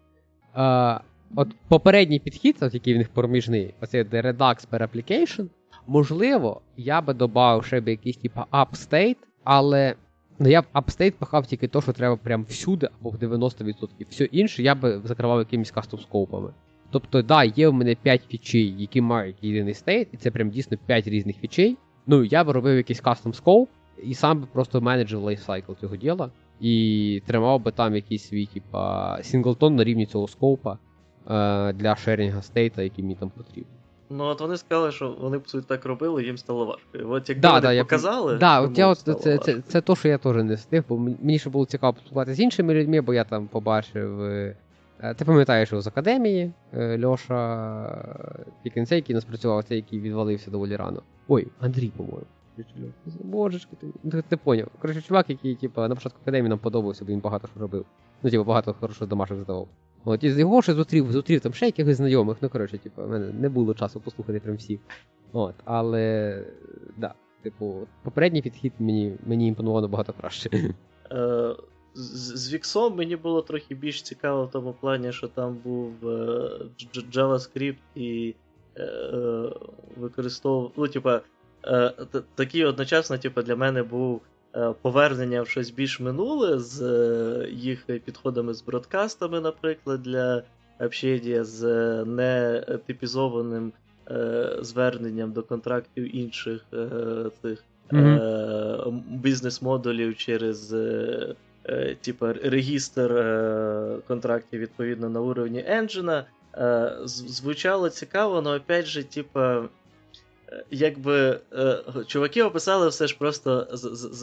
Е, 0.57 0.99
От 1.35 1.47
попередній 1.67 2.19
підхід, 2.19 2.57
от 2.61 2.73
який 2.73 2.93
в 2.93 2.97
них 2.97 3.09
проміжний, 3.09 3.73
оцей 3.81 4.03
Redux 4.03 4.67
per 4.71 4.87
application, 4.87 5.47
можливо, 5.87 6.61
я 6.77 7.01
би 7.01 7.13
додав 7.13 7.65
ще 7.65 7.81
б 7.81 7.87
якийсь 7.87 8.17
типу 8.17 8.41
upstate, 8.51 9.17
але 9.43 9.95
Ну 10.43 10.49
я 10.49 10.61
б 10.61 10.65
app 10.73 10.89
state 10.89 11.15
пхав 11.15 11.45
тільки 11.45 11.67
то, 11.67 11.81
що 11.81 11.93
треба 11.93 12.15
прям 12.17 12.43
всюди, 12.43 12.89
або 12.99 13.09
в 13.09 13.15
90%. 13.15 13.87
Все 14.09 14.23
інше 14.23 14.63
я 14.63 14.75
би 14.75 15.01
закривав 15.03 15.39
якимись 15.39 15.71
custom 15.71 15.99
скопами. 15.99 16.53
Тобто, 16.91 17.21
да, 17.21 17.43
є 17.43 17.67
в 17.67 17.73
мене 17.73 17.95
5 17.95 18.21
фічей, 18.29 18.75
які 18.77 19.01
мають 19.01 19.35
єдиний 19.41 19.73
state, 19.73 20.07
і 20.11 20.17
це 20.17 20.31
прям 20.31 20.49
дійсно 20.49 20.77
5 20.85 21.07
різних 21.07 21.37
фічей. 21.37 21.77
Ну, 22.07 22.23
я 22.23 22.43
б 22.43 22.49
робив 22.49 22.77
якийсь 22.77 22.99
custom 22.99 23.33
scope, 23.33 23.69
і 24.03 24.13
сам 24.13 24.41
би 24.41 24.47
просто 24.53 24.81
менеджив 24.81 25.19
lifecycle 25.19 25.73
цього 25.81 25.95
діла. 25.95 26.31
І 26.59 27.21
тримав 27.25 27.63
би 27.63 27.71
там 27.71 27.95
якийсь 27.95 28.23
свій, 28.23 28.45
типа, 28.45 29.17
singleton 29.23 29.75
на 29.75 29.83
рівні 29.83 30.05
цього 30.05 30.27
скопа 30.27 30.77
е, 31.29 31.73
для 31.73 31.95
шерінга 31.95 32.41
стейта, 32.41 32.81
який 32.83 33.03
мені 33.03 33.15
там 33.15 33.29
потрібен. 33.29 33.71
Ну, 34.15 34.23
от 34.23 34.41
вони 34.41 34.57
сказали, 34.57 34.91
що 34.91 35.15
вони 35.21 35.39
суті 35.45 35.67
так 35.67 35.85
робили, 35.85 36.23
їм 36.23 36.37
стало 36.37 36.65
важко. 36.65 37.09
От 37.13 37.29
якби 37.29 37.41
Да, 37.41 37.49
вони 37.49 37.61
да, 37.61 37.73
я- 37.73 37.83
показали, 37.83 38.37
Да, 38.37 38.61
от 38.61 38.77
я 38.77 38.87
от 38.87 38.99
стало 38.99 39.19
це, 39.19 39.37
це, 39.37 39.61
це 39.61 39.81
то, 39.81 39.95
що 39.95 40.07
я 40.07 40.17
теж 40.17 40.35
не 40.35 40.55
встиг, 40.55 40.83
бо 40.89 40.97
мені 40.97 41.39
ще 41.39 41.49
було 41.49 41.65
цікаво 41.65 41.93
поспілкуватися 41.93 42.35
з 42.35 42.39
іншими 42.39 42.73
людьми, 42.73 43.01
бо 43.01 43.13
я 43.13 43.23
там 43.23 43.47
побачив. 43.47 44.21
е, 44.21 44.55
е, 44.99 45.13
Ти 45.13 45.25
пам'ятаєш 45.25 45.71
його 45.71 45.81
з 45.81 45.87
академії 45.87 46.51
е, 46.73 47.05
Льоша 47.05 48.05
Пікенцей, 48.63 48.95
який 48.95 49.15
нас 49.15 49.25
працював, 49.25 49.63
цей, 49.63 49.77
який 49.77 49.99
відвалився 49.99 50.51
доволі 50.51 50.75
рано. 50.75 51.01
Ой, 51.27 51.47
Андрій, 51.59 51.91
по-моєму. 51.97 52.25
Божечки, 53.23 53.75
ти, 53.81 54.09
ти, 54.09 54.21
ти 54.21 54.37
поняв. 54.37 54.67
Коротше, 54.79 55.01
чувак, 55.01 55.29
який, 55.29 55.55
типу, 55.55 55.81
на 55.81 55.95
початку 55.95 56.19
академії 56.21 56.49
нам 56.49 56.59
подобався, 56.59 57.05
бо 57.05 57.11
він 57.11 57.19
багато 57.19 57.47
що 57.47 57.59
робив. 57.59 57.85
Ну, 58.23 58.29
типу, 58.29 58.43
багато 58.43 58.73
хорошого 58.79 59.07
домашніх 59.07 59.39
задавав. 59.39 59.67
От, 60.05 60.23
і 60.23 60.31
з 60.31 60.39
його 60.39 60.61
ще 60.61 60.73
зустрів, 60.73 61.11
зустрів 61.11 61.41
там 61.41 61.53
ще 61.53 61.65
якихось 61.65 61.97
знайомих. 61.97 62.37
Ну, 62.41 62.49
коротше, 62.49 62.77
типу, 62.77 63.03
в 63.03 63.09
мене 63.09 63.33
не 63.33 63.49
було 63.49 63.73
часу 63.73 63.99
послухати 63.99 64.39
прям 64.39 64.55
всіх. 64.55 64.79
От, 65.33 65.55
але, 65.65 66.45
да, 66.97 67.13
типу, 67.43 67.87
попередній 68.03 68.41
підхід 68.41 68.73
мені, 68.79 69.13
мені 69.25 69.47
імпонував 69.47 69.81
набагато 69.81 70.13
краще. 70.13 70.49
Е, 71.11 71.55
з, 71.93 72.53
Віксом 72.53 72.95
мені 72.95 73.15
було 73.15 73.41
трохи 73.41 73.75
більш 73.75 74.01
цікаво 74.01 74.45
в 74.45 74.51
тому 74.51 74.75
плані, 74.81 75.11
що 75.11 75.27
там 75.27 75.57
був 75.63 76.09
е, 76.09 76.49
JavaScript 77.13 77.77
і 77.95 78.35
е, 78.77 79.49
використовував. 79.97 80.71
Ну, 80.77 80.87
типа, 80.87 81.21
такий 82.35 82.65
одночасно, 82.65 83.17
типа, 83.17 83.41
для 83.41 83.55
мене 83.55 83.83
був 83.83 84.21
повернення 84.81 85.41
в 85.41 85.47
щось 85.47 85.69
більш 85.69 85.99
минуле 85.99 86.59
з 86.59 86.81
е, 86.81 87.49
їх 87.51 87.85
підходами 87.85 88.53
з 88.53 88.61
бродкастами, 88.61 89.41
наприклад, 89.41 90.03
для 90.03 90.43
общення 90.79 91.43
з 91.43 91.63
е, 91.63 92.05
нетипізованим 92.05 93.71
е, 94.11 94.49
зверненням 94.61 95.31
до 95.31 95.43
контрактів 95.43 96.15
інших 96.15 96.61
е, 96.73 96.87
цих 97.41 97.63
е, 97.93 98.79
бізнес-модулів 99.09 100.17
через 100.17 100.73
е, 100.73 101.35
е, 101.65 101.95
типа, 102.01 102.33
регістр 102.33 103.13
е, 103.13 103.97
контрактів 104.07 104.59
відповідно 104.59 105.09
на 105.09 105.21
уровні 105.21 105.63
енджина. 105.67 106.25
Е, 106.57 106.91
звучало 107.05 107.89
цікаво, 107.89 108.43
але 108.45 108.57
опять 108.57 108.85
же, 108.85 109.03
типа. 109.03 109.63
Якби 110.71 111.39
е, 111.53 111.77
чуваки 112.07 112.43
описали 112.43 112.87
все 112.89 113.07
ж 113.07 113.17
просто 113.19 113.67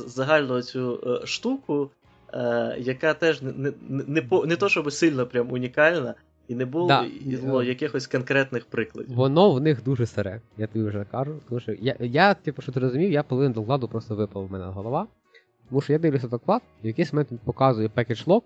загальну 0.07 0.63
цю 0.63 1.01
е, 1.23 1.27
штуку, 1.27 1.91
е, 2.35 2.77
яка 2.79 3.15
теж 3.15 3.43
не, 3.43 3.53
не, 3.53 3.73
не, 3.89 4.05
не, 4.07 4.23
по- 4.23 4.47
не 4.47 4.57
то, 4.57 4.69
щоб 4.69 4.93
сильно 4.93 5.27
прям 5.27 5.53
унікальна, 5.53 6.15
і 6.49 6.55
не 6.55 6.65
було 6.65 6.89
Да. 6.89 7.05
і 7.27 7.37
було 7.37 7.63
якихось 7.63 8.07
конкретних 8.07 8.65
прикладів. 8.67 9.15
Воно 9.15 9.51
в 9.53 9.61
них 9.61 9.83
дуже 9.83 10.07
сире, 10.07 10.41
я 10.59 10.67
тобі 10.67 10.85
вже 10.85 11.05
кажу. 11.11 11.35
Тому 11.49 11.61
що 11.61 11.73
я, 11.81 11.97
я 12.01 12.35
типу, 12.35 12.63
що 12.63 12.73
ти 12.73 12.81
розумів, 12.81 13.13
я 13.13 13.23
половину 13.23 13.55
докладу 13.55 13.89
просто 13.89 14.15
випав 14.15 14.47
в 14.47 14.53
мене 14.53 14.65
голова. 14.65 15.07
Тому 15.69 15.81
що 15.81 15.93
я 15.93 15.99
дивлюся 15.99 16.29
доклад, 16.29 16.63
і 16.83 16.85
в 16.85 16.87
якийсь 16.87 17.13
момент 17.13 17.33
він 17.33 17.39
показує 17.45 17.89
package 17.89 18.25
log, 18.27 18.43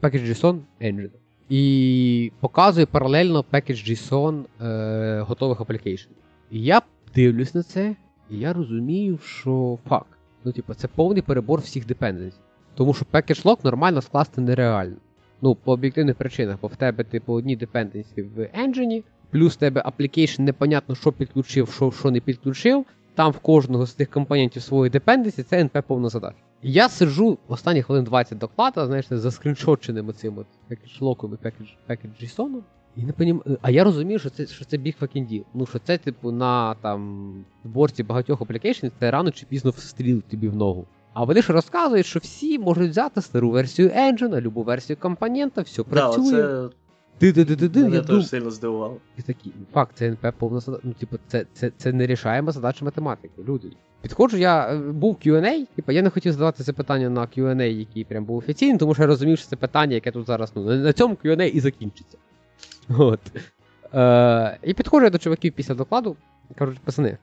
package 0.00 0.26
JSON 0.30 0.58
engine. 0.82 1.10
І 1.48 2.32
показує 2.40 2.86
паралельно 2.86 3.44
package 3.52 3.90
JSON 3.90 4.44
е, 4.66 5.20
готових 5.20 5.60
application. 5.60 6.08
Я 6.50 6.82
дивлюсь 7.14 7.54
на 7.54 7.62
це, 7.62 7.96
і 8.30 8.38
я 8.38 8.52
розумію, 8.52 9.18
що 9.18 9.78
фак. 9.88 10.06
Ну, 10.44 10.52
типу, 10.52 10.74
це 10.74 10.88
повний 10.88 11.22
перебор 11.22 11.60
всіх 11.60 11.86
dependencies. 11.86 12.34
Тому 12.74 12.94
що 12.94 13.04
log 13.12 13.64
нормально 13.64 14.02
скласти 14.02 14.40
нереально. 14.40 14.96
Ну, 15.42 15.54
по 15.54 15.72
об'єктивних 15.72 16.16
причинах, 16.16 16.58
бо 16.62 16.68
в 16.68 16.76
тебе, 16.76 17.04
типу, 17.04 17.32
одні 17.32 17.58
dependency 17.58 18.22
в 18.34 18.38
engine, 18.38 19.02
плюс 19.30 19.54
в 19.54 19.56
тебе 19.56 19.82
application 19.82 20.40
непонятно, 20.40 20.94
що 20.94 21.12
підключив, 21.12 21.68
що, 21.72 21.92
що 21.92 22.10
не 22.10 22.20
підключив. 22.20 22.84
Там 23.14 23.32
в 23.32 23.38
кожного 23.38 23.86
з 23.86 23.94
тих 23.94 24.10
компонентів 24.10 24.62
свої 24.62 24.90
dependency, 24.90 25.42
це 25.42 25.64
NP 25.64 25.82
повна 25.82 26.08
задача. 26.08 26.36
І 26.62 26.72
я 26.72 26.88
сиджу 26.88 27.38
останні 27.48 27.82
хвилин 27.82 28.04
20 28.04 28.38
доклада, 28.38 28.86
знаєш, 28.86 29.06
за 29.10 29.30
скріншотченим 29.30 30.08
оцим 30.08 30.38
от 30.38 30.46
package 30.70 31.00
локом 31.00 31.38
і 31.42 31.46
package 31.88 32.22
JSON. 32.22 32.60
І 32.96 33.02
не 33.02 33.12
понім... 33.12 33.42
А 33.62 33.70
я 33.70 33.84
розумію, 33.84 34.18
що 34.18 34.30
це, 34.30 34.46
що 34.46 34.64
це 34.64 34.76
fucking 34.76 35.28
deal. 35.32 35.42
Ну, 35.54 35.66
що 35.66 35.78
це, 35.78 35.98
типу, 35.98 36.32
на 36.32 36.74
там 36.74 37.32
зборці 37.64 38.02
багатьох 38.02 38.40
application 38.40 38.90
це 39.00 39.10
рано 39.10 39.30
чи 39.30 39.46
пізно 39.46 39.70
встрілить 39.70 40.24
тобі 40.24 40.48
в 40.48 40.56
ногу. 40.56 40.86
А 41.12 41.24
вони 41.24 41.42
ж 41.42 41.52
розказують, 41.52 42.06
що 42.06 42.18
всі 42.18 42.58
можуть 42.58 42.90
взяти 42.90 43.22
стару 43.22 43.50
версію 43.50 43.88
engine, 43.88 44.40
любу 44.40 44.62
версію 44.62 44.96
компонента, 44.96 45.62
все 45.62 45.82
Да, 45.82 45.90
працює. 45.90 46.30
це 46.30 46.68
Ти-ти-ти-ти-ти, 47.18 47.80
мене 47.80 47.96
я 47.96 48.02
теж 48.02 48.28
сильно 48.28 48.50
здивувало. 48.50 48.96
і 49.18 49.22
такі, 49.22 49.52
факт, 49.72 49.92
це 49.94 50.06
НП 50.06 50.26
повна 50.38 50.60
задача. 50.60 50.82
Ну, 50.84 50.92
типу, 50.92 51.16
це, 51.26 51.46
це, 51.52 51.72
це 51.76 51.92
нерішаєма 51.92 52.52
задача 52.52 52.84
математики. 52.84 53.34
Люди. 53.48 53.68
Підходжу, 54.02 54.36
я 54.36 54.72
е, 54.74 54.78
був 54.78 55.18
Q&A, 55.26 55.66
типу, 55.76 55.92
я 55.92 56.02
не 56.02 56.10
хотів 56.10 56.32
задавати 56.32 56.64
це 56.64 56.72
питання 56.72 57.10
на 57.10 57.20
Q&A, 57.20 57.62
який 57.62 58.04
прям 58.04 58.24
був 58.24 58.36
офіційний, 58.36 58.78
тому 58.78 58.94
що 58.94 59.02
я 59.02 59.06
розумів, 59.06 59.38
що 59.38 59.48
це 59.48 59.56
питання, 59.56 59.94
яке 59.94 60.10
тут 60.10 60.26
зараз 60.26 60.52
ну, 60.54 60.62
на 60.62 60.92
цьому 60.92 61.14
Q&A 61.24 61.48
і 61.50 61.60
закінчиться. 61.60 62.18
От. 62.98 63.20
Е, 63.94 64.58
і 64.62 64.74
підходжу 64.74 65.04
я 65.04 65.10
до 65.10 65.18
чуваків 65.18 65.52
після 65.52 65.74
докладу, 65.74 66.16
кажуть, 66.54 66.78
пацани, 66.78 67.18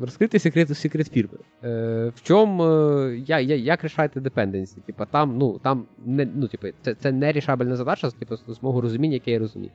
розкрити 0.00 0.38
секрет, 0.38 0.78
секрет 0.78 1.08
фірми. 1.08 1.38
Е, 1.64 2.12
в 2.16 2.22
чому, 2.22 2.64
е, 2.64 3.18
я, 3.26 3.40
як 3.40 3.84
рішаєте 3.84 4.20
dependency? 4.20 4.80
Типа, 4.86 5.06
там, 5.06 5.38
ну, 5.38 5.58
там, 5.58 5.86
не, 6.04 6.28
ну, 6.34 6.48
типу, 6.48 6.66
це, 6.82 6.94
це 6.94 7.12
не 7.12 7.32
рішабельна 7.32 7.76
задача, 7.76 8.10
типу, 8.10 8.36
з 8.36 8.62
мого 8.62 8.80
розуміння, 8.80 9.14
яке 9.14 9.30
я 9.30 9.38
розумію. 9.38 9.70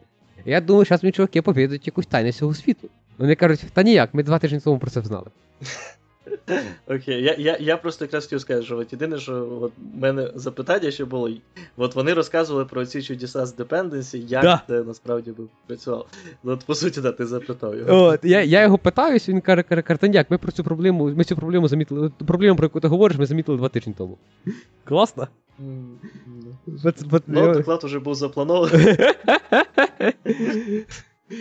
Я 0.45 0.61
думаю, 0.61 0.85
зараз 0.85 1.03
мені 1.03 1.11
чуваки 1.11 1.41
повідають 1.41 1.87
якусь 1.87 2.05
тайну 2.05 2.31
цього 2.31 2.53
світу. 2.53 2.89
Вони 3.17 3.35
кажуть, 3.35 3.65
та 3.73 3.83
ніяк, 3.83 4.13
ми 4.13 4.23
два 4.23 4.39
тижні 4.39 4.59
тому 4.59 4.79
про 4.79 4.89
це 4.89 5.01
знали. 5.01 5.27
Окей, 6.87 7.23
я, 7.23 7.35
я, 7.37 7.57
я 7.59 7.77
просто 7.77 8.05
якраз 8.05 8.23
хотів 8.23 8.41
сказати, 8.41 8.65
що 8.65 8.77
от 8.77 8.93
єдине, 8.93 9.17
що 9.17 9.59
от 9.61 9.71
в 9.77 9.97
мене 10.01 10.31
запитання 10.35 10.91
ще 10.91 11.05
було. 11.05 11.29
От 11.77 11.95
вони 11.95 12.13
розказували 12.13 12.65
про 12.65 12.85
ці 12.85 13.01
чудеса 13.01 13.45
з 13.45 13.57
dependency, 13.57 14.17
як 14.17 14.41
Да. 14.43 14.61
це 14.67 14.83
насправді 14.83 15.31
би 15.31 15.43
працювало. 15.67 16.05
Ну, 16.43 16.51
от 16.51 16.65
по 16.65 16.75
суті, 16.75 17.01
да, 17.01 17.11
ти 17.11 17.25
запитав 17.25 17.77
його. 17.77 18.03
От, 18.03 18.19
я, 18.23 18.43
я 18.43 18.61
його 18.61 18.77
питаюсь, 18.77 19.29
він 19.29 19.41
каже, 19.41 19.63
ніяк, 20.01 20.31
ми 20.31 20.37
про 20.37 20.51
цю 20.51 20.63
проблему, 20.63 21.09
ми 21.09 21.23
цю 21.23 21.35
проблему 21.35 21.67
замітили, 21.67 22.11
проблему, 22.27 22.55
про 22.55 22.65
яку 22.65 22.79
ти 22.79 22.87
говориш, 22.87 23.17
ми 23.17 23.25
замітили 23.25 23.57
два 23.57 23.69
тижні 23.69 23.93
тому. 23.97 24.17
Класно? 24.83 25.27
Ну, 27.27 27.53
доклад 27.53 27.83
уже 27.83 27.99
був 27.99 28.15
запланований. 28.15 28.97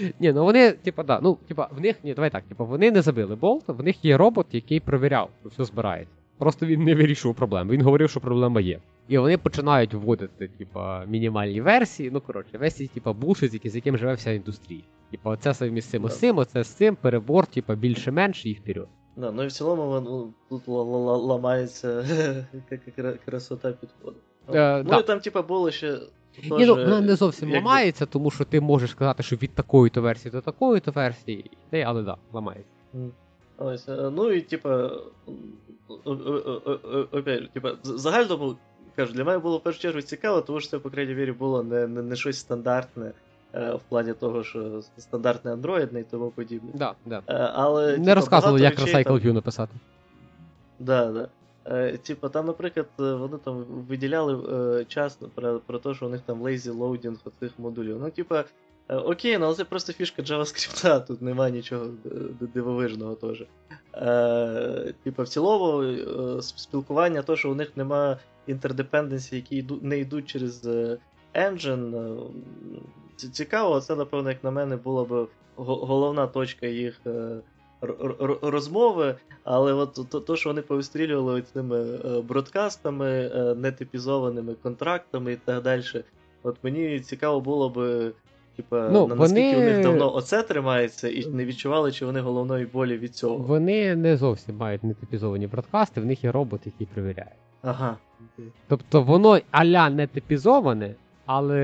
Ні, 0.21 0.33
ну 0.33 0.45
вони, 0.45 0.73
типа, 0.73 1.03
да, 1.03 1.21
ну, 1.23 1.39
типа, 1.49 1.69
в 1.77 1.81
них, 1.81 1.97
ні, 2.05 2.15
давай 2.15 2.31
так, 2.31 2.45
типа, 2.45 2.65
вони 2.65 2.91
не 2.91 3.03
забили 3.03 3.35
болт, 3.35 3.65
в 3.67 3.83
них 3.83 4.05
є 4.05 4.17
робот, 4.17 4.47
який 4.53 4.81
провіряв, 4.81 5.29
що 5.41 5.49
все 5.49 5.65
збирається. 5.65 6.15
Просто 6.39 6.67
він 6.67 6.85
не 6.85 6.95
вирішував 6.95 7.37
проблему. 7.37 7.71
Він 7.73 7.83
говорив, 7.83 8.11
що 8.11 8.21
проблема 8.21 8.61
є. 8.61 8.79
І 9.09 9.19
вони 9.19 9.39
починають 9.39 9.95
вводити, 9.95 10.49
типа, 10.59 11.05
мінімальні 11.05 11.61
версії. 11.61 12.11
Ну, 12.11 12.21
коротше, 12.21 12.59
весь 12.59 12.75
типа, 12.75 13.13
булшит, 13.13 13.71
з 13.71 13.75
яким 13.75 13.99
живе 13.99 14.15
вся 14.15 14.31
індустрія. 14.31 14.83
Типа, 15.11 15.31
оце 15.31 15.55
совмістимо 15.55 16.09
з 16.09 16.19
цим, 16.19 16.39
оце 16.39 16.65
з 16.65 16.69
цим, 16.69 16.97
перебор, 16.97 17.47
типа, 17.47 17.75
більше-менше 17.75 18.49
і 18.49 18.53
вперед. 18.53 18.89
Да, 19.17 19.33
ну 19.33 19.43
і 19.43 19.47
в 19.47 19.53
цілому 19.53 19.87
воно 19.89 20.33
тут 20.49 20.69
ла- 20.69 20.85
ла- 20.85 21.05
ла- 21.05 21.27
ламається 21.27 21.89
кра- 22.99 23.19
красота 23.25 23.73
підходу. 23.73 24.17
Е, 24.55 24.83
ну 24.83 24.91
да. 24.91 24.99
і 24.99 25.07
там, 25.07 25.21
типа, 25.21 25.43
було 25.43 25.71
ще. 25.71 25.99
Ні, 26.43 26.67
ну 26.67 26.75
вона 26.75 27.01
не 27.01 27.17
зовсім 27.17 27.49
якби- 27.51 27.69
ламається, 27.69 28.07
тому 28.07 28.31
що 28.31 28.45
ти 28.45 28.61
можеш 28.61 28.91
сказати, 28.91 29.23
що 29.23 29.37
від 29.37 29.55
такої-то 29.55 30.03
версії 30.03 30.33
до 30.33 30.41
такої-то 30.41 30.91
версії, 30.91 31.51
але 31.87 32.03
да, 32.03 32.17
ламається. 32.33 32.71
Ось, 33.59 33.89
е, 33.89 34.11
ну 34.17 34.31
і 34.33 34.41
типа. 34.41 34.91
о- 36.05 37.07
Опять, 37.13 37.51
типа, 37.51 37.73
з- 37.83 37.99
загальному 38.01 38.57
кажу, 38.97 39.13
для 39.13 39.25
мене 39.25 39.39
було 39.39 39.59
в 39.59 39.63
першу 39.63 39.81
чергу 39.81 40.03
цікаво, 40.03 40.41
тому 40.41 40.61
що 40.61 40.71
це, 40.71 40.79
по 40.79 40.91
крайній 40.91 41.15
мірі, 41.15 41.33
було 41.33 41.63
не, 41.63 41.87
не, 41.87 42.03
не 42.03 42.17
щось 42.17 42.39
стандартне 42.39 43.13
е, 43.55 43.75
в 43.75 43.81
плані 43.89 44.13
того, 44.13 44.45
що 44.45 44.83
стандартне 44.99 45.53
андроїдне 45.53 46.01
і 46.01 46.05
тому 46.05 46.31
подібне. 46.31 46.71
Да, 46.75 46.95
да. 47.07 47.23
Е, 47.29 47.51
Але, 47.55 47.91
Не 47.93 47.99
типа, 48.05 48.15
розказували, 48.15 48.61
як 48.61 48.79
речей 48.81 48.95
Recycle 49.05 49.27
View 49.27 49.33
написати. 49.33 49.73
Да, 50.79 51.13
да. 51.13 51.29
Е, 51.65 51.97
типа, 51.97 52.29
там, 52.29 52.47
наприклад, 52.47 52.89
е, 53.01 53.15
вони 53.15 53.39
там 53.39 53.65
виділяли 53.89 54.35
е, 54.81 54.85
час 54.85 55.19
про, 55.35 55.59
про 55.59 55.79
те, 55.79 55.95
що 55.95 56.07
у 56.07 56.09
них 56.09 56.21
там 56.21 56.43
lazy 56.43 56.79
loading 56.79 57.17
оцих 57.25 57.59
модулів. 57.59 57.99
Ну, 58.01 58.11
типа, 58.11 58.45
окей, 58.89 59.39
ну 59.39 59.47
але 59.47 59.55
це 59.55 59.65
просто 59.65 59.93
фішка 59.93 60.23
JavaScript, 60.23 61.07
тут 61.07 61.23
немає 61.23 61.53
нічого 61.53 61.87
дивовижного 62.55 63.15
теж. 63.15 63.45
Типу, 65.05 65.23
в 65.23 65.29
цілому, 65.29 65.97
спілкування, 66.43 67.23
то, 67.23 67.37
що 67.37 67.51
у 67.51 67.55
них 67.55 67.77
немає 67.77 68.19
інтердепенденсі, 68.47 69.37
які 69.37 69.67
не 69.83 69.99
йдуть 69.99 70.27
через 70.27 70.67
engine. 71.35 72.19
Цікаво, 73.17 73.81
це, 73.81 73.97
напевно, 73.97 74.31
як 74.31 74.45
на 74.45 74.51
мене, 74.51 74.77
була 74.77 75.05
б 75.05 75.29
головна 75.57 76.27
точка 76.27 76.67
їх 76.67 77.01
розмови. 78.43 79.15
Але 79.45 79.73
от 79.73 79.99
то, 80.11 80.21
то, 80.21 80.37
що 80.37 80.51
вони 80.51 80.63
повистрілювали 80.63 81.43
цими 81.43 81.81
е, 81.81 82.21
бродкастами, 82.21 83.31
е, 83.35 83.55
нетипізованими 83.55 84.55
контрактами 84.55 85.33
і 85.33 85.37
так 85.37 85.63
далі. 85.63 85.83
От 86.43 86.57
мені 86.63 87.01
цікаво 87.01 87.41
було 87.41 87.71
би, 87.71 88.13
типа, 88.57 88.89
Ну, 88.93 89.07
на 89.07 89.15
наскільки 89.15 89.57
вони- 89.57 89.71
у 89.71 89.71
них 89.73 89.83
давно 89.83 90.15
оце 90.15 90.43
тримається, 90.43 91.09
і 91.09 91.27
не 91.27 91.45
відчували, 91.45 91.93
чи 91.93 92.07
вони 92.07 92.21
головної 92.21 92.67
болі 92.67 92.99
від 92.99 93.17
цього. 93.17 93.37
Вони 93.37 93.97
не 93.97 94.17
зовсім 94.17 94.57
мають 94.57 94.85
нетипізовані 94.85 95.47
бродкасти, 95.47 96.01
в 96.01 96.07
них 96.07 96.25
є 96.25 96.33
робот, 96.33 96.61
який 96.67 96.87
перевіряє. 96.87 97.35
Ага. 97.63 97.97
Тобто 98.69 99.03
воно 99.03 99.41
аля 99.51 99.91
не 99.91 100.07
типізоване, 100.07 100.95
але 101.27 101.57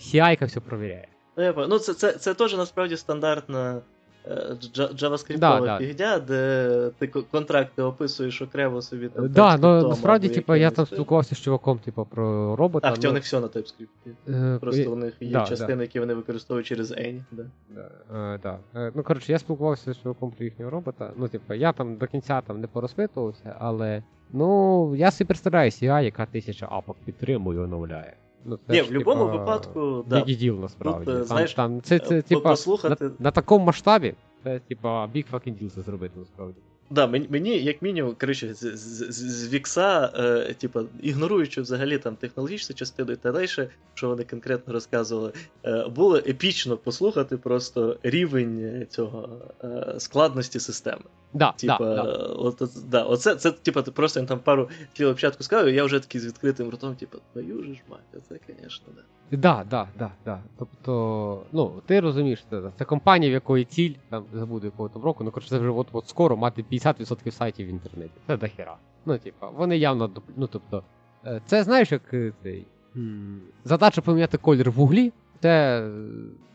CI-ка 0.00 0.46
все 0.46 0.60
перевіряє. 0.60 1.08
Ну, 1.36 1.44
я 1.44 1.54
ну 1.68 1.78
це, 1.78 1.94
це, 1.94 2.12
це 2.12 2.34
теж 2.34 2.56
насправді 2.56 2.96
стандартна 2.96 3.80
е, 4.26 4.56
джа- 4.60 4.94
JavaScript 4.94 5.38
Да, 5.38 5.60
да. 5.60 5.78
фігня, 5.78 6.18
де 6.18 6.90
ти 6.98 7.06
контракти 7.06 7.82
описуєш 7.82 8.42
окремо 8.42 8.82
собі 8.82 9.08
там. 9.08 9.28
Да, 9.28 9.56
ну 9.56 9.88
насправді, 9.88 10.28
типу, 10.28 10.54
я 10.54 10.70
там 10.70 10.86
спілкувався 10.86 11.34
з 11.34 11.40
чуваком, 11.40 11.78
типу, 11.78 12.04
про 12.04 12.56
робота. 12.56 12.88
А, 12.88 12.90
хоча 12.90 13.08
ну, 13.08 13.14
них 13.14 13.22
все 13.22 13.40
на 13.40 13.46
TypeScript. 13.46 13.88
е, 14.28 14.58
Просто 14.60 14.92
у 14.92 14.96
них 14.96 15.14
є 15.20 15.30
да, 15.32 15.46
частини, 15.46 15.82
які 15.82 16.00
вони 16.00 16.14
використовують 16.14 16.66
через 16.66 16.92
N. 16.92 17.22
Да. 17.32 17.44
Да, 17.74 18.34
е, 18.34 18.38
да. 18.42 18.58
Е, 18.80 18.92
Ну, 18.94 19.02
коротше, 19.02 19.32
я 19.32 19.38
спілкувався 19.38 19.92
з 19.92 20.02
чуваком 20.02 20.30
про 20.30 20.44
їхнього 20.44 20.70
робота. 20.70 21.12
Ну, 21.16 21.28
типу, 21.28 21.54
я 21.54 21.72
там 21.72 21.96
до 21.96 22.06
кінця 22.06 22.40
там 22.40 22.60
не 22.60 22.66
порозпитувався, 22.66 23.56
але 23.58 24.02
ну, 24.32 24.94
я 24.96 25.10
собі 25.10 25.28
представляю 25.28 25.70
CI, 25.70 26.02
яка 26.04 26.26
тисяча 26.26 26.68
апок 26.70 26.96
підтримує 27.04 27.60
оновляє. 27.60 28.16
Ну, 28.44 28.58
це 28.66 28.72
Ні, 28.72 28.78
ж, 28.78 28.84
в 28.84 28.86
будь-якому 28.86 29.24
типа, 29.24 29.38
випадку, 29.38 30.04
да. 30.08 30.16
Deal 30.16 30.60
насправді. 30.60 31.04
Тут, 31.04 31.14
е, 31.14 31.18
там, 31.18 31.24
знаєш, 31.24 31.54
там, 31.54 31.82
це, 31.82 31.98
це, 31.98 32.18
е, 32.18 32.22
типа, 32.22 32.50
послухати- 32.50 33.04
на, 33.04 33.10
на 33.18 33.30
такому 33.30 33.64
масштабі, 33.64 34.14
це, 34.44 34.58
типа, 34.58 35.06
big 35.06 35.24
fucking 35.32 35.62
deal 35.62 35.70
це 35.70 35.82
зробити 35.82 36.18
насправді. 36.18 36.56
Да, 36.90 37.06
мені, 37.06 37.58
як 37.58 37.82
мінімум, 37.82 38.14
коротше, 38.20 38.54
з, 38.54 38.76
з, 38.76 39.12
з, 39.12 39.30
з 39.30 39.52
Вікса, 39.52 40.12
е, 40.14 40.54
типу, 40.54 40.80
ігноруючи 41.02 41.60
взагалі 41.60 41.98
там 41.98 42.16
технологічну 42.16 42.76
частину 42.76 43.12
і 43.12 43.16
далі, 43.22 43.46
що 43.94 44.08
вони 44.08 44.24
конкретно 44.24 44.72
розказували, 44.72 45.32
е, 45.64 45.88
було 45.88 46.16
епічно 46.16 46.76
послухати 46.76 47.36
просто 47.36 47.96
рівень 48.02 48.86
цього 48.90 49.28
е, 49.64 49.94
складності 49.98 50.60
системи. 50.60 51.02
Да, 51.34 51.52
Типа, 51.52 51.78
да, 51.78 51.94
да. 51.94 52.12
от, 52.18 52.62
от, 52.62 52.70
да, 52.88 53.02
оце, 53.02 53.36
це, 53.36 53.50
типа, 53.50 53.82
ти 53.82 53.90
просто 53.90 54.20
їм 54.20 54.26
там 54.26 54.38
пару 54.38 54.68
слів 54.94 55.08
початку 55.14 55.42
сказав, 55.42 55.66
і 55.66 55.72
я 55.74 55.84
вже 55.84 56.00
такий 56.00 56.20
з 56.20 56.26
відкритим 56.26 56.70
ротом, 56.70 56.94
типу, 56.94 57.18
твою 57.32 57.62
ж 57.62 57.80
мать, 57.90 58.22
це, 58.28 58.38
звісно, 58.46 58.86
да. 58.96 59.02
Да, 59.30 59.64
да, 59.70 59.88
да, 59.98 60.10
да. 60.24 60.42
Тобто, 60.58 61.42
ну, 61.52 61.72
ти 61.86 62.00
розумієш, 62.00 62.44
це, 62.50 62.62
це 62.78 62.84
компанія, 62.84 63.30
в 63.30 63.34
якої 63.34 63.64
ціль, 63.64 63.92
там 64.10 64.24
забуду 64.32 64.66
якого 64.66 64.88
там 64.88 65.02
року, 65.02 65.24
ну 65.24 65.30
коротше, 65.30 65.50
це 65.50 65.58
вже 65.58 65.68
от, 65.70 65.86
от 65.92 66.08
скоро 66.08 66.36
мати 66.36 66.64
50% 66.72 67.30
сайтів 67.30 67.66
в 67.66 67.70
інтернеті. 67.70 68.12
Це 68.26 68.36
дохера. 68.36 68.76
Ну, 69.06 69.18
типа, 69.18 69.48
вони 69.48 69.78
явно 69.78 70.10
ну, 70.36 70.46
тобто, 70.46 70.82
е, 71.26 71.40
це 71.46 71.62
знаєш, 71.64 71.92
як 71.92 72.14
е, 72.14 72.32
цей. 72.42 72.66
м, 72.96 73.40
Задача 73.64 74.00
поміняти 74.00 74.38
колір 74.38 74.70
в 74.70 74.80
углі, 74.80 75.12
це, 75.42 75.80
е, 75.82 75.90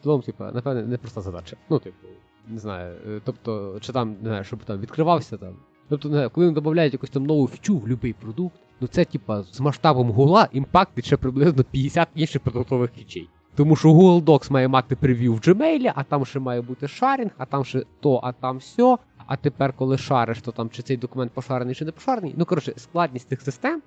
ну, 0.03 0.21
типа, 0.21 0.51
напевне, 0.51 0.81
непроста 0.83 1.21
задача. 1.21 1.57
Ну, 1.69 1.79
типу, 1.79 2.07
не 2.49 2.59
знаю, 2.59 2.95
е, 3.07 3.21
тобто, 3.25 3.77
чи 3.81 3.93
там, 3.93 4.15
не 4.21 4.29
знаю, 4.29 4.43
щоб 4.43 4.63
там 4.63 4.79
відкривався 4.79 5.37
там. 5.37 5.55
Тобто, 5.89 6.09
не 6.09 6.15
знаю, 6.15 6.29
коли 6.29 6.47
вони 6.47 6.61
додають 6.61 6.93
якусь 6.93 7.09
там 7.09 7.25
нову 7.25 7.47
фічу 7.47 7.77
в 7.77 7.81
будь-який 7.81 8.13
продукт, 8.13 8.55
ну 8.81 8.87
це, 8.87 9.05
типа, 9.05 9.43
з 9.43 9.59
масштабом 9.59 10.11
гугла 10.11 10.47
імпактить 10.51 11.05
ще 11.05 11.17
приблизно 11.17 11.63
50 11.63 12.07
інших 12.15 12.41
продуктових 12.41 12.91
фічей. 12.91 13.29
Тому 13.55 13.75
що 13.75 13.93
Google 13.93 14.23
Docs 14.23 14.51
має 14.51 14.67
мати 14.67 14.95
прев'ю 14.95 15.33
в 15.33 15.37
Gmail, 15.37 15.91
а 15.95 16.03
там 16.03 16.25
ще 16.25 16.39
має 16.39 16.61
бути 16.61 16.87
шарінг, 16.87 17.31
а 17.37 17.45
там 17.45 17.65
ще 17.65 17.83
то, 17.99 18.19
а 18.23 18.31
там 18.31 18.61
сьо. 18.61 18.99
А 19.25 19.35
тепер, 19.35 19.73
коли 19.73 19.97
шариш, 19.97 20.41
то 20.41 20.51
там 20.51 20.69
чи 20.69 20.81
цей 20.81 20.97
документ 20.97 21.31
пошарений, 21.31 21.75
чи 21.75 21.85
не 21.85 21.91
пошарений. 21.91 22.33
Ну, 22.37 22.45
коротше, 22.45 22.73
складність 22.77 23.29
цих 23.29 23.41
систем, 23.41 23.81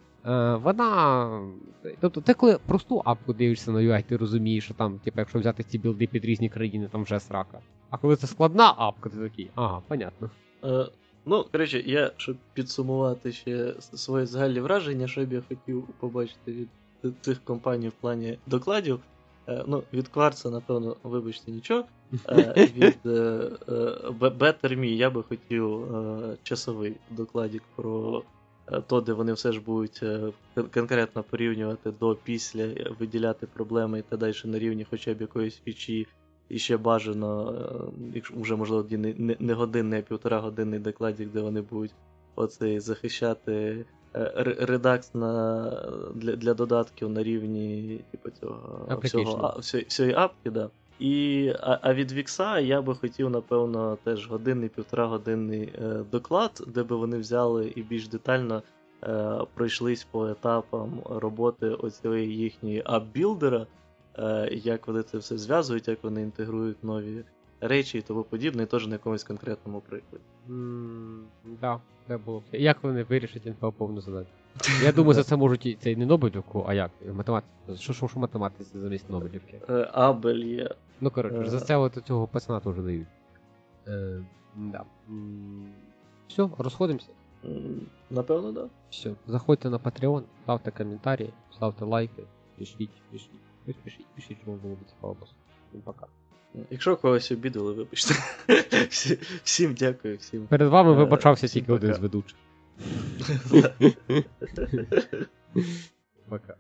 вона. 0.63 1.29
Тобто, 2.01 2.21
ти 2.21 2.35
коли 2.35 2.59
просту 2.67 3.03
апку 3.05 3.33
дивишся 3.33 3.71
на 3.71 3.79
UI, 3.79 4.03
ти 4.03 4.17
розумієш, 4.17 4.65
що 4.65 4.75
там, 4.75 4.99
типу, 4.99 5.21
якщо 5.21 5.39
взяти 5.39 5.63
ці 5.63 5.79
білди 5.79 6.07
під 6.07 6.25
різні 6.25 6.49
країни, 6.49 6.89
там 6.93 7.03
вже 7.03 7.21
срака. 7.21 7.59
А 7.91 7.97
коли 7.99 8.17
це 8.17 8.27
складна 8.27 8.75
апка, 8.77 9.09
ти 9.11 9.17
такий, 9.17 9.51
ага, 9.55 9.83
понятно. 9.89 10.31
Е, 10.65 10.87
ну, 11.27 11.45
коротше, 11.53 11.83
я, 11.87 12.11
щоб 12.17 12.37
підсумувати 12.55 13.33
ще 13.33 13.75
с- 13.79 13.97
свої 13.97 14.27
загальні 14.27 14.61
враження, 14.61 15.09
що 15.09 15.25
б 15.25 15.33
я 15.33 15.43
хотів 15.49 15.83
побачити 16.01 16.53
від 17.05 17.15
цих 17.21 17.45
компаній 17.45 17.89
в 17.89 17.93
плані 17.93 18.39
докладів. 18.47 19.01
Е, 19.49 19.65
ну, 19.67 19.83
від 19.93 20.09
Кварца, 20.09 20.51
напевно, 20.51 20.97
вибачте, 21.03 21.51
нічого. 21.53 21.85
Е, 22.29 22.69
від 22.77 22.99
е, 23.07 23.11
е, 23.69 23.73
Better 24.21 24.79
Me 24.81 24.85
я 24.85 25.11
би 25.11 25.23
хотів 25.23 25.95
е, 25.97 26.37
часовий 26.43 26.95
докладік 27.11 27.63
про 27.77 28.19
е, 28.19 28.23
то, 28.87 29.01
де 29.01 29.13
вони 29.13 29.33
все 29.33 29.53
ж 29.53 29.61
будуть 29.61 30.01
е, 30.03 30.33
конкретно 30.75 31.23
порівнювати 31.23 31.91
до 32.01 32.15
після, 32.25 32.63
е, 32.63 32.95
виділяти 32.99 33.47
проблеми 33.47 33.99
і 33.99 34.03
так 34.03 34.19
далі 34.19 34.35
на 34.45 34.59
рівні 34.59 34.87
хоча 34.91 35.15
б 35.15 35.21
якоїсь 35.21 35.61
фічі. 35.65 36.07
І 36.49 36.59
ще 36.59 36.77
бажано, 36.77 37.53
е, 37.53 38.11
якщо 38.15 38.35
вже 38.41 38.57
можливо 38.57 38.87
не, 38.91 39.37
не, 39.39 39.55
годинний, 39.55 40.01
а 40.01 40.03
півтора 40.03 40.41
годинний 40.41 40.81
докладік, 40.81 41.33
де 41.33 41.41
вони 41.41 41.61
будуть 41.61 41.95
оцей 42.35 42.81
захищати 42.81 43.85
е, 44.15 44.33
редакс 44.59 45.15
на, 45.15 45.71
для, 46.15 46.37
для 46.37 46.55
додатків 46.55 47.11
на 47.11 47.23
рівні 47.23 48.01
типу, 48.11 48.31
цього 48.31 48.99
всього, 49.03 49.61
всієї 49.61 50.15
апки, 50.15 50.51
да. 50.51 50.71
І, 50.99 51.53
а, 51.61 51.79
а 51.83 51.95
від 51.95 52.13
Вікса 52.13 52.59
я 52.59 52.83
би 52.83 52.95
хотів, 52.95 53.31
напевно, 53.31 53.99
теж 54.05 54.29
годинний, 54.29 54.69
півтора 54.69 55.07
годинний 55.07 55.63
е, 55.63 56.05
доклад, 56.13 56.65
де 56.67 56.83
би 56.83 56.97
вони 56.97 57.19
взяли 57.19 57.73
і 57.77 57.83
більш 57.83 58.09
детально 58.09 58.63
е, 59.05 59.39
пройшлись 59.55 60.05
по 60.05 60.29
етапам 60.29 61.03
роботи 61.11 61.69
оцієї 61.69 62.37
їхньої 62.37 62.83
app 62.83 63.04
builder 63.04 63.53
а, 63.53 63.67
е, 64.19 64.49
як 64.53 64.87
вони 64.87 65.03
це 65.03 65.19
все 65.19 65.39
зв'язують, 65.39 65.89
як 65.89 66.05
вони 66.05 66.23
інтегрують 66.23 66.85
нові 66.85 67.25
речі 67.63 67.99
і 67.99 68.03
тому 68.03 68.23
подібне, 68.23 68.63
і 68.63 68.67
теж 68.67 68.87
на 68.87 68.93
якомусь 68.93 69.25
конкретному 69.25 69.81
прикладі. 69.81 70.25
М, 70.49 71.25
Да, 71.61 71.81
було. 72.25 72.43
Як 72.53 72.83
вони 72.83 73.03
вирішать 73.03 73.47
NP-повну 73.47 74.01
задачу? 74.01 74.29
Я 74.83 74.93
думаю, 74.93 75.15
за 75.15 75.25
це 75.25 75.37
можуть 75.37 75.67
і 75.67 75.75
це 75.75 75.97
не 75.97 76.07
Нобелівку, 76.07 76.65
а 76.69 76.75
як? 76.75 76.91
Математику. 77.15 77.53
Що 77.77 77.93
що, 77.93 78.09
що 78.09 78.21
математиці 78.21 78.79
замість 78.79 79.11
Нобелівки? 79.11 79.61
Е, 79.69 79.91
Абель 79.93 80.35
є. 80.45 80.71
Ну 81.01 81.11
коротше, 81.11 81.41
Е. 81.41 81.47
за 81.51 81.61
це 81.61 81.77
от 81.77 81.99
цього 82.07 82.27
пацана 82.27 82.61
теж 82.61 82.77
дають. 82.77 83.07
Е, 83.89 84.25
да. 84.57 84.85
Все, 86.29 86.49
розходимося. 86.59 87.09
Напевно, 88.11 88.53
так. 88.53 88.63
Да. 88.65 88.69
Все. 88.91 89.15
Заходьте 89.27 89.71
на 89.71 89.79
Patreon, 89.79 90.23
ставте 90.43 90.71
коментарі, 90.71 91.31
ставте 91.55 91.85
лайки, 91.85 92.23
пишіть, 92.59 92.91
пишіть. 93.11 93.31
Пишіть, 93.65 93.83
пишіть, 93.83 94.07
пишіть, 94.15 94.39
що 94.43 94.51
вам 94.51 94.61
було 94.61 94.75
б 94.75 94.79
цікаво. 94.95 95.17
Всім 95.69 95.81
пока. 95.81 96.07
Якщо 96.71 96.97
когось 96.97 97.33
обідали, 97.33 97.73
вибачте. 97.73 98.15
Всі- 98.89 99.19
Всім 99.45 99.75
дякую, 99.75 100.17
всім. 100.17 100.47
Перед 100.47 100.69
вами 100.69 100.93
Е, 100.93 100.95
вибачався 100.95 101.49
тільки 101.49 101.73
один 101.73 101.95
з 101.95 101.99
ведучих. 101.99 102.39
Пока. 106.29 106.55